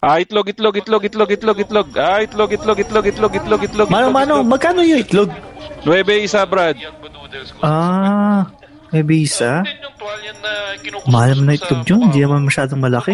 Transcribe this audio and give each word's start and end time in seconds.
Ah, 0.00 0.16
itlog, 0.22 0.48
itlog, 0.48 0.74
itlog, 0.80 1.02
itlog, 1.04 1.30
itlog, 1.30 1.58
itlog. 1.60 1.86
Ah, 1.98 2.24
itlog, 2.24 2.50
itlog, 2.54 2.78
itlog, 2.80 3.04
itlog, 3.04 3.32
itlog, 3.36 3.62
itlog. 3.66 3.88
Mano, 3.92 4.08
itlog, 4.08 4.16
mano, 4.16 4.34
magkano 4.46 4.80
yung 4.80 5.02
itlog? 5.04 5.28
9 5.84 6.24
isa, 6.24 6.40
Brad. 6.48 6.76
Ah, 7.60 8.48
may 8.94 9.04
bisa. 9.04 9.60
Mahal 11.10 11.36
mo 11.36 11.42
na 11.44 11.54
itlog 11.58 11.84
yun, 11.84 12.08
hindi 12.08 12.24
naman 12.24 12.48
masyadong 12.48 12.80
malaki. 12.80 13.12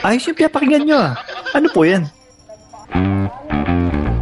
Ayos 0.00 0.26
yung 0.28 0.36
pinapakinggan 0.36 0.82
nyo 0.84 0.98
ah. 0.98 1.12
Ano 1.54 1.68
po 1.72 1.86
yan? 1.86 2.08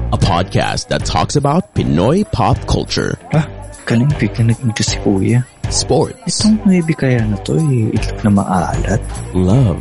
a 0.08 0.18
podcast 0.20 0.88
that 0.88 1.04
talks 1.04 1.36
about 1.36 1.72
Pinoy 1.74 2.24
pop 2.32 2.56
culture, 2.68 3.16
Ah, 3.32 3.44
galing 3.88 4.12
bigla 4.20 4.52
naging 4.52 4.72
si 4.84 5.00
kuya. 5.00 5.40
sports, 5.72 6.20
Itong 6.28 6.60
maybe 6.64 6.92
kaya 6.92 7.24
na 7.24 7.36
to 7.44 7.56
eh, 7.56 7.88
itlog 7.92 8.20
na 8.24 8.30
maalat. 8.40 9.00
love, 9.32 9.80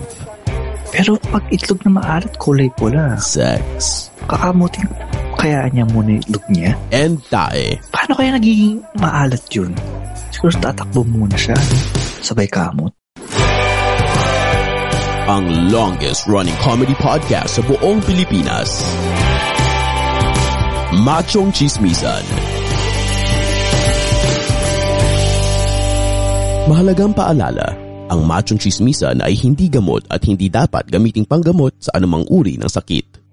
Pero 0.91 1.19
pag 1.31 1.43
itlog 1.51 1.83
na 1.83 1.99
maalat, 1.99 2.31
kulay 2.39 2.71
pula. 2.79 3.19
sex, 3.19 4.07
Kakamutin 4.27 4.87
kaya 5.35 5.67
niya 5.71 5.83
muna 5.91 6.15
itlog 6.19 6.43
niya. 6.47 6.71
and 6.91 7.19
tae. 7.27 7.75
Paano 7.91 8.15
kaya 8.15 8.35
nagiging 8.35 8.79
maalat 8.99 9.43
yun? 9.51 9.71
Siguro 10.31 10.55
tatakbo 10.59 11.03
muna 11.07 11.35
siya. 11.39 11.55
Sabay 12.23 12.47
kamot. 12.47 12.91
Ang 15.27 15.71
longest 15.71 16.23
running 16.27 16.55
comedy 16.63 16.95
podcast 16.99 17.59
sa 17.59 17.61
buong 17.67 17.99
Pilipinas. 18.07 18.79
Machong 21.03 21.51
Chismisan. 21.51 22.23
Mahalagang 26.67 27.15
paalala, 27.15 27.79
ang 28.11 28.27
machong 28.27 28.59
chismisan 28.59 29.23
ay 29.23 29.39
hindi 29.39 29.71
gamot 29.71 30.03
at 30.11 30.19
hindi 30.27 30.51
dapat 30.51 30.91
gamiting 30.91 31.23
panggamot 31.23 31.71
sa 31.79 31.95
anumang 31.95 32.27
uri 32.27 32.59
ng 32.59 32.67
sakit. 32.67 33.23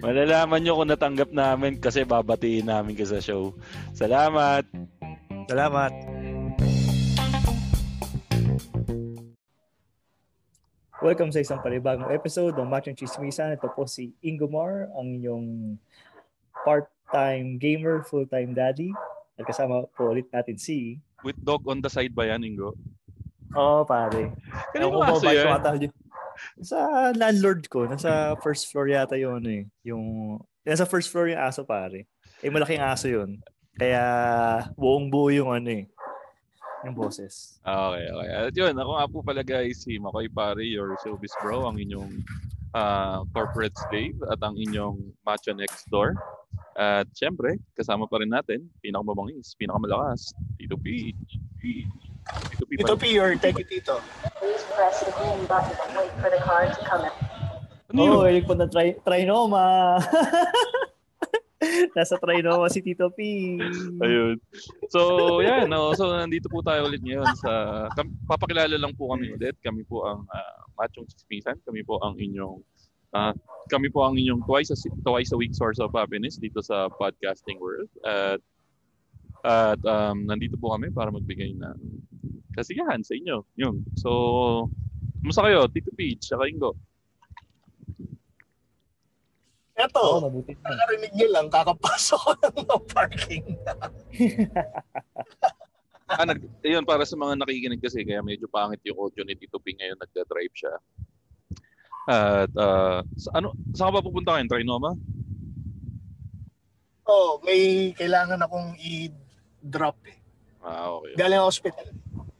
Malalaman 0.05 0.61
nyo 0.61 0.77
kung 0.77 0.93
natanggap 0.93 1.33
namin 1.33 1.81
kasi 1.81 2.05
babatiin 2.05 2.69
namin 2.69 2.93
ka 2.93 3.09
sa 3.09 3.17
show. 3.17 3.57
Salamat! 3.97 4.69
Salamat! 5.49 5.91
Welcome 11.01 11.33
sa 11.33 11.41
isang 11.41 11.59
panibagong 11.59 12.13
episode 12.13 12.53
ng 12.53 12.69
Machong 12.69 12.95
Chismisan. 12.95 13.57
Ito 13.57 13.73
po 13.73 13.89
si 13.89 14.13
Ingomar, 14.21 14.93
ang 14.93 15.09
inyong 15.19 15.75
part-time 16.63 17.57
gamer, 17.57 18.05
full-time 18.05 18.53
daddy. 18.53 18.93
At 19.41 19.49
kasama 19.49 19.89
po 19.97 20.13
ulit 20.13 20.29
natin 20.29 20.61
si... 20.61 21.01
With 21.25 21.41
dog 21.41 21.65
on 21.65 21.81
the 21.81 21.89
side 21.89 22.13
ba 22.13 22.29
yan, 22.29 22.45
Ingo? 22.45 22.77
Oo, 23.53 23.81
oh, 23.81 23.83
pare. 23.85 24.33
Ewan 24.73 24.89
ko 24.89 25.17
ba 25.21 25.57
ata 25.61 25.77
yun. 25.77 25.93
Sa 26.61 26.77
landlord 27.13 27.69
ko, 27.69 27.85
nasa 27.85 28.33
first 28.41 28.69
floor 28.73 28.89
yata 28.89 29.17
yun 29.17 29.43
eh. 29.45 29.63
Yung, 29.85 30.37
nasa 30.65 30.89
first 30.89 31.13
floor 31.13 31.29
yung 31.29 31.41
aso 31.41 31.61
pare. 31.61 32.09
Eh, 32.41 32.49
malaking 32.49 32.81
aso 32.81 33.07
yun. 33.07 33.37
Kaya 33.77 34.03
buong 34.77 35.09
buo 35.09 35.29
yung 35.29 35.53
ano 35.53 35.69
eh. 35.69 35.85
Yung 36.83 36.97
boses. 36.97 37.57
Okay, 37.63 38.05
okay. 38.11 38.29
At 38.33 38.53
yun, 38.53 38.75
ako 38.75 38.91
nga 38.97 39.07
po 39.07 39.17
pala 39.23 39.41
guys, 39.45 39.87
si 39.87 39.95
Makoy 39.95 40.27
Pare, 40.27 40.65
your 40.65 40.99
showbiz 40.99 41.31
bro, 41.39 41.69
ang 41.69 41.79
inyong 41.79 42.11
ah, 42.75 43.23
corporate 43.31 43.73
slave 43.87 44.19
at 44.27 44.41
ang 44.43 44.59
inyong 44.59 44.99
macho 45.23 45.55
next 45.55 45.87
door. 45.87 46.17
At 46.73 47.07
syempre, 47.13 47.61
kasama 47.77 48.09
pa 48.09 48.19
rin 48.19 48.33
natin, 48.33 48.65
pinakamabangis, 48.81 49.53
pinakamalakas, 49.55 50.33
Tito 50.57 50.75
P. 50.75 51.13
Tito 52.23 52.65
P. 52.65 52.71
Tito 52.77 52.95
P 52.95 53.03
or 53.19 53.35
Teki 53.35 53.63
Tito? 53.67 53.95
Please 54.39 54.63
press 54.73 55.03
the 55.03 55.11
green 55.11 55.43
button 55.45 55.75
and 55.75 55.91
wait 55.97 56.13
for 56.19 56.29
the 56.31 56.41
car 56.41 56.65
to 56.67 56.81
come 56.87 57.03
in. 57.05 57.15
Ano 57.93 57.99
yun? 57.99 58.13
Oh, 58.17 58.25
yung 58.25 58.47
punta 58.47 58.65
tri- 58.65 58.97
Trinoma. 59.05 59.99
Nasa 61.95 62.17
Trinoma 62.17 62.67
si 62.71 62.81
Tito 62.81 63.13
P. 63.13 63.55
Ayun. 64.01 64.41
So, 64.89 65.39
yan. 65.45 65.69
No? 65.69 65.93
So, 65.93 66.09
nandito 66.09 66.49
po 66.49 66.65
tayo 66.65 66.89
ulit 66.89 67.05
ngayon 67.05 67.27
sa... 67.37 67.85
Kam, 67.93 68.17
papakilala 68.25 68.73
lang 68.75 68.97
po 68.97 69.13
kami 69.13 69.35
ulit. 69.35 69.55
Kami 69.61 69.85
po 69.85 70.09
ang 70.09 70.25
uh, 70.25 70.59
Machong 70.79 71.05
Chismisan. 71.05 71.59
Kami 71.63 71.85
po 71.85 72.01
ang 72.01 72.17
inyong... 72.17 72.59
ah, 73.13 73.35
kami 73.69 73.93
po 73.93 74.03
ang 74.03 74.17
inyong 74.17 74.41
twice 74.49 74.73
a, 74.73 74.77
twice 75.05 75.31
a 75.31 75.37
week 75.37 75.53
source 75.53 75.77
of 75.77 75.93
happiness 75.93 76.41
dito 76.41 76.59
sa 76.65 76.89
podcasting 76.97 77.61
world. 77.61 77.91
At 78.03 78.41
at 79.43 79.79
um, 79.83 80.23
nandito 80.23 80.55
po 80.55 80.71
kami 80.71 80.87
para 80.87 81.11
magbigay 81.11 81.51
ng 81.59 81.77
kasiyahan 82.53 83.01
sa 83.01 83.17
inyo. 83.17 83.43
Yun. 83.57 83.81
So, 83.97 84.09
kumusta 85.19 85.43
kayo? 85.43 85.65
Tito 85.67 85.91
Peach, 85.97 86.29
saka 86.29 86.45
Ingo. 86.47 86.77
Oo, 89.73 89.89
Eto, 89.89 90.21
mabuti 90.21 90.53
na. 90.61 90.69
narinig 90.85 91.13
niyo 91.17 91.27
lang, 91.33 91.49
kakapasok 91.49 92.19
ko 92.21 92.31
ng 92.61 92.83
parking. 92.93 93.45
Ah, 96.13 96.29
nag, 96.29 96.37
ayun, 96.61 96.85
para 96.85 97.07
sa 97.09 97.17
mga 97.17 97.41
nakikinig 97.41 97.81
kasi, 97.81 98.05
kaya 98.05 98.21
medyo 98.21 98.45
pangit 98.45 98.77
yung 98.85 99.01
audio 99.01 99.25
ni 99.25 99.33
Tito 99.33 99.57
P 99.57 99.73
ngayon, 99.73 99.97
nagda-drive 99.97 100.53
siya. 100.53 100.73
At, 102.05 102.51
uh, 102.53 103.01
sa, 103.17 103.29
ano, 103.39 103.55
saan 103.73 103.89
ka 103.89 103.97
ba 103.97 104.05
pupunta 104.05 104.37
kayo? 104.37 104.45
Trinoma? 104.45 104.93
Oh, 107.09 107.41
may 107.41 107.91
kailangan 107.97 108.45
akong 108.45 108.77
i-drop 108.77 109.97
eh. 110.05 110.19
Ah, 110.61 110.95
okay. 110.95 111.17
Galing 111.17 111.41
hospital. 111.41 111.87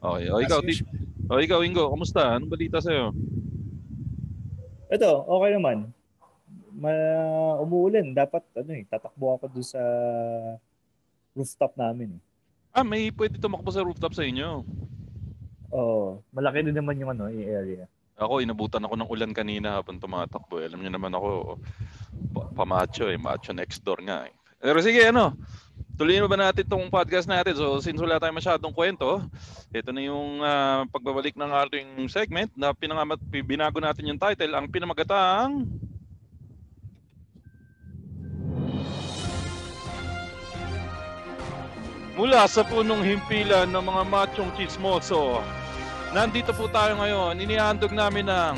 Okay. 0.04 0.28
O 0.28 0.38
ikaw, 0.38 0.60
As 0.60 0.68
ti- 0.68 0.84
o 1.32 1.40
ikaw, 1.40 1.60
Ingo, 1.64 1.88
kamusta? 1.88 2.36
Anong 2.36 2.52
balita 2.52 2.84
sa'yo? 2.84 3.16
Ito, 4.92 5.10
okay 5.26 5.56
naman. 5.56 5.90
Ma 6.76 6.92
umuulan. 7.58 8.12
Dapat, 8.12 8.44
ano 8.54 8.72
eh, 8.74 8.84
tatakbo 8.84 9.40
ako 9.40 9.46
doon 9.50 9.64
sa 9.66 9.82
rooftop 11.32 11.74
namin 11.74 12.20
eh. 12.20 12.22
Ah, 12.74 12.84
may 12.84 13.10
pwede 13.10 13.38
tumakbo 13.38 13.70
sa 13.70 13.86
rooftop 13.86 14.12
sa 14.12 14.26
inyo. 14.26 14.66
Oo. 15.74 16.22
malaki 16.30 16.62
din 16.62 16.78
naman 16.78 17.02
yung 17.02 17.18
ano, 17.18 17.34
yung 17.34 17.50
area. 17.50 17.86
Ako, 18.14 18.46
inabutan 18.46 18.86
ako 18.86 18.94
ng 18.94 19.10
ulan 19.10 19.34
kanina 19.34 19.82
habang 19.82 19.98
tumatakbo. 19.98 20.62
eh. 20.62 20.70
Alam 20.70 20.86
niyo 20.86 20.92
naman 20.92 21.10
ako, 21.10 21.58
pa- 22.30 22.50
pamacho 22.54 23.10
eh. 23.10 23.18
Macho 23.18 23.56
next 23.56 23.82
door 23.82 23.98
nga 23.98 24.30
eh. 24.30 24.34
Pero 24.62 24.78
sige, 24.80 25.02
ano, 25.02 25.34
tuloyin 25.94 26.25
ba 26.25 26.38
natin 26.38 26.66
itong 26.66 26.90
podcast 26.90 27.30
natin? 27.30 27.54
So, 27.54 27.78
since 27.78 28.01
wala 28.01 28.18
tayong 28.18 28.40
masyadong 28.42 28.74
kwento, 28.74 29.22
ito 29.69 29.90
na 29.94 30.01
yung 30.01 30.42
ah, 30.42 30.86
pagbabalik 30.90 31.38
ng 31.38 31.51
ating 31.66 31.88
segment 32.10 32.50
na 32.57 32.74
pinangamat, 32.74 33.22
binago 33.45 33.78
natin 33.78 34.10
yung 34.10 34.22
title, 34.22 34.54
ang 34.57 34.66
pinamagatang... 34.69 35.69
Mula 42.13 42.45
sa 42.45 42.62
punong 42.62 43.01
himpilan 43.01 43.66
ng 43.74 43.86
mga 43.90 44.04
machong 44.06 44.54
chismoso, 44.54 45.42
nandito 46.13 46.54
po 46.54 46.69
tayo 46.69 46.94
ngayon. 47.01 47.42
Inihandog 47.42 47.90
namin 47.90 48.30
ng 48.30 48.56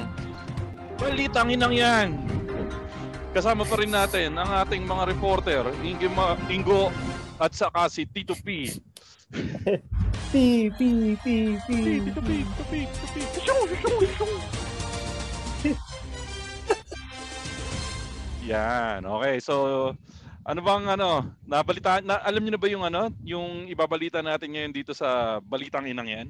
balitang 1.00 1.48
inang 1.48 1.72
yan. 1.72 2.20
Kasama 3.32 3.64
pa 3.64 3.80
rin 3.80 3.96
natin 3.96 4.36
ang 4.36 4.60
ating 4.60 4.84
mga 4.84 5.08
reporter, 5.08 5.64
Ingo, 5.88 6.08
Ingo 6.52 6.92
at 7.40 7.52
saka 7.52 7.92
si 7.92 8.08
Tito 8.08 8.36
P. 8.40 8.72
Pi, 10.32 10.70
pi, 10.72 11.18
pi, 11.20 11.36
pi. 11.68 11.78
Tito 12.00 12.22
P, 12.22 12.30
Tito 12.46 12.64
P, 12.70 12.74
Tito 12.88 13.08
P. 13.12 13.16
Shoo, 13.44 13.64
shoo, 13.76 14.00
shoo. 14.16 14.38
Yan, 18.46 19.02
okay. 19.02 19.42
So, 19.42 19.56
ano 20.46 20.60
bang 20.62 20.86
ano, 20.86 21.34
nabalita 21.50 22.06
na, 22.06 22.22
alam 22.22 22.46
niyo 22.46 22.54
na 22.54 22.62
ba 22.62 22.70
yung 22.70 22.86
ano, 22.86 23.10
yung 23.26 23.66
ibabalita 23.66 24.22
natin 24.22 24.54
ngayon 24.54 24.74
dito 24.78 24.94
sa 24.94 25.42
Balitang 25.42 25.90
Inang 25.90 26.06
yan? 26.06 26.28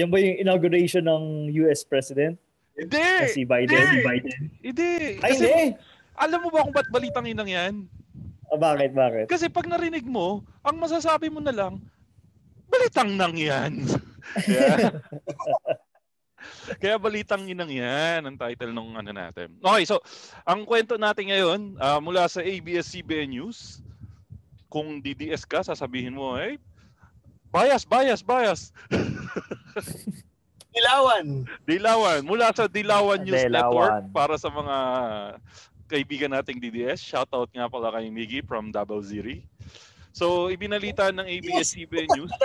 Yan 0.00 0.08
ba 0.08 0.16
yung 0.16 0.40
inauguration 0.40 1.04
ng 1.04 1.52
US 1.60 1.84
President? 1.84 2.40
Hindi! 2.72 3.36
Si 3.36 3.44
Biden? 3.44 3.76
Hindi! 3.76 4.00
Biden? 4.00 4.40
Hindi! 4.64 4.92
Ay, 5.20 5.36
Kasi, 5.36 5.44
hindi! 5.44 5.76
alam 6.16 6.38
mo 6.40 6.48
ba 6.48 6.64
kung 6.64 6.72
ba't 6.72 6.88
Balitang 6.88 7.28
Inang 7.28 7.50
yan? 7.52 7.84
Ah, 8.50 8.58
bakit, 8.58 8.90
bakit? 8.90 9.26
Kasi 9.30 9.46
pag 9.46 9.70
narinig 9.70 10.02
mo, 10.02 10.42
ang 10.66 10.76
masasabi 10.76 11.30
mo 11.30 11.38
na 11.38 11.54
lang, 11.54 11.78
balitang 12.66 13.14
nang 13.14 13.34
yan. 13.38 13.86
Kaya, 14.46 14.94
kaya 16.78 16.96
balitang 16.96 17.48
inang 17.50 17.72
yan 17.72 18.22
ang 18.24 18.36
title 18.38 18.70
ng 18.70 18.94
ano 18.94 19.10
natin. 19.10 19.58
Okay, 19.58 19.84
so 19.84 19.98
ang 20.46 20.62
kwento 20.62 20.94
natin 20.94 21.28
ngayon 21.32 21.60
ah, 21.82 21.98
mula 21.98 22.30
sa 22.30 22.40
ABS-CBN 22.40 23.32
News, 23.34 23.82
kung 24.70 25.02
DDS 25.02 25.42
ka, 25.44 25.66
sasabihin 25.66 26.14
mo, 26.14 26.38
eh, 26.38 26.56
bias, 27.50 27.82
bias, 27.82 28.22
bias. 28.22 28.70
Ilawan. 30.70 31.50
Dilawan. 31.66 32.22
Mula 32.22 32.54
sa 32.54 32.70
Dilawan 32.70 33.26
News 33.26 33.42
Dilawan. 33.42 33.50
Network 33.50 33.94
para 34.14 34.34
sa 34.38 34.48
mga 34.54 34.76
kaibigan 35.90 36.30
nating 36.30 36.62
DDS. 36.62 37.02
Shoutout 37.02 37.50
nga 37.50 37.66
pala 37.66 37.90
kay 37.90 38.06
Miggy 38.08 38.40
from 38.46 38.70
Davao 38.70 39.02
Ziri. 39.02 39.42
So, 40.14 40.46
ibinalita 40.46 41.10
ng 41.10 41.26
ABS-CBN 41.26 42.08
News. 42.14 42.30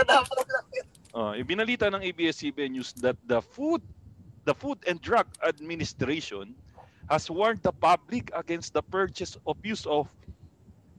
Uh, 1.15 1.31
ibinalita 1.39 1.88
ng 1.88 2.03
ABS-CBN 2.12 2.75
News 2.75 2.92
that 3.00 3.15
the 3.24 3.39
Food 3.39 3.80
the 4.44 4.51
Food 4.51 4.83
and 4.83 5.00
Drug 5.00 5.24
Administration 5.47 6.51
has 7.07 7.31
warned 7.31 7.63
the 7.63 7.71
public 7.71 8.36
against 8.36 8.75
the 8.75 8.83
purchase 8.83 9.39
of 9.48 9.56
use 9.63 9.88
of 9.88 10.12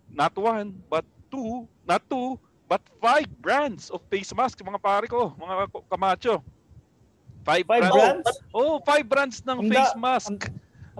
not 0.08 0.32
one 0.40 0.72
but 0.88 1.04
two, 1.28 1.68
not 1.84 2.00
two, 2.08 2.40
but 2.64 2.80
five 2.96 3.28
brands 3.44 3.92
of 3.92 4.00
face 4.08 4.32
mask, 4.32 4.56
mga 4.64 4.80
pare 4.80 5.04
ko, 5.04 5.36
mga 5.36 5.68
kamacho. 5.92 6.40
Five, 7.44 7.68
Five 7.68 7.92
brands? 7.92 8.30
Oh, 8.56 8.80
five 8.88 9.04
brands 9.04 9.44
ng 9.44 9.58
Ang 9.62 9.68
da- 9.68 9.84
face 9.84 9.96
mask. 10.00 10.32
Ang 10.32 10.40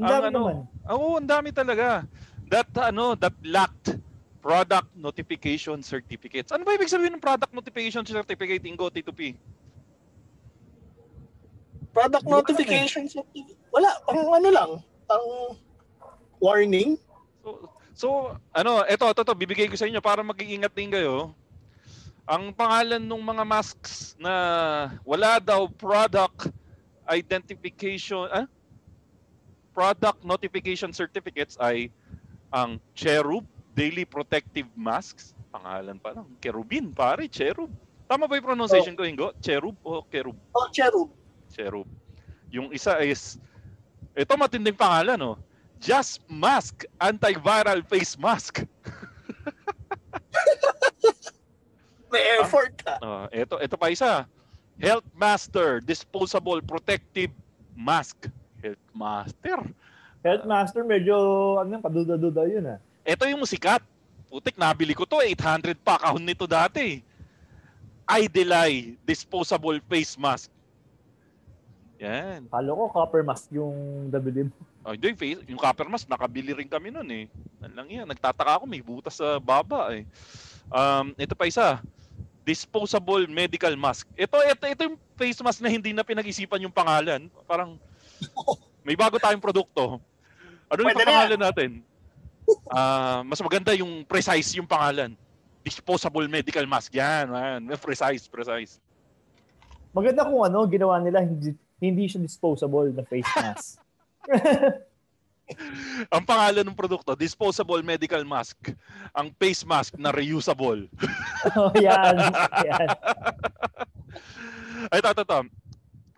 dami 0.04 0.26
ano, 0.28 0.37
naman. 0.37 0.56
Oo, 0.93 1.16
ang 1.16 1.28
dami 1.28 1.48
talaga. 1.56 2.04
That 2.52 2.69
ano, 2.76 3.16
that 3.16 3.34
lacked 3.40 3.96
product 4.44 4.93
notification 4.94 5.82
certificates. 5.82 6.54
Ano 6.54 6.62
ba 6.62 6.78
ibig 6.78 6.87
sabihin 6.87 7.19
ng 7.19 7.25
product 7.25 7.50
notification 7.50 8.06
certificate 8.06 8.62
Ingo 8.62 8.87
T2P? 8.87 9.34
Product 11.90 12.22
ko 12.22 12.31
alam 12.31 12.44
notification. 12.44 13.10
Wala, 13.75 13.90
pang 14.06 14.22
ano 14.22 14.48
lang. 14.52 14.70
Pang 15.10 15.26
warning. 16.38 16.94
So, 17.42 17.49
so 17.96 18.06
ano, 18.54 18.84
eto, 18.87 19.10
eto, 19.10 19.25
eto, 19.26 19.34
bibigay 19.34 19.66
ko 19.66 19.75
sa 19.75 19.88
inyo 19.88 19.99
para 19.99 20.22
mag-iingat 20.22 20.70
din 20.76 20.94
kayo. 20.94 21.34
Ang 22.28 22.54
pangalan 22.54 23.02
ng 23.02 23.22
mga 23.22 23.44
masks 23.49 24.14
na 24.20 24.34
wala 25.02 25.42
daw 25.42 25.66
product 25.66 26.52
identification, 27.06 28.31
ah? 28.31 28.46
Product 29.76 30.25
notification 30.25 30.88
certificates 30.88 31.61
ay 31.61 31.93
ang 32.49 32.81
Cherub 32.96 33.44
Daily 33.76 34.08
Protective 34.08 34.64
Masks. 34.73 35.37
Pangalan 35.52 36.00
pa 36.00 36.17
lang. 36.17 36.25
Kerubin, 36.40 36.96
pare, 36.96 37.28
Cherub. 37.28 37.69
Tama 38.08 38.25
ba 38.25 38.40
yung 38.40 38.49
pronunciation 38.49 38.96
ko, 38.96 39.05
Ingo? 39.05 39.37
Cherub 39.44 39.76
o 39.84 40.00
Kerub? 40.08 40.32
Oh, 40.56 40.73
cherub. 40.73 41.12
Cherub. 41.52 41.84
Yung 42.49 42.73
isa 42.73 42.96
is, 43.05 43.37
ito 44.17 44.32
matinding 44.38 44.78
pangalan, 44.78 45.20
no? 45.20 45.37
Just 45.76 46.25
Mask 46.25 46.88
Antiviral 46.96 47.84
Face 47.84 48.17
Mask. 48.17 48.64
May 52.14 52.25
effort 52.40 52.81
ka. 52.81 52.96
Uh, 53.05 53.28
ito, 53.28 53.61
ito 53.61 53.76
pa 53.76 53.93
isa. 53.93 54.25
Health 54.81 55.05
Master 55.12 55.84
Disposable 55.84 56.64
Protective 56.64 57.34
Mask. 57.76 58.32
Health 58.62 58.86
Master. 58.92 59.58
Health 60.24 60.44
Master, 60.44 60.82
medyo, 60.82 61.16
ano, 61.60 61.80
paduda-duda 61.80 62.48
yun 62.48 62.76
ah. 62.76 62.78
Ito 63.06 63.28
yung 63.30 63.46
sikat. 63.46 63.82
Putik, 64.26 64.58
nabili 64.58 64.92
ko 64.92 65.06
to. 65.06 65.22
800 65.22 65.78
pa 65.78 66.02
kahon 66.02 66.22
nito 66.22 66.44
dati. 66.50 67.00
Idelay 68.06 68.98
Disposable 69.06 69.78
Face 69.86 70.18
Mask. 70.18 70.50
Yan. 72.02 72.44
Kalo 72.52 72.70
ko, 72.76 72.84
copper 72.92 73.25
mask 73.25 73.48
yung 73.56 74.08
WD 74.12 74.52
mo. 74.52 74.54
Oh, 74.84 74.92
hindi, 74.92 75.16
yung 75.16 75.18
face, 75.18 75.40
yung 75.48 75.60
copper 75.60 75.88
mask, 75.88 76.06
nakabili 76.06 76.52
rin 76.52 76.68
kami 76.68 76.92
nun 76.92 77.08
eh. 77.08 77.25
Ano 77.64 77.72
lang 77.72 77.88
yan, 77.88 78.06
nagtataka 78.06 78.60
ako, 78.60 78.64
may 78.68 78.84
butas 78.84 79.16
sa 79.18 79.40
baba 79.40 79.96
eh. 79.96 80.04
Um, 80.68 81.16
ito 81.16 81.32
pa 81.32 81.48
isa, 81.48 81.80
disposable 82.44 83.26
medical 83.26 83.72
mask. 83.75 84.06
Ito, 84.14 84.38
ito, 84.44 84.64
ito 84.68 84.82
yung 84.92 84.98
face 85.16 85.40
mask 85.40 85.58
na 85.64 85.72
hindi 85.72 85.90
na 85.96 86.04
pinag-isipan 86.04 86.62
yung 86.62 86.75
pangalan. 86.75 87.26
Parang, 87.48 87.80
may 88.87 88.94
bago 88.94 89.16
tayong 89.18 89.42
produkto. 89.42 89.99
Ano 90.66 90.80
yung 90.82 90.94
na. 90.94 91.06
pangalan 91.06 91.40
natin? 91.40 91.70
Ah, 92.70 93.23
mas 93.26 93.42
maganda 93.42 93.75
yung 93.75 94.06
precise 94.06 94.54
yung 94.58 94.66
pangalan. 94.66 95.14
Disposable 95.66 96.26
medical 96.30 96.66
mask. 96.66 96.94
Yan, 96.94 97.26
man. 97.30 97.61
Precise, 97.78 98.30
precise. 98.30 98.78
Maganda 99.90 100.23
kung 100.23 100.46
ano, 100.46 100.62
ginawa 100.70 101.02
nila, 101.02 101.25
hindi, 101.26 101.56
hindi 101.82 102.04
siya 102.06 102.23
disposable 102.23 102.94
na 102.94 103.02
face 103.02 103.32
mask. 103.42 103.82
Ang 106.14 106.26
pangalan 106.26 106.66
ng 106.66 106.75
produkto, 106.75 107.14
disposable 107.14 107.78
medical 107.87 108.23
mask. 108.26 108.58
Ang 109.14 109.30
face 109.38 109.62
mask 109.62 109.94
na 109.94 110.11
reusable. 110.11 110.90
oh, 111.54 111.70
yan. 111.78 112.18
yan. 112.66 112.88
Ay, 114.90 114.99
ito, 114.99 115.08
ito, 115.14 115.23
ito. 115.23 115.40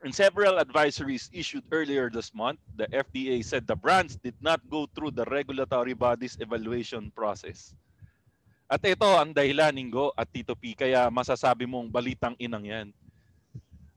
In 0.07 0.15
several 0.15 0.63
advisories 0.63 1.27
issued 1.35 1.67
earlier 1.75 2.07
this 2.07 2.31
month, 2.31 2.63
the 2.79 2.87
FDA 2.95 3.43
said 3.43 3.67
the 3.67 3.75
brands 3.75 4.15
did 4.15 4.39
not 4.39 4.63
go 4.71 4.87
through 4.95 5.11
the 5.11 5.27
regulatory 5.27 5.91
body's 5.91 6.39
evaluation 6.39 7.11
process. 7.11 7.75
At 8.71 8.79
ito 8.87 9.09
ang 9.11 9.35
dahilan, 9.35 9.75
Ningo 9.75 10.15
at 10.15 10.31
Tito 10.31 10.55
P, 10.55 10.79
kaya 10.79 11.11
masasabi 11.11 11.67
mong 11.67 11.91
balitang 11.91 12.39
inang 12.39 12.63
yan. 12.63 12.89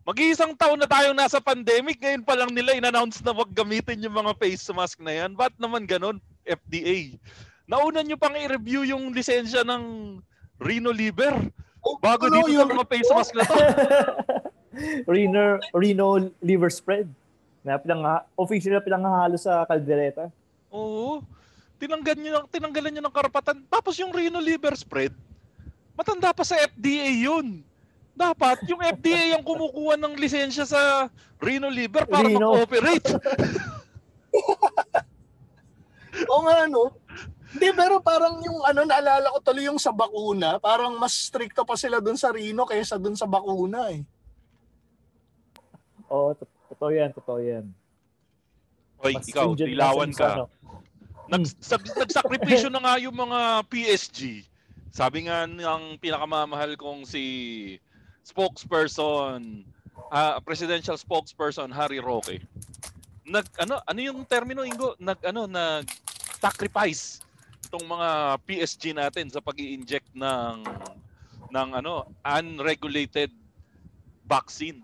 Mag-iisang 0.01 0.58
taon 0.58 0.81
na 0.81 0.89
tayong 0.89 1.13
nasa 1.13 1.38
pandemic, 1.38 2.01
ngayon 2.01 2.25
pa 2.25 2.34
lang 2.34 2.50
nila 2.50 2.74
in-announce 2.74 3.22
na 3.22 3.38
wag 3.38 3.53
gamitin 3.53 4.01
yung 4.01 4.17
mga 4.17 4.34
face 4.41 4.65
mask 4.74 4.98
na 4.98 5.13
yan. 5.13 5.38
Ba't 5.38 5.53
naman 5.62 5.86
ganun, 5.86 6.17
FDA? 6.41 7.22
Nauna 7.70 8.01
nyo 8.01 8.17
pang 8.17 8.34
i-review 8.34 8.89
yung 8.89 9.13
lisensya 9.13 9.62
ng 9.62 10.17
Rhino 10.58 10.89
Liver 10.89 11.38
bago 12.01 12.25
Ano, 12.25 12.41
dito 12.41 12.50
sa 12.50 12.55
yung- 12.58 12.74
mga 12.74 12.89
face 12.89 13.12
mask 13.13 13.34
na 13.38 13.46
to. 13.46 13.53
Reno, 15.06 15.60
Reno 15.75 16.32
liver 16.40 16.72
spread. 16.72 17.12
Na 17.62 17.78
pinang, 17.78 18.01
official 18.34 18.80
na 18.80 18.82
pinanghahalo 18.82 19.38
sa 19.38 19.62
kaldereta. 19.70 20.34
Oo. 20.74 21.22
Tinanggal 21.78 22.18
niyo, 22.18 22.46
tinanggalan 22.50 22.90
niyo 22.94 23.04
ng 23.06 23.13
karapatan. 23.13 23.62
Tapos 23.68 23.98
yung 24.00 24.13
Reno 24.13 24.40
liver 24.42 24.78
spread, 24.78 25.13
matanda 25.94 26.34
pa 26.34 26.44
sa 26.46 26.58
FDA 26.58 27.25
yun. 27.25 27.63
Dapat 28.12 28.68
yung 28.70 28.82
FDA 28.82 29.38
ang 29.38 29.46
kumukuha 29.46 29.98
ng 29.98 30.13
lisensya 30.20 30.66
sa 30.68 31.10
Reno 31.42 31.70
liver 31.70 32.06
para 32.06 32.28
Reno. 32.28 32.54
mag-operate. 32.54 33.08
Oo 36.30 36.42
nga, 36.46 36.68
no? 36.68 36.92
Hindi, 37.51 37.68
pero 37.75 38.00
parang 38.00 38.40
yung 38.40 38.63
ano, 38.63 38.88
naalala 38.88 39.28
ko 39.36 39.40
tuloy 39.44 39.68
yung 39.68 39.80
sa 39.80 39.92
bakuna, 39.92 40.56
parang 40.63 40.96
mas 40.96 41.12
stricto 41.12 41.68
pa 41.68 41.75
sila 41.75 42.00
dun 42.00 42.16
sa 42.16 42.32
Rino 42.32 42.63
kaysa 42.63 42.96
dun 42.96 43.16
sa 43.16 43.28
bakuna 43.28 43.92
eh. 43.92 44.08
Oo, 46.12 46.36
to- 46.36 46.51
totoo 46.75 46.91
yan, 46.91 47.10
totoo 47.15 47.39
yan. 47.39 47.65
Hoy, 49.00 49.15
Mas 49.15 49.25
ikaw, 49.32 49.56
dilawan 49.56 50.12
ka. 50.12 50.44
ano. 50.44 50.46
Nag, 51.32 51.48
sab, 51.63 51.80
nagsakripisyo 51.88 52.68
na 52.68 52.84
nga 52.84 53.00
yung 53.00 53.15
mga 53.15 53.63
PSG. 53.72 54.44
Sabi 54.91 55.32
nga 55.32 55.48
ng 55.48 55.96
pinakamamahal 55.98 56.75
kong 56.75 57.08
si 57.08 57.24
spokesperson, 58.27 59.63
ah, 60.12 60.38
presidential 60.44 61.00
spokesperson 61.00 61.72
Harry 61.72 62.03
Roque. 62.03 62.44
Nag 63.24 63.48
ano 63.63 63.80
ano 63.88 64.00
yung 64.03 64.27
termino 64.27 64.68
Ingo? 64.68 65.00
Nag 65.00 65.24
ano 65.24 65.48
nag 65.48 65.88
sacrifice 66.44 67.24
itong 67.63 67.88
mga 67.88 68.10
PSG 68.44 68.91
natin 68.91 69.32
sa 69.32 69.39
pag-i-inject 69.39 70.12
ng 70.12 70.68
ng 71.48 71.70
ano 71.72 72.12
unregulated 72.27 73.32
vaccine. 74.27 74.84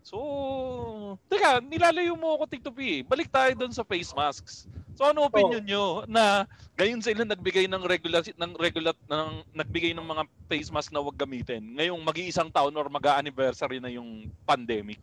So, 0.00 0.16
teka, 1.28 1.60
nilalayo 1.60 2.16
mo 2.16 2.34
ako 2.34 2.44
Tito 2.48 2.70
P. 2.72 3.04
Balik 3.04 3.28
tayo 3.28 3.52
doon 3.54 3.72
sa 3.72 3.84
face 3.84 4.10
masks. 4.16 4.64
So 5.00 5.08
ano 5.08 5.24
opinion 5.24 5.64
nyo 5.64 6.04
na 6.04 6.44
gayon 6.76 7.00
sila 7.00 7.24
nagbigay 7.24 7.64
ng 7.64 7.88
regular 7.88 8.20
ng 8.20 8.52
regular 8.60 8.92
ng 9.08 9.48
nagbigay 9.56 9.96
ng 9.96 10.04
mga 10.04 10.28
face 10.44 10.68
mask 10.68 10.92
na 10.92 11.00
wag 11.00 11.16
gamitin. 11.16 11.72
Ngayong 11.72 12.04
mag-iisang 12.04 12.52
taon 12.52 12.76
or 12.76 12.84
mag-anniversary 12.92 13.80
na 13.80 13.88
yung 13.88 14.28
pandemic. 14.44 15.00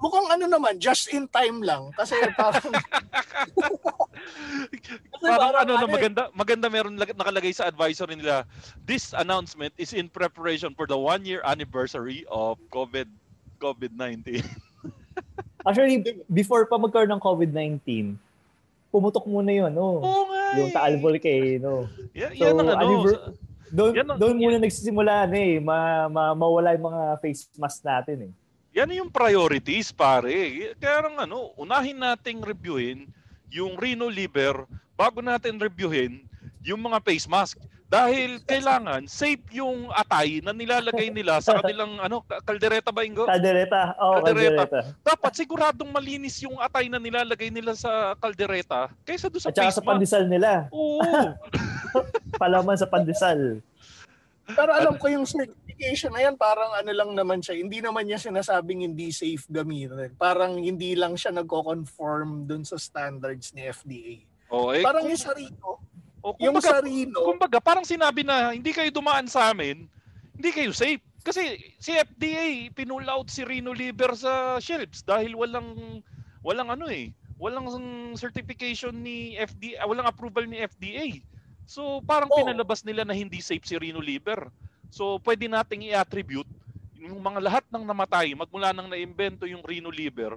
Mukhang 0.00 0.32
ano 0.32 0.48
naman, 0.48 0.80
just 0.80 1.12
in 1.12 1.28
time 1.28 1.60
lang. 1.60 1.92
Kasi 2.00 2.16
parang, 2.40 2.64
Parang 5.20 5.36
parang 5.36 5.62
ano 5.68 5.72
na 5.74 5.78
ano 5.82 5.86
eh. 5.86 5.92
maganda 5.92 6.22
maganda 6.32 6.66
meron 6.70 6.96
lag- 6.96 7.12
nakalagay 7.12 7.52
sa 7.52 7.68
advisory 7.68 8.16
nila. 8.16 8.48
This 8.88 9.12
announcement 9.12 9.74
is 9.76 9.92
in 9.92 10.08
preparation 10.08 10.72
for 10.72 10.88
the 10.88 10.96
one 10.96 11.28
year 11.28 11.42
anniversary 11.44 12.24
of 12.32 12.56
COVID 12.72 13.10
COVID-19. 13.58 14.40
Actually, 15.66 16.00
before 16.24 16.64
pa 16.64 16.78
magkaroon 16.78 17.10
ng 17.10 17.20
COVID-19, 17.20 18.14
pumutok 18.88 19.26
muna 19.26 19.50
yun, 19.50 19.68
no? 19.68 20.00
Oo 20.00 20.22
nga. 20.30 20.44
Yung 20.56 20.70
eh. 20.70 20.74
Taal 20.74 20.94
Volcano. 20.96 21.72
Yan, 22.14 22.32
So, 22.32 22.40
yan 22.40 22.54
ang 22.54 22.68
ano. 22.68 22.78
anniver- 22.78 23.22
Doon, 23.68 23.92
Yan 23.92 24.08
ang- 24.08 24.16
doon 24.16 24.36
muna 24.40 24.56
nagsisimula 24.56 25.28
ano 25.28 25.36
eh, 25.36 25.60
ma, 25.60 26.08
ma, 26.08 26.32
mawala 26.32 26.72
yung 26.72 26.88
mga 26.88 27.02
face 27.20 27.52
mask 27.52 27.84
natin 27.84 28.16
eh. 28.24 28.32
Yan 28.72 28.88
yung 28.96 29.12
priorities, 29.12 29.92
pare. 29.92 30.32
Kaya 30.80 31.04
lang 31.04 31.20
ano, 31.20 31.52
unahin 31.52 32.00
nating 32.00 32.40
reviewin 32.40 33.04
yung 33.52 33.76
Reno 33.76 34.08
liver 34.08 34.64
bago 34.94 35.20
natin 35.20 35.60
reviewin 35.60 36.24
yung 36.64 36.80
mga 36.80 36.96
face 37.02 37.28
mask. 37.28 37.60
Dahil 37.88 38.44
kailangan 38.44 39.08
safe 39.08 39.40
yung 39.50 39.88
atay 39.88 40.44
na 40.44 40.52
nilalagay 40.52 41.08
nila 41.08 41.40
sa 41.40 41.56
kanilang 41.58 41.96
ano, 41.96 42.20
ka- 42.20 42.44
kaldereta 42.44 42.92
ba, 42.92 43.00
Ingo? 43.00 43.24
Kaldereta. 43.24 43.96
Oh, 43.96 44.20
Kaldereta. 44.20 44.68
kaldereta. 44.68 44.92
Dapat 45.00 45.32
siguradong 45.34 45.88
malinis 45.88 46.36
yung 46.38 46.60
atay 46.60 46.86
na 46.86 47.00
nilalagay 47.00 47.48
nila 47.48 47.72
sa 47.72 48.12
kaldereta 48.14 48.92
kaysa 49.02 49.26
doon 49.26 49.40
sa 49.40 49.48
At 49.48 49.56
face 49.56 49.74
sa 49.74 49.82
pandesal 49.82 50.28
nila. 50.28 50.68
Oo. 50.68 51.00
Palaman 52.36 52.76
sa 52.76 52.84
pandesal. 52.84 53.64
pero 54.48 54.72
alam 54.72 54.96
ko 54.96 55.08
yung 55.08 55.24
certification 55.24 56.08
na 56.08 56.24
yan, 56.24 56.32
parang 56.34 56.72
ano 56.72 56.88
lang 56.88 57.12
naman 57.12 57.40
siya. 57.40 57.56
Hindi 57.56 57.80
naman 57.80 58.04
niya 58.04 58.16
sinasabing 58.18 58.80
hindi 58.82 59.08
safe 59.10 59.44
gamitin. 59.46 60.12
Parang 60.14 60.56
hindi 60.56 60.92
lang 60.92 61.16
siya 61.16 61.32
nagko-conform 61.34 62.44
dun 62.44 62.64
sa 62.64 62.76
standards 62.76 63.52
ni 63.52 63.64
FDA. 63.64 64.24
Oh, 64.48 64.72
eh, 64.72 64.80
Parang 64.80 65.04
kung- 65.04 65.12
yung 65.12 65.20
sa 65.20 65.32
Rino, 66.18 66.26
oh, 66.26 66.34
yung 66.42 66.54
kumbaga- 66.58 66.70
sa 66.70 66.76
Rino, 66.82 67.18
kumbaga 67.22 67.58
parang 67.62 67.86
sinabi 67.86 68.26
na 68.26 68.52
hindi 68.54 68.74
kayo 68.74 68.90
dumaan 68.90 69.30
sa 69.30 69.54
amin, 69.54 69.86
hindi 70.34 70.50
kayo 70.50 70.74
safe. 70.74 71.02
Kasi 71.22 71.58
si 71.78 71.92
FDA 71.92 72.72
pinull 72.72 73.04
out 73.06 73.28
si 73.28 73.44
Reno 73.44 73.74
Liver 73.74 74.16
sa 74.16 74.56
shelves 74.62 75.04
dahil 75.04 75.36
walang 75.36 76.00
walang 76.40 76.72
ano 76.72 76.88
eh, 76.88 77.12
walang 77.36 77.68
certification 78.16 78.94
ni 79.02 79.36
FDA, 79.36 79.82
ah, 79.82 79.86
walang 79.86 80.08
approval 80.08 80.46
ni 80.46 80.62
FDA. 80.62 81.20
So 81.68 82.00
parang 82.02 82.32
Oo. 82.32 82.40
pinalabas 82.40 82.80
nila 82.82 83.04
na 83.04 83.12
hindi 83.12 83.44
safe 83.44 83.66
si 83.66 83.76
Reno 83.76 84.00
Liver. 84.00 84.48
So 84.88 85.20
pwede 85.20 85.50
nating 85.50 85.92
i-attribute 85.92 86.48
yung 86.98 87.20
mga 87.22 87.40
lahat 87.44 87.64
ng 87.70 87.84
namatay 87.86 88.34
magmula 88.34 88.74
nang 88.74 88.90
naimbento 88.90 89.46
yung 89.46 89.62
Reno 89.62 89.92
Liver, 89.92 90.34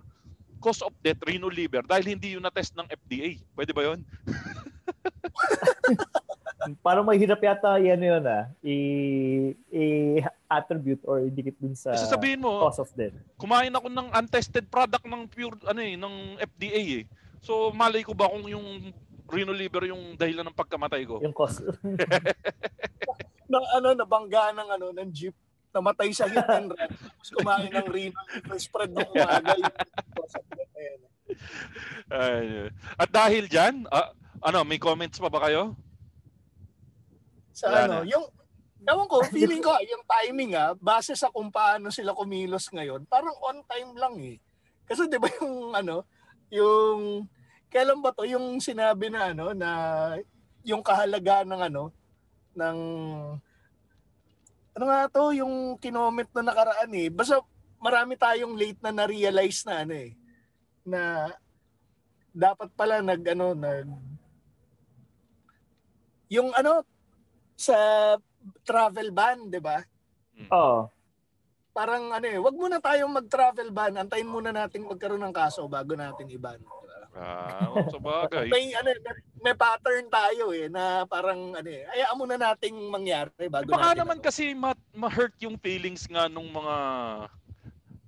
cause 0.61 0.85
of 0.85 0.93
death 1.01 1.17
Reno 1.25 1.49
Liver 1.49 1.81
dahil 1.81 2.13
hindi 2.13 2.37
yun 2.37 2.45
na-test 2.45 2.77
ng 2.77 2.85
FDA. 2.85 3.41
Pwede 3.57 3.73
ba 3.73 3.89
yun? 3.89 4.05
Parang 6.85 7.01
mahirap 7.01 7.41
yata 7.41 7.81
yan 7.81 7.97
yun 7.97 8.21
ah. 8.21 8.45
I, 8.61 8.77
i-attribute 9.73 11.01
or 11.09 11.25
indicate 11.25 11.57
dun 11.57 11.73
sa 11.73 11.97
Kasi 11.97 12.05
sabihin 12.05 12.45
mo, 12.45 12.69
cause 12.69 12.77
of 12.77 12.93
death. 12.93 13.17
kumain 13.41 13.73
ako 13.73 13.89
ng 13.89 14.13
untested 14.13 14.69
product 14.69 15.09
ng 15.09 15.25
pure 15.25 15.57
ano 15.65 15.81
eh 15.81 15.97
ng 15.97 16.37
FDA 16.37 17.01
eh. 17.01 17.09
So 17.41 17.73
malay 17.73 18.05
ko 18.05 18.13
ba 18.13 18.29
kung 18.29 18.45
yung 18.45 18.93
Reno 19.31 19.55
liver 19.55 19.87
yung 19.89 20.19
dahilan 20.19 20.43
ng 20.45 20.53
pagkamatay 20.53 21.07
ko? 21.07 21.23
Yung 21.25 21.33
cause. 21.33 21.65
na, 23.51 23.59
ano, 23.75 23.91
nabangga 23.91 24.55
ng, 24.55 24.69
ano, 24.79 24.85
ng 24.95 25.09
jeep, 25.11 25.35
namatay 25.71 26.11
sa 26.11 26.27
hit 26.27 26.43
and 26.51 26.75
run, 26.75 26.87
tapos 26.99 27.29
kumain 27.31 27.71
ng 27.71 27.87
Rino, 27.87 28.19
spread 28.59 28.91
ng 28.91 29.07
umaga. 29.07 29.55
Ay, 32.11 32.69
At 32.99 33.09
dahil 33.09 33.47
diyan, 33.47 33.87
ah, 33.87 34.11
ano, 34.43 34.67
may 34.67 34.77
comments 34.77 35.17
pa 35.17 35.31
ba 35.31 35.47
kayo? 35.47 35.75
Sa 37.55 37.71
Wala 37.71 37.87
ano, 37.87 37.97
na. 38.03 38.09
yung 38.11 38.25
Ewan 38.81 39.05
ko, 39.05 39.21
feeling 39.29 39.61
ko, 39.61 39.77
yung 39.85 40.01
timing 40.09 40.57
ah, 40.57 40.73
base 40.73 41.13
sa 41.13 41.29
kung 41.29 41.53
paano 41.53 41.93
sila 41.93 42.17
kumilos 42.17 42.65
ngayon, 42.73 43.05
parang 43.05 43.37
on 43.45 43.61
time 43.69 43.93
lang 43.93 44.17
eh. 44.17 44.41
Kasi 44.89 45.05
di 45.05 45.21
ba 45.21 45.29
yung 45.37 45.77
ano, 45.77 46.01
yung, 46.49 47.29
kailan 47.69 48.01
ba 48.01 48.09
to, 48.09 48.25
yung 48.25 48.57
sinabi 48.57 49.13
na 49.13 49.31
ano, 49.31 49.53
na 49.53 49.69
yung 50.65 50.81
kahalagaan 50.81 51.45
ng 51.53 51.61
ano, 51.61 51.83
ng, 52.57 52.77
ano 54.71 54.83
nga 54.87 55.07
to, 55.11 55.35
yung 55.35 55.75
kinoment 55.77 56.31
na 56.31 56.51
nakaraan 56.51 56.91
eh. 56.95 57.11
Basta 57.11 57.43
marami 57.81 58.15
tayong 58.15 58.55
late 58.55 58.79
na 58.79 58.93
na-realize 58.93 59.65
na 59.67 59.83
ano 59.83 59.93
eh, 59.97 60.11
na 60.87 61.01
dapat 62.31 62.71
pala 62.77 63.03
nag 63.03 63.21
ano, 63.35 63.51
nag, 63.51 63.87
yung 66.31 66.55
ano, 66.55 66.87
sa 67.59 67.75
travel 68.63 69.11
ban, 69.11 69.51
'di 69.51 69.59
ba? 69.59 69.83
Oo. 70.49 70.87
Parang 71.71 72.11
ano 72.11 72.25
eh, 72.27 72.39
wag 72.39 72.55
muna 72.55 72.79
tayong 72.79 73.11
mag-travel 73.11 73.69
ban, 73.71 73.95
antayin 73.95 74.27
muna 74.27 74.51
nating 74.51 74.87
magkaroon 74.87 75.23
ng 75.23 75.35
kaso 75.35 75.67
bago 75.67 75.95
natin 75.95 76.27
i-ban. 76.31 76.59
Ah, 77.11 77.67
sa 77.91 77.99
bagay. 77.99 78.47
May 78.47 78.71
ano, 78.71 78.87
may, 79.03 79.15
may 79.43 79.55
pattern 79.55 80.07
tayo 80.07 80.55
eh 80.55 80.71
na 80.71 81.03
parang 81.03 81.51
ano 81.51 81.67
eh, 81.67 81.83
hayaan 81.91 82.15
muna 82.15 82.39
nating 82.39 82.77
mangyari 82.87 83.51
bago 83.51 83.67
Baka 83.67 83.91
natin. 83.91 83.99
naman 83.99 84.17
kasi 84.23 84.55
ma- 84.55 84.79
ma-hurt 84.95 85.35
yung 85.43 85.59
feelings 85.59 86.07
nga 86.07 86.31
nung 86.31 86.47
mga 86.47 86.75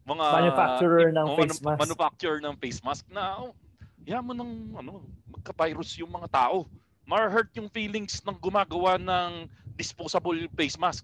mga 0.03 0.25
Manufacturer 0.35 1.07
ng 1.11 1.27
oh, 1.27 1.35
face 1.35 1.59
mask. 1.59 1.79
Manufacturer 1.79 2.39
ng 2.43 2.55
face 2.59 2.81
mask 2.83 3.03
na 3.11 3.23
oh, 3.43 3.51
yaman 4.07 4.35
ng 4.39 4.51
ano, 4.79 5.03
magka-virus 5.31 5.99
yung 5.99 6.11
mga 6.11 6.27
tao. 6.31 6.67
Ma-hurt 7.03 7.51
yung 7.59 7.67
feelings 7.67 8.23
ng 8.23 8.39
gumagawa 8.39 8.95
ng 8.95 9.51
disposable 9.75 10.47
face 10.55 10.79
mask. 10.79 11.03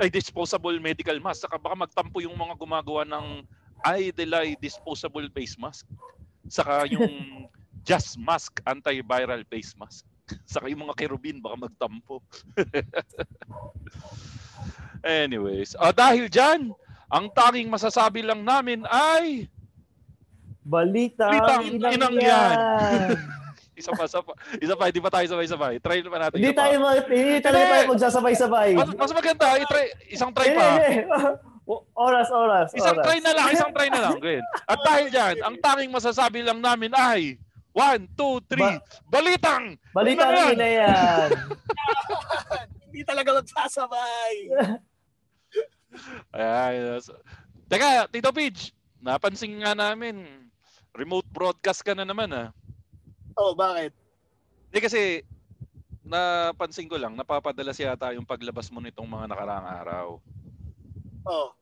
Ay, 0.00 0.08
disposable 0.08 0.76
medical 0.80 1.16
mask. 1.20 1.44
Saka 1.44 1.60
baka 1.60 1.76
magtampo 1.76 2.24
yung 2.24 2.36
mga 2.36 2.56
gumagawa 2.56 3.04
ng 3.04 3.44
Idelay 3.80 4.56
disposable 4.60 5.28
face 5.32 5.56
mask. 5.56 5.88
Saka 6.50 6.84
yung 6.94 7.46
Just 7.86 8.20
Mask 8.20 8.60
antiviral 8.68 9.40
face 9.48 9.72
mask. 9.78 10.04
Saka 10.52 10.68
yung 10.68 10.84
mga 10.84 10.98
kerubin 10.98 11.40
baka 11.40 11.56
magtampo. 11.70 12.20
Anyways, 15.00 15.72
ah, 15.80 15.96
dahil 15.96 16.28
dyan, 16.28 16.76
ang 17.08 17.26
tanging 17.32 17.72
masasabi 17.72 18.20
lang 18.20 18.44
namin 18.44 18.84
ay 18.84 19.48
Balita. 20.60 21.32
Balitang 21.32 21.64
inang 21.72 21.92
inang 21.96 22.16
yan. 22.20 22.52
isa 23.72 23.96
pa, 23.96 24.04
isa 24.04 24.20
pa, 24.20 24.36
isa 24.60 24.74
pa, 24.76 24.92
hindi 24.92 25.00
pa 25.00 25.08
tayo 25.08 25.24
sabay-sabay. 25.24 25.80
Try 25.80 26.04
pa 26.04 26.20
natin. 26.20 26.36
Hindi 26.36 26.52
isa 26.52 26.58
pa. 26.60 26.62
tayo, 26.68 26.74
ma- 26.84 27.00
hindi 27.00 27.40
talaga 27.40 27.64
tayo 27.64 27.84
magsasabay-sabay. 27.96 28.70
Mas, 28.76 28.88
mas 28.92 29.12
maganda, 29.16 29.46
i-try, 29.56 29.86
isang 30.12 30.30
try 30.36 30.52
pa. 30.52 30.68
Oras, 31.94 32.28
oras, 32.34 32.68
Isang 32.74 32.98
oras. 32.98 33.06
try 33.06 33.18
na 33.22 33.32
lang, 33.36 33.46
isang 33.54 33.72
try 33.72 33.88
na 33.92 34.00
lang. 34.02 34.18
Good. 34.18 34.42
At 34.66 34.78
dahil 34.82 35.06
dyan, 35.12 35.36
ang 35.44 35.56
tanging 35.62 35.92
masasabi 35.94 36.42
lang 36.42 36.58
namin 36.58 36.90
ay 36.96 37.38
One, 37.70 38.10
two, 38.18 38.42
three. 38.50 38.82
Balitang! 39.06 39.78
Balita 39.94 40.26
Ano 40.26 40.58
na 40.58 40.68
yan? 40.68 41.28
Hindi 42.90 43.00
talaga 43.06 43.38
magsasabay. 43.38 44.34
Ayan. 46.34 46.98
Teka, 47.70 48.10
Tito 48.10 48.30
Pidge, 48.34 48.74
napansin 48.98 49.62
nga 49.62 49.78
namin, 49.78 50.26
remote 50.90 51.26
broadcast 51.30 51.86
ka 51.86 51.94
na 51.94 52.02
naman 52.02 52.34
ah. 52.34 52.50
oh, 53.38 53.54
bakit? 53.54 53.94
Hindi 54.70 54.78
kasi, 54.82 55.00
napansin 56.02 56.90
ko 56.90 56.98
lang, 56.98 57.14
napapadalas 57.14 57.78
yata 57.78 58.10
yung 58.18 58.26
paglabas 58.26 58.66
mo 58.74 58.82
nitong 58.82 59.06
mga 59.06 59.30
nakaraang 59.30 59.68
araw. 59.70 60.06
Oh. 61.22 61.54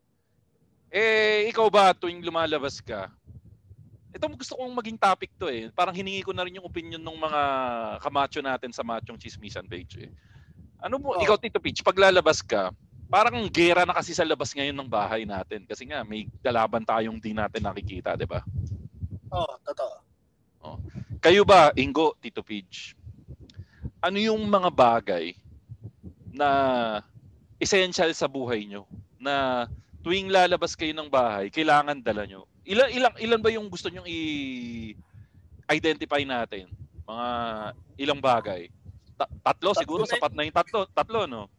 Eh, 0.88 1.52
ikaw 1.52 1.68
ba 1.68 1.92
tuwing 1.92 2.24
lumalabas 2.24 2.80
ka? 2.80 3.12
Ito 4.08 4.24
gusto 4.32 4.56
kong 4.56 4.72
maging 4.72 4.96
topic 4.96 5.30
to 5.36 5.52
eh. 5.52 5.68
Parang 5.76 5.92
hiningi 5.92 6.24
ko 6.24 6.32
na 6.32 6.42
rin 6.48 6.56
yung 6.56 6.64
opinion 6.64 7.00
ng 7.00 7.18
mga 7.20 7.42
kamacho 8.00 8.40
natin 8.40 8.72
sa 8.72 8.80
Machong 8.80 9.20
Chismisan 9.20 9.68
page 9.68 10.08
eh. 10.08 10.10
Ano 10.80 10.96
mo, 10.96 11.12
Oh. 11.12 11.20
ikaw 11.20 11.36
Tito 11.36 11.60
Peach, 11.60 11.84
pag 11.84 11.98
lalabas 12.00 12.40
ka, 12.40 12.72
parang 13.12 13.36
gera 13.52 13.84
na 13.84 13.92
kasi 13.92 14.16
sa 14.16 14.24
labas 14.24 14.56
ngayon 14.56 14.76
ng 14.80 14.88
bahay 14.88 15.28
natin. 15.28 15.68
Kasi 15.68 15.84
nga, 15.84 16.00
may 16.08 16.24
dalaban 16.40 16.88
tayong 16.88 17.20
di 17.20 17.36
natin 17.36 17.68
nakikita, 17.68 18.16
di 18.16 18.24
ba? 18.24 18.40
Oh, 19.28 19.60
totoo. 19.60 20.08
Kayo 21.20 21.42
ba, 21.44 21.74
Ingo, 21.76 22.16
Tito 22.22 22.40
Peach, 22.40 22.96
ano 24.00 24.16
yung 24.16 24.40
mga 24.46 24.70
bagay 24.70 25.34
na 26.32 26.48
essential 27.58 28.08
sa 28.14 28.30
buhay 28.30 28.62
nyo 28.64 28.86
na 29.18 29.66
tuwing 30.08 30.32
lalabas 30.32 30.72
kayo 30.72 30.96
ng 30.96 31.12
bahay, 31.12 31.52
kailangan 31.52 32.00
dala 32.00 32.24
nyo? 32.24 32.48
Ilan, 32.64 32.88
ilang, 32.88 33.12
ilan 33.20 33.44
ba 33.44 33.52
yung 33.52 33.68
gusto 33.68 33.92
nyong 33.92 34.08
i-identify 34.08 36.24
natin? 36.24 36.64
Mga 37.04 37.28
ilang 38.00 38.16
bagay? 38.16 38.72
Ta- 39.20 39.28
tatlo, 39.44 39.76
Tatlo 39.76 39.84
siguro 39.84 40.08
na- 40.08 40.12
sapat 40.16 40.32
na 40.32 40.48
yung 40.48 40.56
tatlo. 40.56 40.88
Tatlo, 40.88 41.28
no? 41.28 41.52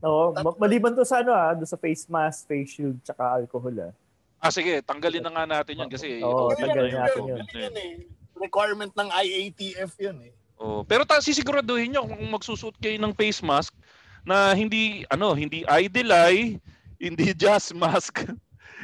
Oo, 0.00 0.32
ma- 0.32 0.56
maliban 0.56 0.96
to 0.96 1.04
sa 1.04 1.20
ano 1.20 1.36
ah, 1.36 1.52
doon 1.52 1.68
sa 1.68 1.76
face 1.76 2.08
mask, 2.08 2.48
face 2.48 2.72
shield, 2.72 2.96
tsaka 3.04 3.36
alcohol 3.36 3.76
ah. 3.84 3.92
Ah, 4.40 4.48
sige, 4.48 4.80
tanggalin 4.80 5.20
na 5.20 5.28
nga 5.28 5.44
natin 5.44 5.84
yun 5.84 5.92
kasi 5.92 6.24
Oo, 6.24 6.48
ikaw- 6.48 6.64
tanggalin 6.64 6.88
yun, 6.88 7.04
natin 7.04 7.20
yun, 7.20 7.36
yun. 7.36 7.44
Yun 7.68 7.76
eh. 7.76 8.08
Requirement 8.40 8.96
ng 8.96 9.12
IATF 9.12 9.92
yun 10.00 10.24
eh. 10.24 10.32
Oh, 10.56 10.88
pero 10.88 11.04
ta 11.04 11.20
sisiguraduhin 11.20 11.92
niyo 11.92 12.08
kung 12.08 12.24
magsusuot 12.32 12.80
kayo 12.80 12.96
ng 12.96 13.12
face 13.12 13.44
mask 13.44 13.76
na 14.24 14.56
hindi 14.56 15.04
ano, 15.12 15.36
hindi 15.36 15.68
Idelay, 15.68 16.56
hindi 16.98 17.34
Just 17.34 17.74
Mask, 17.76 18.24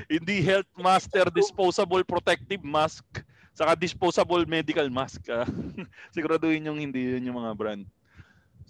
hindi 0.07 0.41
Health 0.41 0.71
Master 0.79 1.29
disposable 1.29 2.03
protective 2.07 2.63
mask, 2.63 3.05
saka 3.53 3.77
disposable 3.77 4.45
medical 4.47 4.89
mask. 4.89 5.21
ah. 5.29 5.47
Siguraduhin 6.15 6.67
yung 6.67 6.79
hindi 6.81 7.17
yun 7.17 7.31
yung 7.31 7.39
mga 7.39 7.53
brand. 7.57 7.85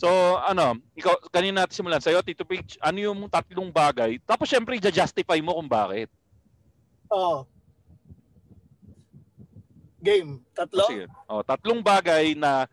So, 0.01 0.09
ano, 0.41 0.81
ikaw 0.97 1.29
kanina 1.29 1.63
natin 1.63 1.77
simulan 1.77 2.01
sa'yo, 2.01 2.25
Tito 2.25 2.49
Page, 2.49 2.81
ano 2.81 2.97
yung 2.97 3.29
tatlong 3.29 3.69
bagay? 3.69 4.17
Tapos 4.25 4.49
syempre, 4.49 4.81
i-justify 4.81 5.37
mo 5.45 5.61
kung 5.61 5.69
bakit. 5.69 6.09
Oh. 7.13 7.45
Game. 10.01 10.41
Tatlo? 10.57 10.89
Sige. 10.89 11.05
Oh, 11.29 11.45
tatlong 11.45 11.85
bagay 11.85 12.33
na 12.33 12.65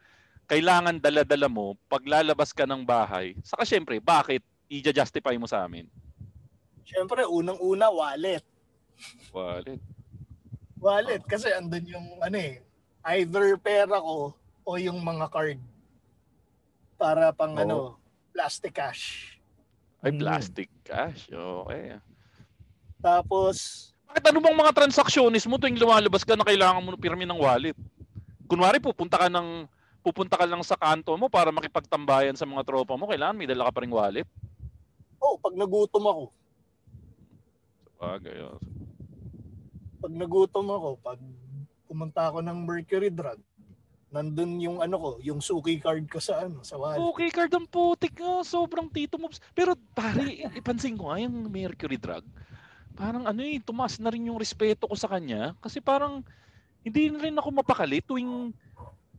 kailangan 0.48 0.96
dala-dala 1.04 1.52
mo 1.52 1.76
pag 1.92 2.00
lalabas 2.08 2.56
ka 2.56 2.64
ng 2.64 2.88
bahay. 2.88 3.36
Saka 3.44 3.68
syempre, 3.68 4.00
bakit 4.00 4.40
i-justify 4.72 5.36
mo 5.36 5.52
sa 5.52 5.68
amin? 5.68 5.84
Siyempre, 6.88 7.28
unang-una, 7.28 7.92
wallet. 7.92 8.44
Wallet. 9.36 9.82
Wallet. 10.80 11.22
Kasi 11.28 11.52
andun 11.52 11.84
yung 11.84 12.08
ano 12.24 12.38
eh. 12.40 12.64
Either 13.04 13.60
pera 13.60 14.00
ko 14.00 14.32
o 14.64 14.70
yung 14.80 15.04
mga 15.04 15.28
card. 15.28 15.60
Para 16.96 17.36
pang 17.36 17.52
Oo. 17.54 17.62
ano, 17.62 17.78
plastic 18.32 18.72
cash. 18.72 19.36
Ay, 20.00 20.16
Mm. 20.16 20.20
plastic 20.24 20.70
cash. 20.82 21.28
Okay. 21.28 22.00
Tapos, 23.04 23.92
Bakit 24.08 24.24
ano 24.32 24.40
bang 24.40 24.56
mga 24.56 24.72
transactionis 24.72 25.44
mo 25.44 25.60
tuwing 25.60 25.76
lumalabas 25.76 26.24
ka 26.24 26.40
na 26.40 26.48
kailangan 26.48 26.80
mo 26.80 26.96
pirmi 26.96 27.28
ng 27.28 27.38
wallet? 27.38 27.76
Kunwari, 28.48 28.80
pupunta 28.80 29.20
ka 29.20 29.28
ng 29.28 29.68
pupunta 30.00 30.40
ka 30.40 30.48
lang 30.48 30.64
sa 30.64 30.80
kanto 30.80 31.12
mo 31.20 31.28
para 31.28 31.52
makipagtambayan 31.52 32.32
sa 32.32 32.48
mga 32.48 32.64
tropa 32.64 32.96
mo, 32.96 33.12
kailangan 33.12 33.36
may 33.36 33.44
dala 33.44 33.68
ka 33.68 33.76
pa 33.76 33.84
ring 33.84 33.92
wallet. 33.92 34.24
oh, 35.20 35.36
pag 35.36 35.52
nagutom 35.60 36.08
ako, 36.08 36.24
Bagay. 37.98 38.38
oh. 38.46 38.62
pag 39.98 40.14
nagutom 40.14 40.68
ako, 40.70 40.90
pag 41.02 41.20
pumunta 41.90 42.30
ako 42.30 42.46
ng 42.46 42.58
Mercury 42.64 43.10
Drug, 43.10 43.42
nandun 44.08 44.64
yung 44.64 44.78
ano 44.80 44.96
ko, 44.96 45.10
yung 45.20 45.44
suki 45.44 45.84
card 45.84 46.08
ko 46.08 46.20
sa 46.24 46.48
ano, 46.48 46.64
sa 46.64 46.80
wallet. 46.80 47.04
Okay, 47.12 47.30
card 47.30 47.52
ang 47.52 47.68
putik 47.68 48.16
nga. 48.16 48.40
Sobrang 48.44 48.88
tito 48.88 49.20
moves. 49.20 49.44
Pero 49.52 49.76
pare, 49.92 50.48
ipansin 50.56 50.96
ko 50.96 51.12
nga 51.12 51.20
yung 51.20 51.52
Mercury 51.52 52.00
drug. 52.00 52.24
Parang 52.96 53.28
ano 53.28 53.42
eh, 53.44 53.60
tumaas 53.60 54.00
na 54.00 54.10
rin 54.10 54.32
yung 54.32 54.40
respeto 54.40 54.88
ko 54.88 54.96
sa 54.96 55.12
kanya. 55.12 55.54
Kasi 55.60 55.84
parang 55.84 56.24
hindi 56.88 57.12
na 57.12 57.20
rin 57.20 57.36
ako 57.36 57.50
mapakali 57.52 58.00
tuwing 58.00 58.56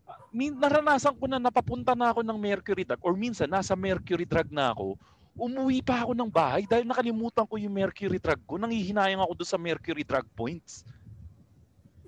ah, 0.09 0.21
min, 0.33 0.57
naranasan 0.57 1.15
ko 1.21 1.29
na 1.29 1.37
napapunta 1.37 1.93
na 1.93 2.09
ako 2.09 2.25
ng 2.25 2.39
Mercury 2.41 2.89
drug 2.89 3.05
or 3.05 3.13
minsan 3.13 3.53
nasa 3.53 3.77
Mercury 3.77 4.25
drug 4.25 4.49
na 4.49 4.73
ako, 4.73 4.97
umuwi 5.39 5.79
pa 5.81 6.03
ako 6.03 6.13
ng 6.19 6.29
bahay 6.29 6.67
dahil 6.67 6.83
nakalimutan 6.83 7.47
ko 7.47 7.55
yung 7.55 7.71
Mercury 7.71 8.19
drug 8.19 8.43
ko. 8.45 8.59
Nangihinayang 8.59 9.23
ako 9.23 9.39
doon 9.39 9.49
sa 9.49 9.57
Mercury 9.57 10.03
drug 10.03 10.27
points. 10.35 10.83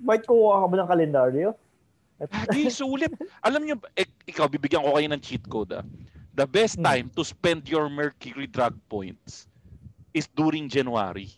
Bakit 0.02 0.26
kukuha 0.26 0.54
ka 0.60 0.66
ba 0.66 0.76
ng 0.82 0.90
kalendaryo? 0.90 1.48
Lagi 2.20 2.68
sulit. 2.68 3.14
Alam 3.40 3.64
niyo, 3.64 3.74
eh, 3.96 4.04
ikaw, 4.28 4.50
bibigyan 4.50 4.84
ko 4.84 4.92
kayo 4.92 5.08
ng 5.08 5.22
cheat 5.22 5.44
code. 5.48 5.72
Ah. 5.72 5.86
The 6.36 6.44
best 6.44 6.76
Hmm. 6.76 6.84
time 6.84 7.06
to 7.14 7.22
spend 7.22 7.70
your 7.70 7.86
Mercury 7.88 8.50
drug 8.50 8.76
points 8.90 9.46
is 10.10 10.26
during 10.26 10.66
January. 10.66 11.30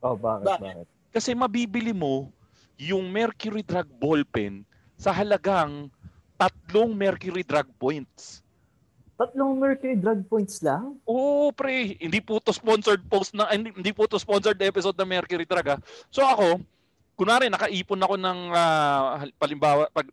Oh, 0.00 0.14
bakit, 0.14 0.46
Bakit? 0.46 0.62
bakit? 0.62 0.86
Kasi 1.10 1.30
mabibili 1.34 1.90
mo 1.90 2.30
yung 2.78 3.10
Mercury 3.10 3.66
drug 3.66 3.88
ballpen 3.98 4.62
sa 4.94 5.10
halagang 5.10 5.90
tatlong 6.36 6.92
Mercury 6.94 7.42
drug 7.42 7.66
points. 7.76 8.45
Tatlong 9.16 9.56
Mercury 9.56 9.96
drug 9.96 10.28
points 10.28 10.60
lang? 10.60 11.00
Oo, 11.08 11.48
pre. 11.48 11.96
Hindi 11.96 12.20
po 12.20 12.36
to 12.36 12.52
sponsored 12.52 13.00
post 13.08 13.32
na, 13.32 13.48
hindi, 13.48 13.72
hindi 13.72 13.92
po 13.96 14.04
to 14.04 14.20
sponsored 14.20 14.60
episode 14.60 14.92
ng 14.92 15.08
Mercury 15.08 15.48
Drug. 15.48 15.64
ah. 15.72 15.80
So 16.12 16.20
ako, 16.20 16.60
kunwari, 17.16 17.48
nakaipon 17.48 18.04
ako 18.04 18.14
ng, 18.20 18.38
ah, 18.52 19.24
palimbawa, 19.40 19.88
pag, 19.88 20.04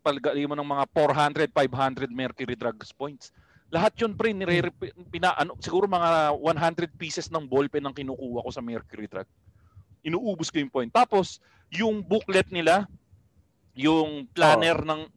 mo 0.47 0.55
ng 0.55 0.69
mga 0.71 0.83
400, 0.95 1.51
500 1.51 2.07
Mercury 2.15 2.55
Drugs 2.55 2.95
points. 2.95 3.35
Lahat 3.67 3.91
yun, 3.99 4.15
pre, 4.15 4.31
nire, 4.31 4.71
pina, 5.11 5.35
ano, 5.35 5.59
siguro 5.59 5.83
mga 5.83 6.39
100 6.39 6.95
pieces 6.95 7.27
ng 7.27 7.43
ballpen 7.43 7.83
ang 7.83 7.95
kinukuha 7.95 8.39
ko 8.39 8.49
sa 8.55 8.63
Mercury 8.63 9.11
Drug. 9.11 9.27
Inuubos 10.07 10.47
ko 10.47 10.63
yung 10.63 10.71
point. 10.71 10.91
Tapos, 10.95 11.43
yung 11.67 11.99
booklet 11.99 12.47
nila, 12.55 12.87
yung 13.75 14.31
planner 14.31 14.79
ng 14.79 15.11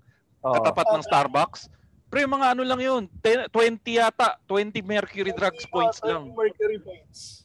Oh. 0.47 0.55
katapat 0.55 0.87
ng 0.95 1.03
Starbucks, 1.03 1.67
pre, 2.17 2.25
mga 2.25 2.57
ano 2.57 2.65
lang 2.65 2.81
yun, 2.81 3.03
10, 3.21 3.53
20 3.53 4.01
yata, 4.01 4.41
20 4.49 4.81
Mercury 4.81 5.37
Drugs 5.37 5.69
points 5.69 6.01
lang. 6.01 6.33
Mercury 6.33 6.81
points. 6.81 7.45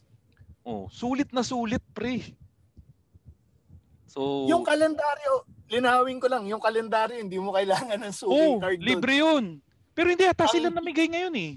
Oh, 0.64 0.88
sulit 0.88 1.28
na 1.28 1.44
sulit, 1.44 1.84
pre. 1.92 2.32
So, 4.08 4.48
Yung 4.48 4.64
kalendaryo, 4.64 5.44
linawin 5.68 6.16
ko 6.16 6.24
lang, 6.32 6.48
yung 6.48 6.64
kalendaryo, 6.64 7.20
hindi 7.20 7.36
mo 7.36 7.52
kailangan 7.52 8.00
ng 8.00 8.16
suki 8.16 8.32
oh, 8.32 8.56
card 8.56 8.80
doon. 8.80 8.88
libre 8.88 9.12
yun. 9.20 9.44
Pero 9.92 10.08
hindi 10.08 10.24
ata 10.24 10.48
Ang- 10.48 10.54
sila 10.56 10.72
namigay 10.72 11.04
ngayon 11.04 11.36
eh. 11.36 11.52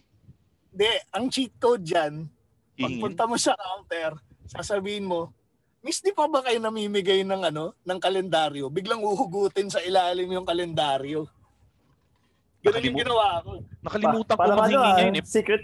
Hindi, 0.75 0.91
ang 1.15 1.25
cheat 1.31 1.55
code 1.55 1.87
dyan, 1.87 2.27
Hihingin. 2.75 2.99
pagpunta 2.99 3.23
mo 3.31 3.39
sa 3.39 3.55
counter, 3.55 4.19
sasabihin 4.43 5.07
mo, 5.07 5.31
Miss, 5.79 6.03
di 6.03 6.11
pa 6.11 6.27
ba 6.27 6.43
kayo 6.43 6.59
namimigay 6.59 7.23
ng 7.23 7.47
ano, 7.47 7.71
ng 7.85 7.99
kalendaryo? 8.01 8.67
Biglang 8.73 8.99
uhugutin 8.99 9.71
sa 9.71 9.79
ilalim 9.85 10.27
yung 10.33 10.43
kalendaryo. 10.43 11.29
Ganun 12.65 12.81
yung 12.81 12.97
Nakalimu- 12.97 13.01
ginawa 13.05 13.27
ko. 13.45 13.51
Nakalimutan 13.85 14.33
ko 14.33 14.41
parang 14.41 14.57
maghingi 14.57 14.75
ano, 14.75 14.89
ah, 14.89 14.95
ngayon 14.97 15.15
eh. 15.15 15.23
secret, 15.23 15.63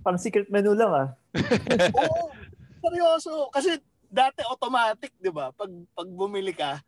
parang 0.00 0.20
secret 0.22 0.46
menu 0.46 0.72
lang 0.78 0.92
ah. 0.94 1.08
Oo, 1.98 2.30
seryoso. 2.78 3.32
Kasi 3.50 3.70
dati 4.06 4.46
automatic, 4.46 5.10
di 5.18 5.30
ba? 5.34 5.50
Pag, 5.50 5.70
pag 5.90 6.06
bumili 6.06 6.54
ka, 6.54 6.78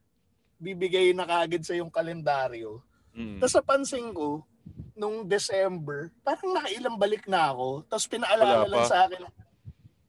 bibigay 0.62 1.11
na 1.11 1.27
kagad 1.27 1.66
sa 1.66 1.75
yung 1.75 1.90
kalendaryo. 1.90 2.79
Mm. 3.18 3.42
Tapos 3.42 3.55
napansin 3.59 4.14
ko, 4.14 4.47
nung 4.94 5.27
December, 5.27 6.14
parang 6.23 6.55
nakailang 6.55 6.94
balik 6.94 7.27
na 7.27 7.51
ako. 7.51 7.83
Tapos 7.90 8.07
pinaalala 8.07 8.62
Wala 8.62 8.71
lang 8.71 8.83
pa. 8.87 8.90
sa 8.90 8.99
akin. 9.07 9.21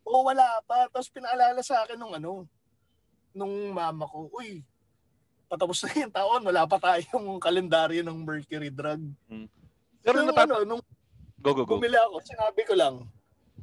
Oo, 0.05 0.21
wala 0.25 0.45
pa. 0.65 0.85
Tapos 0.89 1.09
pinaalala 1.09 1.62
sa 1.65 1.85
akin 1.85 1.97
nung 1.97 2.13
ano, 2.13 2.45
nung 3.33 3.73
mama 3.73 4.05
ko, 4.05 4.29
uy, 4.33 4.62
patapos 5.49 5.81
na 5.83 6.05
yung 6.05 6.13
taon, 6.13 6.41
wala 6.45 6.69
pa 6.69 6.77
tayong 6.77 7.41
kalendaryo 7.41 8.05
ng 8.05 8.17
Mercury 8.21 8.69
Drug. 8.69 9.01
Pero 9.99 10.21
nung, 10.21 10.29
natat- 10.31 10.45
ano, 10.45 10.63
nung 10.63 10.83
Go, 11.39 11.55
go, 11.55 11.63
go. 11.65 11.79
bumili 11.79 11.95
ako, 11.95 12.21
sinabi 12.21 12.62
ko 12.67 12.75
lang, 12.77 12.95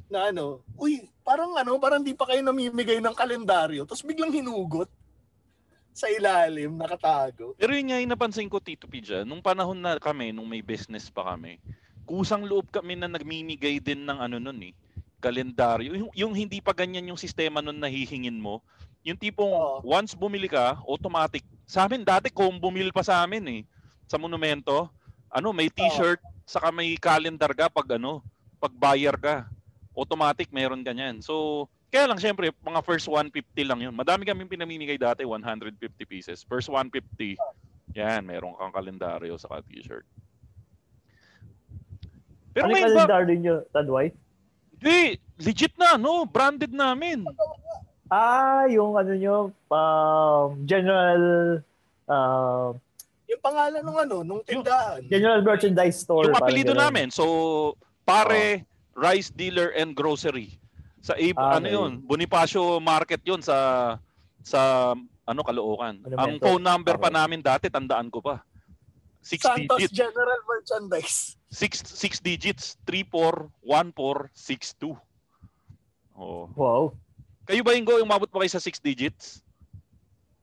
na 0.09 0.29
ano, 0.29 0.65
uy, 0.75 1.05
parang 1.21 1.55
ano, 1.55 1.77
parang 1.77 2.01
di 2.01 2.11
pa 2.11 2.25
kayo 2.25 2.41
namimigay 2.41 2.97
ng 2.99 3.15
kalendaryo. 3.15 3.87
Tapos 3.87 4.03
biglang 4.03 4.33
hinugot. 4.33 4.91
sa 5.97 6.05
ilalim, 6.13 6.77
nakatago. 6.77 7.57
Pero 7.57 7.73
yun 7.73 7.89
nga 7.89 7.97
yung 7.97 8.13
napansin 8.13 8.45
ko, 8.45 8.61
Tito 8.61 8.85
P, 8.85 9.01
dyan, 9.01 9.25
nung 9.25 9.41
panahon 9.41 9.73
na 9.73 9.97
kami, 9.97 10.29
nung 10.29 10.45
may 10.45 10.61
business 10.61 11.09
pa 11.09 11.33
kami, 11.33 11.57
kusang 12.05 12.45
loob 12.45 12.69
kami 12.69 12.93
na 12.93 13.09
nagmimigay 13.09 13.81
din 13.81 14.05
ng 14.05 14.21
ano 14.21 14.37
nun 14.37 14.61
eh, 14.61 14.77
kalendaryo. 15.17 15.97
Yung, 15.97 16.11
yung 16.13 16.33
hindi 16.37 16.61
pa 16.61 16.77
ganyan 16.77 17.09
yung 17.09 17.17
sistema 17.17 17.65
nun 17.65 17.81
nahihingin 17.81 18.37
mo. 18.37 18.61
Yung 19.03 19.19
tipong 19.19 19.53
Oo. 19.53 19.81
once 19.85 20.17
bumili 20.17 20.49
ka, 20.49 20.79
automatic. 20.85 21.43
Sa 21.67 21.85
amin 21.85 22.01
dati 22.05 22.31
combo 22.31 22.71
meal 22.71 22.89
pa 22.95 23.03
sa 23.03 23.23
amin 23.23 23.43
eh. 23.49 23.61
Sa 24.07 24.15
monumento, 24.15 24.87
ano, 25.27 25.51
may 25.51 25.67
t-shirt, 25.67 26.23
saka 26.47 26.71
may 26.71 26.95
calendar 26.95 27.51
ka 27.51 27.67
pag 27.67 27.99
ano, 27.99 28.23
pag 28.57 28.71
buyer 28.71 29.15
ka. 29.19 29.45
Automatic 29.97 30.49
meron 30.53 30.85
ganyan. 30.85 31.19
So, 31.19 31.65
kaya 31.87 32.07
lang 32.07 32.19
syempre, 32.19 32.51
mga 32.63 32.81
first 32.83 33.07
150 33.07 33.43
lang 33.63 33.79
yun. 33.79 33.95
Madami 33.95 34.27
kaming 34.27 34.51
pinamimigay 34.51 34.99
dati, 34.99 35.23
150 35.23 35.79
pieces. 36.03 36.43
First 36.43 36.67
150, 36.69 37.39
yan, 37.95 38.27
meron 38.27 38.55
kang 38.59 38.75
kalendaryo 38.75 39.39
saka 39.39 39.63
t-shirt. 39.65 40.03
Pero 42.51 42.67
ano 42.67 42.75
ba, 42.75 43.05
calendar 43.07 43.23
nyo, 43.37 43.55
Tadway? 43.71 44.07
Hindi, 44.77 45.17
legit 45.41 45.73
na, 45.79 45.97
no? 45.97 46.27
Branded 46.27 46.73
namin. 46.73 47.25
Ah, 48.07 48.63
yung 48.67 48.95
ano 48.95 49.11
nyo, 49.11 49.51
um, 49.67 50.47
general 50.63 51.21
um, 52.07 52.79
Yung 53.27 53.43
pangalan 53.43 53.83
ng 53.83 53.97
ano, 54.07 54.17
nung 54.23 54.39
tindahan. 54.47 55.03
general 55.11 55.43
merchandise 55.43 55.99
store. 55.99 56.31
Yung 56.31 56.39
apelido 56.39 56.71
ganun. 56.71 56.83
namin. 56.87 57.07
So, 57.11 57.75
pare, 58.07 58.63
rice 58.95 59.27
dealer 59.27 59.75
and 59.75 59.91
grocery. 59.91 60.55
Sa 61.03 61.13
Abe, 61.13 61.35
Ah, 61.35 61.59
ano 61.59 61.67
yun? 61.67 61.91
Bonifacio 62.01 62.79
Market 62.79 63.19
yun 63.27 63.43
sa 63.43 63.99
sa 64.39 64.95
ano 65.27 65.39
Caloocan. 65.43 65.99
Ano 66.07 66.15
Ang 66.15 66.39
phone 66.39 66.63
number 66.63 66.95
pa 66.95 67.11
namin 67.11 67.43
dati, 67.43 67.67
tandaan 67.67 68.07
ko 68.07 68.23
pa. 68.23 68.39
Six 69.19 69.43
Santos 69.43 69.75
digits. 69.75 69.91
General 69.91 70.39
Merchandise. 70.47 71.35
Six, 71.51 71.83
six 71.83 72.23
digits. 72.23 72.79
341462. 72.87 74.95
Oh. 76.15 76.47
Wow. 76.55 76.95
Kayo 77.47 77.63
ba, 77.63 77.71
Ingo, 77.79 77.95
umabot 78.03 78.27
pa 78.27 78.43
kayo 78.43 78.51
sa 78.51 78.59
six 78.59 78.75
digits? 78.75 79.39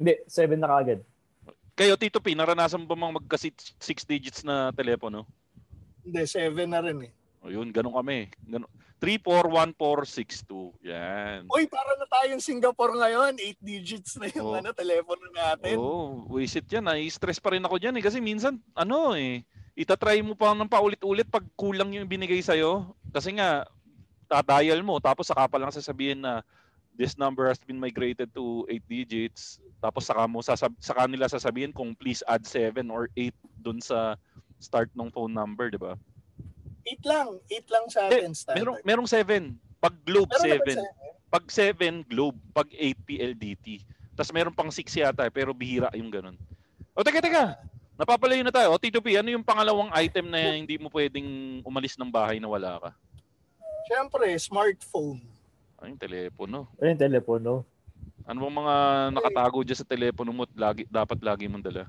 Hindi, 0.01 0.17
seven 0.25 0.57
na 0.57 0.73
kagad. 0.73 1.05
Kayo, 1.77 2.01
Tito 2.01 2.17
P, 2.17 2.33
naranasan 2.33 2.89
ba 2.89 2.97
mang 2.97 3.13
magka 3.13 3.37
six, 3.37 3.77
six 3.77 4.09
digits 4.09 4.41
na 4.41 4.73
telepono? 4.73 5.29
Hindi, 6.01 6.25
seven 6.25 6.73
na 6.73 6.81
rin 6.81 7.05
eh. 7.05 7.13
O 7.45 7.53
yun, 7.53 7.69
ganun 7.69 7.93
kami. 7.93 8.33
Ganun. 8.49 8.71
341462. 9.05 10.81
Yan. 10.81 11.45
Uy, 11.53 11.69
para 11.69 11.93
na 12.01 12.09
tayong 12.09 12.41
Singapore 12.41 12.97
ngayon. 12.97 13.37
Eight 13.37 13.61
digits 13.61 14.17
na 14.17 14.33
yung 14.33 14.49
Oh. 14.49 14.57
ano, 14.57 14.73
telepono 14.73 15.29
natin. 15.29 15.77
Oo, 15.77 16.25
oh, 16.25 16.41
wisit 16.41 16.65
yan. 16.73 16.89
Nai-stress 16.89 17.37
pa 17.37 17.53
rin 17.53 17.61
ako 17.61 17.77
dyan 17.77 18.01
eh. 18.01 18.05
Kasi 18.05 18.25
minsan, 18.25 18.57
ano 18.73 19.13
eh, 19.13 19.45
itatry 19.77 20.25
mo 20.25 20.33
pa 20.33 20.57
ng 20.57 20.73
paulit-ulit 20.73 21.29
pag 21.29 21.45
kulang 21.53 21.93
yung 21.93 22.09
binigay 22.09 22.41
sa'yo. 22.41 22.97
Kasi 23.13 23.37
nga, 23.37 23.69
tadial 24.25 24.81
mo, 24.81 24.97
tapos 25.05 25.29
saka 25.29 25.45
pa 25.53 25.61
lang 25.61 25.69
sasabihin 25.69 26.25
na 26.25 26.41
this 26.95 27.19
number 27.19 27.47
has 27.47 27.59
been 27.59 27.79
migrated 27.79 28.31
to 28.33 28.65
8 28.69 28.83
digits. 28.87 29.59
Tapos 29.79 30.07
saka 30.07 30.25
mo 30.25 30.41
sasab- 30.41 30.79
saka 30.79 31.07
nila 31.07 31.27
sasabihin 31.27 31.75
kung 31.75 31.93
please 31.93 32.23
add 32.25 32.47
7 32.47 32.87
or 32.89 33.11
8 33.13 33.35
dun 33.59 33.79
sa 33.79 34.15
start 34.59 34.89
ng 34.95 35.11
phone 35.11 35.35
number, 35.35 35.69
di 35.69 35.79
ba? 35.79 35.99
Eight 36.85 37.03
lang. 37.03 37.41
Eight 37.49 37.69
lang 37.69 37.87
sa 37.89 38.07
Eh, 38.09 38.23
atin 38.23 38.33
standard. 38.33 38.61
Merong 38.61 38.77
merong 38.83 39.09
7. 39.09 39.57
Pag 39.81 39.95
Globe 40.03 40.31
Meron 40.31 40.41
na 40.41 40.57
ba 40.57 40.65
7. 40.65 40.79
Pag 41.29 41.45
7 41.51 42.07
Globe, 42.07 42.39
pag 42.55 42.69
8 42.71 42.97
PLDT. 43.03 43.83
Tapos 44.15 44.31
meron 44.31 44.55
pang 44.55 44.71
6 44.71 44.87
yata, 44.95 45.27
eh, 45.27 45.33
pero 45.35 45.51
bihira 45.51 45.91
yung 45.93 46.09
ganun. 46.09 46.39
O 46.95 47.03
teka, 47.03 47.19
teka. 47.19 47.59
Napapalayo 47.95 48.43
na 48.43 48.55
tayo. 48.55 48.75
O 48.75 48.79
Tito 48.79 48.99
P, 48.99 49.15
ano 49.15 49.31
yung 49.31 49.47
pangalawang 49.47 49.91
item 49.95 50.27
na 50.27 50.39
hindi 50.55 50.75
mo 50.79 50.91
pwedeng 50.91 51.27
umalis 51.63 51.95
ng 51.95 52.11
bahay 52.11 52.43
na 52.43 52.51
wala 52.51 52.79
ka? 52.79 52.91
Siyempre, 53.87 54.27
smartphone. 54.39 55.23
Ay, 55.85 55.93
yung 55.93 56.01
telepono. 56.01 56.73
Ano 56.81 56.89
yung 56.89 57.03
telepono? 57.05 57.53
Ano 58.25 58.49
bang 58.49 58.57
mga 58.57 58.77
nakatago 59.13 59.61
dyan 59.61 59.81
sa 59.85 59.85
telepono 59.85 60.33
mo 60.33 60.49
at 60.49 60.55
lagi, 60.57 60.89
dapat 60.89 61.21
lagi 61.21 61.45
mong 61.45 61.61
dala? 61.61 61.85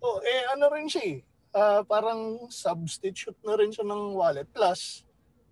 Oh, 0.00 0.16
eh 0.24 0.48
ano 0.56 0.72
rin 0.72 0.88
siya 0.88 1.04
eh. 1.04 1.16
Ah, 1.52 1.84
parang 1.84 2.48
substitute 2.48 3.36
na 3.44 3.52
rin 3.60 3.68
siya 3.68 3.84
ng 3.84 4.16
wallet. 4.16 4.48
Plus, 4.48 5.04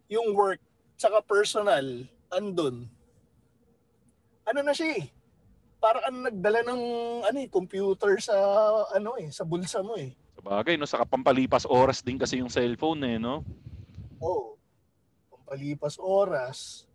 yung 0.08 0.32
work, 0.32 0.56
tsaka 0.96 1.20
personal, 1.20 1.84
andun. 2.32 2.88
Ano 4.48 4.64
na 4.64 4.72
siya 4.72 4.96
eh. 4.96 5.12
Parang 5.76 6.00
ano 6.08 6.32
nagdala 6.32 6.64
ng 6.64 6.82
ano 7.28 7.38
eh, 7.44 7.48
computer 7.52 8.16
sa 8.24 8.32
ano 8.96 9.20
eh, 9.20 9.28
sa 9.28 9.44
bulsa 9.44 9.84
mo 9.84 10.00
eh. 10.00 10.16
Sa 10.32 10.40
bagay, 10.40 10.80
no? 10.80 10.88
Saka 10.88 11.04
pampalipas 11.04 11.68
oras 11.68 12.00
din 12.00 12.16
kasi 12.16 12.40
yung 12.40 12.48
cellphone 12.48 13.04
eh, 13.04 13.20
no? 13.20 13.44
Oo. 14.24 14.56
Pampalipas 15.28 16.00
oras. 16.00 16.85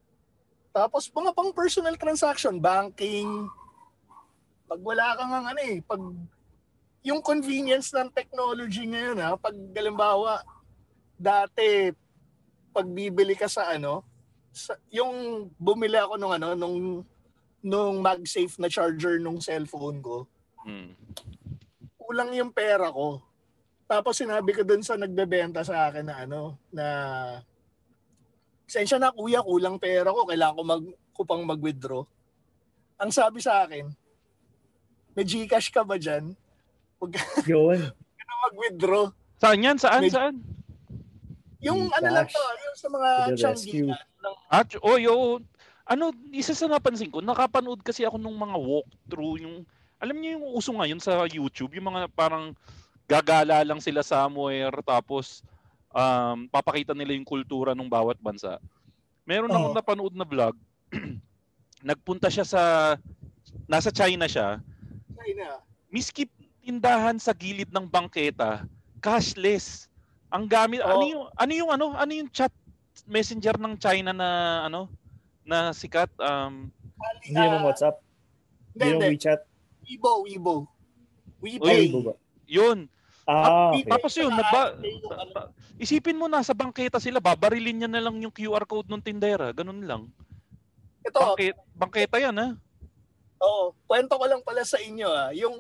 Tapos 0.71 1.11
mga 1.11 1.31
pang 1.35 1.51
personal 1.51 1.95
transaction, 1.99 2.55
banking. 2.59 3.47
Pag 4.71 4.79
wala 4.79 5.15
kang 5.19 5.33
ang 5.35 5.45
ano 5.51 5.59
eh, 5.59 5.83
pag 5.83 5.99
yung 7.03 7.19
convenience 7.19 7.91
ng 7.91 8.07
technology 8.15 8.87
ngayon 8.87 9.19
ha, 9.19 9.35
pag 9.35 9.55
halimbawa 9.75 10.39
dati 11.19 11.91
pag 12.71 12.87
bibili 12.87 13.35
ka 13.35 13.51
sa 13.51 13.67
ano, 13.75 14.01
sa, 14.55 14.79
yung 14.87 15.47
bumili 15.59 15.99
ako 15.99 16.15
nung 16.15 16.33
ano, 16.33 16.55
nung 16.55 17.03
nung 17.61 17.99
MagSafe 17.99 18.57
na 18.57 18.71
charger 18.71 19.19
nung 19.19 19.43
cellphone 19.43 19.99
ko, 20.01 20.25
Hmm. 20.61 20.93
kulang 21.97 22.31
yung 22.37 22.53
pera 22.53 22.93
ko. 22.93 23.17
Tapos 23.89 24.13
sinabi 24.13 24.53
ko 24.53 24.61
dun 24.61 24.85
sa 24.85 24.93
nagbebenta 24.93 25.65
sa 25.65 25.89
akin 25.89 26.05
na 26.05 26.15
ano, 26.21 26.55
na 26.69 26.85
Sensya 28.71 28.95
na 28.95 29.11
kuya, 29.11 29.43
kulang 29.43 29.75
pera 29.75 30.15
ko, 30.15 30.23
kailangan 30.23 30.55
ko 30.55 30.63
mag 30.63 30.83
ko 31.11 31.21
pang 31.27 31.43
mag-withdraw. 31.43 32.07
Ang 33.03 33.11
sabi 33.11 33.43
sa 33.43 33.67
akin, 33.67 33.83
may 35.11 35.27
Gcash 35.27 35.75
ka 35.75 35.83
ba 35.83 35.99
dyan? 35.99 36.31
Huwag 36.95 37.11
ka 37.11 37.19
Yun. 37.51 37.91
na 37.91 38.35
mag-withdraw. 38.47 39.11
Saan 39.43 39.59
yan? 39.59 39.75
Saan? 39.75 39.99
Med- 40.07 40.15
Saan? 40.15 40.35
Yung 41.59 41.91
Gcash. 41.91 41.97
ano 41.99 42.07
lang 42.15 42.27
to, 42.31 42.39
yung 42.39 42.77
sa 42.79 42.87
mga 42.87 43.09
ng 43.35 44.35
At, 44.47 44.67
oh, 44.79 44.95
yo, 44.95 45.43
ano, 45.83 46.15
isa 46.31 46.55
sa 46.55 46.71
napansin 46.71 47.11
ko, 47.11 47.19
nakapanood 47.19 47.83
kasi 47.83 48.07
ako 48.07 48.15
nung 48.15 48.39
mga 48.39 48.55
walkthrough, 48.55 49.35
yung, 49.43 49.67
alam 49.99 50.15
niyo 50.15 50.39
yung 50.39 50.47
uso 50.55 50.71
ngayon 50.71 51.03
sa 51.03 51.27
YouTube, 51.27 51.75
yung 51.75 51.91
mga 51.91 52.07
parang 52.15 52.55
gagala 53.03 53.67
lang 53.67 53.83
sila 53.83 53.99
somewhere, 53.99 54.71
tapos 54.87 55.43
um, 55.91 56.47
papakita 56.47 56.95
nila 56.95 57.15
yung 57.15 57.27
kultura 57.27 57.75
ng 57.75 57.87
bawat 57.87 58.17
bansa. 58.19 58.57
Meron 59.27 59.51
akong 59.51 59.75
Oo. 59.75 59.77
napanood 59.77 60.15
na 60.15 60.25
vlog, 60.27 60.55
nagpunta 61.87 62.27
siya 62.27 62.43
sa, 62.43 62.61
nasa 63.67 63.93
China 63.93 64.25
siya, 64.25 64.59
China. 65.15 65.61
miski 65.91 66.27
tindahan 66.61 67.17
sa 67.17 67.33
gilid 67.35 67.69
ng 67.69 67.85
bangketa, 67.89 68.65
cashless. 69.01 69.89
Ang 70.31 70.47
gamit, 70.47 70.79
ano 70.81 71.03
Oo. 71.03 71.11
yung, 71.11 71.23
ano 71.35 71.51
yung, 71.51 71.69
ano, 71.69 71.85
ano 71.95 72.11
yung 72.11 72.29
chat 72.31 72.53
messenger 73.07 73.55
ng 73.59 73.75
China 73.79 74.11
na, 74.15 74.29
ano, 74.67 74.87
na 75.43 75.75
sikat, 75.75 76.11
um, 76.21 76.69
Hindi 77.25 77.39
naman 77.39 77.65
WhatsApp. 77.65 77.97
Hindi, 78.71 78.77
Hindi 78.77 78.87
naman 78.87 79.03
hindi. 79.03 79.15
WeChat. 79.17 79.41
Weibo, 79.81 80.11
Weibo. 80.23 80.55
Weibo 81.41 82.15
yun. 82.51 82.79
Ah, 83.29 83.69
okay. 83.69 83.85
Tapos 83.85 84.11
yun, 84.17 84.33
nagba, 84.33 84.73
ano, 84.73 85.53
isipin 85.77 86.17
mo 86.17 86.25
nasa 86.25 86.57
bangketa 86.57 86.97
sila, 86.97 87.21
babarilin 87.21 87.85
niya 87.85 87.89
na 87.89 88.01
lang 88.01 88.17
yung 88.17 88.33
QR 88.33 88.65
code 88.65 88.89
ng 88.89 89.03
tindera, 89.03 89.53
ganun 89.53 89.85
lang. 89.85 90.09
Ito, 91.05 91.33
Bangketa, 91.33 91.61
bangketa 91.77 92.17
yan, 92.17 92.35
ha? 92.37 92.49
Oo, 93.41 93.73
kwento 93.89 94.13
ko 94.17 94.25
lang 94.29 94.41
pala 94.45 94.61
sa 94.61 94.77
inyo 94.77 95.09
ah, 95.09 95.33
yung 95.33 95.57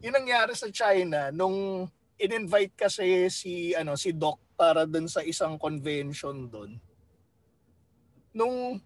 yung 0.00 0.14
nangyari 0.14 0.56
sa 0.56 0.70
China 0.72 1.28
nung 1.28 1.84
in-invite 2.16 2.72
kasi 2.72 3.28
si 3.28 3.76
ano 3.76 3.94
si 4.00 4.16
Doc 4.16 4.40
para 4.56 4.88
dun 4.88 5.06
sa 5.06 5.20
isang 5.20 5.60
convention 5.60 6.48
doon. 6.48 6.80
Nung 8.32 8.80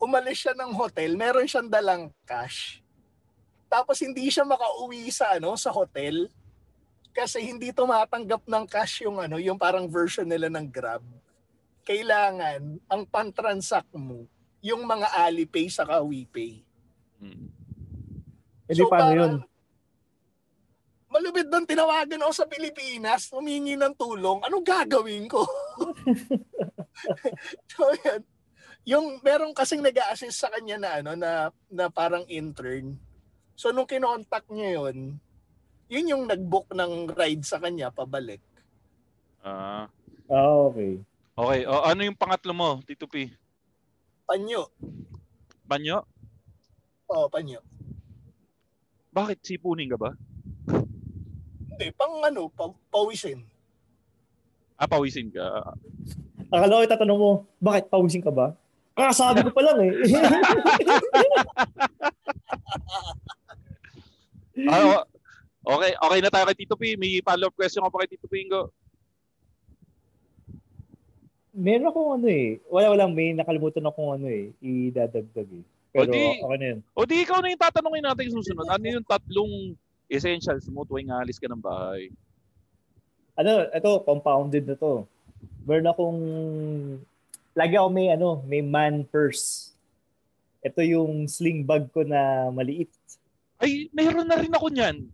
umalis 0.00 0.42
siya 0.42 0.58
ng 0.58 0.74
hotel, 0.74 1.14
meron 1.14 1.46
siyang 1.46 1.70
dalang 1.70 2.10
cash. 2.26 2.82
Tapos 3.70 4.02
hindi 4.02 4.28
siya 4.28 4.44
makauwi 4.44 5.08
sa 5.14 5.38
ano 5.38 5.54
sa 5.54 5.70
hotel 5.70 6.28
kasi 7.14 7.46
hindi 7.46 7.70
tumatanggap 7.70 8.42
ng 8.42 8.64
cash 8.66 9.06
yung 9.06 9.22
ano, 9.22 9.38
yung 9.38 9.54
parang 9.54 9.86
version 9.86 10.26
nila 10.26 10.50
ng 10.50 10.66
Grab. 10.66 11.06
Kailangan 11.86 12.82
ang 12.90 13.02
pan-transact 13.06 13.94
mo 13.94 14.26
yung 14.58 14.82
mga 14.82 15.06
Alipay 15.22 15.70
sa 15.70 15.86
WePay. 15.86 16.66
Hmm. 17.22 17.48
Eh, 18.66 18.74
di 18.74 18.82
paano 18.82 18.98
parang, 18.98 19.14
yun? 19.14 19.34
Malupit 21.14 21.46
doon, 21.46 21.62
tinawagan 21.62 22.24
ako 22.26 22.32
sa 22.34 22.48
Pilipinas, 22.50 23.30
humingi 23.30 23.78
ng 23.78 23.94
tulong. 23.94 24.42
Anong 24.42 24.66
gagawin 24.66 25.30
ko? 25.30 25.46
so, 27.70 27.94
yan. 28.02 28.24
Yung 28.84 29.22
meron 29.24 29.56
kasing 29.56 29.80
nag 29.80 29.96
assist 30.12 30.36
sa 30.36 30.52
kanya 30.52 30.76
na 30.76 30.90
ano 31.00 31.10
na 31.16 31.48
na 31.72 31.88
parang 31.88 32.28
intern. 32.28 33.00
So 33.56 33.72
nung 33.72 33.88
kinontak 33.88 34.44
niya 34.52 34.76
yun, 34.76 35.16
yun 35.94 36.10
yung 36.10 36.24
nag-book 36.26 36.74
ng 36.74 37.14
ride 37.14 37.46
sa 37.46 37.62
kanya 37.62 37.94
pabalik. 37.94 38.42
Ah. 39.46 39.86
Ah, 40.26 40.50
okay. 40.66 40.98
okay. 41.38 41.60
O, 41.70 41.86
ano 41.86 42.00
yung 42.02 42.18
pangatlo 42.18 42.50
mo, 42.50 42.82
Tito 42.82 43.06
P? 43.06 43.30
Panyo. 44.26 44.66
Banyo? 45.62 46.02
Oh, 47.06 47.30
panyo. 47.30 47.62
Bakit 49.14 49.38
sipunin 49.46 49.86
ka 49.86 49.98
ba? 50.00 50.10
Hindi, 51.70 51.86
pang 51.94 52.18
ano, 52.26 52.50
pa, 52.50 52.66
pawisin. 52.90 53.46
Ah, 54.74 54.90
pawisin 54.90 55.30
ka. 55.30 55.44
Akala 56.50 56.82
ko 56.82 56.88
itatanong 56.88 57.20
mo, 57.20 57.30
bakit 57.62 57.86
pawisin 57.86 58.24
ka 58.24 58.34
ba? 58.34 58.50
Kakasabi 58.98 59.46
ko 59.46 59.50
pa 59.54 59.62
lang 59.62 59.78
eh. 59.86 59.92
Ah, 64.70 64.86
o- 64.86 65.06
okay, 65.64 65.92
okay 65.96 66.20
na 66.20 66.30
tayo 66.30 66.44
kay 66.48 66.58
Tito 66.60 66.76
P. 66.76 66.94
May 67.00 67.24
follow-up 67.24 67.56
question 67.56 67.82
ako 67.82 67.90
pa 67.96 68.00
kay 68.04 68.16
Tito 68.16 68.28
Pingo. 68.28 68.70
Meron 71.54 71.86
akong 71.86 72.10
ano 72.18 72.28
eh. 72.28 72.58
Wala 72.66 72.90
walang 72.90 73.14
may 73.14 73.30
nakalimutan 73.30 73.86
akong 73.86 74.18
ano 74.18 74.26
eh. 74.26 74.50
Idadagdag 74.58 75.48
eh. 75.54 75.64
Pero 75.94 76.10
O 76.10 76.14
di- 76.14 76.42
ako 76.42 76.54
na 76.58 76.66
yun. 76.66 76.78
O 76.98 77.06
di 77.06 77.16
ikaw 77.22 77.38
na 77.38 77.54
yung 77.54 77.62
tatanungin 77.62 78.02
natin 78.02 78.34
susunod. 78.34 78.66
Ano 78.66 78.84
yung 78.84 79.06
tatlong 79.06 79.78
essentials 80.10 80.66
mo 80.66 80.82
tuwing 80.82 81.14
alis 81.14 81.38
ka 81.38 81.46
ng 81.46 81.62
bahay? 81.62 82.10
Ano, 83.38 83.70
ito, 83.70 83.90
compounded 84.02 84.66
na 84.66 84.74
to. 84.74 85.06
Meron 85.62 85.90
akong, 85.90 86.20
lagi 87.54 87.74
ako 87.78 87.88
may 87.94 88.10
ano, 88.10 88.42
may 88.42 88.62
man 88.62 89.06
purse. 89.06 89.70
Ito 90.58 90.82
yung 90.82 91.30
sling 91.30 91.62
bag 91.62 91.86
ko 91.94 92.02
na 92.02 92.50
maliit. 92.50 92.90
Ay, 93.62 93.86
meron 93.94 94.26
na 94.26 94.42
rin 94.42 94.50
ako 94.50 94.74
niyan. 94.74 95.06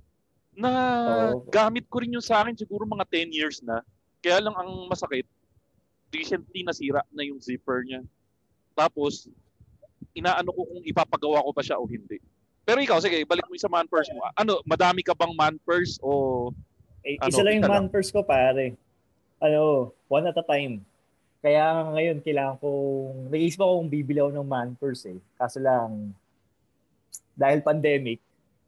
Na 0.60 1.32
gamit 1.48 1.88
ko 1.88 2.04
rin 2.04 2.12
yung 2.12 2.24
sa 2.24 2.44
akin 2.44 2.52
siguro 2.52 2.84
mga 2.84 3.08
10 3.08 3.32
years 3.32 3.64
na. 3.64 3.80
Kaya 4.20 4.44
lang 4.44 4.52
ang 4.52 4.84
masakit, 4.92 5.24
recently 6.12 6.60
nasira 6.60 7.00
na 7.08 7.24
yung 7.24 7.40
zipper 7.40 7.80
niya. 7.80 8.04
Tapos, 8.76 9.32
inaano 10.12 10.52
ko 10.52 10.68
kung 10.68 10.84
ipapagawa 10.84 11.40
ko 11.40 11.50
pa 11.56 11.64
siya 11.64 11.80
o 11.80 11.88
hindi. 11.88 12.20
Pero 12.68 12.84
ikaw, 12.84 13.00
sige, 13.00 13.24
balik 13.24 13.48
mo 13.48 13.56
yung 13.56 13.64
sa 13.64 13.72
man 13.72 13.88
purse 13.88 14.12
mo. 14.12 14.20
Ano, 14.36 14.60
madami 14.68 15.00
ka 15.00 15.16
bang 15.16 15.32
man 15.32 15.56
purse 15.64 15.96
o 16.04 16.52
Eh, 17.00 17.16
Ano, 17.16 17.32
isa 17.32 17.40
lang 17.40 17.64
yung 17.64 17.72
man 17.72 17.88
purse 17.88 18.12
ko, 18.12 18.20
pare. 18.20 18.76
Ano, 19.40 19.92
one 20.12 20.28
at 20.28 20.36
a 20.36 20.44
time. 20.44 20.84
Kaya 21.40 21.88
ngayon, 21.96 22.20
kailangan 22.20 22.60
kong, 22.60 23.32
nag-iisip 23.32 23.64
ako 23.64 23.72
kung 23.80 23.88
bibili 23.88 24.20
ako 24.20 24.30
ng 24.36 24.44
man 24.44 24.76
purse 24.76 25.08
eh. 25.08 25.18
Kaso 25.40 25.56
lang, 25.64 26.12
dahil 27.32 27.64
pandemic, 27.64 28.20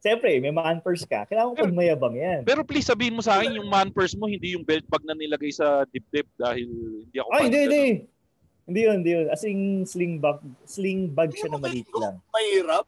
siyempre, 0.02 0.42
may 0.42 0.50
man 0.50 0.82
purse 0.82 1.06
ka. 1.06 1.22
Kailangan 1.30 1.54
ko 1.54 1.62
pag 1.62 1.78
mayabang 1.78 2.16
yan. 2.18 2.40
Pero 2.42 2.66
please 2.66 2.90
sabihin 2.90 3.14
mo 3.14 3.22
sa 3.22 3.38
akin 3.38 3.54
yung 3.54 3.70
man 3.70 3.94
purse 3.94 4.18
mo, 4.18 4.26
hindi 4.26 4.58
yung 4.58 4.66
belt 4.66 4.82
bag 4.90 5.06
na 5.06 5.14
nilagay 5.14 5.54
sa 5.54 5.86
dibdib 5.88 6.26
dahil 6.34 6.66
hindi 7.06 7.16
ako 7.22 7.28
Ay, 7.30 7.42
hindi, 7.46 7.60
hindi. 7.62 7.86
Hindi 8.62 8.80
yun, 8.82 8.96
hindi 9.02 9.10
yun. 9.14 9.26
As 9.30 9.42
in, 9.46 9.86
sling 9.86 10.18
bag, 10.18 10.42
sling 10.66 11.10
bag 11.10 11.30
siya 11.34 11.54
na 11.54 11.58
maliit 11.62 11.86
lang. 11.94 12.18
Mahirap. 12.30 12.86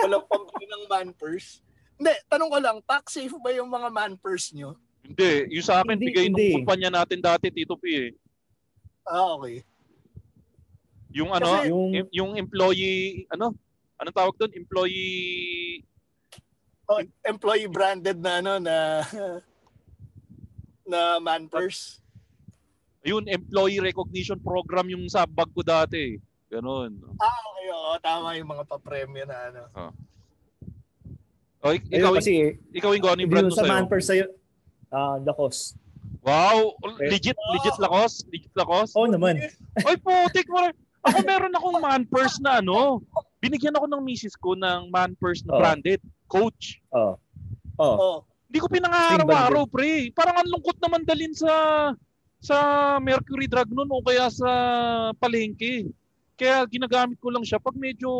Walang 0.00 0.24
pambili 0.30 0.66
ng 0.70 0.84
man 0.86 1.08
purse. 1.18 1.58
Hindi, 2.00 2.14
tanong 2.30 2.48
ko 2.48 2.58
lang, 2.62 2.76
tax 2.86 3.18
safe 3.18 3.36
ba 3.42 3.50
yung 3.52 3.68
mga 3.68 3.88
man 3.92 4.14
purse 4.16 4.54
nyo? 4.56 4.78
Hindi, 5.04 5.52
yung 5.58 5.66
sa 5.66 5.82
akin, 5.82 5.98
Hindi, 5.98 6.06
bigay 6.06 6.26
hindi. 6.30 6.46
nung 6.54 6.62
kumpanya 6.62 7.02
natin 7.02 7.18
dati, 7.18 7.50
Tito 7.50 7.74
P 7.74 7.84
eh. 7.90 8.10
Ah, 9.06 9.36
okay. 9.36 9.66
Yung 11.10 11.34
ano, 11.34 11.50
Kasi- 11.50 11.68
yung, 11.70 11.90
yung 12.14 12.30
employee, 12.38 13.26
ano, 13.30 13.54
anong 14.00 14.16
tawag 14.16 14.36
doon? 14.36 14.52
Employee, 14.54 15.84
Oh, 16.84 16.98
employee 17.22 17.68
branded 17.68 18.18
na 18.18 18.42
ano 18.42 18.58
na 18.58 18.98
na 20.90 21.00
man 21.18 21.46
purse. 21.46 22.02
yun, 23.00 23.24
employee 23.24 23.78
recognition 23.78 24.36
program 24.36 24.84
yung 24.88 25.06
sa 25.06 25.22
bag 25.22 25.48
ko 25.48 25.62
dati. 25.62 26.18
eh. 26.18 26.20
Ganon. 26.50 26.90
Ah, 27.16 27.30
okay. 27.46 27.66
Oo, 27.70 27.92
tama 27.96 28.34
yung 28.34 28.50
mga 28.50 28.66
papremyo 28.66 29.22
na 29.22 29.38
ano. 29.48 29.62
O, 31.62 31.70
ik- 31.70 31.86
Ayun 31.86 31.94
ikaw, 31.94 32.12
kasi, 32.12 32.32
ikaw 32.74 32.90
yung 32.90 33.06
ano 33.06 33.20
yung 33.22 33.30
brand 33.30 33.46
mo 33.46 33.54
sa 33.54 33.62
sa'yo? 33.62 33.70
man 33.70 33.86
purse 33.86 34.06
sa'yo, 34.10 34.26
ah, 34.90 35.16
Lacoste. 35.20 35.78
Wow! 36.20 36.74
Eh. 36.98 37.08
Legit, 37.08 37.38
legit 37.54 37.76
Lacoste? 37.78 38.26
Legit 38.28 38.52
Lacoste? 38.52 38.98
Oo 38.98 39.06
naman. 39.06 39.38
Oy, 39.80 39.96
putik 39.96 40.50
mo 40.50 40.58
rin. 40.60 40.74
Ako 41.00 41.16
meron 41.22 41.54
akong 41.54 41.78
man 41.78 42.02
purse 42.04 42.42
na 42.42 42.58
ano. 42.58 42.98
Binigyan 43.40 43.76
ako 43.76 43.88
ng 43.88 44.02
misis 44.04 44.36
ko 44.36 44.52
ng 44.52 44.92
man 44.92 45.16
purse 45.16 45.40
na 45.48 45.56
Oh. 45.56 45.60
branded. 45.60 46.00
Coach. 46.28 46.78
Oo. 46.92 47.16
Oh. 47.80 47.96
Oh, 47.96 48.18
Hindi 48.50 48.58
ko 48.60 48.68
pinangaraw-araw, 48.68 49.64
pre. 49.70 50.10
Parang 50.12 50.36
ang 50.36 50.48
lungkot 50.50 50.76
naman 50.82 51.06
dalin 51.06 51.32
sa 51.32 51.52
sa 52.40 52.56
Mercury 52.98 53.46
Drug 53.46 53.70
noon 53.70 53.88
o 53.88 54.02
kaya 54.02 54.26
sa 54.28 54.50
palengke. 55.16 55.88
Kaya 56.34 56.64
ginagamit 56.66 57.20
ko 57.20 57.30
lang 57.30 57.44
siya 57.46 57.60
pag 57.62 57.76
medyo 57.76 58.10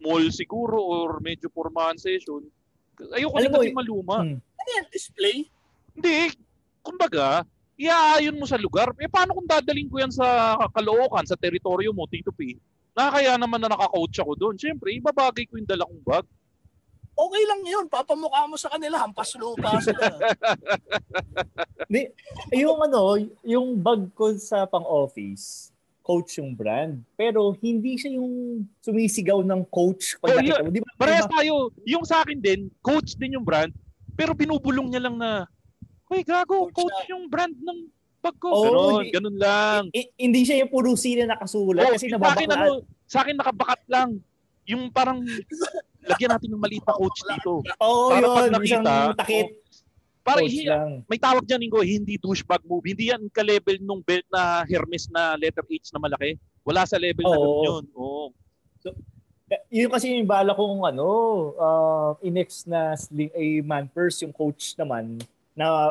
mall 0.00 0.24
siguro 0.32 0.80
or 0.80 1.18
medyo 1.20 1.48
formahan 1.52 1.96
session. 1.96 2.44
Ayoko 3.12 3.36
Alam 3.36 3.48
din 3.48 3.52
kasi 3.56 3.72
maluma. 3.76 4.16
Hmm. 4.24 4.36
ano 4.40 4.70
yan? 4.76 4.86
Display? 4.92 5.36
Hindi. 5.96 6.32
Kumbaga, 6.84 7.42
iaayon 7.76 8.36
mo 8.36 8.44
sa 8.44 8.60
lugar. 8.60 8.92
Eh, 9.00 9.08
paano 9.08 9.32
kung 9.36 9.48
dadaling 9.48 9.88
ko 9.88 10.00
yan 10.00 10.12
sa 10.12 10.56
Caloocan, 10.72 11.24
sa 11.24 11.36
teritoryo 11.36 11.92
mo, 11.92 12.04
Tito 12.08 12.32
P? 12.32 12.56
Nakakaya 13.00 13.40
naman 13.40 13.64
na 13.64 13.72
naka-coach 13.72 14.20
ako 14.20 14.32
doon. 14.36 14.54
Siyempre, 14.60 14.92
ibabagay 14.92 15.48
ko 15.48 15.56
yung 15.56 15.64
dala 15.64 15.88
kong 15.88 16.04
bag. 16.04 16.26
Okay 17.16 17.42
lang 17.48 17.60
yun. 17.64 17.84
Papamukha 17.88 18.44
mo 18.44 18.60
sa 18.60 18.68
kanila. 18.76 19.00
Hampas 19.00 19.32
lupa 19.40 19.80
sila. 19.80 20.04
Di, 21.92 22.12
yung 22.60 22.76
ano, 22.84 23.16
yung 23.40 23.80
bag 23.80 24.04
ko 24.12 24.36
sa 24.36 24.68
pang-office, 24.68 25.72
coach 26.04 26.44
yung 26.44 26.52
brand. 26.52 27.00
Pero 27.16 27.56
hindi 27.64 27.96
siya 27.96 28.20
yung 28.20 28.68
sumisigaw 28.84 29.40
ng 29.48 29.64
coach 29.72 30.20
pag 30.20 30.36
Oh, 30.36 30.36
nakita 30.36 30.60
mo. 30.60 30.68
Di 30.68 30.84
ba? 30.84 30.92
Parehas 31.00 31.24
tayo. 31.24 31.72
Yung 31.88 32.04
sa 32.04 32.20
akin 32.20 32.36
din, 32.36 32.68
coach 32.84 33.16
din 33.16 33.40
yung 33.40 33.48
brand, 33.48 33.72
pero 34.12 34.36
binubulong 34.36 34.92
niya 34.92 35.08
lang 35.08 35.16
na, 35.16 35.48
Hoy, 36.10 36.26
gago, 36.26 36.66
Coach 36.74 36.90
coach, 36.90 37.06
yung 37.06 37.30
brand 37.30 37.54
ng 37.54 37.86
ko. 38.20 38.48
Oo, 38.48 38.64
ganun, 38.64 38.92
hindi- 39.00 39.12
ganun 39.12 39.36
lang. 39.40 39.82
I- 39.96 40.12
hindi 40.20 40.40
siya 40.44 40.60
yung 40.60 40.70
puro 40.70 40.92
sila 40.92 41.24
nakasulat 41.24 41.88
Oh, 41.88 41.92
kasi 41.96 42.04
yung 42.06 42.20
sa 42.20 42.28
akin, 42.30 42.46
nababaklaan. 42.46 42.60
ano, 42.60 42.72
sa 43.08 43.18
akin 43.24 43.34
nakabakat 43.36 43.82
lang. 43.88 44.10
Yung 44.68 44.82
parang, 44.92 45.18
lagyan 46.04 46.30
natin 46.30 46.48
ng 46.52 46.60
maliit 46.60 46.84
na 46.84 46.94
coach 46.94 47.20
dito. 47.24 47.64
Oo, 47.80 48.12
para 48.12 48.26
pag 48.28 48.44
yun. 48.44 48.52
nakita, 48.52 48.68
isang 48.68 49.16
takit. 49.16 49.48
Para 50.20 50.44
coach 50.44 50.60
lang. 50.62 50.90
may 51.08 51.16
tawag 51.18 51.44
dyan, 51.48 51.64
Ingo, 51.64 51.80
hindi 51.80 52.14
douchebag 52.14 52.60
move. 52.62 52.84
Hindi 52.84 53.08
yan 53.08 53.24
ka-level 53.26 53.80
nung 53.80 54.04
belt 54.04 54.28
na 54.28 54.62
Hermes 54.62 55.08
na 55.08 55.34
letter 55.34 55.64
H 55.64 55.88
na 55.90 55.98
malaki. 55.98 56.36
Wala 56.60 56.84
sa 56.84 57.00
level 57.00 57.24
na 57.24 57.32
Oo. 57.32 57.40
ganun 57.40 57.64
yun. 57.64 57.84
Oo. 57.96 58.24
Eh, 59.50 59.82
Yun 59.82 59.90
kasi 59.90 60.14
yung 60.14 60.30
bala 60.30 60.54
kong 60.54 60.86
ano, 60.86 61.06
uh, 61.58 62.10
inex 62.22 62.70
na 62.70 62.94
sling, 62.94 63.34
eh, 63.34 63.58
man 63.58 63.90
purse, 63.90 64.22
yung 64.22 64.30
coach 64.30 64.78
naman, 64.78 65.18
na 65.58 65.90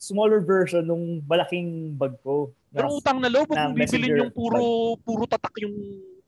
smaller 0.00 0.40
version 0.40 0.80
nung 0.80 1.20
malaking 1.28 1.92
bag 1.92 2.16
ko. 2.24 2.48
Na, 2.72 2.80
Pero 2.80 2.96
utang 2.96 3.20
na 3.20 3.28
loob, 3.28 3.52
na 3.52 3.68
mong 3.68 3.76
bibilin 3.76 4.24
yung 4.24 4.32
puro 4.32 4.96
puro 5.04 5.28
tatak 5.28 5.52
yung 5.60 5.76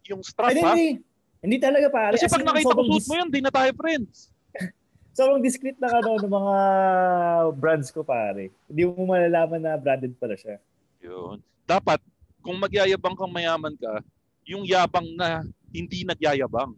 yung 0.04 0.20
strap, 0.20 0.52
Ay, 0.52 0.60
ha? 0.60 0.76
hindi, 0.76 1.00
hindi 1.40 1.56
talaga 1.56 1.88
pare. 1.88 2.14
Kasi 2.20 2.28
As 2.28 2.34
pag 2.36 2.44
nakita 2.44 2.76
ko 2.76 2.82
suit 2.84 3.08
mo 3.08 3.14
yan, 3.16 3.28
di 3.32 3.40
na 3.40 3.48
tayo 3.48 3.70
friends. 3.72 4.28
Sobrang 5.16 5.40
discreet 5.40 5.80
na 5.80 5.88
ano 5.88 6.20
ng 6.20 6.32
mga 6.32 6.56
brands 7.56 7.88
ko 7.88 8.04
pare. 8.04 8.52
Hindi 8.68 8.82
mo 8.84 9.08
malalaman 9.08 9.60
na 9.64 9.80
branded 9.80 10.12
pala 10.20 10.36
siya. 10.36 10.60
Yun. 11.00 11.40
Dapat, 11.64 12.00
kung 12.42 12.58
magyayabang 12.58 13.16
kang 13.16 13.30
mayaman 13.32 13.76
ka, 13.78 14.02
yung 14.42 14.66
yabang 14.66 15.06
na 15.14 15.46
hindi 15.70 16.02
nagyayabang. 16.02 16.74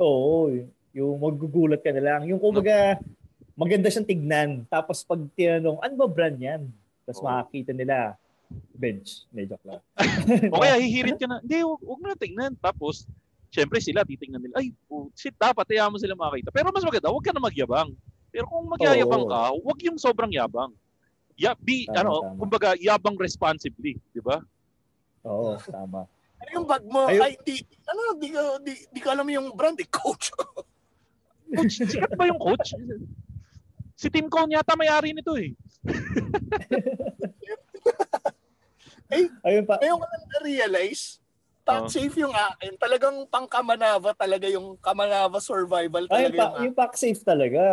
Oo, 0.00 0.50
yung 0.90 1.14
magugulat 1.20 1.78
ka 1.84 1.94
na 1.94 2.02
lang. 2.02 2.20
Yung 2.26 2.42
kumbaga, 2.42 2.98
maganda 3.54 3.88
siyang 3.90 4.06
tignan. 4.06 4.50
Tapos 4.66 5.02
pag 5.06 5.20
tinanong, 5.34 5.78
ano 5.82 5.94
ba 5.94 6.06
brand 6.10 6.38
yan? 6.38 6.62
Tapos 7.06 7.20
Oo. 7.22 7.26
makakita 7.26 7.72
nila, 7.74 8.18
bench. 8.74 9.26
Medyo 9.30 9.58
lang. 9.62 9.82
O 10.52 10.62
kaya 10.62 10.78
hihirit 10.78 11.18
ka 11.18 11.26
na, 11.26 11.38
hindi, 11.40 11.62
huwag, 11.62 11.80
huwag 11.82 12.00
mo 12.02 12.06
na 12.10 12.18
tingnan. 12.18 12.52
Tapos, 12.58 13.06
syempre 13.54 13.78
sila, 13.78 14.02
titingnan 14.02 14.42
nila, 14.42 14.58
ay, 14.58 14.74
oh, 14.90 15.08
shit, 15.14 15.34
dapat, 15.38 15.64
hayaan 15.70 15.94
mo 15.94 15.98
sila 15.98 16.18
makakita. 16.18 16.50
Pero 16.50 16.68
mas 16.74 16.84
maganda, 16.86 17.10
huwag 17.10 17.24
ka 17.24 17.32
na 17.32 17.42
magyabang. 17.42 17.90
Pero 18.34 18.50
kung 18.50 18.66
magyayabang 18.66 19.24
Oo. 19.26 19.30
ka, 19.30 19.40
huwag 19.54 19.78
yung 19.86 19.98
sobrang 19.98 20.32
yabang. 20.34 20.74
Ya, 21.34 21.54
be, 21.54 21.86
Tama, 21.86 21.98
ano, 22.02 22.12
tama. 22.22 22.38
kumbaga, 22.38 22.68
yabang 22.78 23.18
responsibly, 23.18 23.98
di 24.14 24.22
ba? 24.22 24.42
Oo, 25.26 25.58
tama. 25.62 26.06
Ano 26.42 26.50
yung 26.50 26.66
bag 26.66 26.84
mo? 26.86 27.06
Ayun. 27.06 27.22
Ay, 27.22 27.34
di, 27.42 27.62
ano, 27.86 28.02
di 28.18 28.28
ko, 28.30 28.42
di, 28.62 28.72
di 28.90 29.00
ko 29.00 29.08
alam 29.14 29.26
yung 29.30 29.54
brand 29.54 29.78
eh. 29.78 29.88
Coach. 29.88 30.34
Coach, 31.54 31.74
sikat 31.78 32.12
ba 32.18 32.26
yung 32.26 32.38
coach? 32.42 32.74
Si 33.94 34.10
Tim 34.10 34.26
Cone 34.26 34.54
yata 34.54 34.74
may-ari 34.74 35.14
nito 35.14 35.38
eh. 35.38 35.54
Ayun 39.46 39.64
pa. 39.64 39.78
Ngayon 39.78 39.96
ko 39.96 40.04
lang 40.04 40.24
na-realize, 40.30 41.22
Top 41.64 41.84
Oh. 41.84 41.88
safe 41.88 42.12
yung 42.20 42.30
akin. 42.30 42.76
Talagang 42.76 43.24
pang 43.24 43.48
Kamanava 43.48 44.12
talaga 44.12 44.44
yung 44.52 44.76
Kamanava 44.84 45.40
survival 45.40 46.04
Ay, 46.12 46.28
talaga 46.28 46.28
yung, 46.28 46.36
pa, 46.36 46.46
yung 46.60 46.64
yung 46.68 46.76
pack 46.76 46.92
safe 46.92 47.24
talaga. 47.24 47.64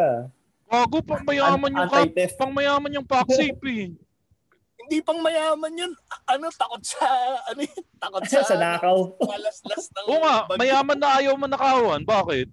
Gago, 0.72 1.04
pang 1.04 1.24
mayaman 1.28 1.76
yung 1.76 1.92
kap, 1.92 2.08
pang 2.40 2.54
mayaman 2.56 2.96
yung 2.96 3.04
pack 3.04 3.28
safe 3.28 3.60
eh. 3.68 3.92
Hindi 4.82 4.98
pang 5.04 5.20
mayaman 5.20 5.76
yun. 5.76 5.92
Ano, 6.24 6.48
takot 6.50 6.80
sa, 6.88 7.04
ano 7.52 7.60
yun, 7.60 7.84
takot 8.00 8.24
sa, 8.32 8.40
sa 8.48 8.56
nakaw. 8.56 9.12
malaslas 9.20 9.92
ng 9.92 10.06
Oo 10.08 10.20
nga, 10.24 10.36
bagyo. 10.48 10.58
mayaman 10.64 10.98
na 10.98 11.10
ayaw 11.20 11.34
manakawan. 11.36 12.02
Bakit? 12.08 12.48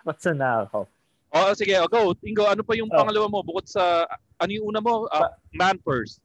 Takot 0.00 0.16
sa 0.16 0.32
nakaw. 0.32 0.88
Oh, 1.28 1.52
sige, 1.52 1.76
oh, 1.76 1.86
go. 1.86 2.16
Ingo, 2.24 2.48
ano 2.48 2.64
pa 2.64 2.72
yung 2.72 2.88
Oh. 2.88 2.96
pangalawa 2.96 3.26
mo? 3.28 3.38
Bukod 3.42 3.68
sa, 3.68 4.08
ano 4.36 4.50
yung 4.50 4.66
una 4.66 4.80
mo? 4.80 5.04
Ah, 5.08 5.36
man 5.52 5.76
first. 5.78 6.24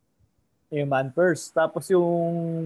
Yung 0.71 0.87
man 0.87 1.11
first. 1.11 1.51
Tapos 1.51 1.91
yung 1.91 2.07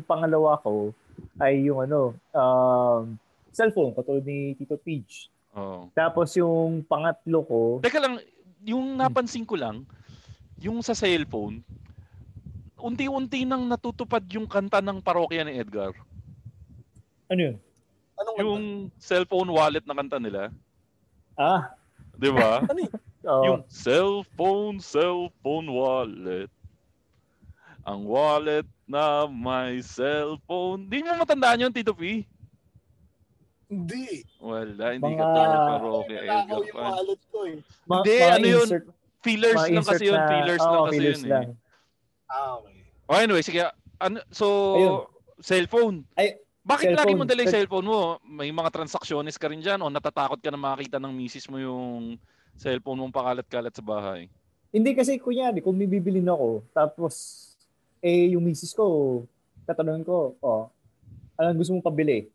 pangalawa 0.06 0.62
ko 0.62 0.94
ay 1.42 1.66
yung 1.66 1.82
ano, 1.82 2.14
um, 2.30 3.18
cellphone, 3.50 3.92
katulad 3.92 4.22
ni 4.22 4.54
Tito 4.54 4.78
Peach. 4.78 5.34
Oh. 5.58 5.90
Tapos 5.92 6.38
yung 6.38 6.86
pangatlo 6.86 7.42
ko, 7.42 7.60
Teka 7.82 7.98
lang, 7.98 8.22
yung 8.62 8.94
napansin 8.94 9.42
ko 9.42 9.58
lang, 9.58 9.82
yung 10.62 10.86
sa 10.86 10.94
cellphone, 10.94 11.66
unti-unti 12.78 13.42
nang 13.44 13.66
natutupad 13.66 14.22
yung 14.30 14.46
kanta 14.46 14.78
ng 14.78 15.02
parokya 15.02 15.42
ni 15.42 15.58
Edgar. 15.58 15.98
ano 17.28 17.40
yun? 17.42 17.58
Anong 18.16 18.38
Yung 18.40 18.64
cellphone 18.98 19.50
wallet 19.50 19.82
na 19.84 19.94
kanta 19.94 20.18
nila. 20.18 20.54
Ah, 21.34 21.74
Di 22.18 22.30
ba? 22.30 22.60
Ano 22.70 22.80
yun? 22.82 22.94
Yung 23.44 23.62
cellphone, 23.68 24.80
cellphone 24.80 25.68
wallet. 25.68 26.48
Ang 27.84 28.04
wallet 28.04 28.64
na 28.84 29.24
may 29.26 29.80
cellphone. 29.80 30.88
Di 30.88 31.04
mo 31.04 31.12
matandaan 31.14 31.60
yun, 31.60 31.72
Tito 31.72 31.92
P? 31.92 32.24
Hindi. 33.68 34.24
Wala, 34.40 34.96
hindi 34.96 35.04
Mga- 35.06 35.20
ka 35.20 35.26
talaga 35.28 35.58
Nakaw 35.60 36.00
Edgar 36.08 36.46
yung 36.48 36.72
wallet 36.74 37.22
ko 37.28 37.40
eh. 37.44 37.58
Ma- 37.84 38.00
Hindi, 38.00 38.16
mga 38.16 38.32
ano 38.32 38.48
yun? 38.48 38.68
insert- 38.68 38.90
Fillers 39.18 39.60
lang 39.60 39.84
kasi 39.84 40.04
yun, 40.08 40.16
na- 40.16 40.30
fillers 40.30 40.62
oo, 40.62 40.72
lang 40.72 40.82
kasi 40.86 40.96
fillers 40.96 41.20
yun 41.20 41.28
lang. 41.28 41.44
eh. 41.44 42.32
Ah, 42.32 42.50
okay. 42.56 42.78
Oh, 43.04 43.18
anyway, 43.18 43.44
sige. 43.44 43.60
Ano, 43.98 44.18
so, 44.32 44.46
Ayun. 44.74 44.96
cellphone. 45.42 45.96
Ay, 46.14 46.40
Bakit 46.68 46.88
lagi 46.92 47.16
cellphone. 47.16 47.20
mo 47.20 47.24
dala 47.24 47.42
yung 47.48 47.56
cellphone 47.56 47.88
mo? 47.88 48.00
May 48.28 48.52
mga 48.52 48.70
transactionist 48.76 49.40
ka 49.40 49.48
rin 49.48 49.64
dyan 49.64 49.80
o 49.80 49.88
natatakot 49.88 50.36
ka 50.36 50.52
na 50.52 50.60
makakita 50.60 51.00
ng 51.00 51.14
misis 51.16 51.48
mo 51.48 51.56
yung 51.56 52.20
cellphone 52.60 53.00
mong 53.00 53.16
pakalat-kalat 53.16 53.72
sa 53.72 53.80
bahay? 53.80 54.28
Hindi 54.76 54.92
kasi 54.92 55.16
kunyari, 55.16 55.64
kung 55.64 55.80
may 55.80 55.88
bibilin 55.88 56.28
ako, 56.28 56.68
tapos 56.76 57.48
eh 58.04 58.36
yung 58.36 58.44
misis 58.44 58.76
ko, 58.76 59.24
tatanungin 59.64 60.04
ko, 60.04 60.36
oh, 60.44 60.68
anong 61.40 61.56
gusto 61.64 61.72
mong 61.72 61.88
pabili? 61.88 62.28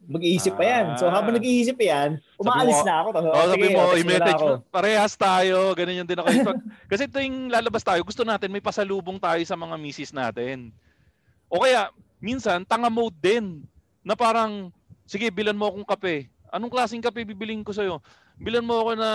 Mag-iisip 0.00 0.56
pa 0.56 0.64
yan. 0.64 0.86
So 1.00 1.08
Ah. 1.08 1.16
habang 1.16 1.36
nag-iisip 1.36 1.76
pa 1.76 1.84
yan, 1.88 2.10
umaalis 2.36 2.80
mo, 2.80 2.84
na 2.84 2.94
ako. 3.00 3.08
Tapos, 3.16 3.32
Oh, 3.32 3.48
sabi 3.48 3.66
mo, 3.72 3.80
i-message 3.96 4.42
mo, 4.44 4.52
parehas 4.68 5.12
tayo, 5.16 5.56
ganun 5.72 6.04
yung 6.04 6.08
din 6.08 6.20
ako. 6.20 6.28
Kasi 6.92 7.08
tuwing 7.08 7.48
lalabas 7.48 7.80
tayo, 7.80 8.00
gusto 8.04 8.28
natin 8.28 8.52
may 8.52 8.64
pasalubong 8.64 9.16
tayo 9.16 9.40
sa 9.48 9.56
mga 9.56 9.76
misis 9.80 10.12
natin. 10.12 10.68
O 11.48 11.64
kaya, 11.64 11.88
minsan, 12.20 12.60
tanga 12.68 12.92
mode 12.92 13.16
din. 13.16 13.64
Na 14.00 14.16
parang, 14.16 14.72
sige, 15.04 15.28
bilan 15.28 15.56
mo 15.56 15.68
akong 15.68 15.86
kape. 15.86 16.28
Anong 16.50 16.72
klaseng 16.72 17.04
kape 17.04 17.22
bibiling 17.22 17.62
ko 17.62 17.70
sa'yo? 17.70 18.00
Bilan 18.40 18.64
mo 18.64 18.80
ako 18.80 18.90
na 18.96 19.10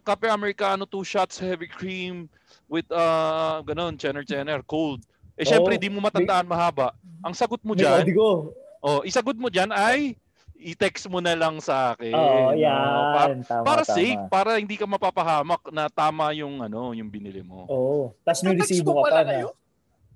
kape 0.00 0.26
Americano, 0.26 0.88
two 0.88 1.04
shots, 1.04 1.36
heavy 1.36 1.68
cream, 1.68 2.26
with, 2.66 2.88
uh, 2.88 3.60
ganun, 3.62 4.00
chener 4.00 4.24
chener, 4.24 4.64
cold. 4.64 5.04
Eh, 5.36 5.44
syempre, 5.44 5.76
Oo. 5.76 5.80
di 5.80 5.92
mo 5.92 6.00
matandaan 6.00 6.48
mahaba. 6.48 6.96
Ang 7.20 7.36
sagot 7.36 7.60
mo 7.62 7.76
dyan, 7.76 8.02
kodigo. 8.02 8.56
oh, 8.80 9.00
isagot 9.04 9.36
mo 9.36 9.52
dyan 9.52 9.68
ay, 9.70 10.16
i-text 10.62 11.10
mo 11.10 11.18
na 11.18 11.34
lang 11.34 11.58
sa 11.60 11.92
akin. 11.92 12.14
Oo, 12.14 12.50
no? 12.50 12.56
yan. 12.56 12.88
Para, 13.12 13.32
tama, 13.42 13.64
para 13.66 13.82
tama. 13.84 13.94
safe, 13.94 14.22
para 14.30 14.50
hindi 14.56 14.76
ka 14.78 14.86
mapapahamak 14.86 15.62
na 15.68 15.90
tama 15.90 16.30
yung 16.32 16.62
ano, 16.62 16.94
yung 16.94 17.10
binili 17.10 17.42
mo. 17.44 17.66
Oo. 17.68 18.14
Tapos 18.22 18.40
may 18.42 18.56
resibo 18.56 19.02
ka 19.02 19.10
pa 19.10 19.22
na. 19.22 19.28
kayo? 19.28 19.48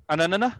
Ano 0.07 0.23
na 0.25 0.39
na? 0.39 0.51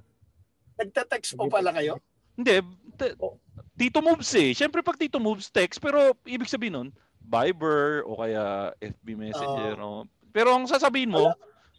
Nagte-text 0.77 1.39
po 1.39 1.49
pala 1.49 1.71
kayo? 1.73 1.97
Hindi, 2.37 2.61
t- 2.99 3.17
Oh. 3.17 3.39
Tito 3.77 4.01
Moves 4.01 4.33
eh. 4.35 4.51
Siyempre 4.53 4.81
pag 4.81 4.97
Tito 4.97 5.21
Moves, 5.21 5.49
text. 5.49 5.79
Pero 5.79 6.17
ibig 6.25 6.49
sabihin 6.49 6.75
nun, 6.75 6.89
Viber 7.21 8.03
o 8.05 8.17
kaya 8.17 8.73
FB 8.79 9.07
Messenger. 9.15 9.77
o- 9.79 10.09
Pero 10.33 10.53
ang 10.53 10.65
sasabihin 10.65 11.13
mo, 11.13 11.33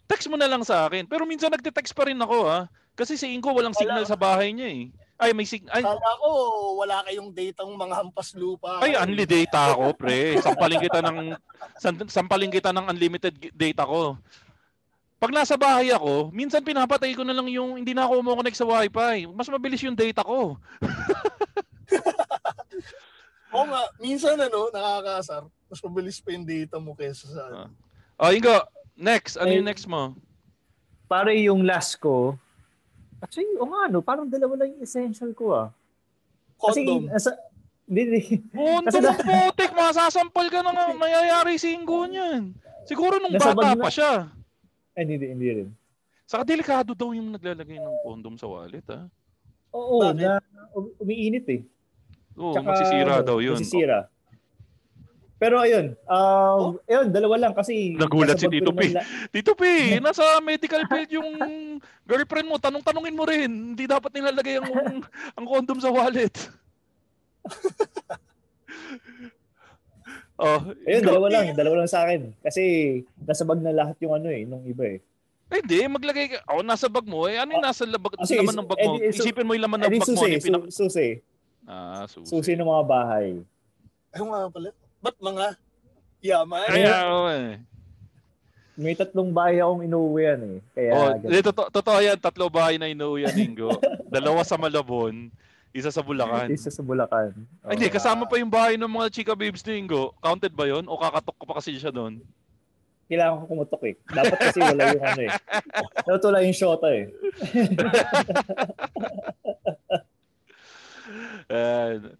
text 0.06 0.26
mo 0.26 0.38
na 0.38 0.46
lang 0.46 0.62
sa 0.62 0.86
akin. 0.86 1.04
Pero 1.04 1.26
minsan 1.26 1.50
nagte-text 1.50 1.92
pa 1.92 2.06
rin 2.06 2.18
ako 2.18 2.46
ha. 2.46 2.60
Kasi 2.94 3.14
si 3.14 3.30
Ingo 3.30 3.50
walang 3.50 3.74
signal 3.74 4.02
sa 4.02 4.18
bahay 4.18 4.50
niya 4.50 4.66
eh. 4.68 4.82
Ay, 5.18 5.34
may 5.34 5.42
signal. 5.42 5.70
Ay, 5.74 5.82
Kala 5.82 6.10
ko, 6.18 6.30
wala 6.78 7.02
kayong 7.02 7.30
datang 7.34 7.70
mga 7.70 7.94
hampas 7.94 8.34
lupa. 8.34 8.78
Ay, 8.78 8.94
unli 8.94 9.26
data 9.26 9.74
ako, 9.74 9.94
pre. 9.94 10.38
Sampaling 10.38 10.78
kita 10.78 10.98
ng 11.02 11.18
sampaling 12.08 12.50
kita 12.50 12.70
ng 12.70 12.86
unlimited 12.88 13.34
data 13.50 13.82
ko. 13.82 14.14
Pag 15.18 15.34
nasa 15.34 15.58
bahay 15.58 15.90
ako, 15.90 16.30
minsan 16.30 16.62
pinapatay 16.62 17.10
ko 17.14 17.26
na 17.26 17.34
lang 17.34 17.50
yung 17.50 17.74
hindi 17.74 17.90
na 17.90 18.06
ako 18.06 18.22
umo-connect 18.22 18.54
sa 18.54 18.66
wifi. 18.66 19.26
Mas 19.26 19.50
mabilis 19.50 19.82
yung 19.82 19.98
data 19.98 20.22
ko. 20.22 20.54
Oo 23.52 23.64
nga, 23.64 23.82
minsan 23.98 24.36
ano, 24.36 24.68
nakakasar. 24.68 25.42
Mas 25.68 25.80
mabilis 25.80 26.20
pa 26.20 26.32
yung 26.32 26.44
data 26.44 26.76
mo 26.76 26.92
kesa 26.92 27.28
sa... 27.28 27.42
Ah. 27.64 27.68
Oh, 28.18 28.32
Ingo, 28.32 28.56
next. 28.94 29.36
Ano 29.36 29.52
Ay, 29.52 29.60
yung 29.60 29.68
next 29.68 29.86
mo? 29.86 30.16
Para 31.06 31.32
yung 31.32 31.64
last 31.64 31.96
ko, 31.96 32.36
actually, 33.18 33.48
o 33.56 33.64
nga, 33.64 33.88
no, 33.88 34.00
parang 34.00 34.28
dalawa 34.28 34.64
lang 34.64 34.76
yung 34.76 34.84
essential 34.84 35.32
ko 35.32 35.56
ah. 35.56 35.68
Kasi, 36.58 36.84
Condom. 36.84 37.08
nasa, 37.08 37.30
hindi, 37.88 38.00
hindi. 38.04 38.20
Punto 38.52 38.90
Kasi 38.90 38.98
ng 39.00 39.18
putik, 39.24 39.72
masasampal 39.72 40.46
ka 40.52 40.60
na 40.60 40.70
nga 40.74 40.86
mayayari 40.92 41.56
si 41.56 41.72
Ingo 41.72 42.04
niyan. 42.04 42.52
Siguro 42.84 43.16
nung 43.16 43.32
Nasa 43.32 43.56
bata 43.56 43.72
na- 43.72 43.84
pa 43.84 43.88
siya. 43.88 44.12
Ay, 44.92 45.06
hindi, 45.06 45.24
hindi 45.24 45.48
rin. 45.62 45.68
Saka 46.28 46.44
delikado 46.44 46.92
daw 46.92 47.16
yung 47.16 47.32
naglalagay 47.32 47.80
ng 47.80 47.96
condom 48.04 48.36
sa 48.36 48.44
wallet, 48.44 48.84
ha? 48.92 49.08
Oo, 49.72 50.04
Bakit? 50.04 50.20
na 50.20 50.40
um- 50.76 50.92
umiinit 51.00 51.46
eh. 51.48 51.60
Oo, 52.38 52.54
Tsaka, 52.54 52.68
masisira 52.70 53.14
ano, 53.16 53.26
daw 53.26 53.38
yun. 53.38 53.58
Masisira. 53.58 54.06
Pero 55.36 55.54
ayun, 55.56 55.94
um, 56.04 56.82
ayun, 56.82 57.06
dalawa 57.08 57.38
lang 57.38 57.54
kasi 57.54 57.94
Nagulat 57.94 58.34
si 58.34 58.46
Tito 58.48 58.70
P. 58.72 58.90
la- 58.90 59.06
Tito 59.28 59.54
P, 59.54 59.62
nasa 60.00 60.22
medical 60.40 60.82
field 60.84 61.10
yung 61.12 61.30
girlfriend 62.02 62.48
mo. 62.48 62.58
Tanong-tanungin 62.58 63.14
mo 63.14 63.22
rin. 63.22 63.46
Hindi 63.46 63.86
dapat 63.86 64.10
nilalagay 64.10 64.58
ang, 64.58 64.66
ang 65.34 65.46
condom 65.46 65.78
sa 65.78 65.90
wallet. 65.90 66.34
oh, 70.38 70.58
Ayun, 70.82 71.02
dalawa 71.04 71.26
lang, 71.28 71.46
dalawa 71.54 71.74
lang 71.78 71.88
sa 71.88 72.02
akin. 72.02 72.34
Kasi 72.40 72.62
nasa 73.20 73.42
bag 73.44 73.60
na 73.60 73.70
lahat 73.72 73.94
yung 74.00 74.14
ano 74.14 74.26
eh, 74.28 74.42
nung 74.42 74.62
iba 74.64 74.86
eh. 74.88 74.98
Eh, 75.48 75.62
Hindi, 75.62 75.80
maglagay 75.88 76.26
ka. 76.28 76.38
Oh, 76.50 76.60
nasa 76.60 76.86
bag 76.86 77.06
mo. 77.06 77.24
Eh, 77.24 77.38
ano 77.38 77.54
yung 77.54 77.64
nasa 77.64 77.86
labag, 77.86 78.12
Ah, 78.14 78.26
sige, 78.26 78.42
laman 78.42 78.58
ng 78.58 78.68
bag 78.68 78.80
mo? 78.80 78.92
eh, 78.92 79.00
di- 79.00 79.14
so- 79.14 79.22
Isipin 79.22 79.46
mo 79.46 79.54
yung 79.54 79.64
laman 79.64 79.78
Eh 79.78 79.82
ng 79.82 79.88
di 79.88 79.96
bag 79.96 80.02
mo. 80.02 80.10
susi, 80.10 80.18
Ano 80.20 80.34
yung 80.34 80.44
pinak- 80.44 80.66
su- 80.68 80.76
susi. 80.84 81.08
Ah, 81.68 82.08
susi. 82.08 82.32
Susi 82.32 82.52
ng 82.56 82.64
mga 82.64 82.84
bahay. 82.88 83.44
Ay, 84.08 84.24
nga 84.24 84.48
pala. 84.48 84.72
Ba't 85.04 85.16
mga 85.20 85.46
yaman? 86.24 86.64
Kaya, 86.64 86.96
oh, 87.06 87.28
eh. 87.28 87.60
May 88.72 88.96
tatlong 88.96 89.28
bahay 89.28 89.60
akong 89.60 89.84
inuwian 89.84 90.38
eh. 90.38 90.58
Kaya, 90.72 90.90
Oh, 90.96 91.12
ganun. 91.12 91.28
di, 91.28 91.44
totoo, 91.44 91.68
totoo 91.68 91.98
yan. 92.00 92.16
Tatlo 92.16 92.48
bahay 92.48 92.80
na 92.80 92.88
inuwi 92.88 93.28
yan, 93.28 93.36
Ingo. 93.36 93.68
Dalawa 94.14 94.40
sa 94.42 94.56
Malabon, 94.56 95.28
isa 95.76 95.92
sa 95.92 96.00
Bulacan. 96.00 96.48
isa 96.48 96.72
sa 96.72 96.80
Bulacan. 96.80 97.36
Ay, 97.60 97.76
hindi, 97.76 97.86
Oo. 97.90 97.92
kasama 97.92 98.24
pa 98.24 98.40
yung 98.40 98.48
bahay 98.48 98.80
ng 98.80 98.88
mga 98.88 99.12
chika 99.12 99.36
babes 99.36 99.60
ni 99.68 99.84
Ingo. 99.84 100.16
Counted 100.24 100.56
ba 100.56 100.64
yon 100.64 100.88
O 100.88 100.96
kakatok 100.96 101.36
ko 101.36 101.44
pa 101.44 101.60
kasi 101.60 101.76
siya 101.76 101.92
doon? 101.92 102.22
Kailangan 103.08 103.40
ko 103.40 103.44
kumutok 103.50 103.82
eh. 103.88 103.94
Dapat 104.04 104.36
kasi 104.38 104.58
wala 104.60 104.82
yung 104.94 105.04
ano 105.04 105.22
eh. 105.26 105.32
Dapat 106.08 106.22
wala 106.24 106.38
yung 106.44 106.56
shota 106.56 106.88
eh. 106.92 107.04
Ayan. 111.48 112.12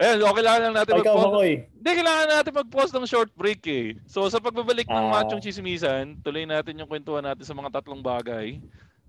Ayan, 0.00 0.18
okay 0.18 0.42
lang 0.42 0.58
lang 0.58 0.74
natin 0.74 0.92
ikaw, 0.98 1.14
mag-pause. 1.14 1.26
Makoy. 1.30 1.52
Hindi, 1.70 1.90
kailangan 2.02 2.28
natin 2.28 2.52
mag-pause 2.58 2.92
ng 2.96 3.06
short 3.06 3.30
break 3.38 3.62
eh. 3.70 3.86
So, 4.10 4.26
sa 4.26 4.42
pagbabalik 4.42 4.90
ng 4.90 5.06
Ah. 5.08 5.22
Machong 5.22 5.42
Chismisan, 5.42 6.18
tuloy 6.26 6.42
natin 6.42 6.78
yung 6.82 6.90
kwentuhan 6.90 7.22
natin 7.22 7.46
sa 7.46 7.54
mga 7.54 7.70
tatlong 7.78 8.02
bagay 8.02 8.58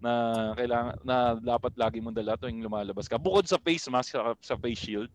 na 0.04 0.12
kailangan 0.54 0.96
na 1.02 1.18
dapat 1.40 1.74
lagi 1.80 1.98
mong 2.04 2.14
dala 2.14 2.36
tuwing 2.36 2.62
lumalabas 2.62 3.08
ka. 3.08 3.16
Bukod 3.18 3.48
sa 3.48 3.58
face 3.58 3.88
mask, 3.88 4.14
sa, 4.14 4.36
sa 4.44 4.56
face 4.60 4.84
shield. 4.84 5.10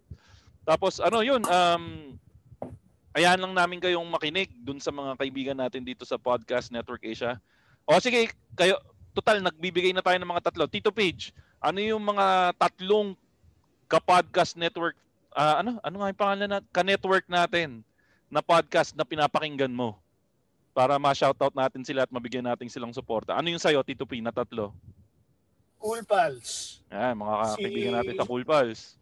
Tapos, 0.64 0.98
ano 0.98 1.20
yun, 1.22 1.44
um, 1.44 2.16
ayan 3.14 3.38
lang 3.38 3.54
namin 3.54 3.78
kayong 3.78 4.08
makinig 4.08 4.50
dun 4.64 4.80
sa 4.82 4.90
mga 4.90 5.14
kaibigan 5.20 5.58
natin 5.60 5.84
dito 5.84 6.02
sa 6.02 6.18
Podcast 6.18 6.72
Network 6.72 7.04
Asia. 7.04 7.38
O 7.86 8.00
sige, 8.00 8.32
kayo, 8.56 8.80
total, 9.14 9.44
nagbibigay 9.44 9.92
na 9.92 10.04
tayo 10.04 10.18
ng 10.18 10.28
mga 10.28 10.50
tatlo. 10.50 10.66
Tito 10.66 10.90
Page, 10.90 11.30
ano 11.58 11.78
yung 11.78 12.02
mga 12.02 12.56
tatlong 12.56 13.14
ka-podcast 13.88 14.54
network, 14.54 14.94
ah, 15.32 15.58
ano, 15.58 15.80
ano 15.80 15.94
nga 15.98 16.08
yung 16.08 16.20
pangalan 16.20 16.48
na, 16.48 16.58
ka-network 16.70 17.24
natin 17.26 17.80
na 18.28 18.38
podcast 18.38 18.92
na 18.92 19.02
pinapakinggan 19.02 19.72
mo? 19.72 19.96
Para 20.70 20.94
ma-shoutout 20.94 21.56
natin 21.56 21.82
sila 21.82 22.04
at 22.04 22.12
mabigyan 22.12 22.46
natin 22.46 22.70
silang 22.70 22.94
suporta. 22.94 23.34
Ano 23.34 23.48
yung 23.48 23.58
sa'yo, 23.58 23.82
Tito 23.82 24.06
P, 24.06 24.20
na 24.22 24.30
tatlo? 24.30 24.70
Cool 25.78 26.04
Pals. 26.04 26.78
Ayan, 26.88 27.16
mga 27.16 27.34
Si- 27.50 27.62
kaibigan 27.64 27.94
natin 27.96 28.14
sa 28.14 28.26
Cool 28.26 28.44
Pals. 28.44 28.94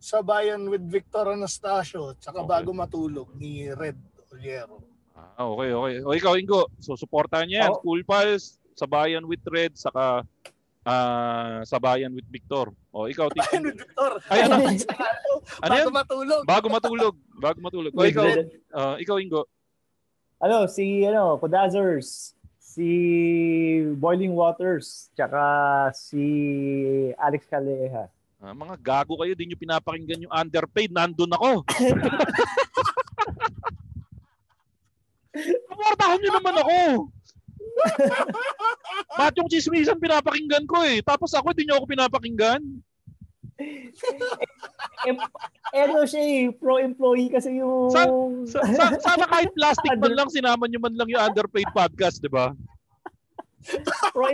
sa 0.00 0.24
bayan 0.24 0.64
with 0.64 0.80
Victor 0.82 1.28
Anastasio 1.28 2.16
tsaka 2.16 2.40
Okay. 2.40 2.48
bago 2.48 2.70
matulog 2.72 3.28
ni 3.36 3.68
Red 3.68 4.00
Oliero. 4.32 4.80
Ah, 5.12 5.44
okay, 5.44 5.70
okay. 5.70 5.94
O 6.00 6.14
ikaw, 6.14 6.34
Ingo, 6.34 6.72
so 6.78 6.96
supportahan 6.96 7.44
niya 7.44 7.68
yan. 7.68 7.70
Oo. 7.76 7.84
Cool 7.84 8.02
Pals, 8.02 8.56
Sabayan 8.72 9.28
with 9.28 9.44
Red, 9.44 9.76
saka 9.76 10.24
ah 10.82 11.60
Sabayan 11.62 12.12
with 12.12 12.26
Victor. 12.26 12.72
O 12.90 13.06
ikaw, 13.06 13.28
Bayan 13.30 13.60
Tito. 13.60 13.66
with 13.68 13.78
Victor. 13.84 14.12
Ay, 14.28 14.40
ano? 14.46 14.56
Ano 15.64 15.72
bago 15.72 15.88
yan? 15.88 15.94
matulog. 15.94 16.42
Bago 16.44 16.66
matulog. 16.68 17.14
Bago 17.36 17.58
matulog. 17.60 17.92
O 17.96 18.00
With 18.04 18.12
ikaw, 18.12 18.24
ah, 18.72 18.96
ikaw, 19.00 19.16
Ingo. 19.16 19.48
ano, 20.40 20.64
si, 20.68 21.04
ano, 21.04 21.36
Kodazers, 21.36 22.32
si 22.60 22.86
Boiling 23.96 24.32
Waters, 24.32 25.08
tsaka 25.12 25.40
si 25.92 26.24
Alex 27.16 27.44
Calleja. 27.48 28.08
Ah, 28.40 28.56
mga 28.56 28.76
gago 28.80 29.20
kayo, 29.20 29.36
din 29.36 29.52
yung 29.52 29.60
pinapakinggan 29.60 30.24
yung 30.24 30.32
underpaid. 30.32 30.88
Nandun 30.92 31.28
ako. 31.32 31.60
Supportahan 35.68 36.18
niyo 36.20 36.30
naman 36.34 36.56
ako. 36.58 36.76
Ba't 39.18 39.34
yung 39.36 39.50
chismisan 39.50 40.00
pinapakinggan 40.00 40.64
ko 40.66 40.82
eh. 40.84 41.02
Tapos 41.02 41.32
ako, 41.34 41.52
di 41.54 41.66
niyo 41.66 41.78
ako 41.80 41.86
pinapakinggan. 41.90 42.62
Eh, 43.60 45.12
ano 45.76 46.08
siya 46.08 46.22
eh, 46.24 46.48
pro-employee 46.56 47.28
kasi 47.28 47.60
yung... 47.60 47.92
Sa, 47.92 48.08
sa, 48.48 48.84
sana 49.06 49.24
kahit 49.28 49.52
plastic 49.52 49.92
man 50.00 50.16
lang, 50.16 50.28
sinama 50.32 50.64
niyo 50.64 50.80
man 50.80 50.96
lang 50.96 51.08
yung 51.12 51.20
underpaid 51.20 51.68
podcast, 51.76 52.24
di 52.24 52.30
ba? 52.32 52.56
pro 54.16 54.26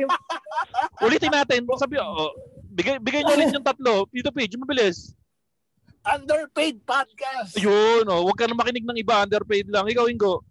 Ulitin 1.02 1.34
natin. 1.34 1.66
Sabi, 1.74 1.98
oh, 1.98 2.30
bigay, 2.70 3.02
bigay 3.02 3.26
niyo 3.26 3.34
ulit 3.34 3.50
yung 3.54 3.66
tatlo. 3.66 4.06
Dito 4.14 4.30
page, 4.30 4.54
mabilis. 4.54 5.14
Underpaid 6.06 6.78
podcast. 6.86 7.58
Ayun, 7.58 8.06
oh, 8.06 8.30
huwag 8.30 8.38
ka 8.38 8.46
na 8.46 8.54
makinig 8.54 8.86
ng 8.86 9.02
iba, 9.02 9.26
underpaid 9.26 9.66
lang. 9.66 9.90
Ikaw, 9.90 10.06
Ingo. 10.06 10.46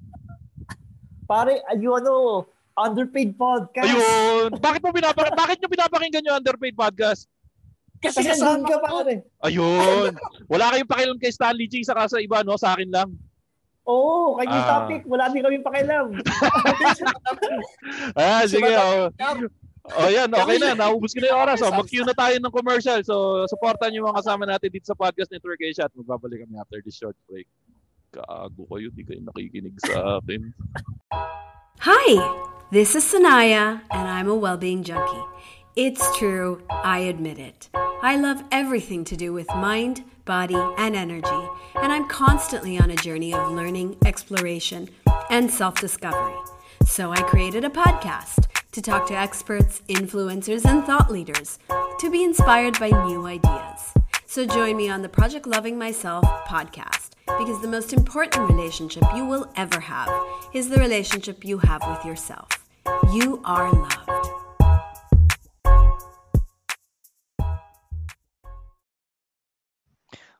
Pare, 1.25 1.63
ayun 1.71 2.03
ano, 2.03 2.45
underpaid 2.75 3.33
podcast. 3.33 3.87
Ayun. 3.87 4.49
Bakit 4.57 4.79
mo 4.81 4.89
pinapa 4.91 5.19
bakit 5.31 5.57
niyo 5.57 5.67
pinapakinggan 5.67 6.23
yung 6.23 6.37
underpaid 6.37 6.75
podcast? 6.75 7.25
Kasi 7.97 8.21
Kasi 8.21 8.43
ka 8.43 8.61
ko. 8.61 9.01
pare. 9.01 9.23
Ayun. 9.41 10.11
Wala 10.45 10.65
kayong 10.69 10.91
pakialam 10.91 11.17
kay 11.17 11.31
Stanley 11.31 11.65
G 11.65 11.81
saka 11.81 12.05
sa 12.05 12.19
iba, 12.19 12.43
no? 12.43 12.55
Sa 12.55 12.75
akin 12.75 12.91
lang. 12.91 13.09
Oo, 13.85 14.35
kanyang 14.35 14.61
Ah. 14.61 14.69
topic, 14.81 15.01
wala 15.05 15.29
din 15.29 15.41
kami 15.41 15.57
pakialam. 15.61 16.05
Ah, 18.15 18.43
Si 18.43 18.57
sige. 18.57 18.71
Oh. 18.75 19.07
oh, 19.95 20.09
yan. 20.09 20.27
Okay 20.27 20.57
na. 20.57 20.75
Naubos 20.75 21.13
ko 21.13 21.21
na 21.21 21.31
yung 21.31 21.39
oras. 21.39 21.61
Oh, 21.61 21.71
mag-cue 21.71 22.01
na 22.01 22.11
tayo 22.11 22.35
ng 22.35 22.53
commercial. 22.53 22.99
So, 23.05 23.45
supportan 23.47 23.93
niyo 23.93 24.03
mga 24.03 24.19
kasama 24.19 24.43
natin 24.43 24.69
dito 24.69 24.85
sa 24.85 24.97
podcast 24.97 25.29
network 25.29 25.61
Asia 25.61 25.85
at 25.85 25.93
magbabalik 25.93 26.43
kami 26.43 26.57
after 26.57 26.81
this 26.81 26.97
short 26.97 27.15
break. 27.25 27.47
Gago 28.11 28.65
kayo. 28.67 28.89
Di 28.91 29.03
kayo 29.05 29.21
nakikinig 29.23 29.77
sa 29.79 30.19
akin. 30.19 30.41
Hi, 31.79 32.47
this 32.71 32.95
is 32.95 33.03
Sanaya, 33.05 33.81
and 33.91 34.07
I'm 34.07 34.27
a 34.27 34.35
well 34.35 34.57
being 34.57 34.83
junkie. 34.83 35.23
It's 35.75 36.17
true, 36.17 36.63
I 36.69 36.99
admit 36.99 37.37
it. 37.37 37.69
I 38.01 38.17
love 38.17 38.43
everything 38.51 39.03
to 39.05 39.15
do 39.15 39.33
with 39.33 39.47
mind, 39.49 40.03
body, 40.25 40.57
and 40.77 40.95
energy, 40.95 41.49
and 41.75 41.91
I'm 41.91 42.07
constantly 42.07 42.79
on 42.79 42.89
a 42.89 42.95
journey 42.95 43.33
of 43.33 43.51
learning, 43.51 43.97
exploration, 44.05 44.89
and 45.29 45.51
self 45.51 45.75
discovery. 45.79 46.35
So 46.85 47.11
I 47.11 47.21
created 47.21 47.63
a 47.65 47.69
podcast 47.69 48.47
to 48.71 48.81
talk 48.81 49.07
to 49.07 49.17
experts, 49.17 49.81
influencers, 49.87 50.65
and 50.65 50.83
thought 50.83 51.11
leaders 51.11 51.59
to 51.99 52.09
be 52.09 52.23
inspired 52.23 52.79
by 52.79 52.89
new 53.05 53.25
ideas. 53.25 53.93
So 54.25 54.45
join 54.45 54.75
me 54.77 54.89
on 54.89 55.01
the 55.01 55.09
Project 55.09 55.45
Loving 55.45 55.77
Myself 55.77 56.25
podcast 56.47 57.14
because 57.25 57.61
the 57.61 57.67
most 57.67 57.93
important 57.93 58.49
relationship 58.49 59.03
you 59.15 59.25
will 59.25 59.49
ever 59.55 59.79
have 59.79 60.09
is 60.53 60.69
the 60.69 60.77
relationship 60.77 61.43
you 61.43 61.57
have 61.57 61.81
with 61.87 62.05
yourself. 62.05 62.47
You 63.13 63.41
are 63.43 63.71
loved. 63.73 64.09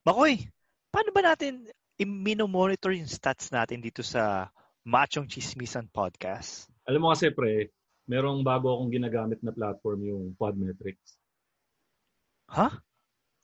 Makoy, 0.06 0.46
paano 0.94 1.10
ba 1.10 1.34
natin 1.34 1.66
i-monitor 1.98 2.94
yung 2.94 3.10
stats 3.10 3.50
natin 3.50 3.82
dito 3.82 4.06
sa 4.06 4.54
Machong 4.86 5.26
Chismisan 5.26 5.90
Podcast? 5.90 6.70
Alam 6.86 7.02
mo 7.02 7.08
kasi 7.10 7.34
pre, 7.34 7.74
merong 8.06 8.46
bago 8.46 8.70
akong 8.70 8.94
ginagamit 8.94 9.42
na 9.42 9.50
platform 9.50 10.06
yung 10.06 10.24
Podmetrics. 10.38 11.18
Ha? 12.54 12.70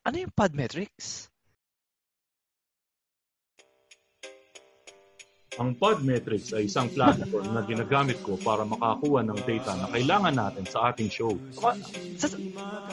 Ano 0.06 0.16
yung 0.22 0.34
Podmetrics? 0.38 1.31
Ang 5.62 5.78
Podmetrics 5.78 6.58
ay 6.58 6.66
isang 6.66 6.90
platform 6.90 7.54
na 7.54 7.62
ginagamit 7.62 8.18
ko 8.26 8.34
para 8.42 8.66
makakuha 8.66 9.22
ng 9.22 9.46
data 9.46 9.78
na 9.78 9.94
kailangan 9.94 10.34
natin 10.34 10.66
sa 10.66 10.90
ating 10.90 11.06
show. 11.14 11.38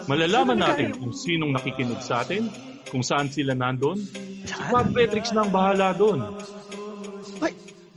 Malalaman 0.05 0.61
natin 0.61 0.93
kung 0.93 1.09
sinong 1.09 1.57
nakikinig 1.57 2.05
sa 2.05 2.21
atin, 2.21 2.45
kung 2.93 3.01
saan 3.01 3.33
sila 3.33 3.57
nandun. 3.57 3.97
Si 4.45 4.53
Podmetrics 4.69 5.33
na 5.33 5.49
ang 5.49 5.53
bahala 5.53 5.97
doon. 5.97 6.29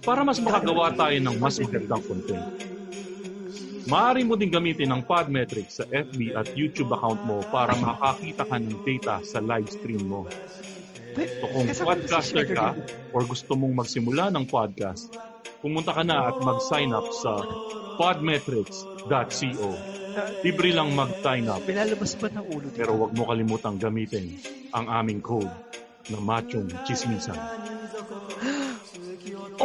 Para 0.07 0.23
mas 0.23 0.39
makagawa 0.39 0.95
tayo 0.95 1.19
ng 1.19 1.35
mas 1.35 1.59
magandang 1.59 2.03
content. 2.07 2.45
Maaari 3.91 4.23
mo 4.23 4.39
din 4.39 4.55
gamitin 4.55 4.95
ang 4.95 5.03
Podmetrics 5.03 5.83
sa 5.83 5.85
FB 5.91 6.31
at 6.31 6.47
YouTube 6.55 6.95
account 6.95 7.19
mo 7.27 7.43
para 7.51 7.75
makakita 7.75 8.47
ka 8.47 8.55
ng 8.55 8.87
data 8.87 9.19
sa 9.19 9.43
live 9.43 9.67
stream 9.67 10.07
mo. 10.07 10.31
So 11.11 11.45
kung 11.51 11.67
Kasi- 11.67 11.83
podcaster 11.83 12.45
ka 12.47 12.75
or 13.11 13.21
gusto 13.27 13.51
mong 13.59 13.83
magsimula 13.83 14.31
ng 14.31 14.47
podcast, 14.47 15.11
pumunta 15.59 15.91
ka 15.91 16.03
na 16.07 16.31
at 16.31 16.39
mag-sign 16.39 16.95
up 16.95 17.07
sa 17.11 17.43
podmetrics.co. 17.99 19.69
Libre 20.43 20.75
lang 20.75 20.91
mag-sign 20.91 21.47
up 21.47 21.63
Pinalabas 21.63 22.19
ba 22.19 22.27
ng 22.27 22.45
ulo 22.51 22.67
pero 22.75 22.99
huwag 22.99 23.15
mo 23.15 23.23
kalimutang 23.31 23.79
gamitin 23.79 24.35
ang 24.75 24.91
aming 24.91 25.23
code 25.23 25.47
na 26.11 26.19
machong 26.19 26.67
chismisan. 26.83 27.37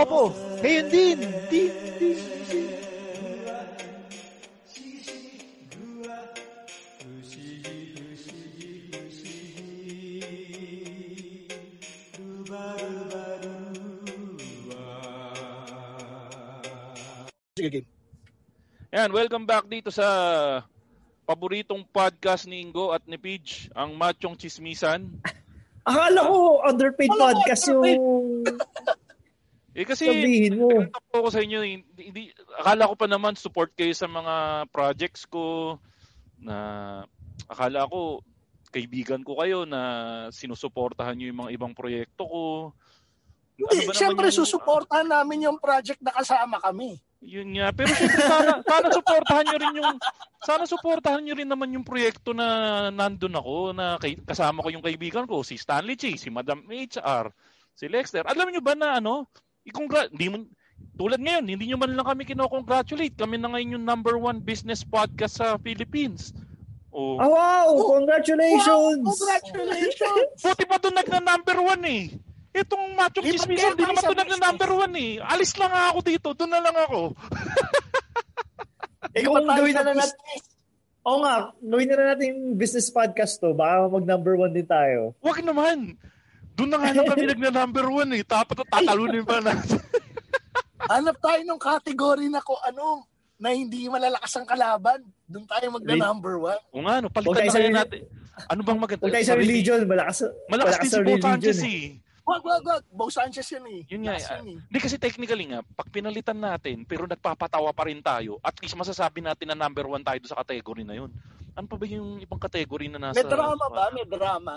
Opo, 0.00 0.30
ngayon 0.60 0.86
din. 0.92 1.18
Din, 1.50 1.72
din, 1.98 2.18
din. 2.46 2.75
Sige, 17.66 17.82
game. 17.82 17.90
Yan, 18.94 19.10
welcome 19.10 19.42
back 19.42 19.66
dito 19.66 19.90
sa 19.90 20.06
paboritong 21.26 21.82
podcast 21.90 22.46
ni 22.46 22.62
Ingo 22.62 22.94
at 22.94 23.02
ni 23.10 23.18
Pidge, 23.18 23.66
ang 23.74 23.90
Machong 23.98 24.38
Chismisan. 24.38 25.10
Akala 25.90 26.30
ko 26.30 26.62
underpaid 26.62 27.10
Akala 27.10 27.18
ko 27.18 27.26
podcast 27.42 27.64
underpaid. 27.66 27.98
yung 27.98 28.14
Eh 29.74 29.82
kasi, 29.82 30.06
sabihin 30.06 30.62
mo. 30.62 30.70
Ako 31.10 31.26
sa 31.34 31.42
inyo, 31.42 31.58
hindi, 31.66 32.02
hindi, 32.06 32.22
akala 32.54 32.86
ko 32.86 32.94
pa 32.94 33.10
naman 33.10 33.34
support 33.34 33.74
kayo 33.74 33.90
sa 33.98 34.06
mga 34.06 34.70
projects 34.70 35.26
ko 35.26 35.74
na 36.38 37.02
akala 37.50 37.82
ko 37.90 38.22
kaibigan 38.70 39.26
ko 39.26 39.42
kayo 39.42 39.66
na 39.66 39.80
sinusuportahan 40.30 41.18
niyo 41.18 41.34
yung 41.34 41.42
mga 41.42 41.52
ibang 41.58 41.74
proyekto 41.74 42.30
ko. 42.30 42.42
Ano 43.58 43.58
Hindi, 43.58 43.74
ba 43.74 43.90
naman 43.90 43.98
siyempre 43.98 44.26
yung- 44.30 44.38
susuportahan 44.38 45.08
namin 45.10 45.50
yung 45.50 45.58
project 45.58 45.98
na 45.98 46.14
kasama 46.14 46.62
kami. 46.62 47.02
Yun 47.26 47.58
nga. 47.58 47.74
Pero 47.74 47.90
syempre 47.90 48.22
sana, 48.22 48.52
sana 48.62 48.88
suportahan 48.94 49.44
nyo 49.50 49.58
rin 49.58 49.74
yung 49.82 49.98
sana 50.46 50.64
suportahan 50.64 51.22
nyo 51.26 51.34
rin 51.34 51.50
naman 51.50 51.74
yung 51.74 51.82
proyekto 51.82 52.30
na 52.30 52.88
nandun 52.94 53.34
ako 53.34 53.74
na 53.74 53.98
kay, 53.98 54.14
kasama 54.22 54.62
ko 54.62 54.70
yung 54.70 54.84
kaibigan 54.86 55.26
ko 55.26 55.42
si 55.42 55.58
Stanley 55.58 55.98
Chi, 55.98 56.14
si 56.14 56.30
Madam 56.30 56.62
HR, 56.70 57.34
si 57.74 57.90
Lexter. 57.90 58.22
Alam 58.22 58.54
niyo 58.54 58.62
ba 58.62 58.78
na 58.78 59.02
ano, 59.02 59.26
i-congra- 59.66 60.06
hindi 60.14 60.26
mo 60.30 60.36
tulad 60.94 61.18
ngayon, 61.18 61.44
hindi 61.50 61.64
nyo 61.66 61.78
man 61.82 61.98
lang 61.98 62.06
kami 62.06 62.22
kino-congratulate. 62.24 63.18
Kami 63.18 63.36
na 63.36 63.50
ngayon 63.50 63.80
yung 63.80 63.84
number 63.84 64.14
one 64.16 64.38
business 64.38 64.86
podcast 64.86 65.42
sa 65.42 65.58
Philippines. 65.60 66.30
Oh. 66.94 67.20
Oh, 67.20 67.28
wow! 67.28 67.68
Congratulations! 68.00 69.04
Wow, 69.04 69.12
congratulations! 69.12 70.40
Buti 70.46 70.64
pa 70.64 70.80
doon 70.80 70.96
nagna-number 70.96 71.58
one 71.60 71.84
eh. 71.84 72.04
Itong 72.56 72.84
Macho 72.96 73.20
Lipat 73.20 73.32
Chismisan, 73.36 73.60
kayo 73.60 73.72
hindi 73.76 73.84
naman 73.84 74.00
sa 74.00 74.08
doon 74.08 74.20
nagna-number 74.24 74.70
one 74.72 74.94
eh. 74.96 75.12
Alis 75.20 75.52
lang 75.60 75.70
nga 75.72 75.84
ako 75.92 75.98
dito, 76.00 76.28
doon 76.32 76.52
na 76.52 76.60
lang 76.64 76.76
ako. 76.88 77.00
Eh 79.16 79.24
kung 79.24 79.48
gawin 79.48 79.72
na 79.72 79.80
lang 79.80 79.96
natin, 79.96 80.18
oo 81.08 81.18
nga, 81.24 81.34
gawin 81.56 81.88
na 81.88 81.94
lang 81.96 82.08
natin 82.12 82.26
yung 82.36 82.42
business 82.60 82.92
podcast 82.92 83.40
to, 83.40 83.56
baka 83.56 83.88
mag 83.88 84.04
number 84.04 84.36
one 84.36 84.52
din 84.52 84.68
tayo. 84.68 85.16
Wag 85.24 85.40
naman. 85.40 85.96
Doon 86.52 86.68
na 86.68 86.76
nga 86.80 86.92
lang 86.92 87.08
kami 87.08 87.24
nagna-number 87.32 87.86
one 87.88 88.10
eh. 88.12 88.22
Tapos 88.28 88.60
tatalunin 88.68 89.24
pa 89.24 89.40
natin. 89.40 89.80
Hanap 90.92 91.16
tayo 91.16 91.40
ng 91.48 91.60
category 91.60 92.28
na 92.28 92.44
ko 92.44 92.60
ano, 92.60 93.08
na 93.40 93.56
hindi 93.56 93.88
malalakas 93.88 94.36
ang 94.36 94.48
kalaban. 94.48 95.00
Doon 95.24 95.44
tayo 95.48 95.66
magna 95.72 95.94
number 95.96 96.36
one. 96.36 96.60
O 96.72 96.84
nga, 96.84 97.00
no, 97.00 97.08
palitan 97.08 97.48
tayo 97.52 97.68
na 97.72 97.84
natin. 97.84 98.02
Ano 98.52 98.60
bang 98.68 98.80
maganda? 98.80 99.00
Huwag 99.00 99.16
tayo 99.16 99.28
sa 99.32 99.36
religion. 99.40 99.80
Malakas, 99.88 100.28
Malakas 100.52 100.76
din 100.84 100.90
sa 100.92 101.00
si 101.00 101.04
Bo 101.04 101.12
religion 101.16 101.24
Sanchez 101.24 101.60
eh. 101.64 101.68
eh. 101.72 101.88
Wag, 102.26 102.42
wag, 102.42 102.62
wag. 102.66 102.82
Bo 102.90 103.06
Sanchez 103.06 103.46
yun 103.54 103.64
eh. 103.70 103.80
Yun 103.86 104.02
nga, 104.10 104.18
ah, 104.18 104.42
eh. 104.42 104.58
Hindi 104.58 104.78
kasi 104.82 104.98
technically 104.98 105.46
nga, 105.46 105.62
pag 105.62 105.86
pinalitan 105.94 106.34
natin, 106.34 106.82
pero 106.82 107.06
nagpapatawa 107.06 107.70
pa 107.70 107.86
rin 107.86 108.02
tayo, 108.02 108.42
at 108.42 108.58
least 108.58 108.74
masasabi 108.74 109.22
natin 109.22 109.54
na 109.54 109.58
number 109.62 109.86
one 109.86 110.02
tayo 110.02 110.18
sa 110.26 110.42
category 110.42 110.82
na 110.82 110.98
yun. 110.98 111.14
Ano 111.54 111.70
pa 111.70 111.78
ba 111.78 111.86
yung 111.86 112.18
ibang 112.18 112.42
category 112.42 112.90
na 112.90 112.98
nasa... 112.98 113.22
May 113.22 113.30
drama 113.30 113.66
ba? 113.70 113.84
May 113.94 114.06
drama. 114.10 114.54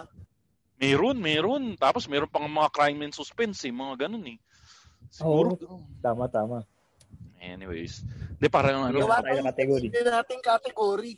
Meron, 0.81 1.17
meron. 1.21 1.63
Tapos 1.77 2.09
meron 2.09 2.27
pang 2.27 2.49
mga 2.49 2.73
crime 2.73 3.05
and 3.05 3.13
suspense 3.13 3.61
eh, 3.69 3.71
mga 3.71 4.09
ganun 4.09 4.25
eh. 4.25 4.37
Siguro. 5.13 5.53
Oo. 5.53 5.85
Tama, 6.01 6.25
tama. 6.25 6.65
Anyways. 7.37 8.01
Di 8.41 8.49
parang 8.49 8.89
ano. 8.89 8.97
Gawa 8.97 9.21
tayo 9.21 9.45
ng 9.45 9.49
category. 9.53 9.87
Hindi 9.93 10.01
natin 10.09 10.37
category. 10.41 11.13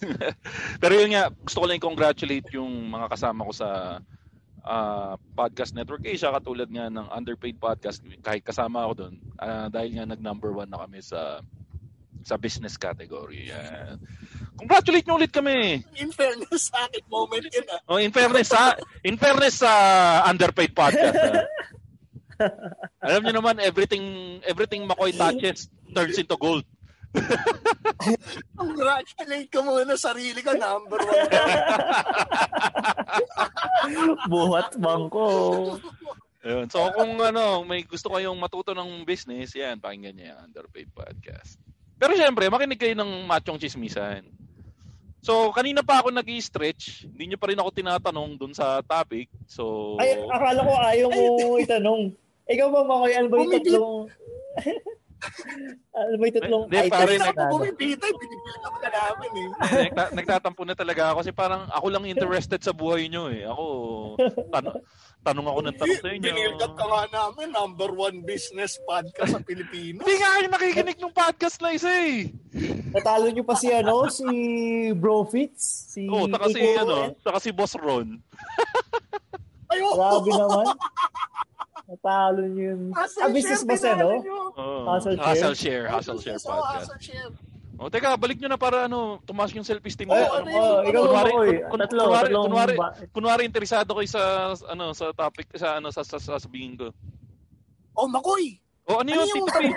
Pero 0.82 0.92
yun 1.00 1.16
nga, 1.16 1.32
gusto 1.32 1.58
ko 1.62 1.66
lang 1.66 1.80
i-congratulate 1.80 2.48
yung 2.54 2.92
mga 2.92 3.06
kasama 3.08 3.48
ko 3.48 3.52
sa 3.56 3.68
ah, 4.64 5.14
Podcast 5.36 5.72
Network 5.72 6.04
Asia 6.04 6.32
katulad 6.32 6.68
nga 6.68 6.88
ng 6.88 7.06
Underpaid 7.10 7.56
Podcast 7.56 8.00
kahit 8.20 8.44
kasama 8.44 8.84
ako 8.84 8.92
doon 9.06 9.14
ah, 9.40 9.68
dahil 9.72 9.96
nga 9.96 10.06
nag 10.08 10.20
number 10.20 10.52
one 10.52 10.68
na 10.68 10.82
kami 10.84 11.00
sa 11.00 11.40
sa 12.20 12.36
business 12.36 12.76
category. 12.76 13.48
Yan. 13.48 13.96
Congratulate 14.60 15.08
nyo 15.08 15.16
ulit 15.16 15.32
kami. 15.32 15.80
In 15.96 16.12
fairness, 16.12 16.68
sa 16.68 16.84
akin 16.84 17.04
moment 17.08 17.48
yun 17.48 17.66
ah. 17.72 17.80
Oh, 17.88 17.96
in 17.96 18.12
fairness 18.12 18.52
sa 18.52 18.76
in 19.00 19.16
fairness 19.16 19.64
sa 19.64 19.72
Underpaid 20.28 20.76
Podcast. 20.76 21.16
ah. 21.16 21.48
Alam 23.04 23.20
niyo 23.24 23.32
naman 23.40 23.56
everything 23.60 24.04
everything 24.44 24.84
McCoy 24.88 25.12
touches 25.12 25.68
turns 25.92 26.16
into 26.16 26.36
gold. 26.36 26.64
Congratulate 28.60 29.50
ka 29.50 29.60
muna 29.60 29.94
sarili 29.98 30.40
ka, 30.40 30.54
number 30.54 31.00
one. 31.02 31.30
Buhat 34.30 34.78
bangko. 34.78 35.28
Ayun. 36.40 36.66
So 36.72 36.88
kung 36.96 37.20
ano, 37.20 37.66
may 37.66 37.84
gusto 37.84 38.08
kayong 38.08 38.38
matuto 38.38 38.72
ng 38.72 39.04
business, 39.04 39.52
yan, 39.52 39.82
pakinggan 39.82 40.16
niyo 40.16 40.32
yung 40.32 40.40
Underpaid 40.48 40.88
Podcast. 40.94 41.60
Pero 42.00 42.16
syempre, 42.16 42.48
makinig 42.48 42.80
kayo 42.80 42.96
ng 42.96 43.28
machong 43.28 43.60
chismisan. 43.60 44.24
So, 45.20 45.52
kanina 45.52 45.84
pa 45.84 46.00
ako 46.00 46.16
nag 46.16 46.24
stretch 46.40 47.04
Hindi 47.04 47.28
niyo 47.28 47.36
pa 47.36 47.52
rin 47.52 47.60
ako 47.60 47.68
tinatanong 47.76 48.40
dun 48.40 48.56
sa 48.56 48.80
topic. 48.80 49.28
So, 49.44 49.96
Ay, 50.00 50.16
akala 50.16 50.64
ko 50.64 50.72
ayaw 50.80 51.08
mo 51.12 51.60
itanong. 51.60 52.16
Ikaw 52.48 52.66
ba, 52.72 52.80
Makoy, 52.88 53.12
ano 53.14 53.28
ba 53.28 53.36
yung 53.36 53.52
tatlong... 53.52 54.08
ba 55.20 56.24
yung 56.24 56.36
tatlong 56.36 56.64
Hindi, 56.66 56.78
pare, 56.88 56.88
items 56.88 57.10
Hindi 57.10 57.18
na 57.20 57.30
ako 57.30 57.54
bumipitay, 57.60 58.10
pinipilit 58.16 58.62
ka 58.80 58.88
namin 58.88 59.30
eh. 59.30 59.48
Nagta- 59.60 60.12
nagtatampo 60.16 60.62
na 60.64 60.76
talaga 60.76 61.02
ako 61.12 61.16
kasi 61.24 61.32
parang 61.36 61.62
ako 61.68 61.86
lang 61.92 62.04
interested 62.08 62.60
sa 62.64 62.72
buhay 62.72 63.08
nyo 63.12 63.28
eh. 63.28 63.44
Ako, 63.44 63.64
tan- 64.48 64.80
tanong 65.20 65.46
ako 65.46 65.58
ng 65.60 65.76
tanong 65.76 66.00
sa 66.00 66.08
inyo. 66.10 66.24
Binilgat 66.24 66.72
ka 66.72 66.84
nga 66.84 67.02
namin, 67.12 67.48
number 67.52 67.90
one 67.92 68.24
business 68.24 68.80
podcast 68.88 69.36
sa 69.36 69.42
Pilipinas. 69.44 70.00
Hindi 70.00 70.14
nga 70.16 70.30
kayo 70.32 70.46
nakikinig 70.48 70.98
ng 70.98 71.14
podcast 71.14 71.56
na 71.60 71.70
isa 71.76 71.92
eh. 71.92 72.32
Natalo 72.90 73.28
nyo 73.28 73.44
pa 73.44 73.54
si 73.54 73.68
ano, 73.70 74.08
si 74.08 74.26
Bro 74.96 75.28
Fitz, 75.28 75.94
si 75.94 76.08
Oo, 76.08 76.24
oh, 76.24 76.26
taka 76.26 76.46
si, 76.50 76.60
ano, 76.74 77.14
taka 77.20 77.38
si 77.38 77.50
Boss 77.52 77.76
Ron. 77.76 78.18
Ayo, 79.70 79.86
Grabe 79.94 80.30
naman. 80.34 80.66
Natalo 81.90 82.46
nyo 82.46 82.62
yun. 82.70 82.80
Hustle 82.94 83.20
Ah, 83.20 83.28
business 83.28 83.60
share, 83.60 83.66
ba 83.66 83.74
siya, 83.74 83.92
no? 83.98 84.08
Oh, 84.54 84.82
Hustle 84.86 85.16
share? 85.16 85.26
Hustle 85.26 85.56
Share, 85.56 85.84
Hustle 85.90 86.20
Share 86.22 86.38
podcast. 86.38 86.86
hustle 86.86 87.02
share. 87.02 87.32
O, 87.74 87.88
teka, 87.88 88.12
balik 88.14 88.36
nyo 88.38 88.46
na 88.46 88.60
para 88.60 88.84
ano, 88.86 89.18
tumaas 89.24 89.50
yung 89.50 89.64
self-esteem 89.64 90.04
mo. 90.04 90.12
Ay, 90.12 90.22
Ano, 90.22 90.36
ano 90.36 90.52
oh, 90.52 90.78
ikaw 90.84 91.02
kunwari, 91.02 91.30
Makoy? 91.32 91.48
kun- 91.64 91.80
Tatlo, 91.80 92.00
kunwari, 92.04 92.22
tatlong 92.22 92.44
kunwari, 92.46 92.74
ba- 92.76 92.94
kunwari 93.10 93.42
interesado 93.42 93.90
kayo 93.90 94.06
sa 94.06 94.22
ano 94.68 94.84
sa 94.92 95.04
topic 95.10 95.46
sa 95.56 95.80
ano 95.80 95.88
sa, 95.88 96.04
sa, 96.04 96.20
sasabihin 96.20 96.76
ko. 96.76 96.92
Oh, 97.96 98.06
Makoy! 98.06 98.60
O 98.84 99.00
ano 99.00 99.08
Ano 99.08 99.24
yun, 99.24 99.28
yung 99.34 99.46
bagay? 99.48 99.72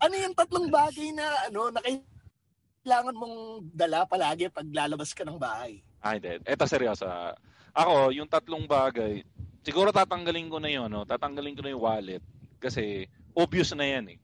ano 0.00 0.14
yung 0.16 0.34
tatlong 0.34 0.68
bagay 0.68 1.08
na 1.12 1.24
ano 1.46 1.60
na 1.68 1.80
kailangan 1.84 3.14
mong 3.14 3.36
dala 3.70 4.08
palagi 4.08 4.48
pag 4.48 4.66
lalabas 4.66 5.12
ka 5.12 5.22
ng 5.22 5.36
bahay? 5.36 5.84
Ah, 6.00 6.16
hindi. 6.16 6.32
Eto 6.42 6.64
seryoso. 6.64 7.04
ah. 7.04 7.36
Ako, 7.76 8.08
yung 8.10 8.26
tatlong 8.26 8.64
bagay, 8.64 9.20
siguro 9.60 9.92
tatanggalin 9.92 10.48
ko 10.48 10.58
na 10.58 10.70
yun, 10.70 10.88
no? 10.88 11.04
Tatanggalin 11.04 11.56
ko 11.56 11.62
na 11.64 11.72
yung 11.72 11.84
wallet. 11.84 12.22
Kasi, 12.60 13.08
obvious 13.32 13.72
na 13.72 13.88
yan 13.88 14.16
eh. 14.16 14.18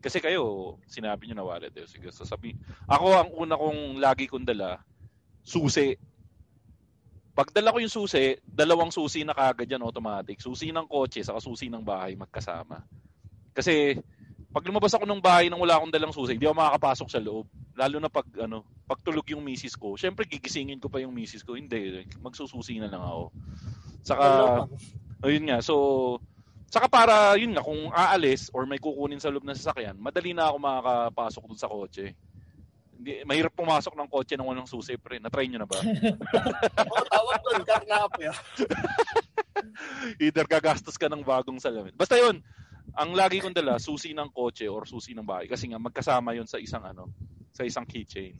Kasi 0.00 0.20
kayo, 0.20 0.76
sinabi 0.88 1.28
nyo 1.28 1.36
na 1.36 1.46
wallet. 1.46 1.72
Eh. 1.76 1.84
Sige, 1.84 2.08
sasabi. 2.08 2.56
Ako, 2.88 3.06
ang 3.12 3.30
una 3.36 3.54
kong 3.56 4.00
lagi 4.00 4.24
kong 4.28 4.48
dala, 4.48 4.80
susi. 5.44 5.96
Pag 7.36 7.52
dala 7.52 7.72
ko 7.72 7.78
yung 7.80 7.92
susi, 7.92 8.36
dalawang 8.44 8.92
susi 8.92 9.24
na 9.24 9.36
kagad 9.36 9.68
yan 9.68 9.84
automatic. 9.84 10.40
Susi 10.40 10.72
ng 10.72 10.88
kotse, 10.88 11.24
saka 11.24 11.40
susi 11.40 11.68
ng 11.68 11.84
bahay 11.84 12.16
magkasama. 12.16 12.80
Kasi, 13.52 14.00
pag 14.50 14.66
lumabas 14.66 14.90
ako 14.98 15.06
ng 15.06 15.22
bahay 15.22 15.46
nang 15.46 15.62
wala 15.62 15.78
akong 15.78 15.94
dalang 15.94 16.10
susi, 16.10 16.34
hindi 16.34 16.46
ako 16.46 16.58
makakapasok 16.58 17.08
sa 17.08 17.22
loob. 17.22 17.46
Lalo 17.78 17.96
na 18.02 18.10
pag 18.10 18.26
ano, 18.42 18.66
pag 18.82 18.98
tulog 19.06 19.22
yung 19.30 19.46
misis 19.46 19.78
ko. 19.78 19.94
Syempre 19.94 20.26
gigisingin 20.26 20.82
ko 20.82 20.90
pa 20.90 20.98
yung 20.98 21.14
misis 21.14 21.46
ko. 21.46 21.54
Hindi, 21.54 22.02
magsususi 22.18 22.82
na 22.82 22.90
lang 22.90 22.98
ako. 22.98 23.24
Saka 24.02 24.26
ayun 25.22 25.46
nga. 25.46 25.62
So 25.62 25.74
saka 26.66 26.90
para 26.90 27.38
yun 27.38 27.54
nga 27.54 27.62
kung 27.62 27.94
aalis 27.94 28.50
or 28.50 28.66
may 28.66 28.82
kukunin 28.82 29.22
sa 29.22 29.30
loob 29.30 29.46
ng 29.46 29.54
sasakyan, 29.54 29.94
madali 29.98 30.34
na 30.34 30.50
ako 30.50 30.56
makakapasok 30.58 31.42
dun 31.46 31.60
sa 31.60 31.70
kotse. 31.70 32.06
Hindi, 33.00 33.24
mahirap 33.24 33.54
pumasok 33.56 33.96
ng 33.96 34.10
kotse 34.12 34.36
nang 34.36 34.50
walang 34.50 34.68
susi, 34.68 35.00
pre. 35.00 35.16
Na-try 35.16 35.48
nyo 35.48 35.64
na 35.64 35.68
ba? 35.70 35.80
O, 36.92 37.00
tawag 37.08 37.40
doon, 37.48 37.64
karnapya. 37.64 38.32
Either 40.22 40.44
gagastos 40.44 41.00
ka 41.00 41.08
ng 41.08 41.24
bagong 41.24 41.56
salamin. 41.56 41.96
Basta 41.96 42.20
yun, 42.20 42.44
ang 42.94 43.10
lagi 43.14 43.38
kong 43.38 43.54
dala, 43.54 43.78
susi 43.78 44.10
ng 44.14 44.30
kotse 44.30 44.66
or 44.66 44.86
susi 44.86 45.14
ng 45.14 45.26
bahay. 45.26 45.46
Kasi 45.46 45.70
nga, 45.70 45.78
magkasama 45.78 46.34
yun 46.34 46.46
sa 46.46 46.58
isang 46.58 46.82
ano, 46.82 47.10
sa 47.54 47.62
isang 47.62 47.86
keychain. 47.86 48.34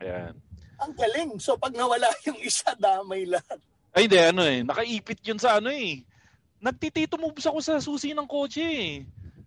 Ayan. 0.00 0.34
Ang 0.76 0.92
galing. 0.92 1.30
So, 1.40 1.56
pag 1.56 1.72
nawala 1.72 2.08
yung 2.28 2.40
isa, 2.40 2.76
damay 2.76 3.24
lahat. 3.24 3.60
Ay, 3.96 4.04
hindi, 4.08 4.18
ano 4.20 4.42
eh. 4.44 4.60
Nakaipit 4.60 5.20
yun 5.24 5.40
sa 5.40 5.56
ano 5.56 5.72
eh. 5.72 6.04
Nagtitito 6.60 7.16
moves 7.16 7.48
ako 7.48 7.58
sa 7.64 7.80
susi 7.80 8.12
ng 8.12 8.28
kotse 8.28 8.64
eh. 8.64 9.04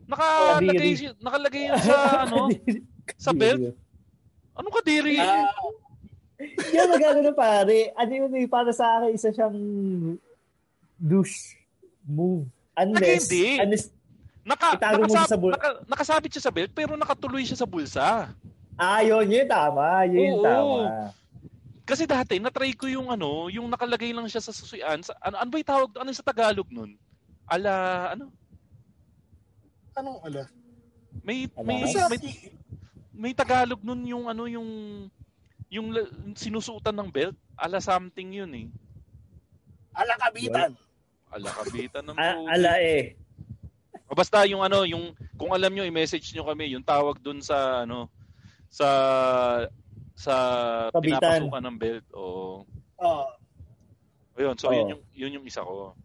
Nakalagay, 0.10 0.74
Kadiri. 0.74 0.94
nakalagay 1.22 1.64
yun 1.70 1.82
sa 1.86 1.96
ano, 2.26 2.50
sa 3.14 3.32
belt. 3.34 3.78
Anong 4.58 4.76
kadiri? 4.82 5.16
Ah, 5.22 5.54
ako 5.56 5.80
magano 6.90 7.20
na 7.24 7.34
pare. 7.36 7.94
Ano 7.96 8.12
yun 8.12 8.34
eh, 8.36 8.48
para 8.50 8.72
sa 8.74 9.00
akin, 9.00 9.16
isa 9.16 9.30
siyang 9.32 9.58
douche 11.00 11.56
move. 12.04 12.48
Unless, 12.76 13.28
Hindi. 13.28 13.48
unless, 13.60 13.86
Naka, 14.50 14.68
itago 14.74 14.98
mo 14.98 15.06
siya 15.06 15.14
nakasab- 15.20 15.30
sa 15.30 15.38
bul- 15.38 15.54
naka, 15.54 15.70
nakasabit 15.86 16.32
siya 16.34 16.44
sa 16.44 16.50
belt 16.50 16.72
pero 16.74 16.92
nakatuloy 16.96 17.46
siya 17.46 17.54
sa 17.56 17.70
bulsa. 17.70 18.34
ah, 18.76 19.02
yun, 19.02 19.30
yun, 19.30 19.46
tama. 19.46 20.08
Yun, 20.08 20.18
yung 20.18 20.34
Oo. 20.36 20.44
tama. 20.44 21.14
Kasi 21.84 22.06
dati, 22.06 22.38
natry 22.38 22.74
ko 22.74 22.86
yung 22.86 23.10
ano, 23.10 23.46
yung 23.48 23.66
nakalagay 23.66 24.10
lang 24.10 24.26
siya 24.26 24.40
sa 24.40 24.50
susian. 24.50 25.02
Sa, 25.02 25.14
ano, 25.20 25.38
ano 25.38 25.50
ba 25.50 25.58
yung 25.58 25.70
tawag? 25.70 25.90
Ano 25.96 26.08
yung 26.08 26.18
sa 26.18 26.26
Tagalog 26.26 26.70
nun? 26.70 26.98
Ala, 27.46 27.74
ano? 28.14 28.30
anong 29.94 30.22
ala? 30.24 30.44
May, 31.20 31.50
Ala. 31.52 31.66
may, 31.66 31.78
Basta, 31.84 32.08
may, 32.08 32.20
may 33.12 33.34
Tagalog 33.34 33.82
nun 33.82 34.00
yung 34.08 34.26
ano, 34.26 34.48
yung, 34.48 34.70
yung 35.68 35.92
la- 35.92 36.08
sinusutan 36.34 36.96
ng 36.96 37.10
belt. 37.10 37.36
Ala 37.54 37.78
something 37.78 38.32
yun 38.32 38.52
eh. 38.56 38.68
ala 39.92 40.16
kabitan. 40.16 40.72
Ala 41.28 41.50
kabitan 41.52 42.04
ng 42.06 42.16
A- 42.16 42.48
ala 42.48 42.72
eh. 42.80 43.20
O 44.10 44.18
basta 44.18 44.42
yung 44.50 44.66
ano, 44.66 44.82
yung 44.90 45.14
kung 45.38 45.54
alam 45.54 45.70
nyo, 45.70 45.86
i-message 45.86 46.34
nyo 46.34 46.42
kami, 46.44 46.74
yung 46.74 46.82
tawag 46.82 47.22
dun 47.22 47.46
sa 47.46 47.86
ano, 47.86 48.10
sa 48.66 48.88
sa 50.18 50.34
Kabitan. 50.90 51.22
pinapasukan 51.46 51.64
ng 51.64 51.78
belt. 51.78 52.06
O, 52.12 52.22
Oh, 53.00 53.32
ayun, 54.36 54.60
so 54.60 54.68
Oo. 54.68 54.76
yun 54.76 54.92
yung 54.92 55.04
yun 55.16 55.36
yung 55.40 55.46
isa 55.48 55.64
ko. 55.64 55.96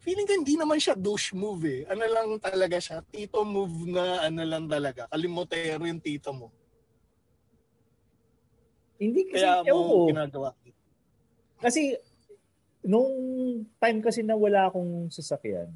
feeling 0.00 0.24
ko 0.24 0.36
hindi 0.36 0.56
naman 0.56 0.76
siya 0.76 0.92
douche 0.94 1.32
move 1.32 1.64
eh. 1.64 1.80
Ano 1.88 2.04
lang 2.04 2.28
talaga 2.36 2.76
siya, 2.76 3.00
tito 3.04 3.40
move 3.40 3.88
na 3.88 4.24
ano 4.24 4.40
lang 4.44 4.68
talaga. 4.68 5.08
Kalimotero 5.08 5.80
yung 5.84 6.00
tito 6.00 6.28
mo. 6.32 6.48
Hindi 9.00 9.26
kasi, 9.26 9.42
Kaya 9.42 9.64
mo 9.64 10.04
ginagawa. 10.06 10.52
Kasi, 11.58 11.96
nung 12.84 13.08
time 13.80 13.98
kasi 14.00 14.20
na 14.20 14.36
wala 14.36 14.68
akong 14.68 15.08
sasakyan, 15.08 15.72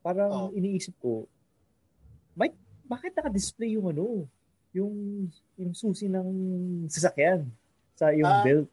parang 0.00 0.30
Oh. 0.30 0.48
iniisip 0.50 0.94
ko, 0.98 1.26
Mike, 2.34 2.54
bakit 2.84 3.12
naka-display 3.12 3.74
yung 3.74 3.88
ano, 3.88 4.24
yung, 4.70 4.94
yung 5.54 5.72
susi 5.72 6.06
ng 6.06 6.28
sasakyan 6.86 7.48
sa 7.94 8.10
yung 8.10 8.26
Ah. 8.26 8.42
belt? 8.42 8.68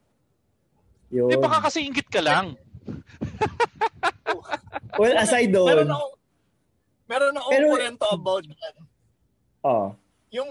Yun. 1.10 1.30
Eh 1.30 1.38
baka 1.38 1.66
kasi 1.66 1.84
ingit 1.84 2.08
ka 2.08 2.20
lang. 2.20 2.54
Well, 4.96 5.16
aside 5.20 5.52
doon, 5.52 5.68
Meron 5.68 5.92
akong, 5.92 6.14
meron 7.06 7.36
akong 7.36 7.52
Pero- 7.52 7.72
kwento 7.76 8.06
about 8.10 8.46
that. 8.48 8.76
Oh. 9.60 9.88
Yung 10.32 10.50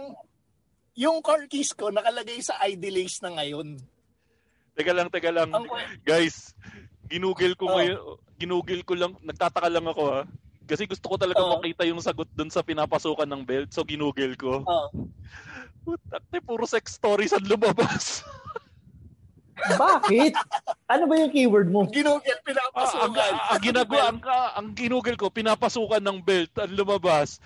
yung 0.94 1.18
car 1.18 1.48
keys 1.48 1.72
ko 1.72 1.88
nakalagay 1.88 2.38
sa 2.38 2.60
ID 2.62 2.92
lace 2.92 3.18
na 3.18 3.32
ngayon. 3.32 3.80
Teka 4.76 4.92
lang, 4.92 5.08
teka 5.08 5.32
lang. 5.32 5.48
Ang- 5.48 5.70
Guys, 6.04 6.52
ginugil 7.08 7.56
ko 7.56 7.66
Oh. 7.66 7.74
ngayon, 7.74 7.98
ginugil 8.36 8.80
ko 8.82 8.92
lang, 8.94 9.16
nagtataka 9.18 9.66
lang 9.66 9.86
ako 9.86 10.02
ha. 10.12 10.22
Kasi 10.64 10.88
gusto 10.88 11.06
ko 11.06 11.16
talaga 11.16 11.40
Oh. 11.40 11.56
makita 11.56 11.84
yung 11.84 12.00
sagot 12.00 12.28
dun 12.32 12.48
sa 12.48 12.64
pinapasukan 12.64 13.28
ng 13.28 13.42
belt, 13.44 13.68
so 13.70 13.84
ginugil 13.84 14.32
ko. 14.34 14.64
Oh. 14.64 14.88
Putak, 15.84 16.24
puro 16.40 16.64
sex 16.64 16.96
stories 16.96 17.36
ang 17.36 17.44
lumabas. 17.44 18.24
Bakit? 19.78 20.34
ano 20.90 21.02
ba 21.06 21.14
yung 21.14 21.32
keyword 21.32 21.68
mo? 21.70 21.86
Ginugil 21.86 22.26
Ah, 22.26 22.34
ang, 22.34 22.42
pinapasukan. 22.44 23.32
ang, 23.54 23.62
ginagawa, 23.62 24.02
ang, 24.10 24.18
ang 24.56 24.68
ginugil 24.74 25.16
ko, 25.16 25.30
pinapasukan 25.30 26.02
ng 26.02 26.18
belt, 26.20 26.52
ang 26.58 26.72
lumabas. 26.74 27.38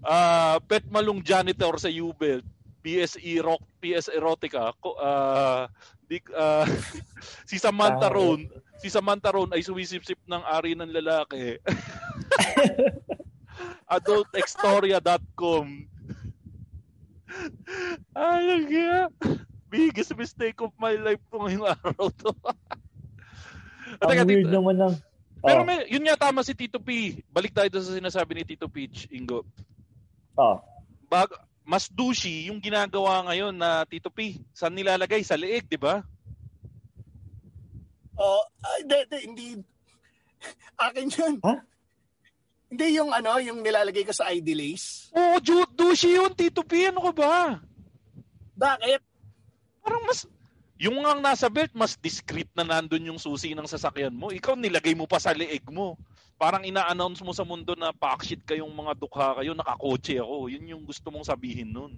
Ah, 0.00 0.58
pet 0.64 0.82
malung 0.88 1.22
janitor 1.22 1.78
sa 1.78 1.86
U-belt. 1.86 2.42
PSE 2.82 3.38
rock, 3.40 3.62
PS 3.78 4.10
erotica. 4.10 4.74
Ko, 4.82 4.98
ah, 4.98 5.70
di, 6.04 6.18
ah, 6.34 6.66
si 7.50 7.56
Samantha. 7.56 8.10
Roan, 8.10 8.50
si 8.82 8.90
Samantha 8.90 9.30
Roan 9.30 9.54
ay 9.54 9.62
sumisip-sip 9.62 10.18
ng 10.26 10.42
ari 10.42 10.74
ng 10.74 10.90
lalaki. 10.90 11.56
Adultextoria.com 13.92 15.66
Ay, 18.12 18.44
kaya. 18.68 19.08
Biggest 19.72 20.12
mistake 20.16 20.60
of 20.60 20.72
my 20.76 20.92
life 21.00 21.20
to 21.32 21.36
ngayong 21.40 21.64
araw 21.64 22.12
to. 22.12 22.30
Ang 24.04 24.08
Teka, 24.12 24.24
weird 24.28 24.44
Tito- 24.48 24.56
naman 24.60 24.76
ng... 24.76 24.94
pero 25.40 25.60
Oh. 25.62 25.66
may, 25.66 25.88
yun 25.88 26.04
nga 26.04 26.28
tama 26.28 26.44
si 26.44 26.52
Tito 26.52 26.76
P. 26.76 27.20
Balik 27.32 27.56
tayo 27.56 27.72
sa 27.80 27.96
sinasabi 27.96 28.36
ni 28.36 28.44
Tito 28.44 28.68
Peach, 28.68 29.08
Ingo. 29.08 29.48
Oh. 30.36 30.60
Bag, 31.08 31.32
mas 31.72 31.88
douchey 31.88 32.52
yung 32.52 32.60
ginagawa 32.60 33.24
ngayon 33.32 33.56
na 33.56 33.88
Tito 33.88 34.12
P. 34.12 34.36
Saan 34.52 34.76
nilalagay? 34.76 35.24
Sa 35.24 35.40
leeg, 35.40 35.64
di 35.64 35.80
ba? 35.80 36.04
Oh, 38.12 38.44
ah, 38.44 38.76
hindi, 38.76 38.96
hindi, 39.08 39.18
hindi. 39.24 39.46
Akin 40.84 41.08
yun. 41.08 41.34
Ha? 41.40 41.54
Hindi 42.68 42.86
yung 43.00 43.08
ano, 43.08 43.40
yung 43.40 43.64
nilalagay 43.64 44.04
ko 44.04 44.12
sa 44.12 44.28
ID 44.28 44.52
lace. 44.52 45.08
Oo, 45.16 45.40
oh, 45.40 45.68
douchey 45.72 46.20
yun, 46.20 46.36
Tito 46.36 46.60
P. 46.60 46.92
Ano 46.92 47.08
ka 47.08 47.12
ba? 47.16 47.32
Bakit? 48.52 49.00
Parang 49.80 50.04
mas... 50.04 50.28
Yung 50.76 51.00
nga 51.00 51.16
nasa 51.16 51.48
belt, 51.48 51.72
mas 51.72 51.96
discreet 51.96 52.52
na 52.52 52.68
nandun 52.68 53.08
yung 53.08 53.16
susi 53.16 53.56
ng 53.56 53.64
sasakyan 53.64 54.12
mo. 54.12 54.28
Ikaw 54.28 54.60
nilagay 54.60 54.92
mo 54.92 55.08
pa 55.08 55.16
sa 55.16 55.32
leeg 55.32 55.64
mo. 55.72 55.96
Parang 56.42 56.66
ina-announce 56.66 57.22
mo 57.22 57.30
sa 57.30 57.46
mundo 57.46 57.78
na 57.78 57.94
pakshit 57.94 58.42
kayong 58.42 58.74
mga 58.74 58.98
dukha 58.98 59.38
kayo, 59.38 59.54
nakakotse 59.54 60.18
ako. 60.18 60.50
Yun 60.50 60.74
yung 60.74 60.82
gusto 60.82 61.06
mong 61.14 61.30
sabihin 61.30 61.70
nun. 61.70 61.94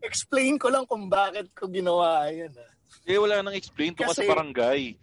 Explain 0.00 0.56
ko 0.56 0.72
lang 0.72 0.88
kung 0.88 1.04
bakit 1.12 1.52
ko 1.52 1.68
ginawa 1.68 2.32
yan. 2.32 2.48
Ah. 2.56 2.72
Eh, 3.04 3.20
wala 3.20 3.44
nang 3.44 3.52
explain 3.52 3.92
to 3.92 4.08
kasi 4.08 4.24
Kasi- 4.24 4.32
barangay. 4.32 4.96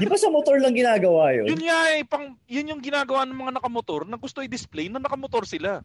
Di 0.00 0.06
ba 0.08 0.16
sa 0.16 0.32
motor 0.32 0.56
lang 0.64 0.72
ginagawa 0.72 1.36
yun? 1.36 1.50
Yun 1.50 1.62
nga 1.66 1.80
eh, 1.92 2.08
pang, 2.08 2.32
yun 2.48 2.72
yung 2.72 2.80
ginagawa 2.80 3.28
ng 3.28 3.36
mga 3.36 3.52
nakamotor 3.60 4.08
na 4.08 4.16
gusto 4.16 4.40
i-display 4.40 4.88
na 4.88 5.02
nakamotor 5.02 5.44
sila. 5.44 5.84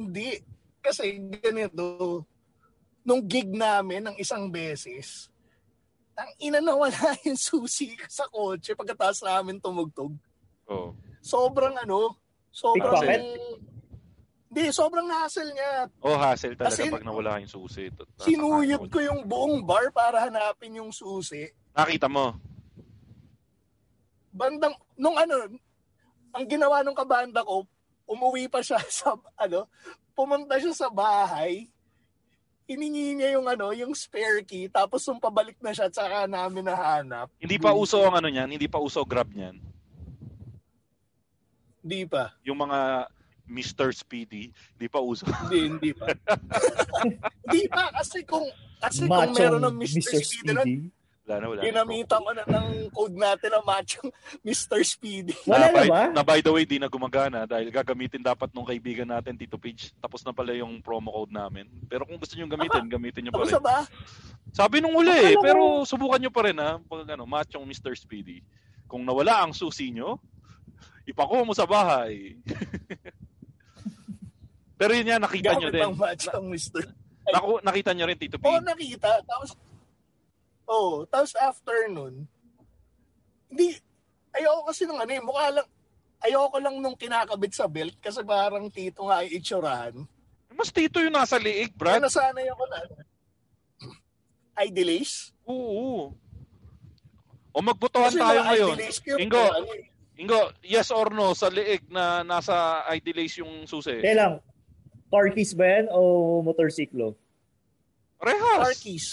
Hindi. 0.00 0.40
Kasi 0.80 1.20
ganito, 1.36 2.24
nung 3.04 3.20
gig 3.28 3.52
namin 3.52 4.08
ng 4.08 4.16
isang 4.16 4.48
beses, 4.48 5.28
ang 6.16 6.32
ina 6.40 6.64
na 6.64 6.72
wala 6.72 6.96
yung 7.28 7.36
susi 7.36 7.92
sa 8.08 8.24
kotse 8.30 8.72
pagkatapos 8.72 9.20
namin 9.20 9.60
tumugtog. 9.60 10.16
Oo. 10.70 10.94
Sobrang 11.20 11.74
ano, 11.76 12.16
sobrang... 12.48 13.02
Pickpocket? 13.02 13.22
Hindi, 14.50 14.64
sobrang 14.74 15.06
hassle 15.06 15.54
niya. 15.54 15.86
Oh, 16.02 16.18
hassle 16.18 16.58
talaga 16.58 16.74
Kasi- 16.74 16.90
pag 16.90 17.06
nawala 17.06 17.38
yung 17.38 17.50
susi. 17.50 17.86
Ito, 17.86 18.02
Sinuyod 18.18 18.90
ko 18.90 18.98
yung 18.98 19.22
buong 19.22 19.62
bar 19.62 19.94
para 19.94 20.26
hanapin 20.26 20.74
yung 20.74 20.90
susi. 20.90 21.46
Nakita 21.70 22.10
mo? 22.10 22.34
bandang 24.30 24.74
nung 24.94 25.18
ano 25.18 25.58
ang 26.30 26.44
ginawa 26.46 26.86
nung 26.86 26.94
kabanda 26.94 27.42
ko 27.42 27.66
umuwi 28.06 28.46
pa 28.46 28.62
siya 28.62 28.78
sa 29.02 29.18
ano 29.34 29.66
pumunta 30.14 30.56
siya 30.58 30.70
sa 30.74 30.88
bahay 30.88 31.66
hiningi 32.70 33.18
niya 33.18 33.34
yung 33.34 33.50
ano 33.50 33.74
yung 33.74 33.90
spare 33.90 34.46
key 34.46 34.70
tapos 34.70 35.02
nung 35.10 35.18
pabalik 35.18 35.58
na 35.58 35.74
siya 35.74 35.90
tsaka 35.90 36.30
namin 36.30 36.62
nahanap 36.62 37.26
Hindi 37.42 37.58
pa 37.58 37.74
uso 37.74 37.98
ang 38.06 38.22
ano 38.22 38.30
niyan, 38.30 38.54
hindi 38.54 38.70
pa 38.70 38.78
uso 38.78 39.02
grab 39.02 39.34
niyan. 39.34 39.58
Hindi 41.80 42.04
pa 42.04 42.34
Yung 42.44 42.60
mga 42.60 43.08
Mr. 43.50 43.90
Speedy, 43.90 44.54
hindi 44.78 44.86
pa 44.86 45.02
uso. 45.02 45.26
hindi 45.42 45.58
hindi 45.66 45.90
pa 45.90 46.06
hindi 47.50 47.62
pa 47.66 47.90
kasi 47.98 48.22
kung 48.22 48.46
kasi 48.78 49.04
kung 49.04 49.10
Machong 49.10 49.36
meron 49.36 49.62
ng 49.66 49.76
Mr. 49.76 49.98
Mr. 49.98 50.20
Speedy 50.22 50.54
Speedy. 50.54 50.76
Wala 51.30 51.36
na, 51.38 51.46
wala 51.46 51.58
na. 51.62 51.66
ginamitan 51.70 52.20
ko 52.26 52.30
na 52.34 52.42
ng 52.42 52.66
code 52.90 53.14
natin 53.14 53.50
na 53.54 53.60
machong 53.62 54.10
Mr. 54.46 54.82
Speedy 54.82 55.34
Wala 55.46 55.66
na, 55.66 55.70
na 55.70 55.78
by, 55.78 55.86
ba? 55.86 56.02
na 56.10 56.22
by 56.26 56.38
the 56.42 56.50
way, 56.50 56.66
di 56.66 56.82
na 56.82 56.90
gumagana 56.90 57.46
dahil 57.46 57.70
gagamitin 57.70 58.18
dapat 58.18 58.50
nung 58.50 58.66
kaibigan 58.66 59.06
natin, 59.06 59.38
Tito 59.38 59.54
Page. 59.54 59.94
Tapos 60.02 60.26
na 60.26 60.34
pala 60.34 60.50
yung 60.58 60.82
promo 60.82 61.14
code 61.14 61.30
namin. 61.30 61.70
Pero 61.86 62.02
kung 62.02 62.18
gusto 62.18 62.34
nyo 62.34 62.50
gamitin, 62.50 62.90
gamitin 62.90 63.22
nyo 63.26 63.32
pa 63.34 63.46
rin. 63.46 63.54
ba 63.62 63.86
Sabi 64.50 64.82
nung 64.82 64.98
uli 64.98 65.10
eh, 65.10 65.34
Akala 65.34 65.38
ko- 65.38 65.44
pero 65.46 65.62
subukan 65.86 66.18
nyo 66.18 66.32
pa 66.34 66.42
rin 66.50 66.58
ha. 66.58 66.82
Pag 66.82 67.14
ano, 67.14 67.22
machong 67.30 67.62
Mr. 67.62 67.94
Speedy. 67.94 68.42
Kung 68.90 69.06
nawala 69.06 69.46
ang 69.46 69.54
susi 69.54 69.94
nyo, 69.94 70.18
ipako 71.06 71.44
mo 71.44 71.54
sa 71.56 71.68
bahay. 71.68 72.36
pero 74.80 74.96
yun 74.96 75.12
yan, 75.12 75.22
nakita 75.22 75.56
nyo 75.56 75.68
gamit 75.68 75.74
din. 75.76 75.84
ng 75.84 75.96
machong 75.96 76.46
Mr. 76.48 76.82
Naku, 77.30 77.52
nakita 77.62 77.90
nyo 77.94 78.04
rin, 78.08 78.18
Tito 78.18 78.36
P. 78.40 78.44
Oo, 78.48 78.60
nakita. 78.64 79.22
Tapos, 79.22 79.50
oh, 80.66 81.06
tapos 81.06 81.32
after 81.38 81.86
nun, 81.92 82.26
hindi, 83.50 83.76
ayoko 84.34 84.70
kasi 84.70 84.86
nung 84.86 84.98
ano 84.98 85.12
eh, 85.12 85.22
mukha 85.22 85.46
lang, 85.54 85.68
ayoko 86.22 86.56
lang 86.58 86.76
nung 86.78 86.96
kinakabit 86.96 87.52
sa 87.54 87.66
belt 87.66 87.96
kasi 87.98 88.22
parang 88.22 88.70
tito 88.70 89.06
nga 89.06 89.22
ay 89.22 89.36
itsurahan. 89.36 89.94
Mas 90.54 90.70
Tito 90.74 91.00
yung 91.00 91.14
nasa 91.14 91.40
liig, 91.40 91.72
Kaya 91.72 91.98
Brad. 91.98 92.04
nasanay 92.04 92.46
ako 92.52 92.62
na, 92.68 92.78
ay 94.60 94.68
delays? 94.68 95.32
Oo. 95.48 96.12
O 97.50 97.58
magbotohan 97.64 98.12
Kasi 98.12 98.20
tayo 98.20 98.40
ngayon. 98.46 98.76
Ingo, 99.18 99.40
ano 99.40 99.70
eh. 99.74 99.89
Ingo, 100.20 100.52
yes 100.60 100.92
or 100.92 101.08
no 101.16 101.32
sa 101.32 101.48
liig 101.48 101.88
na 101.88 102.20
nasa 102.20 102.84
ID 102.92 103.16
lace 103.16 103.40
yung 103.40 103.64
susi? 103.64 104.04
Kaya 104.04 104.16
lang, 104.20 104.32
car 105.08 105.32
keys 105.32 105.56
ba 105.56 105.64
yan 105.80 105.88
o 105.88 106.00
motorsiklo? 106.44 107.16
Parehas. 108.20 108.68
Car 108.68 108.76
keys. 108.76 109.06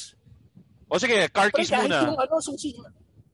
O 0.91 0.99
sige, 0.99 1.31
car 1.31 1.47
Pero 1.47 1.63
keys 1.63 1.71
kahit 1.71 1.87
muna. 1.87 2.11
yung 2.11 2.19
ano, 2.19 2.35
susi, 2.43 2.75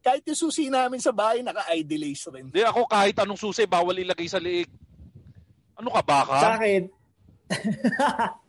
kahit 0.06 0.22
yung 0.30 0.38
susi 0.38 0.70
namin 0.70 1.02
sa 1.02 1.10
bahay, 1.10 1.42
delays 1.82 2.22
rin. 2.30 2.54
Hindi 2.54 2.62
ako 2.62 2.86
kahit 2.86 3.18
anong 3.18 3.42
susi, 3.42 3.66
bawal 3.66 3.98
ilagay 3.98 4.30
sa 4.30 4.38
liig. 4.38 4.70
Ano 5.74 5.90
ka 5.90 6.02
baka? 6.06 6.38
Sa 6.38 6.52
akin, 6.62 6.82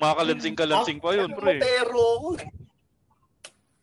Mga 0.00 0.14
kalansing-kalansing 0.16 0.98
pa 1.00 1.12
yun, 1.12 1.30
pre. 1.36 1.60
Pero, 1.60 2.32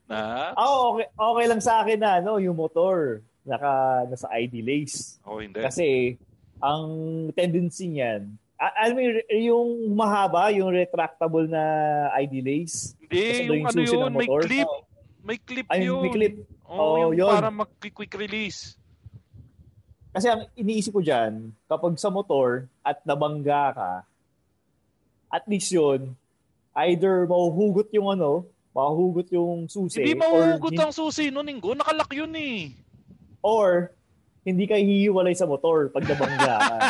Na? 0.08 0.56
ako 0.56 0.74
okay, 0.96 1.08
okay 1.12 1.46
lang 1.52 1.62
sa 1.62 1.84
akin 1.84 2.00
na 2.00 2.24
ano, 2.24 2.40
yung 2.40 2.56
motor 2.56 3.20
naka 3.48 4.04
nasa 4.08 4.28
ID 4.32 4.64
lace. 4.64 5.20
O 5.24 5.40
hindi. 5.40 5.60
Kasi 5.60 6.16
ang 6.60 6.88
tendency 7.36 7.88
niyan, 7.92 8.28
alam 8.58 8.94
mo 8.98 9.02
yung, 9.06 9.18
yung 9.30 9.70
mahaba, 9.94 10.50
yung 10.50 10.74
retractable 10.74 11.46
na 11.46 11.62
ID 12.18 12.42
lace. 12.42 12.98
Hindi, 12.98 13.16
Kasi 13.16 13.42
yung 13.46 13.56
yung 13.62 13.68
ano 13.70 13.80
yun, 13.80 14.00
ng 14.02 14.16
may 14.18 14.28
clip. 14.28 14.70
May 15.28 15.38
clip 15.38 15.68
Ay, 15.70 15.80
yun. 15.86 16.02
may 16.02 16.12
clip. 16.12 16.36
Oo, 16.66 16.96
yung 17.08 17.14
yun. 17.16 17.30
para 17.30 17.52
mag-quick 17.54 18.14
release. 18.18 18.76
Kasi 20.12 20.28
ang 20.34 20.50
iniisip 20.58 20.98
ko 20.98 21.02
dyan, 21.06 21.54
kapag 21.70 21.94
sa 22.02 22.10
motor 22.10 22.66
at 22.82 22.98
nabangga 23.06 23.78
ka, 23.78 23.92
at 25.30 25.44
least 25.46 25.70
yun, 25.70 26.18
either 26.74 27.30
mahuhugot 27.30 27.94
yung 27.94 28.10
ano, 28.10 28.50
mahuhugot 28.78 29.28
yung 29.34 29.66
susi, 29.66 30.06
Hindi 30.06 30.14
hin- 30.14 30.22
ang 30.80 30.94
susi 30.94 31.34
nun, 31.34 31.50
Ingo. 31.50 31.74
Nakalak 31.74 32.14
yun 32.14 32.30
eh. 32.38 32.78
or 33.42 33.90
hindi 34.44 34.64
ka 34.64 34.76
hihiwalay 34.76 35.34
sa 35.34 35.44
motor 35.44 35.90
pag 35.90 36.06
nabangga 36.06 36.56
ka. 36.56 36.78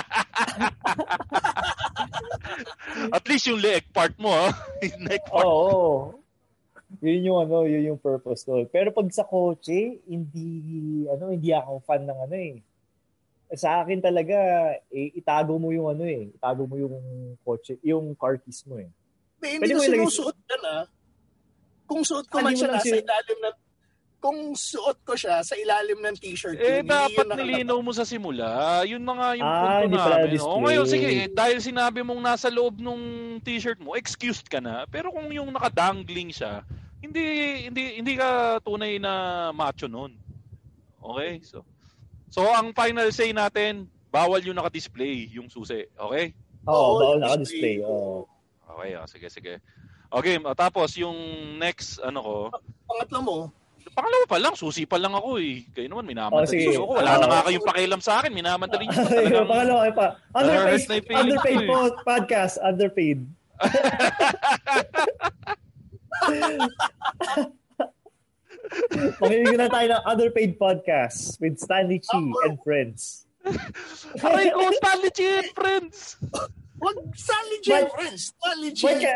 At 3.13 3.23
least 3.25 3.47
yung 3.47 3.61
leg 3.61 3.87
part 3.89 4.13
mo, 4.19 4.29
ha? 4.29 4.51
Yung 4.85 5.01
neck 5.01 5.23
part. 5.25 5.45
Oo. 5.45 6.13
Yun 6.99 7.19
yung 7.25 7.39
ano, 7.41 7.67
yun 7.67 7.83
yung 7.85 7.99
purpose 7.99 8.41
doon. 8.43 8.63
Pero 8.65 8.89
pag 8.89 9.05
sa 9.11 9.21
kotse, 9.21 9.99
hindi 10.03 10.47
ano, 11.05 11.29
hindi 11.29 11.51
ako 11.51 11.83
fan 11.83 12.07
ng 12.07 12.19
ano 12.21 12.35
eh. 12.35 12.55
Sa 13.53 13.83
akin 13.83 13.99
talaga, 13.99 14.35
eh, 14.87 15.11
itago 15.13 15.55
mo 15.55 15.71
yung 15.71 15.87
ano 15.89 16.03
eh, 16.03 16.31
itago 16.31 16.63
mo 16.63 16.75
yung 16.75 16.95
kotse, 17.43 17.75
yung 17.81 18.15
car 18.15 18.39
keys 18.39 18.63
mo 18.63 18.79
eh. 18.79 18.87
hindi, 19.37 19.59
Pwede 19.59 19.67
hindi 19.67 19.83
ilagay- 19.83 19.99
sinusuot 19.99 20.37
yan 20.47 20.63
ah. 20.65 20.83
Kung 21.87 22.03
suot 22.03 22.27
ko 22.27 22.43
man 22.43 22.53
siya 22.53 22.69
nasa 22.69 22.83
si- 22.85 22.99
ilalim 22.99 23.39
ng 23.41 23.55
kung 24.17 24.39
suot 24.51 25.05
ko 25.05 25.13
siya 25.13 25.45
sa 25.45 25.53
ilalim 25.53 26.01
ng 26.01 26.17
t-shirt 26.17 26.57
Eh, 26.57 26.81
yun, 26.81 26.89
dapat 26.89 27.37
nilinaw 27.37 27.77
mo 27.79 27.93
sa 27.93 28.01
simula. 28.01 28.81
Yun 28.83 28.99
mga 28.99 29.25
yung 29.37 29.45
Ah, 29.47 29.61
punto 29.61 29.83
hindi 29.85 29.97
pala 29.97 30.15
namin. 30.19 30.39
O 30.41 30.57
ngayon, 30.59 30.85
sige, 30.89 31.09
dahil 31.29 31.57
sinabi 31.61 32.01
mong 32.01 32.21
nasa 32.25 32.49
loob 32.49 32.81
nung 32.81 32.99
t-shirt 33.39 33.77
mo, 33.77 33.93
excused 33.93 34.49
ka 34.49 34.57
na. 34.57 34.89
Pero 34.89 35.13
kung 35.13 35.29
yung 35.29 35.53
nakadangling 35.53 36.33
siya, 36.33 36.65
hindi 36.97 37.23
hindi 37.69 38.01
hindi 38.01 38.13
ka 38.17 38.57
tunay 38.65 38.97
na 38.97 39.13
macho 39.53 39.85
noon. 39.85 40.17
Okay? 40.97 41.37
So, 41.45 41.61
so 42.27 42.41
ang 42.41 42.73
final 42.73 43.07
say 43.13 43.29
natin, 43.31 43.85
bawal 44.09 44.41
yung 44.41 44.57
naka-display 44.57 45.29
yung 45.29 45.45
susi. 45.45 45.85
Okay? 45.93 46.33
Oo, 46.65 46.73
Oo, 46.73 46.91
bawal 46.99 47.17
naka-display. 47.21 47.79
display. 47.79 47.85
Oo. 47.85 48.25
Okay, 48.67 48.91
oh, 48.93 49.07
sige, 49.07 49.27
sige. 49.29 49.53
Okay, 50.07 50.35
tapos 50.55 50.95
yung 50.95 51.17
next, 51.57 51.99
ano 51.99 52.19
ko, 52.21 52.35
Pangatlo 52.87 53.19
mo, 53.19 53.37
pangalawa 53.91 54.25
pa 54.25 54.37
lang, 54.39 54.53
susi 54.55 54.87
pa 54.87 54.95
lang 54.95 55.11
ako 55.11 55.35
eh. 55.37 55.67
Kayo 55.75 55.91
naman, 55.91 56.05
Oh, 56.05 56.09
minamadali 56.09 56.47
sige. 56.47 56.71
niyo 56.71 56.85
ako. 56.85 56.93
Wala 56.95 57.11
na 57.11 57.25
Oh. 57.25 57.29
nga 57.29 57.41
kayong 57.43 57.67
pakialam 57.67 58.01
sa 58.01 58.13
akin, 58.21 58.31
minamadali 58.31 58.85
niyo. 58.87 58.99
Talagang- 59.03 59.49
pangalawa 59.51 59.79
kayo 59.83 59.93
pa. 59.93 60.07
Na 60.31 60.39
Underpaid, 60.39 61.03
underpaid 61.11 61.59
po, 61.65 61.77
podcast. 62.05 62.55
Underpaid. 62.61 63.19
Makinig 69.19 69.55
na 69.55 69.67
tayo 69.71 69.87
ng 69.95 70.03
underpaid 70.03 70.51
podcast 70.59 71.39
with 71.39 71.55
Stanley 71.57 72.03
Chi 72.03 72.19
and 72.45 72.59
friends. 72.61 73.25
Aray 74.19 74.51
ko, 74.51 74.59
Stanley 74.75 75.11
Chi 75.15 75.27
and 75.39 75.51
friends! 75.55 76.19
Wag 76.77 76.97
Stanley 77.17 77.59
J. 77.61 77.69
But- 77.73 77.91
Friends, 77.97 78.21
Stanley 78.33 78.71
J. 78.73 78.81
Wait, 78.85 78.99
ka, 79.01 79.13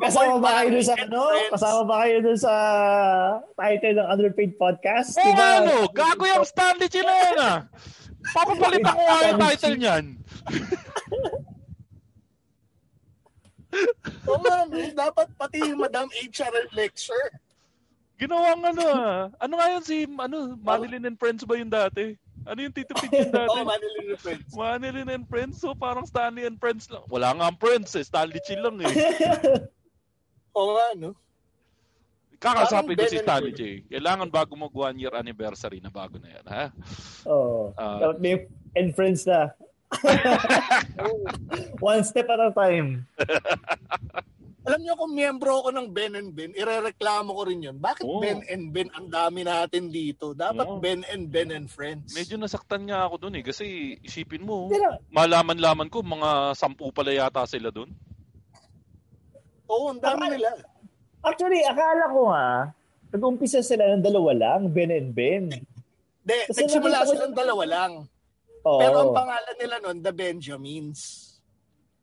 kasama 0.00 0.34
ba 0.40 0.50
kayo 0.60 0.68
dun 0.72 0.84
sa 0.84 0.94
ano? 0.96 1.20
Kasama 1.52 1.80
ba 1.84 1.94
kayo 2.04 2.16
dun 2.24 2.38
sa 2.40 2.54
title 3.54 3.96
ng 4.00 4.08
underpaid 4.08 4.52
podcast? 4.56 5.10
Oo 5.20 5.24
Di 5.24 5.32
ba? 5.36 5.46
ano, 5.60 5.74
gago 5.92 6.24
yung 6.24 6.46
Stanley 6.48 6.88
Chi 6.88 7.00
na 7.04 7.14
yan 7.14 7.36
ah. 7.38 7.58
Papapalitan 8.32 8.94
ko 8.94 9.02
nga 9.02 9.28
yung 9.28 9.40
title 9.40 9.76
niyan. 9.76 10.04
Oo 14.28 14.38
nga, 14.44 14.68
dapat 14.92 15.28
pati 15.34 15.58
yung 15.64 15.80
Madam 15.80 16.06
HR 16.12 16.68
lecture. 16.76 17.26
Ginawang 18.20 18.62
ano 18.62 18.82
ah. 18.92 19.18
Ano 19.40 19.58
nga 19.58 19.66
yun 19.72 19.82
si, 19.82 20.04
ano, 20.06 20.54
Manilin 20.60 21.08
and 21.08 21.18
Friends 21.18 21.42
ba 21.42 21.56
yung 21.58 21.72
dati? 21.72 22.14
Ano 22.46 22.58
yung 22.62 22.74
Tito 22.74 22.92
yung 23.12 23.32
dati? 23.32 23.50
Oo, 23.50 23.64
Manilin 23.66 24.06
and 24.10 24.20
Friends. 24.20 24.50
Manilin 24.54 25.08
and 25.10 25.26
Friends, 25.28 25.54
so 25.60 25.74
parang 25.74 26.06
Stanley 26.06 26.44
and 26.46 26.58
Friends 26.58 26.90
lang. 26.90 27.04
Wala 27.06 27.34
nga 27.36 27.44
ang 27.50 27.58
Friends 27.58 27.94
eh, 27.94 28.04
Stanley 28.04 28.40
Chi 28.42 28.56
lang 28.58 28.76
eh. 28.82 28.92
Oo 30.58 30.70
nga, 30.76 30.88
no? 30.98 31.10
Kakasabi 32.42 32.98
ko 32.98 33.06
si 33.06 33.22
Stanley. 33.22 33.54
Chi. 33.54 33.86
Kailangan 33.86 34.26
bago 34.26 34.58
mag 34.58 34.74
one 34.74 34.98
year 34.98 35.14
anniversary 35.14 35.78
na 35.78 35.94
bago 35.94 36.18
na 36.18 36.28
yan, 36.34 36.46
ha? 36.50 36.64
Oo. 37.30 37.70
Ah. 37.78 38.02
Dapat 38.02 38.18
may 38.18 38.34
and 38.74 38.90
friends 38.98 39.22
na. 39.22 39.54
One 41.84 42.00
step 42.00 42.24
at 42.32 42.40
a 42.40 42.48
time. 42.56 43.04
Miyembro 45.12 45.60
ako 45.62 45.70
ng 45.76 45.88
Ben 45.92 46.16
and 46.16 46.32
Ben, 46.32 46.50
irereklamo 46.56 47.30
ko 47.36 47.42
rin 47.44 47.60
yun. 47.60 47.76
Bakit 47.76 48.04
Oo. 48.04 48.18
Ben 48.18 48.40
and 48.48 48.72
Ben 48.72 48.88
ang 48.96 49.06
dami 49.06 49.44
natin 49.44 49.92
dito? 49.92 50.32
Dapat 50.32 50.66
Oo. 50.66 50.80
Ben 50.80 51.04
and 51.12 51.28
Ben 51.28 51.52
and 51.52 51.68
Friends. 51.68 52.16
Medyo 52.16 52.40
nasaktan 52.40 52.88
nga 52.88 53.04
ako 53.04 53.28
dun 53.28 53.36
eh. 53.36 53.44
Kasi 53.44 53.96
isipin 54.00 54.42
mo, 54.42 54.72
na- 54.72 54.98
malaman-laman 55.12 55.92
ko, 55.92 56.00
mga 56.00 56.56
sampu 56.56 56.88
pala 56.90 57.12
yata 57.12 57.44
sila 57.44 57.68
dun. 57.68 57.92
Oo, 59.68 59.92
ang 59.92 60.00
dami 60.00 60.36
nila. 60.36 60.52
Actually, 61.22 61.62
akala 61.62 62.10
ko 62.10 62.20
nga, 62.28 62.46
nag-umpisa 63.12 63.60
sila 63.62 63.94
ng 63.94 64.04
dalawa 64.04 64.32
lang, 64.34 64.60
Ben 64.72 64.90
and 64.90 65.12
Ben. 65.12 65.48
De, 66.22 66.36
Kasi 66.48 66.66
nagsimula 66.66 67.04
silang 67.06 67.34
dalawa 67.36 67.64
lang. 67.64 67.92
Oo. 68.62 68.78
Pero 68.78 68.96
ang 69.06 69.12
pangalan 69.14 69.56
nila 69.58 69.76
nun, 69.80 69.98
The 70.00 70.12
Benjamins. 70.12 71.31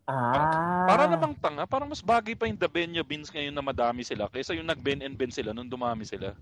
Ah. 0.09 0.89
Para 0.89 1.05
namang 1.05 1.37
tanga, 1.37 1.69
parang 1.69 1.85
mas 1.85 2.01
bagay 2.01 2.33
pa 2.33 2.49
yung 2.49 2.57
The 2.57 2.65
Benya 2.65 3.05
Beans 3.05 3.29
ngayon 3.29 3.53
na 3.53 3.61
madami 3.61 4.01
sila 4.01 4.25
kaysa 4.25 4.57
yung 4.57 4.65
nag-Ben 4.65 5.05
and 5.05 5.13
Ben 5.13 5.29
sila 5.29 5.53
nung 5.53 5.69
dumami 5.69 6.01
sila. 6.01 6.33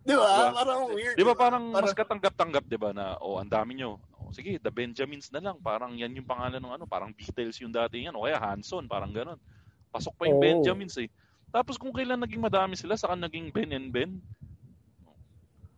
Di 0.00 0.16
ba? 0.16 0.24
Diba? 0.24 0.56
Parang 0.56 0.82
weird. 0.96 1.14
Di 1.20 1.24
ba 1.28 1.34
parang 1.36 1.68
Parang- 1.68 1.84
mas 1.84 1.92
katanggap-tanggap, 1.92 2.64
di 2.64 2.80
ba, 2.80 2.96
na, 2.96 3.20
oh, 3.20 3.36
ang 3.36 3.52
dami 3.52 3.76
nyo. 3.76 4.00
Oh, 4.16 4.32
sige, 4.32 4.56
The 4.56 4.72
Benjamins 4.72 5.28
na 5.28 5.44
lang. 5.44 5.60
Parang 5.60 5.92
yan 5.92 6.16
yung 6.16 6.24
pangalan 6.24 6.56
ng 6.56 6.72
ano, 6.80 6.84
parang 6.88 7.12
Beatles 7.12 7.60
yung 7.60 7.72
dati 7.72 8.08
yan. 8.08 8.16
O 8.16 8.24
kaya 8.24 8.40
Hanson, 8.40 8.88
parang 8.88 9.12
ganun. 9.12 9.36
Pasok 9.92 10.16
pa 10.16 10.24
yung 10.24 10.40
Oo. 10.40 10.44
Benjamins 10.48 10.96
eh. 10.96 11.12
Tapos 11.52 11.76
kung 11.76 11.92
kailan 11.92 12.20
naging 12.20 12.40
madami 12.40 12.76
sila, 12.76 12.96
saka 12.96 13.12
naging 13.16 13.52
Ben 13.52 13.72
and 13.76 13.88
Ben. 13.92 14.16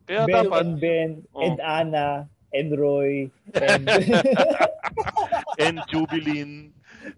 Kaya 0.07 0.26
Ben 0.26 0.47
dapat, 0.47 0.62
and 0.62 0.74
Ben, 0.78 1.11
Oo. 1.34 1.43
and 1.43 1.59
Anna, 1.59 2.30
and 2.53 2.78
Roy, 2.78 3.30
and... 3.55 3.88
and 5.59 5.78
Jubilin, 5.92 6.70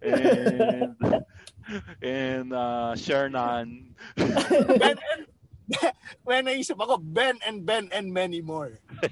and, 0.03 1.24
and 2.03 2.53
uh, 2.53 2.93
Shernan. 2.95 3.95
Ben 4.16 4.99
and 4.99 5.26
When 6.24 6.47
naisip 6.47 6.78
ako, 6.78 6.99
Ben 6.99 7.39
and 7.47 7.64
Ben 7.64 7.89
and 7.93 8.12
many 8.12 8.43
more. 8.43 8.78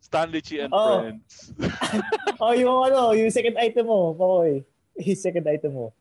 Stanley 0.00 0.40
Chi 0.40 0.64
and 0.64 0.72
Oh. 0.72 1.02
Friends. 1.02 1.52
oh, 2.40 2.52
yung 2.56 2.88
ano, 2.88 3.12
yung 3.12 3.30
second 3.30 3.58
item 3.60 3.86
mo, 3.86 4.14
Pakoy. 4.16 4.64
Yung 4.96 5.20
second 5.20 5.44
item 5.44 5.72
mo. 5.76 5.92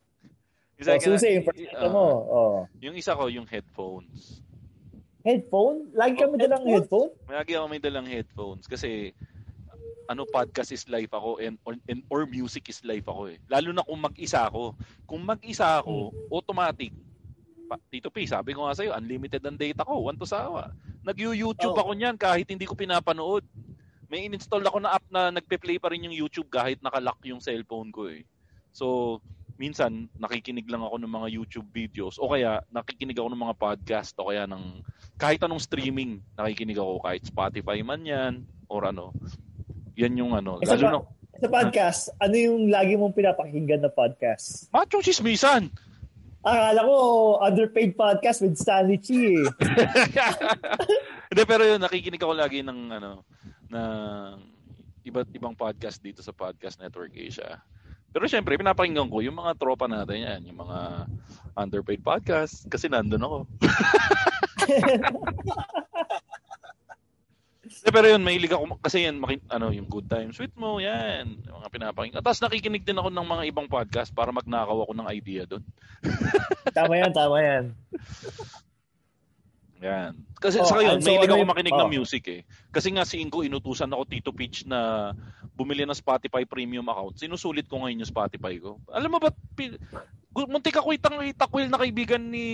Isa 0.79 0.95
oh, 0.95 0.99
susi, 0.99 1.35
yung 1.39 1.43
first 1.43 1.59
uh, 1.59 1.83
item 1.83 1.91
mo. 1.91 2.07
Oh. 2.31 2.67
Yung 2.79 2.95
isa 2.95 3.15
ko, 3.15 3.27
yung 3.27 3.47
headphones. 3.47 4.39
Headphone? 5.25 5.89
Lagi 5.97 6.21
kami 6.21 6.37
dalang 6.37 6.63
headphone? 6.69 7.09
Lagi 7.25 7.57
ako 7.57 7.65
may 7.65 7.81
dalang 7.81 8.05
headphones 8.05 8.69
kasi 8.69 9.09
ano 10.05 10.21
podcast 10.29 10.69
is 10.69 10.85
life 10.85 11.09
ako 11.09 11.41
and 11.41 11.57
or, 11.65 11.73
and 11.89 12.05
or 12.13 12.29
music 12.29 12.69
is 12.69 12.85
life 12.85 13.09
ako 13.09 13.33
eh. 13.33 13.41
Lalo 13.49 13.73
na 13.73 13.81
kung 13.81 13.97
mag-isa 13.97 14.45
ako. 14.45 14.77
Kung 15.09 15.25
mag-isa 15.25 15.81
ako, 15.81 16.13
automatic. 16.29 16.93
Pa, 17.65 17.81
Tito 17.89 18.13
P, 18.13 18.29
sabi 18.29 18.53
ko 18.53 18.69
nga 18.69 18.77
sa'yo, 18.77 18.93
unlimited 18.93 19.41
ang 19.41 19.57
data 19.57 19.81
ko, 19.81 20.05
one 20.05 20.13
to 20.13 20.29
sawa. 20.29 20.69
Nag-YouTube 21.01 21.73
Oh. 21.73 21.81
ako 21.81 21.91
niyan 21.97 22.21
kahit 22.21 22.45
hindi 22.45 22.69
ko 22.69 22.77
pinapanood. 22.77 23.41
May 24.05 24.29
in-install 24.29 24.61
ako 24.61 24.77
na 24.85 24.93
app 24.93 25.05
na 25.09 25.33
nagpe-play 25.33 25.81
pa 25.81 25.89
rin 25.89 26.05
yung 26.05 26.13
YouTube 26.13 26.53
kahit 26.53 26.77
nakalock 26.85 27.17
yung 27.25 27.41
cellphone 27.41 27.89
ko 27.89 28.13
eh. 28.13 28.21
So, 28.69 29.17
minsan 29.55 30.11
nakikinig 30.19 30.67
lang 30.67 30.83
ako 30.83 30.99
ng 30.99 31.11
mga 31.11 31.27
YouTube 31.31 31.67
videos 31.71 32.19
o 32.19 32.27
kaya 32.27 32.59
nakikinig 32.69 33.15
ako 33.15 33.31
ng 33.31 33.43
mga 33.47 33.55
podcast 33.55 34.11
o 34.19 34.27
kaya 34.27 34.43
ng 34.43 34.83
kahit 35.15 35.39
anong 35.43 35.63
streaming 35.63 36.19
nakikinig 36.35 36.75
ako 36.75 36.99
kahit 36.99 37.23
Spotify 37.23 37.79
man 37.79 38.03
yan 38.03 38.33
or 38.67 38.83
ano. 38.83 39.15
Yan 39.95 40.19
yung 40.19 40.35
ano. 40.35 40.59
Isa 40.59 40.75
Lalo 40.75 40.83
pa- 40.83 40.91
na, 40.91 40.99
Sa 41.35 41.47
podcast, 41.51 42.01
ano 42.19 42.35
yung 42.35 42.71
lagi 42.71 42.95
mong 42.95 43.15
pinapakinggan 43.15 43.83
na 43.83 43.91
podcast? 43.91 44.71
Machong 44.71 45.03
Chismisan! 45.03 45.67
Akala 46.45 46.85
ko, 46.85 46.95
underpaid 47.41 47.97
podcast 47.97 48.39
with 48.39 48.55
Stanley 48.55 49.01
Chi 49.01 49.33
eh. 49.33 49.43
Hindi, 51.33 51.43
pero 51.43 51.65
yun, 51.65 51.81
nakikinig 51.81 52.21
ako 52.21 52.33
lagi 52.37 52.61
ng, 52.61 52.79
ano, 52.87 53.25
ng 53.67 54.35
iba't 55.03 55.29
ibang 55.33 55.57
podcast 55.57 55.99
dito 55.99 56.21
sa 56.21 56.31
Podcast 56.31 56.77
Network 56.77 57.11
Asia. 57.17 57.65
Pero 58.15 58.31
syempre, 58.31 58.55
pinapakinggan 58.55 59.11
ko 59.11 59.19
yung 59.19 59.35
mga 59.35 59.59
tropa 59.59 59.91
natin 59.91 60.23
yan, 60.23 60.39
yung 60.47 60.63
mga 60.63 61.03
underpaid 61.59 61.99
podcast, 61.99 62.63
kasi 62.71 62.87
nandun 62.87 63.27
ako. 63.27 63.37
Eh, 67.85 67.93
pero 67.93 68.09
yun, 68.09 68.25
mahilig 68.25 68.49
ako, 68.49 68.81
kasi 68.81 69.05
yan, 69.05 69.21
maki, 69.21 69.41
ano, 69.45 69.69
yung 69.69 69.85
Good 69.85 70.09
Times 70.09 70.37
with 70.41 70.53
mo, 70.57 70.81
yan, 70.81 71.37
yung 71.45 71.61
mga 71.61 71.69
pinapakinggan. 71.69 72.21
Tapos 72.25 72.41
nakikinig 72.41 72.81
din 72.81 72.97
ako 72.97 73.13
ng 73.13 73.27
mga 73.29 73.43
ibang 73.53 73.69
podcast 73.69 74.09
para 74.09 74.33
magnakaw 74.33 74.85
ako 74.85 74.93
ng 74.97 75.09
idea 75.13 75.45
doon. 75.45 75.61
tama 76.77 76.93
yan, 76.97 77.13
tama 77.13 77.37
yan. 77.41 77.63
Yan. 79.85 80.17
Kasi 80.35 80.57
Oh, 80.57 80.65
sa 80.65 80.75
ngayon, 80.75 80.97
and 80.97 81.03
so 81.05 81.13
mahilig 81.13 81.21
ano 81.21 81.31
ako 81.31 81.41
yung- 81.45 81.51
makinig 81.53 81.73
oh. 81.73 81.81
ng 81.85 81.91
music 81.93 82.23
eh. 82.27 82.41
Kasi 82.73 82.89
nga 82.89 83.05
si 83.05 83.21
Ingo, 83.21 83.45
inutusan 83.45 83.93
ako 83.93 84.03
Tito 84.03 84.31
Peach 84.33 84.65
na 84.65 85.13
bumili 85.53 85.85
ng 85.85 85.93
Spotify 85.93 86.41
premium 86.43 86.89
account. 86.89 87.15
Sinusulit 87.15 87.69
ko 87.69 87.79
ngayon 87.79 88.01
yung 88.01 88.09
Spotify 88.09 88.57
ko. 88.57 88.81
Alam 88.89 89.13
mo 89.13 89.19
ba, 89.21 89.29
pi- 89.53 89.77
gu- 90.33 90.49
muntik 90.49 90.75
ako 90.75 90.89
itang 90.91 91.21
itakwil 91.21 91.69
na 91.69 91.77
kaibigan 91.77 92.19
ni 92.19 92.45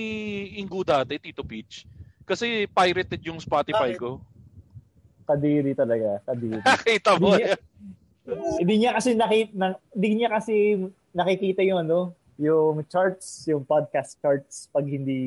Ingo 0.60 0.84
dati, 0.84 1.16
Tito 1.18 1.42
Peach. 1.42 1.88
Kasi 2.22 2.68
pirated 2.68 3.24
yung 3.24 3.40
Spotify 3.40 3.96
Bakit? 3.96 4.02
ko. 4.04 4.20
Kadiri 5.24 5.72
talaga, 5.72 6.20
kadiri. 6.28 6.60
Nakita 6.68 7.16
mo. 7.16 7.34
Hindi 7.34 7.42
niya, 7.42 7.56
hindi 8.60 8.76
niya 8.78 8.92
kasi 8.94 9.10
nakita, 9.16 9.52
na, 9.56 9.68
hindi 9.96 10.10
niya 10.14 10.30
kasi 10.30 10.56
nakikita 11.12 11.62
yung 11.64 11.80
ano, 11.82 12.00
yung 12.38 12.82
charts, 12.86 13.46
yung 13.46 13.64
podcast 13.64 14.18
charts 14.20 14.68
pag 14.70 14.84
hindi 14.84 15.20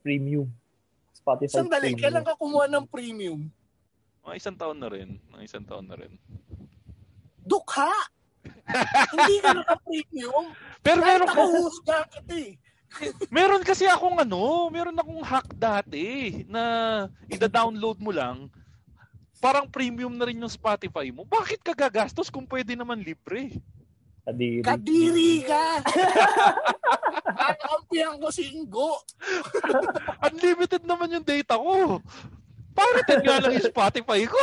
premium. 0.00 0.48
Spotify 1.22 1.54
Sandali, 1.54 1.94
premium. 1.94 2.02
kailan 2.02 2.24
ka 2.26 2.34
kumuha 2.34 2.66
ng 2.66 2.84
premium? 2.90 3.40
Mga 4.26 4.34
isang 4.38 4.56
taon 4.58 4.78
na 4.78 4.88
rin. 4.90 5.08
Mga 5.30 5.42
isang 5.46 5.64
taon 5.64 5.86
na 5.86 5.94
rin. 5.94 6.12
Dukha! 7.46 7.90
Hindi 9.14 9.36
ka 9.38 9.50
naka-premium. 9.54 10.44
Pero 10.82 10.98
Kahit 10.98 11.10
meron 11.14 11.28
ako 11.30 11.42
husga 11.62 11.98
kita 12.10 12.34
eh. 12.34 12.52
Meron 13.32 13.64
kasi 13.64 13.88
akong 13.88 14.20
ano, 14.20 14.68
meron 14.68 14.98
akong 15.00 15.24
hack 15.24 15.48
dati 15.56 16.44
na 16.44 16.62
ida-download 17.24 17.96
mo 17.96 18.12
lang. 18.12 18.52
Parang 19.40 19.64
premium 19.64 20.12
na 20.12 20.28
rin 20.28 20.36
yung 20.36 20.52
Spotify 20.52 21.08
mo. 21.08 21.24
Bakit 21.24 21.64
ka 21.64 21.72
gagastos 21.72 22.28
kung 22.28 22.44
pwede 22.44 22.76
naman 22.76 23.00
libre? 23.00 23.56
Kadiri. 24.22 24.62
Kadiri 24.62 25.32
ka! 25.42 25.82
Kakampihan 27.34 28.14
ko 28.22 28.30
si 28.30 28.54
Ingo. 28.54 29.02
Unlimited 30.22 30.86
naman 30.86 31.10
yung 31.10 31.26
data 31.26 31.58
ko. 31.58 31.98
Pirated 32.72 33.20
nga 33.26 33.42
lang 33.42 33.52
yung 33.58 33.66
Spotify 33.66 34.20
ko. 34.30 34.38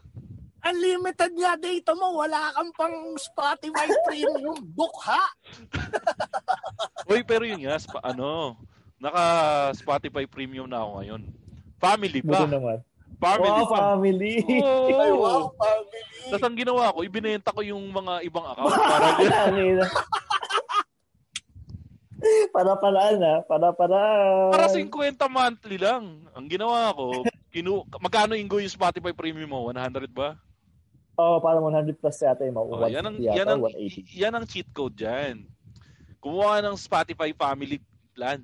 Unlimited 0.68 1.32
nga 1.36 1.54
data 1.60 1.92
mo, 1.92 2.24
wala 2.24 2.48
kang 2.56 2.72
pang 2.72 2.96
Spotify 3.20 3.84
premium 4.08 4.56
book 4.72 4.96
ha? 5.04 5.20
Uy, 7.12 7.20
pero 7.20 7.44
yun 7.44 7.60
nga, 7.68 7.76
spa- 7.76 8.00
ano, 8.00 8.56
naka 8.96 9.24
Spotify 9.76 10.24
premium 10.24 10.64
na 10.64 10.80
ako 10.80 10.90
ngayon. 10.98 11.22
Family 11.76 12.24
Buto 12.24 12.48
pa. 12.48 12.48
naman. 12.48 12.78
Family 13.24 13.62
Wow, 13.64 13.72
family. 13.72 14.34
Oo. 14.60 15.00
Ay, 15.00 15.10
wow, 15.16 15.42
family. 15.56 16.00
Tapos 16.28 16.44
ang 16.44 16.56
ginawa 16.56 16.92
ko, 16.92 16.98
ibinenta 17.00 17.50
ko 17.50 17.60
yung 17.64 17.84
mga 17.88 18.20
ibang 18.22 18.44
account 18.44 18.72
para 18.76 19.08
para 22.52 22.72
paraan 22.80 23.18
ha. 23.20 23.34
Para 23.44 23.68
paraan. 23.72 24.52
para 24.52 24.66
50 24.68 25.20
monthly 25.28 25.76
lang. 25.76 26.24
Ang 26.32 26.46
ginawa 26.48 26.92
ko, 26.96 27.20
kinu 27.52 27.84
magkano 28.00 28.32
ingo 28.32 28.56
yung 28.56 28.72
Spotify 28.72 29.12
premium 29.12 29.50
mo? 29.52 29.68
100 29.68 30.08
ba? 30.08 30.36
Oh, 31.14 31.38
para 31.38 31.62
100 31.62 31.94
plus 31.94 32.18
yata 32.18 32.42
yung 32.42 32.56
mga 32.58 32.66
Oh, 32.74 32.88
yan 32.90 33.04
ang 33.06 33.16
150 33.20 33.22
yata, 33.22 33.36
yan 33.38 33.46
ang 33.46 33.60
180. 33.62 34.02
yan 34.18 34.32
ang 34.34 34.44
cheat 34.48 34.68
code 34.74 34.96
diyan. 34.98 35.46
Kumuha 36.18 36.58
ka 36.58 36.64
ng 36.64 36.76
Spotify 36.80 37.30
family 37.30 37.78
plan. 38.16 38.40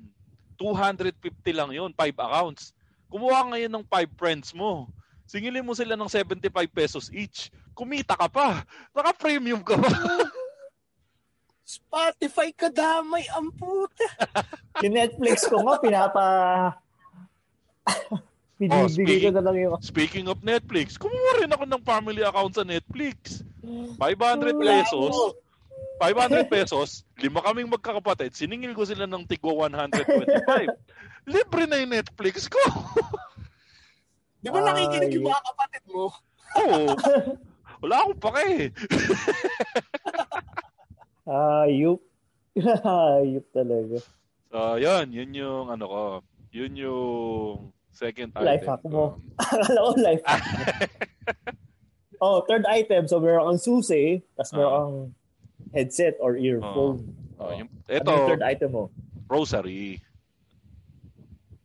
250 0.55 1.17
lang 1.57 1.73
'yon, 1.73 1.89
5 1.91 2.13
accounts. 2.15 2.71
Kumuha 3.11 3.51
ngayon 3.51 3.71
ng 3.75 3.83
5 3.83 4.15
friends 4.15 4.55
mo. 4.55 4.87
Singilin 5.27 5.67
mo 5.67 5.75
sila 5.75 5.99
ng 5.99 6.07
75 6.07 6.47
pesos 6.71 7.11
each. 7.11 7.51
Kumita 7.75 8.15
ka 8.15 8.31
pa. 8.31 8.63
Naka-premium 8.95 9.59
ka 9.59 9.75
pa. 9.75 9.91
Spotify 11.71 12.51
ka 12.51 12.67
damay, 12.67 13.23
ang 13.31 13.47
puta. 13.55 14.03
Yung 14.83 14.95
Netflix 14.95 15.47
ko 15.47 15.63
nga, 15.63 15.79
pinapa... 15.79 16.23
Binibigay 18.59 18.85
ko 18.85 18.91
speaking- 18.93 19.33
na 19.33 19.41
lang 19.41 19.57
yung... 19.57 19.73
Speaking 19.81 20.25
of 20.29 20.37
Netflix, 20.45 20.93
kumuha 20.93 21.41
rin 21.41 21.49
ako 21.49 21.65
ng 21.65 21.81
family 21.81 22.21
account 22.21 22.53
sa 22.53 22.61
Netflix. 22.61 23.41
500 23.97 23.97
Wala 23.97 24.85
pesos. 24.85 25.15
Mo. 25.81 25.87
500 26.01 26.49
pesos, 26.49 27.05
lima 27.15 27.41
kaming 27.41 27.69
magkakapatid, 27.69 28.31
siningil 28.31 28.73
ko 28.73 28.81
sila 28.81 29.05
ng 29.05 29.25
tigwa 29.25 29.69
125. 29.69 30.69
Libre 31.29 31.63
na 31.65 31.77
yung 31.77 31.93
Netflix 31.93 32.49
ko. 32.49 32.59
Di 34.41 34.49
ba 34.49 34.59
nakikinig 34.59 35.13
yung 35.13 35.29
mga 35.29 35.43
kapatid 35.45 35.83
mo? 35.85 36.09
Oo. 36.57 36.81
Wala 37.81 37.95
akong 38.01 38.19
pake. 38.19 38.49
Ayup. 41.65 42.01
Ayup 42.57 43.45
talaga. 43.53 43.97
So, 44.49 44.57
yun. 44.77 45.05
Yun 45.13 45.31
yung 45.33 45.65
ano 45.69 45.85
ko. 45.85 46.03
Yun 46.51 46.73
yung 46.75 47.55
second 47.93 48.33
item. 48.35 48.47
Life 48.49 48.65
hack 48.65 48.83
mo. 48.85 49.21
Akala 49.37 49.77
ko 49.77 49.91
life 49.97 50.23
hack 50.25 50.43
mo. 50.43 50.61
oh, 52.19 52.37
third 52.45 52.65
item. 52.67 53.05
So, 53.05 53.21
meron 53.21 53.53
kang 53.53 53.61
susi, 53.61 54.25
tapos 54.35 54.51
meron 54.53 54.67
Ah. 54.67 54.77
kang 54.81 54.97
headset 55.71 56.15
or 56.19 56.35
earphone. 56.35 57.03
Oh, 57.35 57.51
yung, 57.51 57.69
Ano 57.87 57.97
ito, 57.97 58.11
yung 58.11 58.27
third 58.29 58.43
item 58.45 58.69
mo? 58.71 58.83
rosary. 59.25 59.97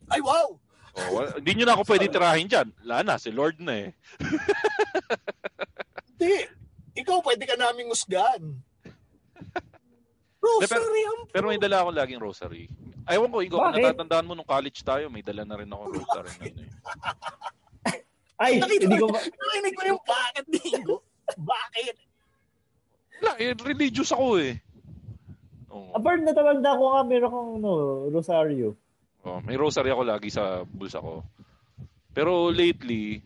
Ay, 0.07 0.23
wow! 0.23 0.55
Oh, 0.97 1.09
wala- 1.13 1.35
hindi 1.35 1.51
nyo 1.53 1.65
na 1.67 1.73
ako 1.75 1.83
pwede 1.85 2.07
tirahin 2.07 2.47
dyan. 2.47 2.67
Wala 2.81 3.03
na, 3.03 3.13
si 3.19 3.29
Lord 3.29 3.59
na 3.59 3.85
eh. 3.85 3.89
Hindi. 6.09 6.33
Ikaw, 6.97 7.21
pwede 7.21 7.43
ka 7.45 7.53
naming 7.53 7.91
usgan. 7.93 8.57
Rosary 10.41 11.01
ang 11.05 11.27
Pero 11.29 11.51
may 11.51 11.59
dala 11.61 11.83
ako 11.83 11.89
laging 11.93 12.21
rosary. 12.23 12.65
Ayaw 13.05 13.27
ko, 13.27 13.43
Ingo, 13.43 13.59
kung 13.59 13.69
Bakit? 13.69 13.83
natatandaan 13.83 14.25
mo 14.25 14.33
nung 14.33 14.47
college 14.47 14.79
tayo, 14.81 15.05
may 15.11 15.21
dala 15.21 15.43
na 15.43 15.55
rin 15.59 15.69
ako 15.69 15.83
rosary. 15.93 16.33
na 16.33 16.45
yun 16.47 16.59
eh. 16.65 16.71
Ay, 18.37 18.51
hindi 18.57 18.97
ko... 18.97 19.11
narinig 19.11 19.73
ko 19.75 19.81
yung 19.85 20.01
bakit, 20.01 20.45
Dingo. 20.47 20.97
Bakit? 21.35 21.95
Wala, 23.21 23.33
eh, 23.41 23.53
religious 23.65 24.13
ako 24.13 24.37
eh. 24.41 24.57
Oh, 25.67 25.91
Apart 25.93 26.23
na 26.23 26.33
tabanda 26.33 26.77
ko 26.77 26.95
nga, 26.95 27.01
meron 27.03 27.31
kang 27.33 27.51
no, 27.59 27.71
rosaryo. 28.09 28.73
oh, 29.27 29.39
may 29.43 29.59
rosary 29.59 29.91
ako 29.91 30.03
lagi 30.07 30.31
sa 30.31 30.63
bulsa 30.63 31.03
ko. 31.03 31.25
Pero 32.15 32.49
lately, 32.49 33.21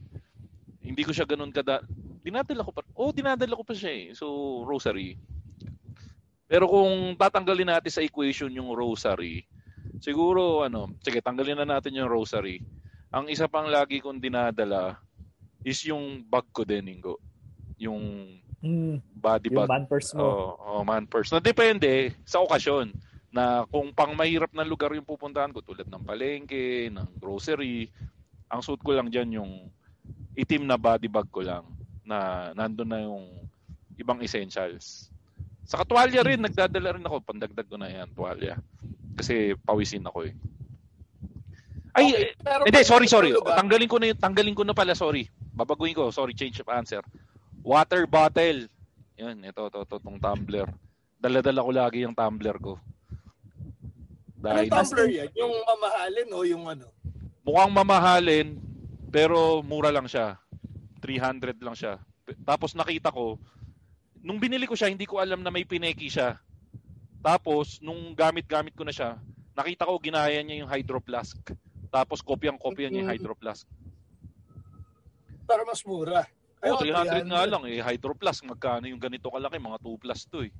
hindi 0.81 1.01
ko 1.05 1.13
siya 1.13 1.29
ganun 1.29 1.53
kada... 1.53 1.79
Dinadala 2.21 2.65
ko 2.65 2.71
pa... 2.73 2.81
Oh, 2.97 3.13
dinadala 3.13 3.55
ko 3.55 3.63
pa 3.63 3.73
siya 3.73 3.91
eh. 3.93 4.05
So, 4.11 4.61
rosary. 4.67 5.15
Pero 6.51 6.67
kung 6.67 7.15
tatanggalin 7.15 7.71
natin 7.71 7.93
sa 7.93 8.03
equation 8.03 8.51
yung 8.51 8.75
rosary, 8.75 9.47
siguro 10.03 10.67
ano, 10.67 10.91
sige, 10.99 11.23
tanggalin 11.23 11.63
na 11.63 11.77
natin 11.77 11.95
yung 11.95 12.11
rosary. 12.11 12.59
Ang 13.13 13.31
isa 13.31 13.47
pang 13.47 13.71
lagi 13.71 14.03
kong 14.03 14.19
dinadala 14.19 14.99
is 15.63 15.79
yung 15.87 16.25
bag 16.27 16.43
ko 16.51 16.67
din, 16.67 16.99
Ingo. 16.99 17.21
Yung 17.79 18.27
Hmm, 18.61 19.01
body 19.17 19.49
yung 19.49 19.65
bag. 19.65 19.69
man 19.69 19.85
purse 19.89 20.13
mo. 20.13 20.21
Oo, 20.21 20.79
oh, 20.79 20.81
man 20.85 21.09
purse. 21.09 21.33
Na 21.33 21.41
depende 21.41 22.13
sa 22.23 22.45
okasyon 22.45 22.93
na 23.33 23.65
kung 23.73 23.89
pang 23.89 24.13
mahirap 24.13 24.53
na 24.53 24.61
lugar 24.61 24.93
yung 24.93 25.07
pupuntahan 25.07 25.49
ko 25.49 25.65
tulad 25.65 25.89
ng 25.89 26.03
palengke, 26.05 26.93
ng 26.93 27.17
grocery, 27.17 27.89
ang 28.51 28.61
suit 28.61 28.79
ko 28.83 28.93
lang 28.93 29.09
diyan 29.09 29.41
yung 29.41 29.51
itim 30.37 30.67
na 30.67 30.77
body 30.77 31.09
bag 31.09 31.27
ko 31.31 31.41
lang 31.41 31.65
na 32.05 32.51
nandun 32.53 32.91
na 32.91 33.01
yung 33.01 33.25
ibang 33.97 34.19
essentials. 34.21 35.09
Sa 35.65 35.79
katwalya 35.79 36.21
rin, 36.25 36.43
nagdadala 36.43 36.99
rin 36.99 37.05
ako. 37.07 37.23
Pandagdag 37.23 37.67
ko 37.69 37.79
na 37.79 37.87
yan, 37.87 38.11
tuwalya. 38.11 38.59
Kasi 39.15 39.55
pawisin 39.63 40.03
ako 40.03 40.27
eh. 40.27 40.33
Ay, 41.91 42.11
Okay, 42.11 42.67
hindi, 42.67 42.79
sorry, 42.87 43.07
sorry. 43.07 43.31
Tanggalin 43.35 43.87
ko 43.87 43.99
na 43.99 44.15
tanggalin 44.15 44.55
ko 44.55 44.63
na 44.67 44.75
pala, 44.75 44.95
sorry. 44.95 45.27
Babaguhin 45.55 45.95
ko, 45.95 46.11
sorry, 46.11 46.35
change 46.35 46.59
of 46.59 46.71
answer. 46.71 47.03
Water 47.61 48.09
bottle. 48.09 48.67
Yan, 49.21 49.37
ito, 49.45 49.61
ito, 49.69 49.79
ito, 49.85 49.95
itong 50.01 50.17
tumbler. 50.17 50.67
Dala-dala 51.21 51.61
ko 51.61 51.71
lagi 51.71 51.97
yung 52.03 52.17
tumbler 52.17 52.57
ko. 52.57 52.81
Dahil 54.41 54.65
Anong 54.65 54.73
tumbler 54.73 55.07
yan? 55.09 55.29
Yung 55.37 55.53
mamahalin 55.65 56.29
o 56.33 56.39
yung 56.41 56.65
ano? 56.65 56.87
mukhang 57.41 57.73
mamahalin, 57.73 58.47
pero 59.09 59.65
mura 59.65 59.89
lang 59.89 60.05
siya. 60.05 60.37
300 61.01 61.57
lang 61.61 61.73
siya. 61.73 61.97
Tapos 62.45 62.77
nakita 62.77 63.09
ko, 63.09 63.41
nung 64.21 64.37
binili 64.37 64.69
ko 64.69 64.77
siya, 64.77 64.93
hindi 64.93 65.09
ko 65.09 65.17
alam 65.17 65.41
na 65.41 65.49
may 65.49 65.65
pineki 65.65 66.07
siya. 66.07 66.37
Tapos, 67.21 67.77
nung 67.81 68.17
gamit-gamit 68.17 68.73
ko 68.73 68.81
na 68.85 68.93
siya, 68.93 69.17
nakita 69.53 69.85
ko 69.85 70.01
ginaya 70.01 70.41
niya 70.41 70.65
yung 70.65 70.69
hydro 70.69 70.97
flask. 71.01 71.37
Tapos, 71.93 72.21
kopyang-kopya 72.25 72.89
niya 72.89 73.05
yung 73.05 73.11
hydro 73.13 73.33
flask. 73.37 73.69
Para 75.45 75.61
mas 75.65 75.85
mura. 75.85 76.25
Oh, 76.61 76.77
Ayun, 76.77 77.25
300 77.25 77.25
nga 77.25 77.43
lang 77.49 77.63
eh. 77.65 77.81
Hydro 77.81 78.13
flask, 78.13 78.45
magkano 78.45 78.85
yung 78.85 79.01
ganito 79.01 79.33
kalaki? 79.33 79.57
Mga 79.57 79.81
2 79.81 79.97
plus 79.97 80.21
to 80.29 80.45
eh. 80.45 80.53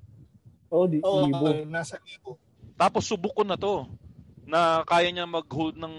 Oh, 0.73 0.89
di, 0.89 0.97
Oo, 1.05 1.29
libo. 1.29 1.45
oh, 1.45 1.61
nasa 1.69 2.01
libo. 2.01 2.41
Tapos 2.73 3.05
subok 3.05 3.37
ko 3.37 3.43
na 3.45 3.53
to 3.53 3.85
na 4.49 4.81
kaya 4.87 5.13
niya 5.13 5.29
mag-hold 5.29 5.77
ng 5.77 5.95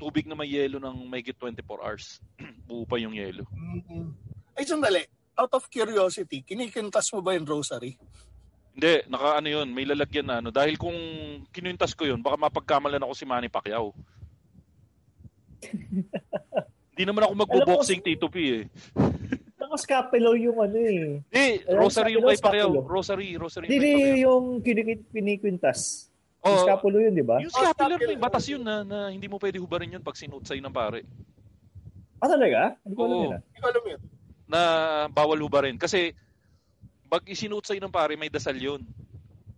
tubig 0.00 0.24
na 0.24 0.32
may 0.32 0.48
yelo 0.48 0.80
ng 0.80 1.04
mahigit 1.04 1.36
24 1.36 1.84
hours. 1.84 2.18
Buo 2.66 2.88
pa 2.88 2.96
yung 2.96 3.12
yelo. 3.12 3.44
Mm-mm. 3.52 4.08
Ay, 4.56 4.64
sandali. 4.64 5.04
Out 5.34 5.52
of 5.58 5.66
curiosity, 5.68 6.46
kinikintas 6.46 7.10
mo 7.12 7.20
ba 7.20 7.34
yung 7.34 7.44
rosary? 7.44 7.98
Hindi, 8.74 9.06
naka 9.06 9.38
ano 9.38 9.48
yun, 9.50 9.68
may 9.70 9.84
lalagyan 9.86 10.26
na 10.26 10.38
ano. 10.38 10.50
Dahil 10.54 10.78
kung 10.78 10.94
kinuintas 11.50 11.92
ko 11.94 12.06
yun, 12.06 12.22
baka 12.22 12.38
mapagkamalan 12.38 13.02
ako 13.02 13.12
si 13.14 13.26
Manny 13.26 13.50
Pacquiao. 13.50 13.92
Hindi 16.94 17.04
naman 17.04 17.26
ako 17.26 17.32
magbo-boxing 17.36 18.00
Tito 18.00 18.30
P 18.30 18.36
eh. 18.38 18.62
Naka-scapelo 19.60 20.38
yung 20.38 20.62
ano 20.62 20.78
eh. 20.78 21.18
Hindi, 21.26 21.46
Alam, 21.66 21.78
rosary 21.80 22.14
yung 22.14 22.22
kay 22.24 22.38
Pacquiao. 22.38 22.70
Rosary, 22.80 23.28
rosary 23.34 23.66
Hindi, 23.66 24.22
yung 24.22 24.62
kinikit, 24.62 25.10
pinikwintas. 25.10 26.06
Yung 26.38 26.54
Oh, 26.54 26.62
scapulo 26.62 27.00
yun, 27.00 27.10
di 27.10 27.24
ba? 27.24 27.40
yung 27.40 27.50
scapular 27.50 27.98
may 27.98 28.14
batas 28.14 28.46
yun 28.46 28.60
na, 28.60 28.84
na 28.84 28.98
hindi 29.08 29.26
mo 29.26 29.40
pwede 29.40 29.58
hubarin 29.58 29.90
yun 29.90 30.04
pag 30.04 30.14
sinuot 30.14 30.44
sa'yo 30.44 30.60
ng 30.60 30.70
pare. 30.70 31.02
Ah, 32.20 32.30
talaga? 32.30 32.78
Hindi 32.84 32.94
ko 32.94 33.02
alam 33.02 33.18
yun 33.18 33.32
ah. 33.32 33.40
Hindi 33.42 33.58
ko 33.58 33.66
alam 33.66 33.84
yun. 33.84 34.00
na 34.44 34.60
bawal 35.08 35.40
hubarin. 35.40 35.74
Kasi 35.74 36.14
pag 37.06 37.24
isinuot 37.24 37.64
sa'yo 37.64 37.80
ng 37.80 37.90
pare, 37.90 38.14
may 38.14 38.28
dasal 38.28 38.54
yun. 38.54 38.86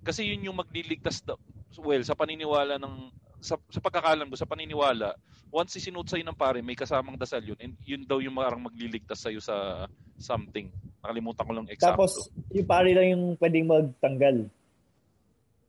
Kasi 0.01 0.25
yun 0.25 0.47
yung 0.47 0.57
magliligtas, 0.57 1.21
daw- 1.21 1.37
well, 1.77 2.01
sa 2.01 2.15
paniniwala 2.15 2.79
ng, 2.79 2.95
sa, 3.41 3.57
sa 3.71 3.81
pagkakalam 3.81 4.29
ko, 4.29 4.37
sa 4.37 4.49
paniniwala, 4.49 5.15
once 5.53 5.79
isinuot 5.79 6.09
sa'yo 6.09 6.25
ng 6.27 6.39
pare, 6.39 6.61
may 6.61 6.77
kasamang 6.77 7.19
dasal 7.19 7.43
yun, 7.45 7.59
and 7.61 7.75
yun 7.87 8.03
daw 8.05 8.19
yung 8.19 8.35
marang 8.35 8.63
magliligtas 8.63 9.23
sa'yo 9.23 9.41
sa 9.41 9.87
something. 10.19 10.69
Nakalimutan 11.05 11.47
ko 11.47 11.53
lang 11.53 11.67
eksakto. 11.71 11.93
Tapos, 11.97 12.13
yung 12.51 12.69
pare 12.69 12.91
lang 12.97 13.07
yung 13.13 13.25
pwedeng 13.39 13.67
magtanggal. 13.69 14.37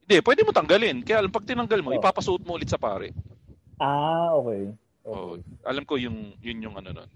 Hindi, 0.08 0.18
pwede 0.24 0.42
mo 0.48 0.52
tanggalin. 0.56 0.98
Kaya 1.04 1.20
alam, 1.20 1.32
pag 1.32 1.44
tinanggal 1.44 1.80
mo, 1.84 1.92
Oh. 1.92 2.00
ipapasuot 2.00 2.42
mo 2.48 2.56
ulit 2.56 2.72
sa 2.72 2.80
pare. 2.80 3.12
Ah, 3.78 4.34
okay. 4.34 4.72
Oo. 5.08 5.40
alam 5.64 5.88
ko 5.88 5.96
yung, 5.96 6.36
yun 6.44 6.68
yung 6.68 6.76
ano 6.76 6.92
nun. 6.92 7.12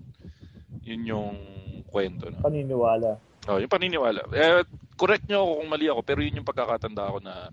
Yun 0.84 1.02
yung 1.04 1.32
kwento. 1.92 2.32
No? 2.32 2.40
Paniniwala. 2.40 3.20
Oh, 3.52 3.60
yung 3.60 3.72
paniniwala. 3.72 4.22
Eh, 4.32 4.64
correct 4.96 5.28
nyo 5.28 5.44
ako 5.44 5.52
kung 5.60 5.70
mali 5.72 5.86
ako, 5.92 6.02
pero 6.06 6.20
yun 6.24 6.40
yung 6.40 6.48
pagkakatanda 6.48 7.12
ko 7.12 7.20
na 7.20 7.52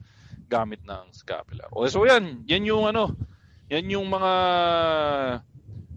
gamit 0.49 0.81
ng 0.83 1.13
scapula. 1.13 1.69
O, 1.71 1.85
so 1.87 2.09
yan. 2.09 2.43
Yan 2.49 2.65
yung 2.65 2.89
ano, 2.89 3.13
yan 3.69 3.85
yung 3.93 4.09
mga 4.09 4.33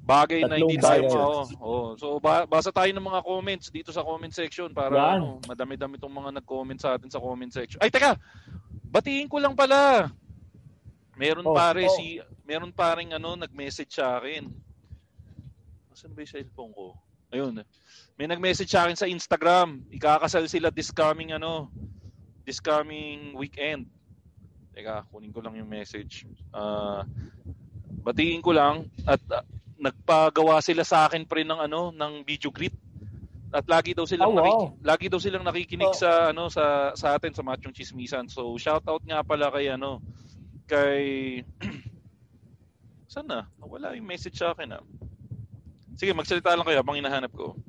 bagay 0.02 0.44
na 0.44 0.60
Tatlong 0.60 0.68
hindi 0.68 0.78
tayo 0.82 1.02
ma- 1.08 1.48
oh. 1.64 1.96
So, 1.96 2.20
ba- 2.20 2.44
basa 2.44 2.68
tayo 2.74 2.92
ng 2.92 3.06
mga 3.06 3.22
comments 3.24 3.72
dito 3.72 3.96
sa 3.96 4.04
comment 4.04 4.34
section 4.34 4.74
para 4.76 4.92
Yan. 4.92 5.14
ano, 5.24 5.28
madami-dami 5.48 5.96
tong 5.96 6.12
mga 6.12 6.42
nag-comment 6.42 6.80
sa 6.82 7.00
atin 7.00 7.08
sa 7.08 7.22
comment 7.22 7.48
section. 7.48 7.80
Ay, 7.80 7.88
teka! 7.88 8.20
Batiin 8.92 9.32
ko 9.32 9.40
lang 9.40 9.56
pala. 9.56 10.12
Meron 11.16 11.48
Oh, 11.48 11.56
pare 11.56 11.88
oh. 11.88 11.96
si 11.96 12.20
meron 12.44 12.76
paring 12.76 13.16
ano 13.16 13.40
nag-message 13.40 13.96
sa 13.96 14.20
akin. 14.20 14.52
Nasaan 15.88 16.12
ba 16.12 16.20
yung 16.26 16.34
cellphone 16.34 16.74
ko? 16.76 16.86
Ayun. 17.32 17.64
May 18.20 18.28
nag-message 18.28 18.68
sa 18.68 18.84
akin 18.84 18.98
sa 19.00 19.08
Instagram. 19.08 19.88
Ikakasal 19.96 20.44
sila 20.52 20.68
this 20.74 20.92
coming 20.92 21.32
ano, 21.32 21.72
this 22.44 22.60
coming 22.60 23.32
weekend. 23.38 23.88
Teka, 24.72 25.04
kunin 25.12 25.32
ko 25.32 25.44
lang 25.44 25.60
yung 25.60 25.68
message. 25.68 26.24
Ah, 26.50 27.04
batiin 28.02 28.40
ko 28.40 28.56
lang 28.56 28.88
at 29.04 29.20
ah, 29.30 29.44
nagpagawa 29.76 30.62
sila 30.64 30.86
sa 30.86 31.06
akin 31.06 31.26
pre 31.26 31.44
ng 31.44 31.60
ano, 31.60 31.92
ng 31.92 32.24
video 32.24 32.50
clip. 32.50 32.72
At 33.52 33.68
lagi 33.68 33.92
daw 33.92 34.08
silang 34.08 34.32
Oh, 34.32 34.36
wow. 34.36 34.40
nakiki- 34.40 34.72
lagi 34.88 35.06
daw 35.12 35.20
silang 35.20 35.44
nakikinig 35.44 35.92
Oh. 35.92 35.98
sa 35.98 36.32
ano 36.32 36.48
sa 36.48 36.96
sa 36.96 37.20
atin 37.20 37.36
sa 37.36 37.44
Machong 37.44 37.76
Chismisan. 37.76 38.32
So 38.32 38.56
shout 38.56 38.88
out 38.88 39.04
nga 39.04 39.20
pala 39.22 39.52
kay 39.52 39.68
ano 39.68 40.00
kay 40.66 41.04
Saan 43.12 43.28
na? 43.28 43.44
Wala 43.60 43.92
yung 43.92 44.08
message 44.08 44.40
sa 44.40 44.56
akin 44.56 44.72
ah. 44.72 44.84
Sige, 46.00 46.16
magsalita 46.16 46.56
lang 46.56 46.64
kayo 46.64 46.80
habang 46.80 46.96
hinahanap 46.96 47.28
ko. 47.36 47.60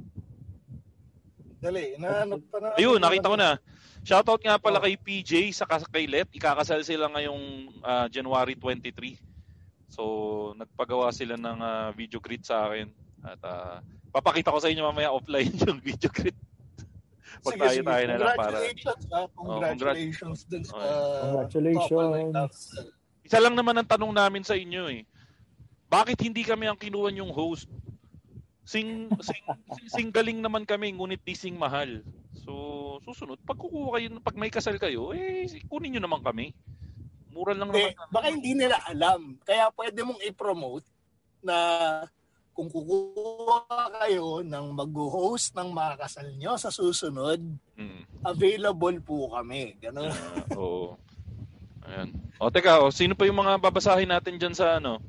Dali, 1.59 1.99
nahanap 1.99 2.39
pa 2.47 2.59
na. 2.63 2.69
Ayun, 2.79 3.03
nakita 3.03 3.27
ko 3.27 3.35
na. 3.35 3.59
Shoutout 4.03 4.43
nga 4.43 4.59
pala 4.59 4.79
Oh. 4.79 4.85
kay 4.85 4.99
PJ 4.99 5.55
sa 5.55 5.67
kay 5.67 6.11
Let. 6.11 6.27
Ikakasal 6.35 6.83
sila 6.83 7.07
ngayong 7.07 7.43
ah, 7.81 8.07
January 8.11 8.59
23. 8.59 9.15
So, 9.87 10.03
nagpagawa 10.59 11.15
sila 11.15 11.39
ng 11.39 11.59
ah, 11.63 11.91
video 11.95 12.19
greet 12.19 12.43
sa 12.43 12.67
akin. 12.67 12.91
At 13.23 13.39
ah, 13.47 13.79
papakita 14.11 14.51
ko 14.51 14.59
sa 14.59 14.67
inyo 14.67 14.83
mamaya 14.83 15.15
offline 15.15 15.55
yung 15.63 15.79
video 15.79 16.11
greet. 16.11 16.35
Pag 17.43 17.55
Sige, 17.55 17.63
tayo 17.63 17.79
sige. 17.79 17.87
tayo 17.89 18.05
na 18.07 18.17
lang 18.19 18.35
para. 18.39 18.59
Congratulations, 18.59 19.03
ha? 19.09 19.21
Congratulations 19.35 20.39
dun 20.47 20.63
sa 20.63 20.75
Congratulations. 21.23 21.91
couple. 21.91 22.91
Isa 23.23 23.39
lang 23.39 23.55
naman 23.55 23.75
ang 23.79 23.89
tanong 23.89 24.13
namin 24.13 24.43
sa 24.43 24.59
inyo 24.59 24.91
eh. 24.91 25.03
Bakit 25.87 26.19
hindi 26.27 26.43
kami 26.43 26.67
ang 26.67 26.79
kinuha 26.79 27.15
yung 27.15 27.31
host? 27.31 27.71
Sing, 28.63 29.11
sing, 29.23 29.43
sing, 29.75 29.87
sing 29.91 30.09
galing 30.11 30.39
naman 30.39 30.63
kami, 30.63 30.95
ngunit 30.95 31.23
di 31.23 31.35
sing 31.35 31.55
mahal. 31.55 32.03
So, 32.41 32.53
susunod, 33.05 33.37
pag 33.45 33.61
kukuha 33.61 34.01
kayo, 34.01 34.07
pag 34.25 34.37
may 34.37 34.49
kasal 34.49 34.81
kayo, 34.81 35.13
eh, 35.13 35.45
kunin 35.69 35.97
nyo 35.97 36.09
naman 36.09 36.25
kami. 36.25 36.57
Mura 37.33 37.53
lang 37.53 37.69
naman. 37.69 37.93
baka 38.09 38.29
hindi 38.29 38.53
nila 38.53 38.77
alam. 38.85 39.37
Kaya 39.45 39.69
pwede 39.73 40.01
mong 40.05 40.21
i-promote 40.25 40.85
na 41.41 41.57
kung 42.53 42.69
kukuha 42.69 43.89
kayo 44.05 44.45
ng 44.45 44.67
mag-host 44.77 45.57
ng 45.57 45.73
mga 45.73 45.93
kasal 45.97 46.29
nyo 46.37 46.53
sa 46.61 46.69
susunod, 46.69 47.41
Mm. 47.73 48.05
available 48.21 48.97
po 49.01 49.33
kami. 49.33 49.81
Ganun. 49.81 50.13
Ah, 50.13 50.45
oo. 50.61 51.01
Ayan. 51.89 52.13
O, 52.37 52.53
teka, 52.53 52.85
o, 52.85 52.93
sino 52.93 53.17
pa 53.17 53.25
yung 53.25 53.41
mga 53.41 53.57
babasahin 53.59 54.13
natin 54.13 54.37
dyan 54.37 54.55
sa, 54.55 54.77
ano, 54.77 55.01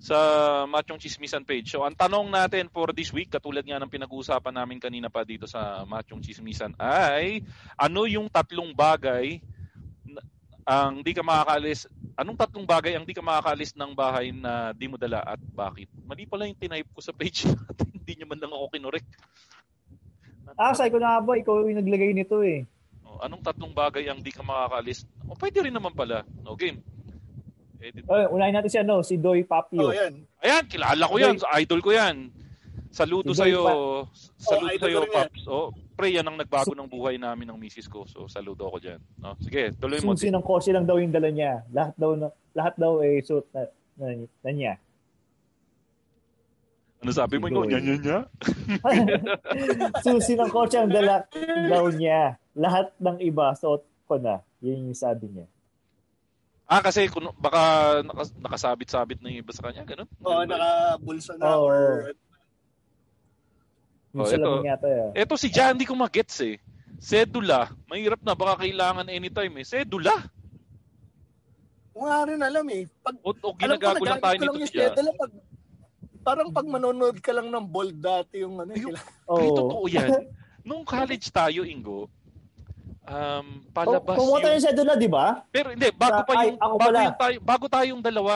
sa 0.00 0.16
Machong 0.64 0.96
Chismisan 0.96 1.44
page. 1.44 1.76
So, 1.76 1.84
ang 1.84 1.92
tanong 1.92 2.32
natin 2.32 2.72
for 2.72 2.88
this 2.96 3.12
week, 3.12 3.28
katulad 3.28 3.60
nga 3.60 3.76
ng 3.76 3.92
pinag-uusapan 3.92 4.56
namin 4.56 4.80
kanina 4.80 5.12
pa 5.12 5.28
dito 5.28 5.44
sa 5.44 5.84
Machong 5.84 6.24
Chismisan, 6.24 6.72
ay, 6.80 7.44
ano 7.76 8.08
yung 8.08 8.32
tatlong 8.32 8.72
bagay 8.72 9.44
ang 10.64 11.02
di 11.02 11.12
ka 11.12 11.20
makakaalis, 11.20 11.90
anong 12.14 12.38
tatlong 12.38 12.62
bagay 12.62 12.94
ang 12.94 13.04
di 13.04 13.12
ka 13.12 13.20
makakaalis 13.24 13.76
ng 13.76 13.92
bahay 13.92 14.30
na 14.30 14.70
di 14.70 14.86
mo 14.86 14.96
dala 14.96 15.20
at 15.24 15.40
bakit? 15.52 15.90
Mali 16.06 16.24
pala 16.24 16.48
yung 16.48 16.56
tinype 16.56 16.90
ko 16.94 17.00
sa 17.04 17.10
page 17.10 17.44
natin. 17.50 17.90
Hindi 17.90 18.12
nyo 18.20 18.26
man 18.30 18.40
lang 18.40 18.52
ako 18.54 18.66
kinorek. 18.72 19.06
Ah, 20.58 20.74
sabi 20.74 20.94
ko 20.94 20.98
na 20.98 21.18
ba, 21.22 21.38
ikaw 21.38 21.66
yung 21.66 21.78
naglagay 21.78 22.14
nito 22.14 22.42
eh. 22.46 22.66
O, 23.02 23.18
anong 23.22 23.42
tatlong 23.42 23.74
bagay 23.74 24.06
ang 24.06 24.22
di 24.22 24.30
ka 24.30 24.46
makakaalis? 24.46 25.04
O, 25.26 25.34
pwede 25.38 25.58
rin 25.62 25.74
naman 25.74 25.94
pala. 25.94 26.22
O, 26.46 26.54
game. 26.54 26.82
Edit. 27.80 28.04
Oh, 28.06 28.36
unahin 28.36 28.52
natin 28.52 28.70
si 28.70 28.78
ano, 28.78 29.00
si 29.00 29.16
Doy 29.16 29.40
Papio. 29.42 29.88
Oh, 29.88 29.92
yan. 29.96 30.20
Ayan, 30.44 30.64
kilala 30.68 31.04
ko 31.08 31.16
yan. 31.16 31.36
Idol 31.56 31.80
ko 31.80 31.90
yan. 31.96 32.28
Saludo 32.90 33.32
Si 33.32 33.40
sa 33.40 33.46
iyo. 33.48 33.62
Doy 33.64 34.04
Saludo 34.36 34.68
Oh, 34.68 34.80
sa 34.82 34.88
iyo. 34.90 35.00
Paps. 35.08 35.42
Oh, 35.48 35.68
pre, 35.96 36.12
yan 36.12 36.26
ang 36.26 36.36
nagbago 36.36 36.76
ng 36.76 36.90
buhay 36.90 37.16
namin 37.16 37.48
ng 37.48 37.58
misis 37.58 37.88
ko. 37.88 38.04
So, 38.04 38.28
saludo 38.28 38.68
ako 38.68 38.76
diyan. 38.82 39.00
No? 39.16 39.32
Sige, 39.40 39.72
tuloy 39.78 39.98
mo. 40.04 40.12
Susi 40.12 40.28
ng 40.28 40.44
kotse 40.44 40.70
lang 40.74 40.84
daw 40.84 41.00
yung 41.00 41.14
dala 41.14 41.30
niya. 41.32 41.64
Lahat 41.72 41.94
daw 41.96 42.10
na, 42.18 42.28
lahat 42.52 42.74
daw 42.76 43.00
eh 43.00 43.22
suit 43.24 43.46
na, 43.54 43.70
na, 43.96 44.06
na 44.26 44.50
niya. 44.50 44.74
Ano 47.00 47.10
sabi 47.16 47.40
mo? 47.40 47.48
Si 47.48 47.54
Doy. 47.56 47.68
Nya, 47.72 47.78
nya, 47.80 47.96
nya? 47.96 48.18
Susi 50.04 50.36
ng 50.36 50.52
kotse 50.52 50.76
ang 50.76 50.92
dala 50.92 51.24
daw 51.70 51.88
niya. 51.88 52.36
Lahat 52.52 52.92
ng 53.00 53.16
iba 53.24 53.56
suot 53.56 53.86
ko 54.04 54.20
na. 54.20 54.44
Yun 54.60 54.92
yung 54.92 54.98
sabi 54.98 55.30
niya. 55.32 55.46
Ah, 56.70 56.78
kasi 56.78 57.10
kung, 57.10 57.26
baka 57.34 57.98
nakas, 58.06 58.30
nakasabit-sabit 58.38 59.18
na 59.18 59.34
yung 59.34 59.42
iba 59.42 59.50
sa 59.50 59.66
kanya, 59.66 59.82
ganun? 59.82 60.06
Oo, 60.22 60.38
ba? 60.38 60.46
nakabulsa 60.46 61.34
na. 61.34 61.44
Oo. 61.58 61.66
or, 61.66 62.14
Oh, 64.10 64.26
eto. 64.26 64.62
yata 64.66 64.86
eh. 64.90 65.22
Eto 65.22 65.38
si 65.38 65.50
Jan, 65.50 65.78
hindi 65.78 65.86
ko 65.86 65.94
magets 65.94 66.42
eh. 66.42 66.58
Sedula. 66.98 67.70
Mahirap 67.86 68.18
na, 68.26 68.34
baka 68.34 68.66
kailangan 68.66 69.06
anytime 69.06 69.62
eh. 69.62 69.66
Sedula. 69.66 70.14
Kung 71.94 72.06
nga 72.06 72.26
rin 72.26 72.42
alam 72.42 72.66
eh. 72.70 72.90
Pag, 73.06 73.18
O, 73.22 73.30
o 73.30 73.54
ginagago 73.54 74.02
lang 74.02 74.18
tayo 74.18 74.34
nito 74.38 74.66
schedule, 74.66 75.10
pag, 75.14 75.32
parang 76.26 76.48
pag 76.50 76.66
manonood 76.66 77.22
ka 77.22 77.30
lang 77.30 77.50
ng 77.54 77.66
bold 77.66 77.98
dati 78.02 78.42
yung 78.42 78.58
ano. 78.62 78.74
Ayun. 78.74 78.94
kailangan-. 78.94 79.38
Ay, 79.38 79.48
totoo 79.54 79.84
yan. 79.86 80.10
Nung 80.66 80.82
college 80.82 81.30
tayo, 81.30 81.62
Ingo, 81.62 82.10
um, 83.10 83.46
palabas 83.74 84.14
Pumunta 84.16 84.46
yung... 84.48 84.56
yung 84.56 84.66
sedula, 84.70 84.92
di 84.94 85.10
ba? 85.10 85.42
Pero 85.50 85.74
hindi, 85.74 85.90
bago 85.90 86.22
Sa- 86.22 86.26
pa 86.26 86.32
ay, 86.38 86.46
yung, 86.54 86.58
ako 86.62 86.74
bago, 86.78 86.86
pala. 86.86 87.00
yung 87.02 87.18
tayo, 87.18 87.36
bago 87.42 87.64
tayong 87.66 88.02
dalawa, 88.02 88.34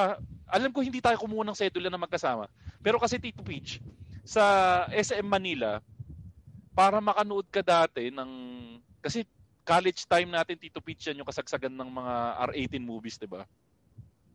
alam 0.51 0.71
ko 0.75 0.79
hindi 0.83 0.99
tayo 0.99 1.17
kumuha 1.17 1.47
ng 1.47 1.59
sedula 1.59 1.89
na 1.89 1.97
magkasama. 1.97 2.51
Pero 2.83 2.99
kasi 2.99 3.17
Tito 3.17 3.41
Peach, 3.41 3.79
sa 4.27 4.45
SM 4.91 5.25
Manila, 5.25 5.79
para 6.75 6.99
makanood 6.99 7.47
ka 7.49 7.63
dati 7.63 8.11
ng... 8.11 8.31
Kasi 8.99 9.23
college 9.65 10.05
time 10.05 10.29
natin, 10.29 10.61
Tito 10.61 10.83
Peach, 10.83 11.09
yan 11.09 11.23
yung 11.23 11.29
kasagsagan 11.29 11.73
ng 11.73 11.89
mga 11.89 12.15
R18 12.53 12.83
movies, 12.85 13.17
di 13.17 13.31
ba? 13.31 13.47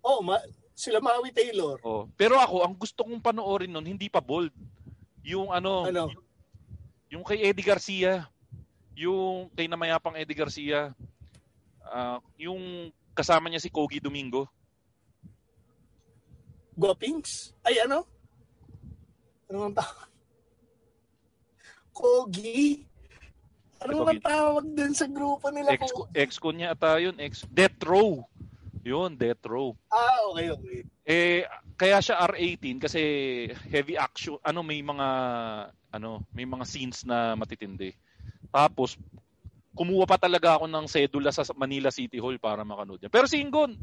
Oo, 0.01 0.23
ma- 0.23 0.41
sila 0.73 1.03
Maui 1.03 1.29
Taylor. 1.29 1.77
Oh. 1.83 2.07
Pero 2.15 2.39
ako, 2.39 2.63
ang 2.63 2.73
gusto 2.73 3.03
kong 3.03 3.19
panoorin 3.19 3.69
nun, 3.69 3.83
hindi 3.83 4.07
pa 4.07 4.23
bold. 4.23 4.49
Yung 5.21 5.51
ano, 5.51 5.85
Ano? 5.85 6.09
yung 7.11 7.21
kay 7.21 7.43
Eddie 7.43 7.67
Garcia. 7.67 8.25
Yung 8.99 9.47
kay 9.55 9.71
namayapang 9.71 10.19
Eddie 10.19 10.35
Garcia. 10.35 10.91
Ah, 11.87 12.19
yung 12.35 12.91
kasama 13.15 13.47
niya 13.47 13.63
si 13.63 13.71
Kogi 13.71 14.03
Domingo. 14.03 14.51
Guapings? 16.75 17.55
Ay, 17.63 17.79
ano? 17.83 18.03
Ano 19.47 19.71
ang 19.71 19.75
tawag? 19.75 20.07
Kogi? 21.95 22.83
Ano 23.83 24.03
ang 24.03 24.19
tawag 24.23 24.65
din 24.75 24.91
sa 24.91 25.07
grupo 25.07 25.47
nila? 25.51 25.71
Ex, 25.75 25.91
ex 26.15 26.29
ko 26.35 26.51
niya 26.51 26.75
ata 26.75 26.99
yun. 26.99 27.15
Ex, 27.19 27.47
Death 27.47 27.79
Row. 27.87 28.23
Yun, 28.83 29.15
Death 29.19 29.43
Row. 29.47 29.75
Ah, 29.91 30.23
okay, 30.31 30.47
okay. 30.55 30.79
Eh, 31.03 31.41
kaya 31.75 31.99
siya 31.99 32.19
R18 32.27 32.79
kasi 32.79 33.01
heavy 33.67 33.99
action. 33.99 34.39
Ano, 34.43 34.63
may 34.63 34.79
mga, 34.79 35.07
ano, 35.91 36.23
may 36.31 36.47
mga 36.47 36.63
scenes 36.63 37.03
na 37.03 37.35
matitindi. 37.35 37.91
Tapos, 38.49 38.97
kumuha 39.77 40.05
pa 40.09 40.17
talaga 40.17 40.57
ako 40.57 40.65
ng 40.67 40.85
sedula 40.89 41.29
sa 41.31 41.45
Manila 41.55 41.93
City 41.93 42.17
Hall 42.17 42.35
para 42.41 42.65
makanood 42.65 42.99
niya. 42.99 43.13
Pero 43.13 43.25
si 43.29 43.39
Ingon, 43.39 43.77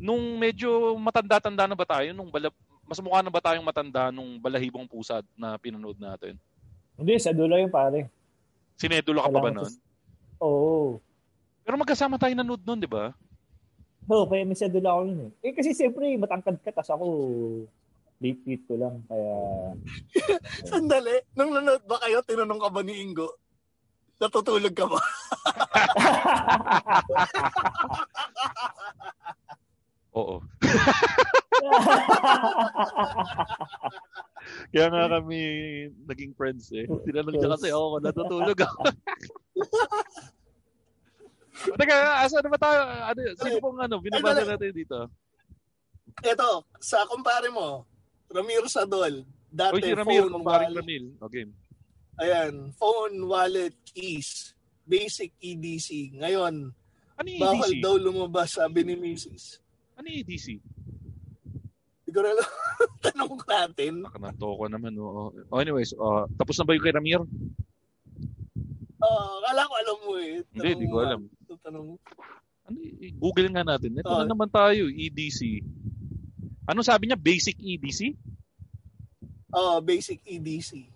nung 0.00 0.38
medyo 0.38 0.96
matanda-tanda 0.98 1.66
na 1.66 1.76
ba 1.76 1.86
tayo, 1.86 2.10
nung 2.14 2.30
bala, 2.30 2.50
mas 2.86 2.98
mukha 2.98 3.22
na 3.22 3.30
ba 3.30 3.42
tayong 3.42 3.66
matanda 3.66 4.10
nung 4.10 4.38
balahibong 4.40 4.88
pusad 4.88 5.22
na 5.38 5.54
pinanood 5.58 5.98
natin? 5.98 6.38
Hindi, 6.98 7.18
sedula 7.18 7.58
yung 7.58 7.72
pare. 7.72 8.10
Sinedula 8.78 9.26
ka 9.26 9.30
pa 9.30 9.40
ba 9.42 9.50
nun? 9.54 9.72
Oo. 10.42 10.98
Pero 11.62 11.76
magkasama 11.78 12.18
tayo 12.18 12.34
nanood 12.34 12.62
nun, 12.66 12.82
di 12.82 12.90
ba? 12.90 13.14
Oo, 14.10 14.26
kaya 14.26 14.42
may 14.42 14.58
sedula 14.58 14.98
ako 14.98 15.02
nun 15.06 15.20
eh. 15.30 15.30
Eh 15.46 15.54
kasi 15.54 15.70
siyempre, 15.76 16.10
matangkad 16.18 16.58
ka, 16.58 16.74
tas 16.74 16.90
ako, 16.90 17.06
late 18.18 18.64
ko 18.66 18.74
lang, 18.74 18.98
kaya... 19.06 19.34
Sandali, 20.70 21.22
nung 21.38 21.54
nanood 21.54 21.86
ba 21.86 22.02
kayo, 22.02 22.18
tinanong 22.26 22.58
ka 22.58 22.70
ba 22.74 22.82
ni 22.82 22.98
Ingo? 22.98 23.30
Natutulog 24.22 24.70
ka 24.70 24.86
ba? 24.86 25.02
Oo. 30.12 30.38
Kaya 34.72 34.86
nga 34.92 35.08
kami 35.18 35.40
naging 36.04 36.32
friends 36.36 36.70
eh. 36.76 36.84
Tinanong 36.86 37.34
niya 37.34 37.54
kasi 37.56 37.72
ako 37.72 37.98
natutulog 37.98 38.58
ako. 38.60 38.80
Teka, 41.78 41.96
asa 42.26 42.42
na 42.42 42.50
ba 42.50 42.58
tayo? 42.58 42.80
Ano, 42.82 43.20
sino 43.38 43.56
pong 43.62 43.78
ano, 43.78 44.02
binabasa 44.02 44.42
natin 44.42 44.74
dito? 44.74 45.06
Ito, 46.26 46.66
sa 46.82 47.06
kumpare 47.06 47.50
mo, 47.54 47.86
Ramiro 48.26 48.66
Sadol, 48.66 49.22
dati 49.46 49.78
Uy, 49.78 49.84
si 49.84 49.94
Ramil, 49.94 50.26
phone, 50.26 50.34
kumparing 50.42 50.74
wallet, 50.74 50.82
Ramil. 50.82 51.04
Okay. 51.22 51.44
Ayan, 52.18 52.72
phone, 52.72 53.16
wallet, 53.22 53.72
keys, 53.86 54.52
basic 54.84 55.32
EDC. 55.38 56.18
Ngayon, 56.18 56.72
Ano 57.14 57.26
yung 57.28 57.40
bawal 57.40 57.70
EDC? 57.70 57.80
daw 57.80 57.94
lumabas, 57.94 58.56
sabi 58.56 58.82
ni 58.82 58.94
Mrs. 58.94 59.60
Ano 59.94 60.06
yung 60.06 60.20
EDC? 60.22 60.46
Hindi 62.02 62.10
ko 62.10 62.20
na 62.20 62.30
alam. 62.30 62.48
Tanong 63.04 63.34
natin. 63.42 63.92
Nakananto 64.02 64.46
ko 64.50 64.64
naman. 64.66 64.92
Oo. 64.96 65.32
Oh, 65.32 65.58
anyways, 65.58 65.94
uh, 65.94 66.28
tapos 66.34 66.56
na 66.56 66.64
ba 66.64 66.74
yung 66.74 66.82
kay 66.82 66.92
Ramir? 66.92 67.22
Uh, 68.98 69.34
kala 69.40 69.66
ko 69.66 69.74
alam 69.74 69.96
mo 70.02 70.12
eh. 70.16 70.44
Hindi, 70.52 70.68
hindi 70.72 70.86
ko 70.86 70.96
alam. 71.00 71.20
Tanong, 71.58 71.96
Ano, 72.62 72.78
Google 73.18 73.50
nga 73.50 73.66
natin. 73.66 73.98
Ito 73.98 74.06
Oh. 74.06 74.22
na 74.22 74.28
naman 74.28 74.46
tayo, 74.46 74.86
EDC. 74.86 75.64
Ano 76.62 76.80
sabi 76.80 77.08
niya? 77.08 77.18
Basic 77.18 77.58
EDC? 77.58 78.14
oh, 79.52 79.82
basic 79.82 80.22
EDC. 80.22 80.86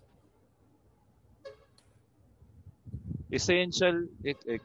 Essential. 3.29 4.07
Ek, 4.21 4.39
ek. 4.47 4.63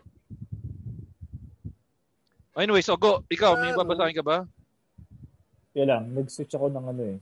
Anyways, 2.54 2.84
so 2.84 2.96
go. 2.96 3.24
Ikaw, 3.26 3.56
may 3.56 3.72
Ano? 3.72 3.80
babasahin 3.80 4.14
ka 4.14 4.22
ba? 4.22 4.38
Kaya 5.72 5.84
lang, 5.88 6.12
nag-switch 6.12 6.52
ako 6.52 6.68
ng 6.68 6.84
ano 6.86 7.02
eh. 7.02 7.18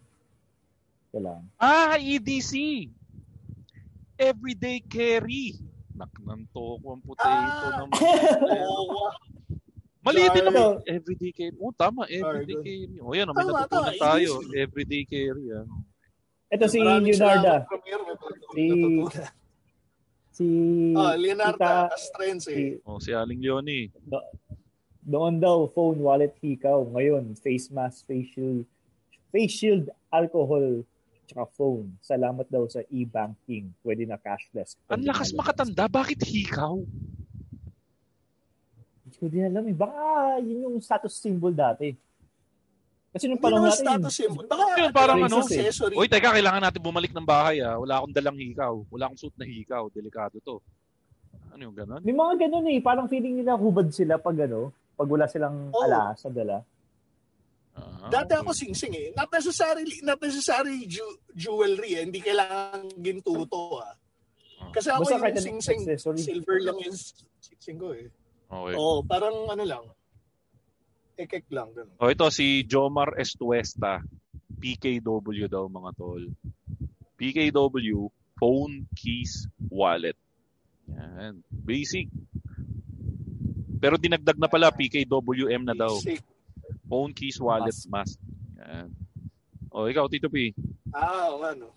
Kaya 1.09 1.21
lang. 1.23 1.41
Ah, 1.57 1.95
EDC. 1.97 2.53
Everyday 4.17 4.83
carry. 4.83 5.55
Naknanto 5.95 6.77
ko 6.77 6.87
ang 6.91 7.03
potato 7.03 7.29
Ah! 7.31 7.87
Oo. 8.67 9.07
Mali 10.05 10.25
din 10.33 10.45
naman. 10.45 10.81
Everyday 10.83 11.31
carry. 11.31 11.57
Oh, 11.57 11.71
tama. 11.71 12.05
Everyday 12.05 12.57
Sorry. 12.57 12.67
carry. 12.67 12.99
O 12.99 13.13
yan, 13.13 13.31
may 13.31 13.37
Tama, 13.39 13.53
natutunan 13.55 13.69
tama, 13.87 14.03
tayo. 14.03 14.31
EDC. 14.41 14.51
Everyday 14.59 15.03
carry. 15.05 15.45
Ah. 15.55 15.67
Ito 16.51 16.65
si 16.67 16.77
Maraming 16.83 17.15
Leonardo. 17.15 17.47
salamat, 17.55 17.71
Ramiro. 17.71 18.03
May 18.51 18.67
natutunan. 18.67 19.31
Si 20.41 20.97
Ah, 20.97 21.21
Leonardo 21.21 21.61
Castrense. 21.61 22.49
si, 22.49 22.81
Oh, 22.89 22.97
si 22.97 23.13
Aling 23.13 23.45
Leonie. 23.45 23.93
noon 25.05 25.37
daw, 25.37 25.69
phone, 25.69 26.01
wallet, 26.01 26.33
hikaw. 26.41 26.81
Ngayon, 26.87 27.37
face 27.37 27.69
mask, 27.69 28.09
face 28.09 28.33
shield, 28.33 28.65
face 29.29 29.53
shield, 29.53 29.85
alcohol, 30.09 30.81
tsaka 31.29 31.45
phone. 31.53 31.93
Salamat 32.01 32.49
daw 32.49 32.65
sa 32.65 32.81
e-banking. 32.89 33.69
Pwede 33.85 34.09
na 34.09 34.17
cashless. 34.17 34.81
Ang 34.89 35.05
lakas 35.05 35.37
makatanda. 35.37 35.85
Bakit 35.87 36.25
hikaw? 36.25 36.81
Hindi 39.05 39.17
ko 39.19 39.27
din 39.29 39.45
alam 39.45 39.65
eh. 39.69 39.77
Baka 39.77 40.01
yun 40.41 40.65
yung 40.65 40.77
status 40.81 41.21
symbol 41.21 41.53
dati. 41.53 41.93
Kasi 43.11 43.27
nung 43.27 43.43
panahon 43.43 43.67
natin, 43.67 43.83
status 43.83 44.15
symbol. 44.15 44.47
Baka 44.47 44.65
Yun, 44.79 44.93
parang 44.95 45.19
ano. 45.19 45.43
eh. 45.43 45.67
accessory. 45.67 45.95
Uy, 45.99 46.07
teka, 46.07 46.31
kailangan 46.31 46.63
natin 46.63 46.79
bumalik 46.79 47.11
ng 47.11 47.27
bahay 47.27 47.59
ah. 47.59 47.75
Wala 47.75 47.99
akong 47.99 48.15
dalang 48.15 48.39
hikaw. 48.39 48.75
Wala 48.87 49.11
akong 49.11 49.19
suit 49.19 49.35
na 49.35 49.47
hikaw. 49.47 49.91
Delikado 49.91 50.39
to. 50.39 50.63
Ano 51.51 51.61
yung 51.67 51.75
ganon? 51.75 51.99
may 52.07 52.15
mga 52.15 52.47
ganun 52.47 52.67
eh. 52.71 52.79
Parang 52.79 53.11
feeling 53.11 53.43
nila 53.43 53.59
hubad 53.59 53.91
sila 53.91 54.15
pag 54.15 54.39
ano, 54.39 54.71
pag 54.95 55.11
wala 55.11 55.27
silang 55.27 55.75
Oo. 55.75 55.83
alahas 55.83 56.23
na 56.23 56.31
dala. 56.31 56.57
Ah, 57.75 58.11
Dati 58.11 58.35
ako 58.39 58.51
sing-sing 58.55 58.95
eh. 58.95 59.09
Not 59.19 59.31
necessarily, 59.31 59.97
not 60.07 60.19
necessarily 60.23 60.87
ju- 60.87 61.19
jewelry 61.35 61.99
eh. 61.99 62.03
Hindi 62.07 62.23
kailangan 62.23 62.95
gintuto 62.95 63.83
ah. 63.83 63.95
Kasi 64.71 64.87
ako 64.95 65.03
Basta 65.11 65.19
yung 65.19 65.59
sing-sing, 65.59 65.81
silver 65.99 66.59
lang 66.63 66.79
yung 66.79 66.95
sing-sing 67.43 67.75
ko 67.75 67.91
eh. 67.91 68.07
Okay. 68.51 68.75
Oo, 68.79 69.03
parang 69.03 69.51
ano 69.51 69.65
lang. 69.67 69.83
Ekek 71.21 71.53
lang. 71.53 71.69
Ganun. 71.77 71.93
Oh, 72.01 72.09
ito 72.09 72.25
si 72.33 72.65
Jomar 72.65 73.13
Estuesta. 73.21 74.01
PKW 74.61 75.49
daw 75.53 75.69
mga 75.69 75.93
tol. 75.97 76.25
PKW, 77.21 78.09
phone, 78.41 78.89
keys, 78.97 79.45
wallet. 79.69 80.17
Yan. 80.89 81.45
Basic. 81.53 82.09
Pero 83.81 84.01
dinagdag 84.01 84.41
na 84.41 84.49
pala, 84.49 84.73
PKWM 84.73 85.65
na 85.69 85.77
daw. 85.77 85.93
Basic. 86.01 86.25
Phone, 86.89 87.13
keys, 87.13 87.37
wallet, 87.41 87.77
mask. 87.93 88.17
Yan. 88.57 88.89
O, 89.69 89.89
ikaw, 89.89 90.09
Tito 90.09 90.33
P. 90.33 90.57
Ah, 90.97 91.29
ano. 91.37 91.73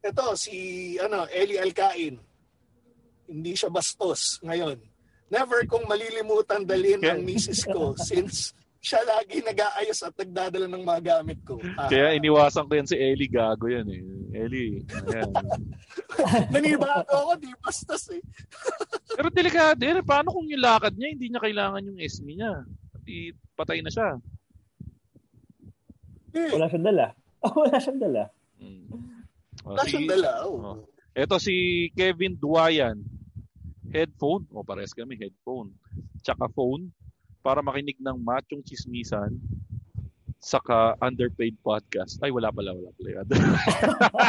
Ito, 0.00 0.32
si 0.34 0.96
ano, 0.96 1.28
Eli 1.28 1.60
Alcain. 1.60 2.16
Hindi 3.28 3.52
siya 3.52 3.68
bastos 3.68 4.40
ngayon. 4.40 4.80
Never 5.30 5.62
kong 5.64 5.86
malilimutan 5.86 6.66
dalhin 6.66 6.98
ang 7.00 7.22
misis 7.22 7.62
ko 7.62 7.94
since 8.08 8.50
siya 8.80 8.98
lagi 9.04 9.38
nag-aayos 9.38 10.00
at 10.02 10.16
nagdadala 10.16 10.64
ng 10.64 10.80
mga 10.80 11.00
gamit 11.04 11.38
ko. 11.44 11.60
Ah, 11.76 11.86
Kaya 11.86 12.16
iniwasan 12.16 12.64
ko 12.64 12.72
yan 12.74 12.88
si 12.88 12.96
Ellie. 12.96 13.28
Gago 13.28 13.68
yan 13.68 13.84
eh. 13.86 14.00
Ellie. 14.32 14.80
Ayan. 15.06 15.32
nanibago 16.52 17.04
ako, 17.12 17.32
di 17.36 17.52
bastos 17.60 18.08
eh. 18.08 18.24
Pero 19.20 19.28
delikado 19.28 19.76
yan. 19.78 20.00
eh. 20.00 20.04
Paano 20.04 20.32
kung 20.32 20.48
yung 20.48 20.64
lakad 20.64 20.96
niya, 20.96 21.12
hindi 21.12 21.28
niya 21.28 21.38
kailangan 21.38 21.84
yung 21.84 22.00
SME 22.00 22.34
niya? 22.34 22.52
Pati 22.90 23.14
patay 23.52 23.84
na 23.84 23.92
siya. 23.92 24.08
Eh, 26.32 26.50
Wala 26.54 26.66
siyang 26.66 26.86
dala. 26.88 27.06
wala 27.44 27.76
siyang 27.76 28.00
dala. 28.00 28.24
Mm. 28.56 28.84
O, 29.60 29.68
wala 29.74 29.82
si- 29.84 29.90
siyang 29.92 30.08
dala. 30.08 30.30
Oh. 30.40 30.56
Oh. 30.56 30.76
Ito 31.12 31.36
si 31.36 31.54
Kevin 31.92 32.32
Duayan. 32.32 32.96
Headphone. 33.90 34.46
O, 34.50 34.62
pares 34.62 34.90
kami. 34.90 35.14
Headphone. 35.14 35.70
Tsaka 36.20 36.48
phone. 36.48 36.88
Para 37.40 37.60
makinig 37.60 37.96
ng 37.98 38.16
machong 38.16 38.62
chismisan. 38.62 39.36
Saka 40.38 40.94
underpaid 40.98 41.54
podcast. 41.60 42.16
Ay, 42.20 42.30
wala 42.30 42.48
pala. 42.48 42.72
Wala 42.72 42.90
pala. 42.94 43.22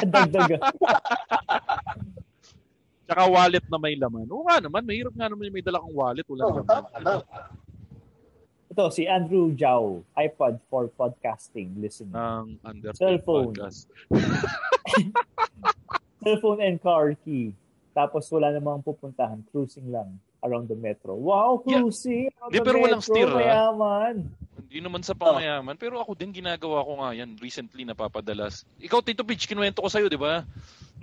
Dagdag. 0.03 0.59
Tsaka 3.05 3.23
wallet 3.27 3.63
na 3.67 3.75
may 3.75 3.95
laman. 3.95 4.27
Oo 4.27 4.43
nga 4.43 4.59
naman. 4.59 4.83
Mahirap 4.83 5.11
nga 5.11 5.27
naman 5.27 5.47
yung 5.47 5.55
may 5.55 5.63
dala 5.63 5.79
kang 5.79 5.91
wallet. 5.91 6.23
Wala 6.27 6.41
Oh, 6.47 6.63
tama. 6.63 6.87
Ito, 8.71 8.87
si 8.87 9.03
Andrew 9.03 9.51
Zhao. 9.51 9.99
iPod 10.15 10.55
for 10.71 10.87
podcasting, 10.89 11.75
listening. 11.75 12.15
Ng 12.15 12.55
underpaid 12.63 13.19
Cellphone. 13.19 13.51
podcast. 13.51 13.91
Cellphone 16.23 16.59
and 16.61 16.77
car 16.79 17.11
key. 17.19 17.51
Tapos 17.91 18.23
wala 18.31 18.51
namang 18.51 18.79
pupuntahan. 18.79 19.43
Cruising 19.51 19.91
lang 19.91 20.15
around 20.41 20.71
the 20.71 20.77
metro. 20.77 21.13
Wow, 21.13 21.61
Yeah. 21.67 21.83
cruising! 21.83 22.31
around 22.39 22.51
Di, 22.51 22.57
the 22.57 22.65
pero 22.65 22.77
walang 22.81 23.03
metro, 23.03 23.13
steer, 23.13 23.29
ah. 23.29 23.37
Mayaman. 23.37 24.15
Hindi 24.71 24.79
naman 24.79 25.03
sa 25.03 25.11
pamayaman, 25.11 25.75
pero 25.75 25.99
ako 25.99 26.15
din 26.15 26.31
ginagawa 26.31 26.79
ko 26.87 27.03
nga 27.03 27.11
yan 27.11 27.35
recently 27.43 27.83
napapadalas. 27.83 28.63
Ikaw 28.79 29.03
Tito 29.03 29.27
Pitch, 29.27 29.43
kinuwento 29.43 29.83
ko 29.83 29.91
sa'yo, 29.91 30.07
di 30.07 30.15
ba? 30.15 30.47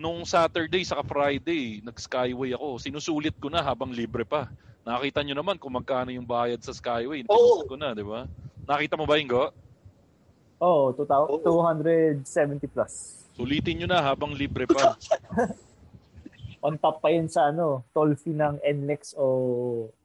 Nung 0.00 0.24
Saturday 0.24 0.80
saka 0.88 1.04
Friday, 1.04 1.84
nag-skyway 1.84 2.56
ako. 2.56 2.80
Sinusulit 2.80 3.36
ko 3.36 3.52
na 3.52 3.60
habang 3.60 3.92
libre 3.92 4.24
pa. 4.24 4.48
Nakita 4.88 5.20
nyo 5.20 5.36
naman 5.36 5.60
kung 5.60 5.76
magkano 5.76 6.08
yung 6.08 6.24
bayad 6.24 6.64
sa 6.64 6.72
skyway. 6.72 7.28
Oo. 7.28 7.28
Pinost 7.28 7.68
ko 7.68 7.76
na, 7.76 7.92
di 7.92 8.00
ba? 8.00 8.24
Nakita 8.64 8.96
mo 8.96 9.04
ba, 9.04 9.20
Ingo? 9.20 9.52
Oh, 10.56 10.88
2000, 10.96 11.44
270 12.24 12.72
plus. 12.72 13.20
Sulitin 13.36 13.84
nyo 13.84 13.88
na 13.92 14.00
habang 14.00 14.32
libre 14.32 14.64
pa. 14.64 14.96
On 16.58 16.74
top 16.74 16.98
pa 16.98 17.08
yun 17.14 17.30
sa 17.30 17.54
ano, 17.54 17.86
toll 17.94 18.18
fee 18.18 18.34
ng 18.34 18.58
NLEX 18.62 19.14
o 19.14 19.26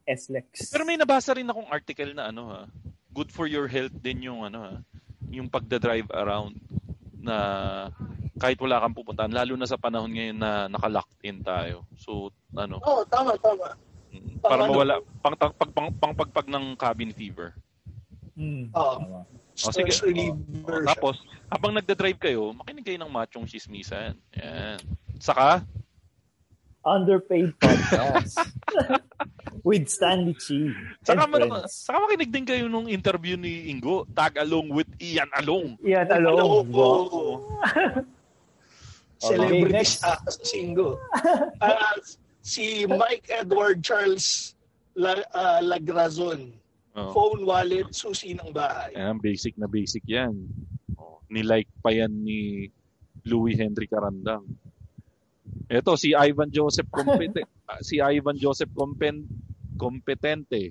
SLEX. 0.05 0.69
Pero 0.69 0.85
may 0.85 0.99
nabasa 0.99 1.33
rin 1.33 1.49
akong 1.49 1.69
article 1.71 2.13
na 2.13 2.29
ano 2.29 2.41
ha, 2.53 2.61
good 3.13 3.33
for 3.33 3.49
your 3.49 3.65
health 3.65 3.93
din 4.01 4.29
yung 4.29 4.45
ano 4.45 4.59
ha, 4.61 4.73
yung 5.33 5.49
pagda-drive 5.49 6.09
around 6.13 6.53
na 7.17 7.37
kahit 8.37 8.59
wala 8.59 8.81
kang 8.83 8.97
pupuntahan, 8.97 9.31
lalo 9.31 9.53
na 9.55 9.69
sa 9.69 9.79
panahon 9.79 10.11
ngayon 10.11 10.37
na 10.37 10.67
naka-locked 10.67 11.21
in 11.23 11.39
tayo. 11.39 11.87
So, 11.95 12.33
ano, 12.57 12.81
Oo, 12.83 13.01
oh, 13.01 13.03
tama, 13.07 13.37
tama. 13.39 13.71
mm, 14.11 14.43
para 14.43 14.67
ano? 14.67 14.69
mawala, 14.73 14.93
pang, 15.23 15.37
pang, 15.37 15.53
pang, 15.55 15.71
pang, 15.71 15.89
pangpagpag 15.95 16.47
ng 16.51 16.65
cabin 16.75 17.13
fever. 17.15 17.55
Hmm. 18.35 18.67
Oo. 18.75 18.93
Tama. 18.99 19.19
O, 19.53 19.69
sige. 19.69 19.93
O, 20.65 20.81
tapos, 20.81 21.21
habang 21.45 21.77
nagda-drive 21.77 22.17
kayo, 22.17 22.51
makinig 22.57 22.83
kayo 22.83 22.97
ng 22.99 23.13
machong 23.13 23.45
chismisan. 23.45 24.17
Yan. 24.33 24.81
Saka, 25.21 25.61
Underpaid 26.83 27.55
podcast. 27.57 28.35
With 29.67 29.87
Stanley 29.87 30.35
Chi. 30.35 30.75
saka, 30.99 31.23
man, 31.23 31.47
saka 31.71 31.97
makinig 32.03 32.27
din 32.27 32.43
kayo 32.43 32.67
nung 32.67 32.91
interview 32.91 33.39
ni 33.39 33.71
Ingo, 33.71 34.03
tag 34.11 34.35
along 34.35 34.67
with 34.67 34.91
Ian 34.99 35.31
Along. 35.39 35.79
Iyan, 35.79 36.03
Hello, 36.11 36.35
alone. 36.35 36.67
po. 36.67 36.87
Okay, 39.15 39.39
Celebrity 39.39 39.71
next. 39.71 40.03
status 40.03 40.35
singo. 40.43 40.99
Ah, 41.63 41.95
si 42.43 42.83
Mike 42.83 43.31
Edward 43.31 43.79
Charles 43.79 44.51
La, 44.99 45.15
ah, 45.31 45.63
Lagrazon. 45.63 46.51
Oo. 46.93 47.09
phone, 47.09 47.41
wallet, 47.41 47.89
susi 47.89 48.37
ng 48.37 48.53
bahay. 48.53 48.93
Ayan, 48.93 49.17
basic 49.17 49.57
na 49.57 49.65
basic 49.65 50.03
yan. 50.05 50.35
Oh, 50.93 51.23
nilike 51.25 51.71
pa 51.81 51.89
yan 51.89 52.11
ni 52.11 52.69
Louis 53.23 53.57
Henry 53.57 53.89
Carandang. 53.89 54.45
Ito, 55.73 55.97
si 55.97 56.13
Ivan 56.13 56.53
Joseph 56.53 56.85
Compete, 56.93 57.41
ah, 57.65 57.81
si 57.81 57.97
Ivan 57.97 58.37
Joseph 58.37 58.69
Compen, 58.77 59.25
Competente. 59.81 60.69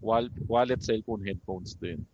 Wal, 0.00 0.28
wallet, 0.48 0.80
cellphone, 0.80 1.24
headphones 1.24 1.76
din. 1.76 2.04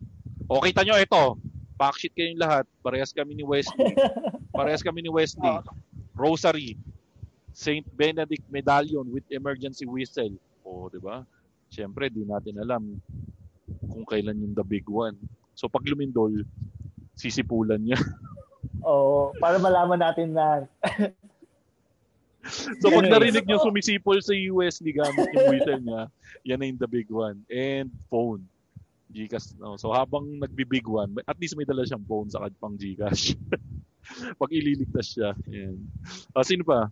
O, 0.47 0.59
kita 0.63 0.83
nyo, 0.83 0.95
ito. 0.99 1.39
Backsheet 1.79 2.15
kayong 2.15 2.39
lahat. 2.39 2.65
Parehas 2.83 3.15
kami 3.15 3.35
ni 3.35 3.43
Wesley. 3.47 3.95
Parehas 4.57 4.83
kami 4.83 5.03
ni 5.03 5.11
Wesley. 5.11 5.63
Rosary. 6.15 6.75
Saint 7.55 7.87
Benedict 7.95 8.43
Medallion 8.51 9.07
with 9.07 9.23
emergency 9.31 9.87
whistle. 9.87 10.35
O, 10.67 10.91
di 10.91 10.99
ba? 10.99 11.23
Siyempre, 11.71 12.11
di 12.11 12.27
natin 12.27 12.59
alam 12.59 12.99
kung 13.87 14.03
kailan 14.07 14.39
yung 14.39 14.55
the 14.55 14.63
big 14.67 14.87
one. 14.87 15.15
So, 15.55 15.71
pag 15.71 15.87
lumindol, 15.87 16.43
sisipulan 17.15 17.83
niya. 17.83 17.99
Oo, 18.87 19.31
para 19.39 19.59
malaman 19.59 19.99
natin 19.99 20.35
na 20.35 20.67
So 22.83 22.91
pag 22.91 23.07
narinig 23.07 23.47
nyo 23.47 23.63
sumisipol 23.63 24.19
sa 24.19 24.35
US 24.53 24.83
ni 24.83 24.91
gamit 24.91 25.27
yung 25.31 25.47
whistle 25.51 25.81
niya, 25.81 26.01
yan 26.43 26.57
na 26.59 26.65
yung 26.67 26.79
the 26.81 26.89
big 26.89 27.07
one. 27.07 27.41
And 27.47 27.91
phone. 28.11 28.43
Gcash. 29.07 29.55
No? 29.55 29.79
So 29.79 29.95
habang 29.95 30.39
nagbi-big 30.43 30.83
one, 30.83 31.15
at 31.23 31.39
least 31.39 31.55
may 31.55 31.63
dala 31.63 31.87
siyang 31.87 32.03
phone 32.03 32.27
sa 32.27 32.43
pang 32.59 32.75
Gcash. 32.75 33.33
pag 34.39 34.51
ililigtas 34.51 35.15
siya. 35.15 35.31
Yan. 35.47 35.79
Ah, 36.31 36.43
sino 36.43 36.63
pa? 36.63 36.91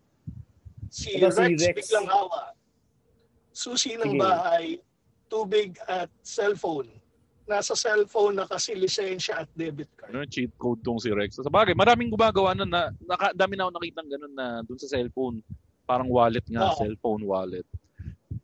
Si 0.92 1.18
Ito 1.18 1.32
si 1.32 1.42
Rex, 1.42 1.60
Rex. 1.64 1.76
biglang 1.88 2.08
hawa. 2.08 2.52
Susi 3.56 3.96
ng 3.96 4.16
Sige. 4.16 4.22
bahay, 4.22 4.66
tubig 5.32 5.80
at 5.88 6.12
cellphone. 6.22 6.92
Nasa 7.46 7.78
cellphone 7.78 8.42
na 8.42 8.46
kasi 8.50 8.74
lisensya 8.74 9.46
at 9.46 9.50
debit 9.54 9.88
card. 9.96 10.12
Ano, 10.12 10.26
cheat 10.28 10.52
code 10.58 10.82
tong 10.82 11.00
si 11.00 11.14
Rex. 11.14 11.40
Sa 11.40 11.52
bagay, 11.52 11.78
maraming 11.78 12.12
gumagawa 12.12 12.58
na, 12.58 12.66
na 12.66 12.82
naka, 13.06 13.32
dami 13.32 13.54
na 13.56 13.70
ako 13.70 13.72
nakita 13.78 14.00
ng 14.02 14.12
ganun 14.12 14.34
na 14.34 14.48
dun 14.66 14.80
sa 14.82 14.90
cellphone. 14.92 15.40
Parang 15.86 16.10
wallet 16.10 16.46
nga, 16.50 16.74
Oo. 16.74 16.78
cellphone 16.82 17.24
wallet. 17.24 17.66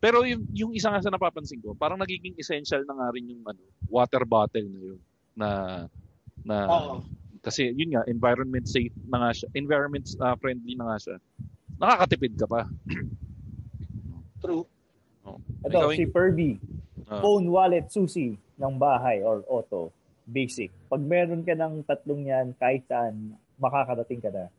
Pero 0.01 0.25
yung, 0.25 0.45
yung 0.53 0.71
isa 0.73 0.89
nga 0.89 1.01
sa 1.01 1.13
napapansin 1.13 1.61
ko, 1.61 1.77
parang 1.77 2.01
nagiging 2.01 2.33
essential 2.37 2.81
na 2.85 2.97
nga 2.97 3.07
rin 3.13 3.29
yung 3.29 3.45
ano, 3.45 3.61
water 3.85 4.25
bottle 4.25 4.65
na 4.65 4.79
yun. 4.81 4.99
Na, 5.37 5.49
na 6.41 6.55
Oo. 6.69 6.95
kasi 7.41 7.69
yun 7.73 7.93
nga, 7.97 8.05
environment 8.09 8.65
safe 8.65 8.93
na 9.09 9.25
nga 9.25 9.31
siya. 9.33 9.47
Environment 9.53 10.05
uh, 10.21 10.37
friendly 10.37 10.73
na 10.73 10.93
nga 10.93 10.97
siya. 10.97 11.15
Nakakatipid 11.77 12.33
ka 12.37 12.45
pa. 12.49 12.61
True. 14.41 14.65
Oh. 15.21 15.37
ito, 15.65 15.77
Ikaw, 15.77 15.93
si 15.93 16.05
Furby. 16.09 16.57
Ah. 17.05 17.21
Phone, 17.21 17.49
wallet, 17.49 17.89
susi 17.93 18.33
ng 18.37 18.73
bahay 18.77 19.21
or 19.21 19.45
auto. 19.45 19.93
Basic. 20.25 20.73
Pag 20.89 21.01
meron 21.01 21.45
ka 21.45 21.53
ng 21.53 21.85
tatlong 21.85 22.25
yan, 22.25 22.53
kahit 22.57 22.85
saan, 22.89 23.37
makakarating 23.61 24.21
ka 24.21 24.33
na. 24.33 24.49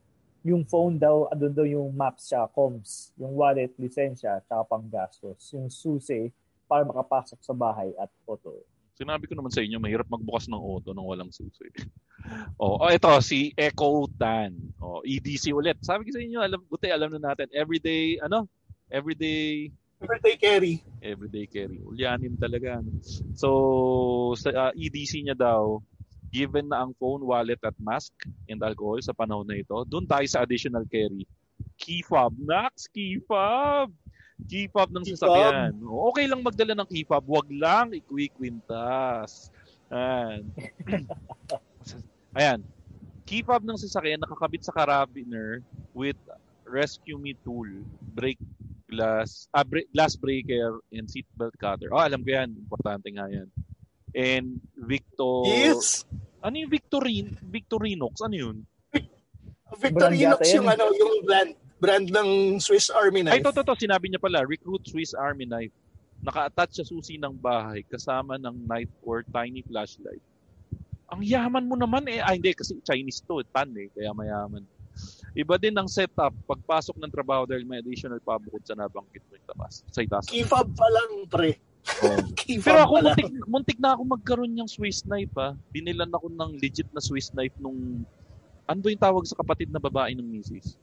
Yung 0.42 0.66
phone 0.66 0.98
daw, 0.98 1.30
andun 1.30 1.54
daw 1.54 1.66
yung 1.66 1.94
maps 1.94 2.34
siya, 2.34 2.50
comms. 2.50 3.14
Yung 3.14 3.38
wallet, 3.38 3.70
lisensya, 3.78 4.42
tsaka 4.42 4.66
panggastos. 4.66 5.38
Yung 5.54 5.70
susi, 5.70 6.30
para 6.66 6.88
makapasok 6.88 7.38
sa 7.44 7.52
bahay 7.52 7.92
at 8.00 8.08
auto. 8.24 8.64
Sinabi 8.96 9.28
ko 9.28 9.36
naman 9.36 9.52
sa 9.52 9.60
inyo, 9.60 9.76
mahirap 9.76 10.08
magbukas 10.08 10.48
ng 10.48 10.56
auto 10.56 10.96
nang 10.96 11.04
walang 11.04 11.28
susi. 11.28 11.68
oh, 12.62 12.80
oh, 12.80 12.88
ito, 12.88 13.12
si 13.20 13.52
Echo 13.52 14.08
Tan. 14.16 14.56
Oh, 14.80 15.04
EDC 15.04 15.52
ulit. 15.52 15.80
Sabi 15.84 16.08
ko 16.08 16.16
sa 16.16 16.22
inyo, 16.24 16.38
alam, 16.40 16.60
buti 16.64 16.88
alam 16.88 17.12
na 17.12 17.32
natin, 17.32 17.48
everyday, 17.52 18.16
ano? 18.24 18.48
Everyday, 18.88 19.72
Everyday 20.02 20.34
carry. 20.34 20.74
everyday 20.98 21.46
carry. 21.46 21.78
Ulyanin 21.78 22.34
talaga. 22.34 22.82
ano. 22.82 22.90
So, 23.38 24.34
sa 24.34 24.50
uh, 24.50 24.72
EDC 24.74 25.22
niya 25.22 25.38
daw, 25.38 25.78
given 26.32 26.72
na 26.72 26.82
ang 26.82 26.96
phone, 26.96 27.20
wallet 27.20 27.60
at 27.60 27.76
mask 27.76 28.10
and 28.48 28.64
alcohol 28.64 28.96
sa 29.04 29.12
panahon 29.12 29.44
na 29.44 29.60
ito, 29.60 29.76
doon 29.84 30.08
tayo 30.08 30.24
sa 30.24 30.40
additional 30.40 30.88
carry. 30.88 31.28
Key 31.76 32.00
fob. 32.00 32.32
Nax, 32.40 32.88
key 32.88 33.20
fob! 33.28 33.92
Key 34.48 34.66
fob 34.72 34.90
ng 34.90 35.04
Key 35.04 35.14
sasakyan. 35.14 35.76
Okay 36.08 36.24
lang 36.26 36.40
magdala 36.42 36.72
ng 36.74 36.88
key 36.88 37.04
fob, 37.04 37.22
wag 37.28 37.46
lang 37.52 37.92
i-quintas. 37.92 39.52
Ayan. 39.92 40.48
Ayan. 42.40 42.60
Key 43.28 43.44
fob 43.44 43.62
ng 43.62 43.78
sasakyan 43.78 44.18
nakakabit 44.18 44.64
sa 44.64 44.74
carabiner 44.74 45.60
with 45.92 46.18
rescue 46.64 47.20
me 47.20 47.36
tool, 47.44 47.68
brake 48.16 48.40
glass, 48.88 49.48
ah, 49.52 49.64
bra- 49.64 49.88
glass 49.92 50.16
breaker 50.16 50.80
and 50.92 51.08
seatbelt 51.08 51.52
cutter. 51.60 51.92
Oh, 51.92 52.00
alam 52.00 52.24
ko 52.24 52.32
yan. 52.32 52.56
Importante 52.56 53.08
nga 53.12 53.28
yan. 53.28 53.48
And 54.12 54.60
Victor... 54.76 55.48
Yes! 55.48 56.04
Ano 56.42 56.58
yung 56.58 56.72
Victorin, 56.72 57.38
Victorinox? 57.38 58.20
Ano 58.24 58.34
yun? 58.34 58.56
Victorinox 59.78 60.40
yung 60.52 60.68
yan. 60.68 60.74
ano, 60.76 60.84
yung 60.92 61.14
brand 61.24 61.52
brand 61.82 62.06
ng 62.06 62.60
Swiss 62.62 62.94
Army 62.94 63.26
Ay, 63.26 63.42
knife. 63.42 63.50
to, 63.50 63.50
to, 63.50 63.62
to. 63.66 63.74
Sinabi 63.74 64.06
niya 64.06 64.22
pala, 64.22 64.46
recruit 64.46 64.86
Swiss 64.86 65.18
Army 65.18 65.50
knife. 65.50 65.74
Naka-attach 66.22 66.78
sa 66.78 66.84
susi 66.86 67.18
ng 67.18 67.34
bahay 67.34 67.82
kasama 67.82 68.38
ng 68.38 68.54
knife 68.70 68.94
or 69.02 69.26
tiny 69.26 69.66
flashlight. 69.66 70.22
Ang 71.10 71.26
yaman 71.26 71.66
mo 71.66 71.74
naman 71.74 72.06
eh. 72.06 72.22
Ah, 72.22 72.32
hindi. 72.38 72.54
Kasi 72.54 72.78
Chinese 72.86 73.20
to. 73.26 73.42
Tan 73.50 73.74
eh. 73.74 73.90
Kaya 73.90 74.14
mayaman. 74.14 74.62
Iba 75.34 75.58
din 75.58 75.74
ang 75.74 75.90
setup. 75.90 76.32
Pagpasok 76.46 76.96
ng 77.02 77.10
trabaho 77.12 77.44
dahil 77.44 77.66
may 77.66 77.82
additional 77.82 78.22
pa 78.22 78.38
bukod 78.38 78.62
sa 78.62 78.78
nabanggit 78.78 79.20
mo 79.26 79.34
yung 79.34 79.48
tapas. 79.50 79.82
Sa 79.90 80.00
itaas. 80.00 80.30
Key 80.30 80.46
fob 80.46 80.70
pa 80.72 80.86
lang, 80.86 81.26
pre. 81.26 81.58
Oh. 82.02 82.18
Pero 82.66 82.78
ako, 82.86 82.94
muntik, 83.02 83.30
muntik 83.44 83.78
na 83.78 83.94
ako 83.94 84.02
magkaroon 84.06 84.54
ng 84.54 84.70
Swiss 84.70 85.02
knife 85.02 85.34
ha. 85.34 85.54
Binilan 85.74 86.10
ako 86.14 86.30
ng 86.30 86.50
legit 86.62 86.86
na 86.94 87.02
Swiss 87.02 87.34
knife 87.34 87.54
nung... 87.58 88.06
Ano 88.70 88.86
yung 88.86 89.02
tawag 89.02 89.26
sa 89.26 89.34
kapatid 89.34 89.74
na 89.74 89.82
babae 89.82 90.14
ng 90.14 90.24
misis? 90.24 90.78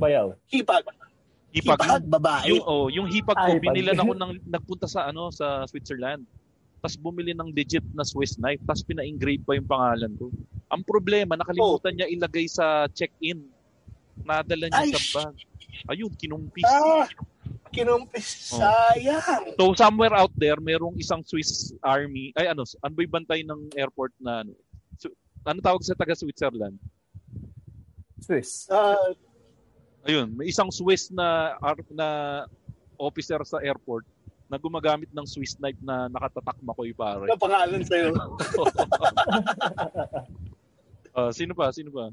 Bayaw. 0.00 0.32
Hipag. 0.48 0.88
Hipag. 1.52 1.78
Hipag, 1.78 2.04
babae. 2.08 2.48
Yung, 2.48 2.62
oh, 2.64 2.88
yung 2.88 3.06
hipag 3.12 3.36
ko, 3.36 3.44
Ah, 3.44 3.52
hipag. 3.52 3.76
binilan 3.76 3.98
ako 4.00 4.12
ng 4.24 4.32
nagpunta 4.48 4.86
sa 4.88 5.12
ano 5.12 5.28
sa 5.28 5.68
Switzerland. 5.68 6.24
Tapos 6.82 6.96
bumili 6.98 7.30
ng 7.36 7.52
legit 7.54 7.84
na 7.94 8.02
Swiss 8.02 8.34
knife, 8.40 8.58
tapos 8.66 8.82
pina-engrave 8.82 9.44
pa 9.46 9.54
yung 9.54 9.68
pangalan 9.68 10.10
ko. 10.18 10.32
Ang 10.66 10.82
problema, 10.82 11.38
nakalimutan 11.38 11.94
niya 11.94 12.10
ilagay 12.10 12.48
sa 12.50 12.90
check-in. 12.90 13.44
Nadala 14.26 14.66
niya 14.66 14.82
Ay, 14.82 14.90
sa 14.96 15.30
bag. 15.30 15.36
Ayun, 15.86 16.10
kinumpis. 16.18 16.66
Ah, 16.66 17.06
kinumpis. 17.72 18.52
Oh. 18.52 18.60
Sayang. 18.60 19.56
So 19.56 19.72
somewhere 19.72 20.12
out 20.12 20.32
there, 20.36 20.60
merong 20.60 21.00
isang 21.00 21.24
Swiss 21.24 21.72
army, 21.80 22.30
ay 22.36 22.52
ano, 22.52 22.68
ano 22.84 22.92
ba 22.92 23.02
bantay 23.08 23.40
ng 23.42 23.72
airport 23.74 24.12
na 24.20 24.44
ano? 24.44 24.52
So, 25.00 25.08
ano 25.42 25.58
tawag 25.64 25.82
sa 25.82 25.96
taga 25.96 26.12
Switzerland? 26.12 26.76
Swiss. 28.22 28.68
Ah, 28.70 29.16
Ayun, 30.02 30.34
may 30.34 30.50
isang 30.50 30.66
Swiss 30.74 31.14
na 31.14 31.54
ar- 31.62 31.86
na 31.94 32.42
officer 32.98 33.38
sa 33.46 33.62
airport 33.62 34.02
na 34.50 34.58
gumagamit 34.60 35.08
ng 35.14 35.24
Swiss 35.24 35.56
knife 35.56 35.78
na 35.80 36.10
nakatatak 36.10 36.58
makoy 36.60 36.92
pare. 36.92 37.24
ano 37.24 37.38
pangalan 37.40 37.80
sa'yo? 37.86 38.12
Ah, 41.16 41.32
sino 41.38 41.56
pa? 41.56 41.72
Sino 41.72 41.88
pa? 41.88 42.10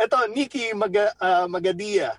Ito, 0.00 0.16
Nikki 0.32 0.72
Maga, 0.72 1.12
ah, 1.20 1.46
Magadia. 1.50 2.16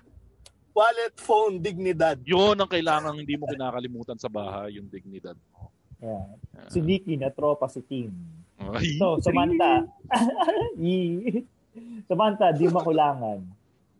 Wallet, 0.76 1.16
phone, 1.16 1.56
dignidad. 1.56 2.20
Yun 2.20 2.52
ang 2.52 2.68
kailangan 2.68 3.16
hindi 3.16 3.32
mo 3.40 3.48
kinakalimutan 3.48 4.20
sa 4.20 4.28
bahay, 4.28 4.76
yung 4.76 4.92
dignidad 4.92 5.32
mo. 5.48 5.72
Yan. 6.04 6.36
Si 6.68 6.84
Nicky 6.84 7.16
na 7.16 7.32
tropa 7.32 7.64
si 7.64 7.80
Tim. 7.80 8.12
Ay, 8.60 9.00
So, 9.00 9.16
Samantha. 9.24 9.88
Samantha, 12.08 12.52
di 12.52 12.68
makulangan. 12.68 13.40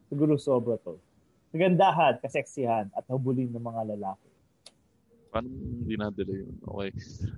Siguro 0.08 0.36
sobra 0.36 0.76
to. 0.80 1.00
Kagandahan, 1.48 2.20
kaseksihan, 2.20 2.92
at 2.92 3.04
habulin 3.08 3.48
ng 3.48 3.64
mga 3.64 3.96
lalaki. 3.96 4.28
paano 5.32 5.48
dinadala 5.84 6.32
yun? 6.32 6.52
Okay. 6.60 6.90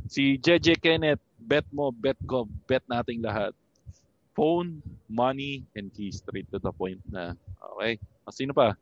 Si 0.07 0.35
JJ 0.39 0.79
Kenneth, 0.79 1.23
bet 1.39 1.67
mo, 1.71 1.91
bet 1.91 2.19
ko, 2.27 2.47
bet 2.67 2.83
nating 2.87 3.23
lahat. 3.23 3.55
Phone, 4.35 4.79
money, 5.07 5.67
and 5.75 5.91
key 5.91 6.11
straight 6.11 6.47
to 6.51 6.59
the 6.59 6.71
point 6.71 6.99
na. 7.07 7.35
Okay. 7.79 7.99
Ah, 8.23 8.31
Sino 8.31 8.55
pa? 8.55 8.75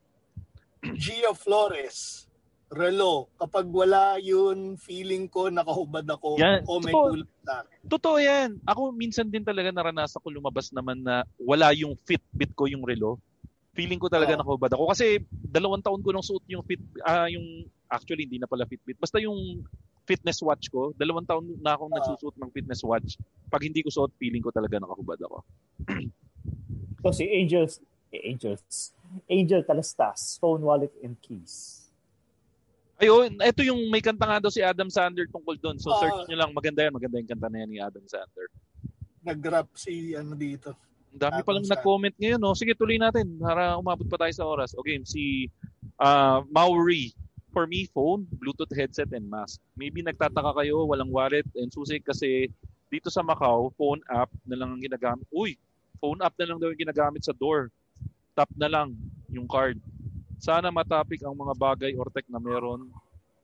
Gia 0.95 1.35
Flores. 1.35 2.27
Relo. 2.67 3.31
Kapag 3.39 3.67
wala 3.71 4.19
yun, 4.19 4.75
feeling 4.75 5.31
ko 5.31 5.47
nakahubad 5.47 6.03
ako 6.03 6.35
Yan. 6.39 6.67
o 6.67 6.83
may 6.83 6.91
Totoo. 6.91 7.11
kulang 7.15 7.33
sa 7.47 7.55
akin. 7.63 7.77
Totoo 7.87 8.17
yan. 8.19 8.51
Ako 8.67 8.91
minsan 8.91 9.31
din 9.31 9.47
talaga 9.47 9.71
naranasan 9.71 10.19
ko 10.19 10.35
lumabas 10.35 10.75
naman 10.75 10.99
na 10.99 11.23
wala 11.39 11.71
yung 11.79 11.95
Fitbit 12.03 12.59
ko 12.59 12.67
yung 12.67 12.83
relo. 12.83 13.23
Feeling 13.79 14.03
ko 14.03 14.11
talaga 14.11 14.35
Oo. 14.35 14.41
nakahubad 14.43 14.71
ako. 14.75 14.91
Kasi 14.91 15.23
dalawang 15.31 15.83
taon 15.83 16.03
ko 16.03 16.11
nang 16.11 16.27
suot 16.27 16.43
yung 16.51 16.67
fit, 16.67 16.83
ah 17.07 17.31
yung, 17.31 17.71
actually 17.87 18.27
hindi 18.27 18.43
na 18.43 18.51
pala 18.51 18.67
Fitbit. 18.67 18.99
Basta 18.99 19.23
yung 19.23 19.63
fitness 20.07 20.43
watch 20.43 20.67
ko, 20.71 20.91
dalawang 20.99 21.27
taon 21.27 21.47
na 21.63 21.79
akong 21.79 21.95
Oo. 21.95 21.99
nagsusuot 21.99 22.35
ng 22.35 22.51
fitness 22.51 22.83
watch. 22.83 23.15
Pag 23.47 23.63
hindi 23.63 23.87
ko 23.87 23.95
suot, 23.95 24.11
feeling 24.19 24.43
ko 24.43 24.51
talaga 24.51 24.83
nakahubad 24.83 25.19
ako. 25.23 25.39
So, 27.07 27.15
si 27.15 27.23
Angels, 27.31 27.79
Angels, 28.25 28.95
Angel 29.29 29.63
Talastas, 29.65 30.41
phone, 30.41 30.63
wallet, 30.63 30.93
and 31.03 31.17
keys. 31.21 31.87
Ayun, 32.97 33.37
ito 33.45 33.61
yung 33.61 33.93
may 33.93 34.01
kanta 34.01 34.25
nga 34.25 34.41
daw 34.41 34.49
si 34.49 34.65
Adam 34.65 34.89
Sandler 34.89 35.29
tungkol 35.29 35.61
doon. 35.61 35.77
So 35.77 35.93
Ah. 35.93 36.01
search 36.01 36.33
nyo 36.33 36.37
lang, 36.41 36.51
maganda 36.57 36.81
yan, 36.81 36.97
maganda 36.97 37.21
yung 37.21 37.29
kanta 37.29 37.49
na 37.53 37.59
yan 37.61 37.71
ni 37.71 37.79
Adam 37.79 38.05
Sandler. 38.09 38.49
Nag-rap 39.21 39.69
si 39.77 40.17
ano 40.17 40.33
dito. 40.33 40.73
Ang 41.13 41.21
dami 41.21 41.41
pa 41.45 41.53
lang 41.53 41.65
Adam 41.69 41.73
nag-comment 41.77 42.17
ngayon, 42.17 42.41
no? 42.41 42.57
Sige, 42.57 42.73
tuloy 42.73 42.97
natin 42.97 43.37
para 43.37 43.77
umabot 43.77 44.09
pa 44.09 44.25
tayo 44.25 44.33
sa 44.33 44.49
oras. 44.49 44.73
Okay, 44.73 44.97
si 45.05 45.53
uh, 46.01 46.41
Mauri. 46.49 47.13
For 47.57 47.65
me, 47.65 47.89
phone, 47.89 48.29
Bluetooth 48.37 48.69
headset, 48.77 49.09
and 49.17 49.33
mask. 49.33 49.65
Maybe 49.81 50.05
nagtataka 50.05 50.61
kayo, 50.61 50.85
walang 50.85 51.09
wallet 51.09 51.49
and 51.57 51.73
susi 51.73 51.97
kasi 52.05 52.53
dito 52.93 53.09
sa 53.09 53.25
Macau, 53.25 53.73
phone 53.81 54.05
app 54.13 54.29
na 54.45 54.61
lang 54.61 54.77
ang 54.77 54.83
ginagamit. 54.85 55.25
Uy, 55.33 55.57
phone 55.97 56.21
app 56.21 56.37
na 56.37 56.53
lang 56.53 56.61
daw 56.61 56.69
yung 56.69 56.85
ginagamit 56.85 57.25
sa 57.25 57.33
door. 57.33 57.73
Tap 58.37 58.53
na 58.53 58.69
lang 58.69 58.93
yung 59.33 59.49
card. 59.49 59.81
Sana 60.37 60.69
matapik 60.69 61.25
ang 61.25 61.33
mga 61.33 61.57
bagay 61.57 61.93
or 61.97 62.13
tech 62.13 62.29
na 62.29 62.37
meron 62.37 62.93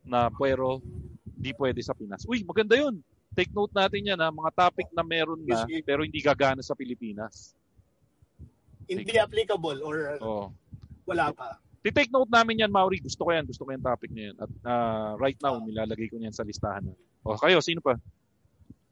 na 0.04 0.28
pero 0.28 0.84
di 1.24 1.56
pwede 1.56 1.80
sa 1.80 1.96
Pinas. 1.96 2.28
Uy, 2.28 2.44
maganda 2.44 2.76
yun. 2.76 3.00
Take 3.32 3.48
note 3.56 3.72
natin 3.72 4.12
yan 4.12 4.20
ha, 4.20 4.28
mga 4.28 4.52
topic 4.52 4.92
na 4.92 5.00
meron 5.00 5.40
na 5.48 5.64
pero 5.80 6.04
hindi 6.04 6.20
gagana 6.20 6.60
sa 6.60 6.76
Pilipinas. 6.76 7.56
Hindi 8.84 9.16
applicable 9.16 9.80
or 9.80 10.20
Oh. 10.20 10.52
wala 11.08 11.32
pa. 11.32 11.56
Titake 11.82 12.12
note 12.14 12.30
namin 12.30 12.62
yan, 12.62 12.70
Mauri. 12.70 13.02
Gusto 13.02 13.26
ko 13.26 13.34
yan. 13.34 13.42
Gusto 13.42 13.66
ko 13.66 13.74
yung 13.74 13.82
topic 13.82 14.14
na 14.14 14.30
yan. 14.30 14.36
At 14.38 14.50
ah, 14.62 15.12
right 15.18 15.34
now, 15.42 15.58
nilalagay 15.58 16.06
ko 16.06 16.14
yan 16.20 16.30
sa 16.30 16.46
listahan. 16.46 16.86
Na. 16.86 16.94
O, 17.26 17.34
kayo, 17.34 17.58
sino 17.58 17.82
pa? 17.82 17.98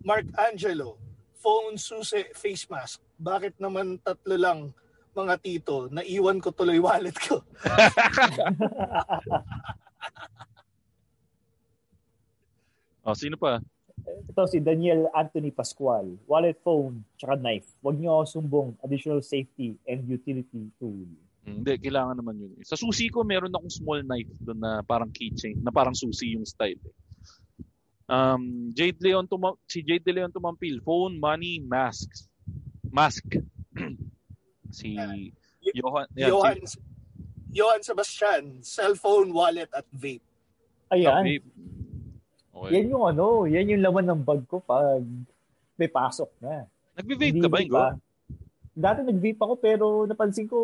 Mark 0.03 0.27
Angelo, 0.35 0.99
phone, 1.39 1.79
susi, 1.79 2.27
face 2.35 2.67
mask. 2.67 2.99
Bakit 3.21 3.63
naman 3.63 4.01
tatlo 4.03 4.35
lang 4.35 4.59
mga 5.21 5.37
tito? 5.39 5.89
Naiwan 5.89 6.39
ko 6.39 6.51
tuloy 6.51 6.79
wallet 6.79 7.17
ko. 7.17 7.41
O, 13.01 13.17
sino 13.17 13.37
pa? 13.41 13.59
Ito 14.29 14.45
si 14.45 14.61
Daniel 14.61 15.09
Anthony 15.13 15.51
Pascual. 15.51 16.21
Wallet 16.29 16.61
phone, 16.61 17.05
tsaka 17.17 17.37
knife. 17.37 17.69
Huwag 17.81 17.97
niyo 17.97 18.21
ako 18.21 18.25
sumbong. 18.29 18.71
Additional 18.85 19.21
safety 19.25 19.77
and 19.89 20.05
utility 20.05 20.69
tool. 20.77 21.09
Hmm, 21.41 21.65
Hindi, 21.65 21.81
kailangan 21.81 22.21
naman 22.21 22.37
yun. 22.37 22.53
Sa 22.61 22.77
susi 22.77 23.09
ko, 23.09 23.25
meron 23.25 23.53
akong 23.53 23.73
small 23.73 24.05
knife 24.05 24.29
doon 24.41 24.61
na 24.61 24.85
parang 24.85 25.09
keychain, 25.09 25.57
na 25.65 25.73
parang 25.73 25.97
susi 25.97 26.37
yung 26.37 26.45
style. 26.45 26.77
eh. 26.77 26.95
Um, 28.11 28.75
Jade 28.75 28.99
Leon 29.01 29.25
Tuma- 29.25 29.57
si 29.65 29.81
Jade 29.81 30.03
De 30.03 30.13
Leon 30.13 30.35
Tumampil, 30.35 30.83
phone, 30.83 31.17
money, 31.17 31.63
masks. 31.63 32.27
Mask. 32.91 33.23
Si 34.71 34.97
Johan, 35.77 36.07
yan, 36.17 36.31
Johan, 36.33 36.57
si, 36.65 36.79
Johan 37.51 37.83
Sebastian, 37.83 38.63
cellphone, 38.63 39.35
wallet, 39.35 39.69
at 39.75 39.85
vape. 39.93 40.23
Ayan. 40.95 41.23
Okay. 41.23 41.39
Okay. 42.51 42.71
Yan 42.77 42.87
yung 42.93 43.05
ano, 43.07 43.47
yan 43.47 43.71
yung 43.73 43.83
laman 43.83 44.07
ng 44.11 44.23
bag 44.23 44.43
ko 44.47 44.61
pag 44.61 45.03
may 45.79 45.89
pasok 45.89 46.29
na. 46.43 46.67
Nagbe-vape 46.99 47.33
Hindi 47.33 47.45
ka 47.45 47.49
ba, 47.49 47.59
vape 47.59 47.67
Ingo? 47.67 47.81
Dati 48.71 49.03
nag-vape 49.03 49.41
ako 49.43 49.55
pero 49.59 49.87
napansin 50.07 50.47
ko 50.47 50.59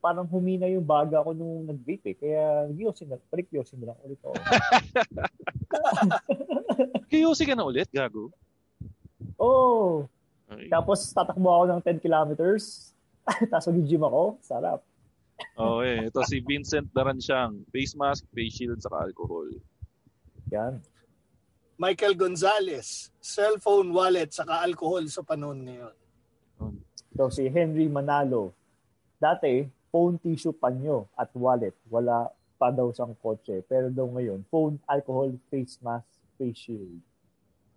parang 0.00 0.24
humina 0.26 0.64
yung 0.66 0.86
baga 0.86 1.22
ko 1.22 1.32
nung 1.36 1.66
nag-vape 1.68 2.14
eh. 2.14 2.16
Kaya 2.16 2.66
nag-yosin 2.70 3.08
na, 3.10 3.16
balik 3.30 3.48
yosin 3.52 3.80
na 3.82 3.92
lang 3.92 3.98
ulit 4.06 4.20
ako. 4.24 4.34
Kiyosi 7.10 7.44
ka 7.46 7.54
na 7.58 7.66
ulit, 7.66 7.90
gago. 7.92 8.30
oh, 9.36 10.06
Okay. 10.50 10.66
tapos 10.66 11.14
tatakbo 11.14 11.46
ako 11.46 11.64
ng 11.70 11.80
10 11.86 12.02
kilometers. 12.02 12.90
tapos 13.50 13.70
mag-gym 13.72 14.02
ako. 14.04 14.38
Sarap. 14.42 14.80
Okay, 15.56 16.08
ito 16.08 16.20
si 16.28 16.36
Vincent 16.44 16.88
Daransyang. 16.92 17.64
Face 17.72 17.96
mask, 17.96 18.28
face 18.32 18.60
shield, 18.60 18.80
saka 18.80 19.08
alcohol. 19.08 19.48
Yan. 20.52 20.80
Michael 21.80 22.12
Gonzalez, 22.12 23.08
cellphone, 23.24 23.88
wallet, 23.96 24.36
saka 24.36 24.60
alcohol 24.60 25.08
sa 25.08 25.24
panahon 25.24 25.64
ngayon. 25.64 25.94
So 27.16 27.32
si 27.32 27.48
Henry 27.48 27.88
Manalo. 27.88 28.52
Dati, 29.16 29.64
phone, 29.88 30.20
tissue, 30.20 30.52
panyo 30.52 31.08
at 31.16 31.32
wallet. 31.32 31.72
Wala 31.88 32.28
pa 32.60 32.68
daw 32.68 32.92
siyang 32.92 33.16
kotse. 33.16 33.64
Pero 33.64 33.88
daw 33.88 34.04
ngayon, 34.12 34.44
phone, 34.52 34.76
alcohol, 34.84 35.32
face 35.48 35.80
mask, 35.80 36.04
face 36.36 36.68
shield. 36.68 37.00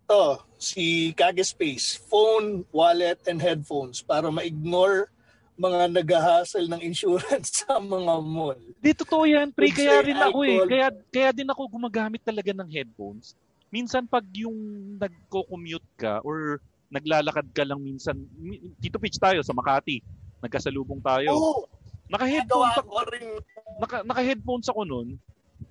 To, 0.04 0.36
si 0.60 1.16
Kage 1.16 1.40
Space, 1.40 1.96
phone, 1.96 2.68
wallet, 2.68 3.24
and 3.24 3.40
headphones 3.40 4.04
para 4.04 4.28
ma-ignore 4.28 5.08
mga 5.54 5.86
nag-hassle 5.90 6.66
ng 6.66 6.82
insurance 6.82 7.48
sa 7.62 7.78
mga 7.78 8.14
mall. 8.20 8.58
Di 8.82 8.90
totoo 8.90 9.22
yan, 9.22 9.54
pre. 9.54 9.70
Kaya 9.70 10.02
say 10.02 10.06
rin 10.10 10.18
ako 10.18 10.38
eh. 10.42 10.58
Kaya, 10.66 10.86
kaya 11.08 11.30
din 11.30 11.46
ako 11.46 11.62
gumagamit 11.70 12.22
talaga 12.22 12.50
ng 12.50 12.66
headphones. 12.66 13.38
Minsan 13.70 14.06
pag 14.06 14.26
yung 14.34 14.54
nagko-commute 14.98 15.88
ka 15.94 16.22
or 16.22 16.58
naglalakad 16.90 17.46
ka 17.50 17.62
lang 17.66 17.82
minsan, 17.82 18.14
mi- 18.38 18.62
Tito 18.78 18.98
Pitch 18.98 19.18
tayo 19.18 19.42
sa 19.42 19.54
Makati. 19.54 19.98
Nagkasalubong 20.42 21.00
tayo. 21.00 21.30
Oo, 21.34 21.60
Naka-headphones 22.04 22.76
ako, 22.78 22.90
ko 22.90 23.00
rin. 23.10 23.26
naka, 23.80 23.96
naka-headphones 24.04 24.68
ako 24.68 24.84
nun. 24.84 25.08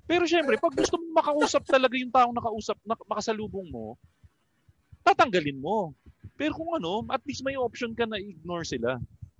Pero 0.10 0.26
syempre, 0.26 0.58
pag 0.58 0.74
gusto 0.74 0.98
mong 0.98 1.16
makausap 1.24 1.64
talaga 1.64 1.96
yung 1.96 2.10
taong 2.12 2.36
nakausap, 2.36 2.76
nak, 2.84 3.00
makasalubong 3.06 3.70
mo, 3.70 3.96
tatanggalin 5.06 5.60
mo. 5.60 5.94
Pero 6.34 6.58
kung 6.58 6.74
ano, 6.74 7.06
at 7.08 7.22
least 7.24 7.46
may 7.46 7.54
option 7.54 7.94
ka 7.94 8.10
na 8.10 8.18
ignore 8.18 8.66
sila. 8.66 8.98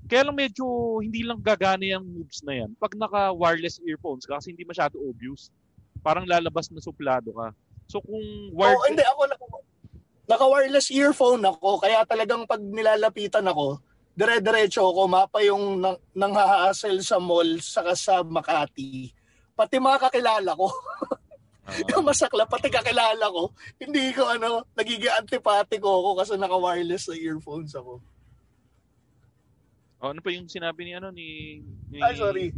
Kaya 0.08 0.28
lang 0.28 0.36
medyo 0.36 0.66
hindi 1.00 1.24
lang 1.24 1.40
gagana 1.40 1.84
yung 1.84 2.04
moves 2.04 2.44
na 2.44 2.64
yan. 2.64 2.72
Pag 2.76 2.96
naka-wireless 3.00 3.80
earphones 3.88 4.28
ka 4.28 4.40
kasi 4.40 4.52
hindi 4.52 4.68
masyado 4.68 5.00
obvious. 5.00 5.50
Parang 6.04 6.28
lalabas 6.28 6.68
na 6.68 6.84
suplado 6.84 7.32
ka. 7.32 7.56
So 7.88 8.04
kung 8.04 8.52
wired... 8.52 8.76
Oh, 8.76 8.88
hindi 8.88 9.04
ako 9.04 9.22
na, 9.32 9.36
naka-wireless 10.28 10.92
earphone 10.92 11.44
ako 11.44 11.80
kaya 11.84 12.04
talagang 12.08 12.44
pag 12.48 12.60
nilalapitan 12.60 13.48
ako, 13.48 13.80
dire-diretso 14.14 14.84
ako 14.84 15.02
mapa 15.10 15.40
yung 15.42 15.80
nang, 15.80 15.98
nanghahassle 16.14 17.00
sa 17.02 17.18
mall 17.18 17.60
saka 17.64 17.96
sa 17.96 18.22
Makati. 18.22 19.12
Pati 19.54 19.76
mga 19.78 20.10
kakilala 20.10 20.52
ko. 20.58 20.68
yung 21.90 22.06
masakla, 22.10 22.44
pati 22.44 22.68
kakilala 22.68 23.24
ko, 23.32 23.56
hindi 23.80 24.12
ko 24.12 24.28
ano, 24.28 24.68
nagiging 24.76 25.16
antipatiko 25.16 25.88
ako 25.88 26.10
kasi 26.20 26.34
naka-wireless 26.36 27.08
na 27.08 27.16
earphones 27.16 27.72
ako. 27.72 28.04
Oh, 30.04 30.12
ano 30.12 30.20
pa 30.20 30.36
yung 30.36 30.52
sinabi 30.52 30.84
ni 30.84 30.92
ano 30.92 31.16
ni, 31.16 31.64
ni 31.88 32.04
Ay, 32.04 32.20
sorry. 32.20 32.52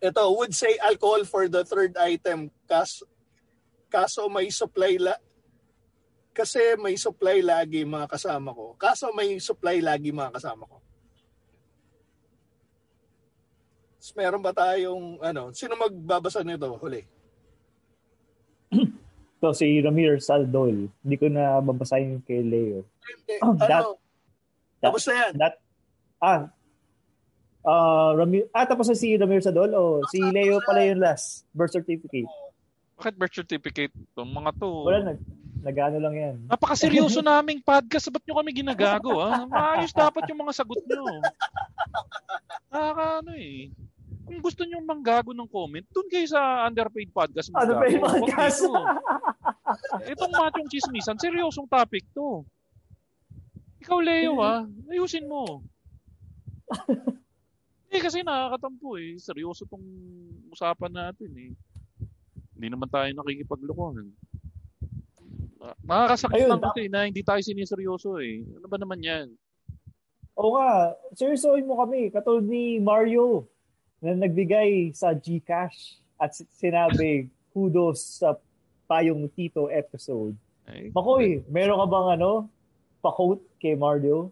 Ito, 0.00 0.32
would 0.32 0.56
say 0.56 0.80
alcohol 0.80 1.20
for 1.28 1.52
the 1.52 1.68
third 1.68 1.92
item. 2.00 2.48
Kas, 2.64 3.04
kaso 3.92 4.24
may 4.32 4.48
supply 4.48 4.96
la 4.96 5.20
kasi 6.32 6.60
may 6.80 6.96
supply 6.96 7.44
lagi 7.44 7.84
mga 7.84 8.08
kasama 8.08 8.56
ko. 8.56 8.72
Kaso 8.76 9.12
may 9.12 9.36
supply 9.36 9.84
lagi 9.84 10.16
mga 10.16 10.32
kasama 10.32 10.64
ko. 10.64 10.80
Tapos 13.96 14.12
meron 14.16 14.40
ba 14.40 14.52
tayong 14.52 15.20
ano, 15.20 15.52
sino 15.52 15.76
magbabasa 15.76 16.40
nito 16.40 16.72
huli? 16.80 17.04
So 19.36 19.52
si 19.52 19.68
Ramir 19.84 20.16
Saldol. 20.24 20.88
Hindi 21.04 21.16
ko 21.20 21.28
na 21.28 21.60
babasahin 21.60 22.24
kay 22.24 22.40
Leo. 22.40 22.80
Hindi, 23.04 23.34
Oh, 23.44 23.52
ano, 23.52 23.60
that- 23.60 23.92
tapos 24.80 25.04
na 25.04 25.12
yan. 25.12 25.32
That, 25.36 25.54
ah, 26.22 26.48
ah, 27.66 28.10
Ramir, 28.16 28.48
ah, 28.54 28.66
tapos 28.66 28.88
na 28.88 28.96
si 28.96 29.16
Ramir 29.16 29.42
Saldol 29.42 29.72
o 29.74 30.00
si 30.08 30.20
Leo 30.20 30.62
pala 30.64 30.86
yung 30.86 31.02
last 31.02 31.44
birth 31.52 31.74
certificate. 31.74 32.28
Bakit 32.96 33.14
birth 33.20 33.36
certificate? 33.36 33.92
Itong 33.92 34.32
mga 34.32 34.50
to. 34.56 34.70
Wala, 34.88 35.12
nag, 35.12 35.20
nag-ano 35.60 35.98
lang 36.00 36.14
yan. 36.16 36.34
Napakaseryoso 36.48 37.20
naming 37.20 37.60
podcast. 37.60 38.08
Ba't 38.08 38.24
nyo 38.24 38.40
kami 38.40 38.50
ginagago? 38.56 39.20
Ha? 39.20 39.44
Maayos 39.44 39.92
dapat 39.92 40.24
yung 40.32 40.40
mga 40.40 40.52
sagot 40.56 40.80
nyo. 40.88 41.04
Nakaka 42.72 43.04
ano 43.20 43.32
eh. 43.36 43.68
Kung 44.26 44.42
gusto 44.42 44.66
nyo 44.66 44.82
manggago 44.82 45.30
ng 45.30 45.46
comment, 45.46 45.86
dun 45.94 46.08
kayo 46.10 46.26
sa 46.26 46.66
underpaid 46.66 47.12
podcast. 47.14 47.52
Underpaid 47.54 48.00
podcast. 48.02 48.64
Itong 50.10 50.34
machong 50.34 50.66
chismisan, 50.66 51.20
seryosong 51.20 51.70
topic 51.70 52.02
to. 52.10 52.42
Ikaw, 53.86 53.98
Leo, 54.02 54.42
ha? 54.42 54.66
Ayusin 54.90 55.30
mo. 55.30 55.62
Eh, 57.86 58.02
kasi 58.02 58.20
nakakatampo 58.20 58.98
eh. 58.98 59.14
Seryoso 59.16 59.64
tong 59.64 59.84
usapan 60.50 60.90
natin 60.90 61.30
eh. 61.38 61.52
Hindi 62.56 62.66
naman 62.72 62.90
tayo 62.90 63.08
nakikipaglokohan. 63.14 64.10
Nakakasakit 65.86 66.36
Ayun, 66.44 66.50
lang 66.50 66.62
kasi 66.62 66.82
na 66.90 67.06
hindi 67.06 67.22
tayo 67.22 67.40
siniseryoso 67.42 68.18
eh. 68.20 68.42
Ano 68.58 68.66
ba 68.66 68.78
naman 68.78 69.00
yan? 69.02 69.26
Oo 70.36 70.58
nga, 70.58 70.92
seryosohin 71.16 71.64
mo 71.64 71.80
kami. 71.80 72.12
Katulad 72.12 72.44
ni 72.44 72.76
Mario 72.76 73.48
na 74.04 74.12
nagbigay 74.12 74.92
sa 74.92 75.16
Gcash 75.16 75.96
at 76.20 76.36
si- 76.36 76.48
sinabi 76.52 77.32
kudos 77.56 78.20
sa 78.20 78.36
tayong 78.84 79.24
Tito 79.32 79.72
episode. 79.72 80.36
Ay, 80.68 80.92
Makoy, 80.92 81.40
meron 81.48 81.80
ka 81.80 81.86
bang 81.88 82.08
ano, 82.20 82.30
pa-quote 83.00 83.42
kay 83.56 83.72
Mario? 83.72 84.28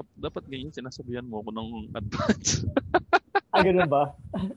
Dap- 0.00 0.16
dapat 0.16 0.42
ganyan 0.48 0.72
sinasabihan 0.72 1.28
mo 1.28 1.44
ako 1.44 1.50
ng 1.52 1.68
advance. 1.92 2.50
Ah, 3.50 3.66
ganun 3.66 3.90
ba? 3.90 4.14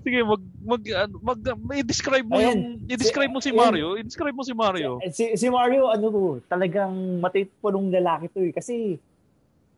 Sige, 0.00 0.24
mag 0.24 0.40
mag 0.64 0.82
ano, 0.88 1.14
mag, 1.20 1.36
may 1.60 1.84
describe 1.84 2.24
mo 2.24 2.40
Ayan. 2.40 2.48
yung 2.48 2.60
i-describe 2.88 3.28
mo 3.28 3.44
si. 3.44 3.52
Mario. 3.52 3.92
I-describe 4.00 4.32
mo 4.32 4.40
si 4.40 4.56
Mario. 4.56 4.96
Si, 5.12 5.36
si 5.36 5.46
Mario, 5.52 5.92
ano 5.92 6.06
po, 6.08 6.24
talagang 6.48 7.20
matitpunong 7.20 7.92
lalaki 7.92 8.32
to 8.32 8.40
eh. 8.40 8.56
Kasi 8.56 8.96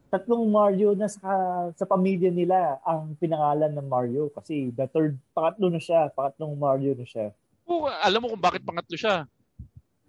tatlong 0.07 0.47
Mario 0.47 0.95
na 0.95 1.11
sa, 1.11 1.27
sa 1.75 1.83
pamilya 1.83 2.31
nila 2.31 2.79
ang 2.87 3.19
pinangalan 3.19 3.75
ng 3.75 3.91
Mario. 3.91 4.31
Kasi 4.31 4.71
the 4.71 4.87
third, 4.87 5.19
pangatlo 5.35 5.67
na 5.67 5.83
siya. 5.83 6.15
Pangatlong 6.15 6.55
Mario 6.55 6.95
na 6.95 7.03
siya. 7.03 7.35
Oo, 7.67 7.91
alam 7.91 8.23
mo 8.23 8.31
kung 8.31 8.43
bakit 8.43 8.63
pangatlo 8.63 8.95
siya. 8.95 9.27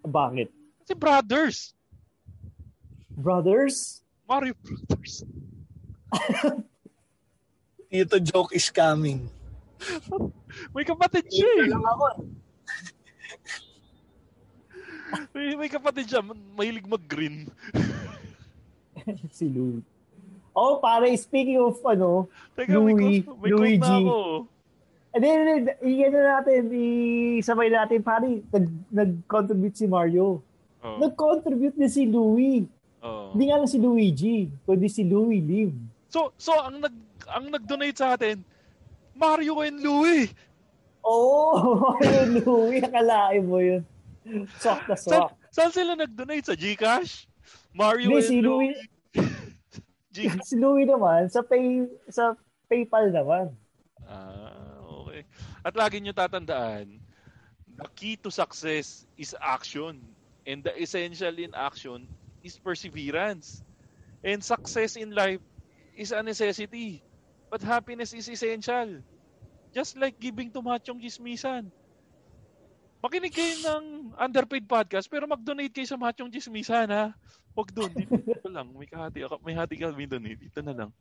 Bakit? 0.05 0.53
Kasi 0.85 0.93
brothers. 0.93 1.73
Brothers? 3.17 4.01
Mario 4.27 4.53
Brothers. 4.61 5.23
Tito 7.93 8.17
joke 8.19 8.57
is 8.57 8.69
coming. 8.73 9.29
May 10.73 10.85
kapatid 10.87 11.29
siya 11.29 11.49
eh. 11.61 11.69
lang 11.69 11.85
ako. 11.85 12.07
May, 15.33 15.53
may 15.53 15.69
kapatid 15.69 16.09
siya. 16.09 16.25
Mahilig 16.57 16.89
mag-green. 16.89 17.45
si 19.37 19.45
Louis. 19.45 19.85
Oh, 20.53 20.77
pare, 20.77 21.09
speaking 21.17 21.57
of 21.57 21.77
ano, 21.85 22.29
Teka, 22.53 22.77
may 22.77 22.93
Louis, 22.93 23.25
may 23.41 23.49
quote 23.49 23.77
Luigi. 23.77 23.81
na 23.81 23.97
ako. 23.97 24.17
Hindi, 25.13 25.27
hindi. 25.29 25.71
I-ano 25.85 26.19
natin, 26.25 26.61
isabay 27.41 27.69
natin, 27.69 27.99
pare, 28.01 28.41
nag, 28.49 28.65
nag-contribute 28.89 29.77
si 29.77 29.85
Mario. 29.85 30.41
Oh. 30.81 30.97
Nag-contribute 30.97 31.77
din 31.77 31.89
si 31.89 32.05
Louis. 32.05 32.65
Oh. 33.03 33.35
Hindi 33.35 33.51
nga 33.51 33.59
lang 33.59 33.67
si 33.67 33.77
Luigi, 33.83 34.47
kundi 34.63 34.87
si 34.87 35.03
Louis 35.03 35.43
Lim. 35.43 35.75
So, 36.07 36.31
so 36.39 36.55
ang 36.55 36.79
nag 36.79 36.95
ang 37.27 37.51
nag-donate 37.51 37.99
sa 37.99 38.15
atin, 38.15 38.39
Mario 39.11 39.59
and 39.59 39.83
Louie. 39.83 40.31
Oo, 41.03 41.51
oh, 41.59 41.99
yun, 42.03 42.39
Louis, 42.39 42.79
akalain 42.79 43.43
mo 43.43 43.59
yun. 43.59 43.83
Swak 44.55 44.87
na 44.87 44.95
Saan, 44.95 45.27
swak. 45.27 45.31
saan 45.51 45.71
sila 45.75 45.99
nag-donate? 45.99 46.47
Sa 46.47 46.55
Gcash? 46.55 47.27
Mario 47.75 48.15
Hindi, 48.15 48.23
and 48.23 48.29
si 48.31 48.37
Louie? 48.39 48.71
Louis, 48.71 50.31
si 50.47 50.55
Louis 50.55 50.87
naman, 50.87 51.27
sa 51.27 51.43
pay 51.43 51.83
sa 52.07 52.39
PayPal 52.71 53.11
naman. 53.11 53.51
Ah, 54.07 54.79
okay. 55.03 55.27
At 55.59 55.75
lagi 55.75 55.99
nyo 55.99 56.15
tatandaan, 56.15 57.03
the 57.75 57.87
key 57.99 58.15
to 58.15 58.31
success 58.31 59.03
is 59.19 59.35
action. 59.43 59.99
And 60.43 60.59
the 60.59 60.75
essential 60.75 61.35
in 61.39 61.55
action 61.55 62.03
is 62.43 62.59
perseverance. 62.59 63.63
And 64.23 64.43
success 64.43 64.95
in 64.95 65.11
life 65.11 65.41
is 65.95 66.11
a 66.11 66.21
necessity. 66.21 67.01
But 67.49 67.63
happiness 67.63 68.13
is 68.13 68.27
essential. 68.27 68.99
Just 69.73 69.97
like 69.97 70.19
giving 70.19 70.51
to 70.53 70.61
Machong 70.61 71.01
Chismisan. 71.01 71.71
Makinig 73.03 73.35
kayo 73.35 73.51
ng 73.67 74.15
underpaid 74.15 74.63
podcast 74.63 75.11
pero 75.11 75.27
mag-donate 75.27 75.75
kayo 75.75 75.87
sa 75.87 75.99
Machong 75.99 76.31
Chismisan 76.31 76.87
ha. 76.87 77.11
Huwag 77.53 77.69
doon. 77.75 77.91
Dito, 77.91 78.15
dito 78.15 78.47
lang. 78.55 78.71
May 78.73 78.87
kahati, 78.87 79.27
ako- 79.27 79.43
may 79.43 79.55
hati 79.55 79.75
kami 79.75 80.07
doon 80.07 80.23
eh. 80.31 80.35
Dito 80.39 80.59
na 80.63 80.73
lang. 80.73 80.89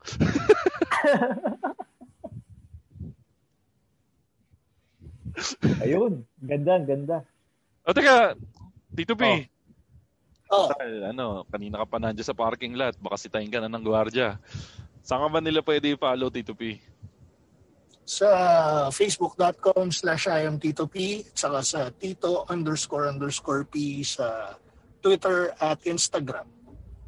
Ayun, 5.82 6.23
ganda, 6.44 6.74
ganda. 6.85 7.16
O 7.82 7.90
teka, 7.97 8.36
Tito 8.94 9.14
P. 9.16 9.23
Oh. 9.24 9.40
Dahil, 10.53 11.16
ano, 11.16 11.49
kanina 11.49 11.81
ka 11.81 11.87
pa 11.89 11.97
nandiyan 11.97 12.29
sa 12.29 12.37
parking 12.37 12.77
lot, 12.77 12.93
baka 13.01 13.16
sitayin 13.16 13.49
ka 13.49 13.57
na 13.57 13.73
ng 13.73 13.85
gwardiya. 13.85 14.37
Saan 15.01 15.24
ka 15.24 15.29
ba 15.33 15.41
nila 15.41 15.65
pwede 15.65 15.97
i-follow, 15.97 16.29
Tito 16.29 16.53
P? 16.53 16.77
Sa 18.05 18.29
facebook.com 18.93 19.89
slash 19.89 20.29
I 20.29 20.45
am 20.45 20.61
Tito 20.61 20.85
P, 20.85 21.24
saka 21.33 21.65
sa 21.65 21.81
Tito 21.89 22.45
underscore 22.53 23.09
underscore 23.09 23.65
P 23.65 24.05
sa 24.05 24.59
Twitter 25.01 25.57
at 25.57 25.81
Instagram. 25.89 26.45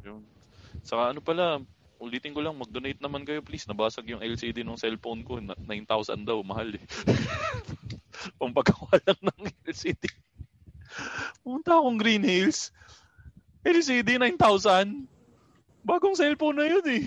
Yun. 0.01 0.25
Saka 0.81 1.13
ano 1.13 1.21
pala, 1.21 1.61
ulitin 2.01 2.33
ko 2.33 2.41
lang, 2.41 2.57
mag-donate 2.57 2.99
naman 2.99 3.23
kayo 3.23 3.45
please. 3.45 3.69
Nabasag 3.69 4.09
yung 4.09 4.25
LCD 4.25 4.65
ng 4.65 4.79
cellphone 4.79 5.21
ko. 5.21 5.37
Na- 5.37 5.57
9,000 5.61 6.25
daw, 6.25 6.41
mahal 6.41 6.73
eh. 6.73 6.83
Pampagawa 8.41 8.97
lang 9.05 9.19
ng 9.21 9.41
LCD. 9.69 10.09
Pumunta 11.45 11.77
akong 11.77 11.99
Green 11.99 12.23
Hills. 12.23 12.73
LCD 13.65 14.21
9,000. 14.21 15.09
Bagong 15.81 16.13
cellphone 16.13 16.61
na 16.61 16.69
yun 16.69 16.85
eh. 16.85 17.03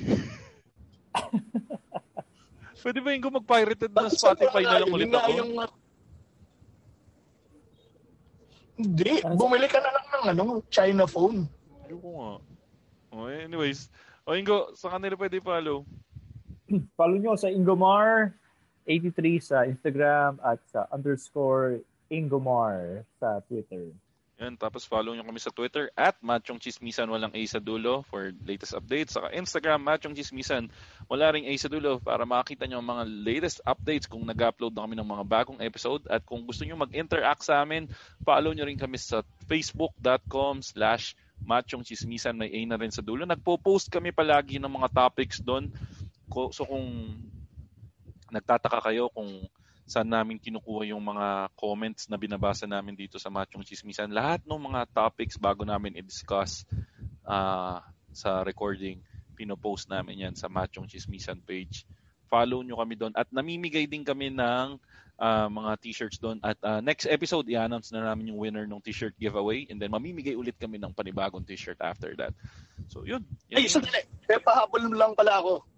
Pwede 2.83 2.99
ba 3.03 3.11
yung 3.15 3.23
kung 3.23 3.39
mag-pirated 3.39 3.91
na 3.91 4.11
Spotify 4.11 4.63
na 4.67 4.83
lang 4.83 4.91
ulit 4.91 5.11
ako? 5.11 5.31
yung, 5.35 5.53
Hindi, 8.79 9.19
bumili 9.35 9.67
ka 9.67 9.83
na 9.83 9.91
lang 9.91 10.07
ng 10.07 10.25
ano, 10.31 10.45
China 10.71 11.03
phone. 11.11 11.51
Ayoko 11.83 12.09
nga. 12.15 12.33
Oh, 13.11 13.27
anyways, 13.27 13.91
o 14.23 14.39
Ingo, 14.39 14.71
sa 14.79 14.95
kanila 14.95 15.19
pwede 15.19 15.43
follow? 15.43 15.83
Follow 16.99 17.19
nyo 17.19 17.35
sa 17.35 17.51
Ingomar83 17.51 19.19
sa 19.43 19.67
Instagram 19.67 20.39
at 20.45 20.63
sa 20.71 20.87
underscore 20.95 21.83
Ingomar 22.13 23.03
sa 23.19 23.43
Twitter. 23.51 23.91
Yan, 24.39 24.55
tapos 24.55 24.87
follow 24.87 25.19
nyo 25.19 25.27
kami 25.27 25.43
sa 25.43 25.51
Twitter 25.51 25.91
at 25.99 26.15
Machong 26.23 26.63
Chismisan, 26.63 27.11
walang 27.11 27.35
A 27.35 27.43
sa 27.51 27.59
dulo 27.59 28.07
for 28.07 28.31
latest 28.47 28.71
updates. 28.71 29.19
Saka 29.19 29.35
Instagram, 29.35 29.83
Machong 29.83 30.15
Chismisan, 30.15 30.71
wala 31.11 31.35
ring 31.35 31.51
A 31.51 31.55
sa 31.59 31.67
dulo 31.67 31.99
para 31.99 32.23
makita 32.23 32.63
nyo 32.71 32.79
ang 32.79 32.87
mga 32.87 33.05
latest 33.27 33.59
updates 33.67 34.07
kung 34.07 34.23
nag-upload 34.23 34.79
na 34.79 34.87
kami 34.87 34.95
ng 34.95 35.11
mga 35.11 35.25
bagong 35.27 35.59
episode. 35.59 36.07
At 36.07 36.23
kung 36.23 36.47
gusto 36.47 36.63
nyo 36.63 36.79
mag-interact 36.79 37.43
sa 37.43 37.67
amin, 37.67 37.91
follow 38.23 38.55
nyo 38.55 38.63
rin 38.63 38.79
kami 38.79 38.95
sa 38.95 39.27
facebook.com 39.51 40.63
slash 40.63 41.19
Machong 41.43 41.83
Chismisan, 41.83 42.39
may 42.39 42.55
A 42.55 42.63
na 42.63 42.79
rin 42.79 42.95
sa 42.95 43.03
dulo. 43.03 43.27
Nagpo-post 43.27 43.91
kami 43.91 44.15
palagi 44.15 44.63
ng 44.63 44.71
mga 44.71 44.95
topics 44.95 45.43
doon. 45.43 45.67
So 46.55 46.63
kung 46.63 47.19
nagtataka 48.31 48.87
kayo 48.87 49.11
kung 49.11 49.51
saan 49.89 50.13
namin 50.13 50.37
kinukuha 50.37 50.93
yung 50.93 51.01
mga 51.01 51.49
comments 51.57 52.13
na 52.13 52.21
binabasa 52.21 52.69
namin 52.69 52.93
dito 52.93 53.17
sa 53.17 53.33
Machong 53.33 53.65
Chismisan. 53.65 54.13
Lahat 54.13 54.45
ng 54.45 54.61
mga 54.61 54.85
topics 54.93 55.41
bago 55.41 55.65
namin 55.65 55.97
i-discuss 55.97 56.69
ah, 57.25 57.81
sa 58.13 58.45
recording, 58.45 59.01
pinopost 59.33 59.89
namin 59.89 60.29
yan 60.29 60.35
sa 60.37 60.53
Machong 60.53 60.85
Chismisan 60.85 61.41
page. 61.41 61.89
Follow 62.29 62.61
nyo 62.61 62.77
kami 62.77 63.01
doon. 63.01 63.17
At 63.17 63.33
namimigay 63.33 63.89
din 63.89 64.05
kami 64.05 64.29
ng 64.29 64.77
ah, 65.17 65.49
mga 65.49 65.81
t-shirts 65.81 66.21
doon. 66.21 66.37
At 66.45 66.61
ah, 66.61 66.85
next 66.85 67.09
episode, 67.09 67.49
i-announce 67.49 67.89
na 67.89 68.13
namin 68.13 68.37
yung 68.37 68.45
winner 68.45 68.69
ng 68.69 68.85
t-shirt 68.85 69.17
giveaway. 69.17 69.65
And 69.73 69.81
then 69.81 69.89
mamimigay 69.89 70.37
ulit 70.37 70.61
kami 70.61 70.77
ng 70.77 70.93
panibagong 70.93 71.49
t-shirt 71.49 71.81
after 71.81 72.13
that. 72.21 72.37
So 72.93 73.09
yun. 73.09 73.25
Yan 73.49 73.65
Ay, 73.65 73.73
sandali. 73.73 74.05
Eh, 74.29 74.37
pahabol 74.37 74.85
lang 74.93 75.17
pala 75.17 75.41
ako. 75.41 75.78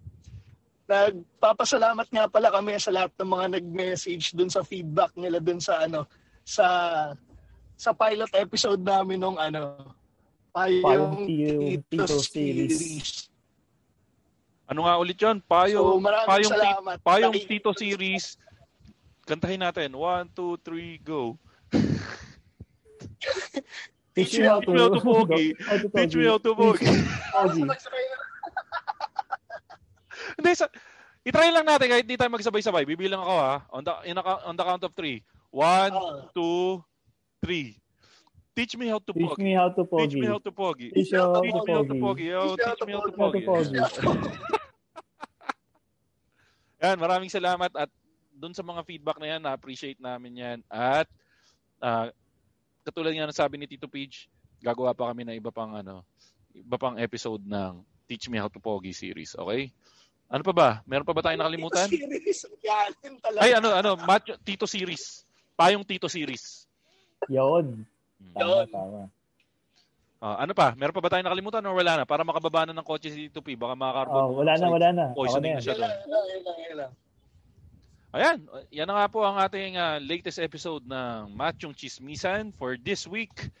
Nagpapasalamat 0.91 2.07
nga 2.11 2.27
pala 2.27 2.51
kami 2.51 2.75
sa 2.75 2.91
lahat 2.91 3.15
ng 3.15 3.31
mga 3.31 3.45
nag-message 3.55 4.35
dun 4.35 4.51
sa 4.51 4.59
feedback 4.59 5.15
nila 5.15 5.39
dun 5.39 5.63
sa 5.63 5.87
ano 5.87 6.03
sa 6.43 6.65
sa 7.73 7.95
pilot 7.95 8.27
episode 8.35 8.83
namin 8.83 9.15
nung 9.17 9.39
ano 9.39 9.95
Payong 10.51 10.83
payong 10.83 11.15
Tito- 11.87 12.19
series. 12.19 12.75
series. 12.75 13.11
Ano 14.67 14.83
nga 14.83 14.99
ulit 14.99 15.15
yun? 15.15 15.39
Payong, 15.41 16.03
So, 16.03 16.27
payong, 16.27 16.51
salamat. 16.51 16.95
payong 16.99 17.35
Tito 17.39 17.71
series. 17.71 18.35
Kantahin 19.23 19.63
natin. 19.63 19.95
One, 19.95 20.27
two, 20.27 20.59
three, 20.59 20.99
go. 20.99 21.39
Teach 24.11 24.35
me 24.35 24.43
how 24.43 24.59
to, 24.59 24.67
Teach 24.67 24.75
me 24.75 24.79
how 24.81 24.91
to 24.91 24.99
pogi. 24.99 25.45
how 25.61 25.75
to 25.79 25.87
Teach 25.87 26.15
me 26.19 26.25
how 26.27 26.35
to 26.37 26.51
pogi. 26.51 26.87
Hindi, 30.41 30.57
sa, 30.57 30.65
itry 31.21 31.53
lang 31.53 31.69
natin 31.69 31.87
kahit 31.87 32.03
hindi 32.09 32.17
tayo 32.17 32.33
magsabay-sabay. 32.33 32.83
Bibilang 32.89 33.21
ako 33.21 33.35
ha. 33.37 33.55
On 33.69 33.85
the, 33.85 33.93
in 34.09 34.17
a, 34.17 34.23
on 34.49 34.57
the 34.57 34.65
count 34.65 34.81
of 34.81 34.93
three. 34.97 35.21
One, 35.53 35.93
two, 36.33 36.81
three. 37.45 37.77
Teach 38.57 38.75
me 38.75 38.89
how 38.89 38.99
to 38.99 39.13
Teach 39.13 39.31
pogi. 39.31 39.45
me 39.45 39.53
how 39.55 39.69
to 39.71 39.85
pogi. 39.85 40.01
Teach 40.11 40.17
me 40.17 40.27
how 40.27 40.41
to 40.41 40.51
pogi. 40.51 40.87
Teach 40.91 41.11
me 41.13 41.17
how 41.21 41.31
to 41.31 41.41
Teach 41.45 41.61
me 41.63 41.71
how 41.71 41.85
to 41.85 41.95
pogi. 41.95 42.25
Yo, 42.27 42.41
teach 42.57 42.83
me 42.83 42.91
how 42.97 43.05
to 43.05 43.15
pogi. 43.15 43.45
pogi. 43.47 43.79
Yan, 46.81 46.97
maraming 46.97 47.29
salamat 47.29 47.69
at 47.77 47.93
dun 48.33 48.57
sa 48.57 48.65
mga 48.65 48.81
feedback 48.89 49.21
na 49.21 49.37
yan, 49.37 49.41
na-appreciate 49.45 50.01
namin 50.01 50.41
yan. 50.41 50.59
At 50.65 51.05
ah, 51.77 52.09
katulad 52.81 53.13
nga 53.13 53.29
ng 53.29 53.37
sabi 53.37 53.61
ni 53.61 53.69
Tito 53.69 53.85
Page, 53.85 54.25
gagawa 54.57 54.97
pa 54.97 55.13
kami 55.13 55.29
ng 55.29 55.37
iba 55.37 55.53
pang 55.53 55.77
ano, 55.77 56.01
iba 56.57 56.81
pang 56.81 56.97
episode 56.97 57.45
ng 57.45 57.85
Teach 58.09 58.33
Me 58.33 58.41
How 58.41 58.49
to 58.49 58.57
Pogi 58.57 58.97
series, 58.97 59.37
okay? 59.37 59.69
Ano 60.31 60.47
pa 60.47 60.53
ba? 60.55 60.69
Meron 60.87 61.03
pa 61.03 61.11
ba 61.11 61.27
tayong 61.27 61.43
nakalimutan? 61.43 61.91
Series, 61.91 62.47
yan 62.63 63.19
talaga. 63.19 63.43
Ay, 63.43 63.51
ano, 63.51 63.69
ano, 63.75 63.91
Macho, 63.99 64.39
Tito 64.39 64.63
series. 64.63 65.27
Payong 65.59 65.83
Tito 65.83 66.07
series. 66.07 66.63
Yun. 67.27 67.83
Tama, 68.31 68.63
Yun. 68.63 68.67
tama. 68.71 68.99
Ah, 70.21 70.45
ano 70.47 70.55
pa? 70.55 70.71
Meron 70.79 70.95
pa 70.95 71.03
ba 71.03 71.11
tayong 71.11 71.27
nakalimutan 71.27 71.65
or 71.67 71.75
wala 71.75 71.99
na? 71.99 72.05
Para 72.07 72.23
makababa 72.23 72.63
na 72.63 72.77
ng 72.77 72.85
kotse 72.87 73.11
si 73.11 73.27
Tito 73.27 73.43
P. 73.43 73.59
Baka 73.59 73.75
makakarbon. 73.75 74.21
Oh, 74.23 74.31
wala 74.39 74.53
na, 74.55 74.65
wala 74.71 74.89
na. 74.95 75.05
Poisoning 75.11 75.57
na 75.57 75.59
yan. 75.59 75.63
siya 75.65 75.75
doon. 75.75 75.93
Ayan, 78.11 78.37
yan 78.71 78.87
na 78.91 78.95
nga 79.03 79.07
po 79.07 79.23
ang 79.23 79.39
ating 79.39 79.79
uh, 79.79 79.95
latest 79.99 80.39
episode 80.39 80.83
ng 80.83 81.31
Machong 81.31 81.75
Chismisan 81.75 82.55
for 82.55 82.79
this 82.79 83.03
week. 83.07 83.51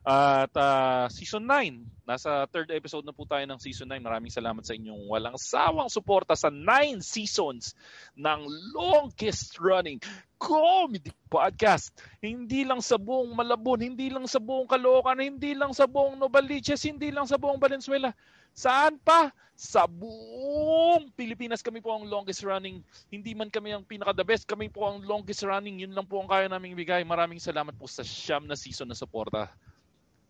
At 0.00 0.48
uh, 0.56 1.12
season 1.12 1.44
9, 1.44 2.08
nasa 2.08 2.48
third 2.48 2.72
episode 2.72 3.04
na 3.04 3.12
po 3.12 3.28
tayo 3.28 3.44
ng 3.44 3.60
season 3.60 3.84
9. 3.92 4.00
Maraming 4.00 4.32
salamat 4.32 4.64
sa 4.64 4.72
inyong 4.72 5.04
walang 5.04 5.36
sawang 5.36 5.92
suporta 5.92 6.32
sa 6.32 6.48
9 6.48 7.04
seasons 7.04 7.76
ng 8.16 8.40
longest 8.72 9.60
running 9.60 10.00
comedy 10.40 11.12
podcast. 11.28 11.92
Hindi 12.24 12.64
lang 12.64 12.80
sa 12.80 12.96
buong 12.96 13.36
Malabon, 13.36 13.84
hindi 13.84 14.08
lang 14.08 14.24
sa 14.24 14.40
buong 14.40 14.64
Caloocan, 14.64 15.20
hindi 15.20 15.52
lang 15.52 15.76
sa 15.76 15.84
buong 15.84 16.16
Novaliches, 16.16 16.80
hindi 16.88 17.12
lang 17.12 17.28
sa 17.28 17.36
buong 17.36 17.60
Valenzuela. 17.60 18.16
Saan 18.56 18.96
pa? 19.04 19.28
Sa 19.52 19.84
buong 19.84 21.12
Pilipinas 21.12 21.60
kami 21.60 21.84
po 21.84 21.92
ang 21.92 22.08
longest 22.08 22.40
running. 22.40 22.80
Hindi 23.12 23.36
man 23.36 23.52
kami 23.52 23.76
ang 23.76 23.84
pinaka-the 23.84 24.24
best, 24.24 24.48
kami 24.48 24.72
po 24.72 24.88
ang 24.88 25.04
longest 25.04 25.44
running. 25.44 25.84
Yun 25.84 25.92
lang 25.92 26.08
po 26.08 26.24
ang 26.24 26.32
kaya 26.32 26.48
naming 26.48 26.72
bigay. 26.72 27.04
Maraming 27.04 27.36
salamat 27.36 27.76
po 27.76 27.84
sa 27.84 28.00
siyam 28.00 28.48
na 28.48 28.56
season 28.56 28.88
na 28.88 28.96
suporta. 28.96 29.52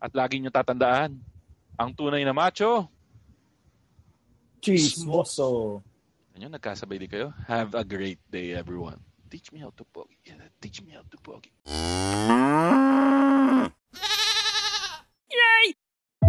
At 0.01 0.17
lagi 0.17 0.41
nyo 0.41 0.49
tatandaan, 0.49 1.13
ang 1.77 1.91
tunay 1.93 2.25
na 2.25 2.33
macho, 2.33 2.89
Chismoso. 4.61 5.81
Ano, 6.37 6.53
nagkasabay 6.53 7.01
din 7.01 7.09
kayo? 7.09 7.29
Have 7.49 7.73
a 7.73 7.85
great 7.85 8.21
day, 8.29 8.53
everyone. 8.53 9.01
Teach 9.33 9.53
me 9.53 9.61
how 9.65 9.73
to 9.73 9.85
pogi. 9.89 10.17
Teach 10.61 10.85
me 10.85 10.93
how 10.93 11.05
to 11.09 11.17
pogi. 11.21 11.53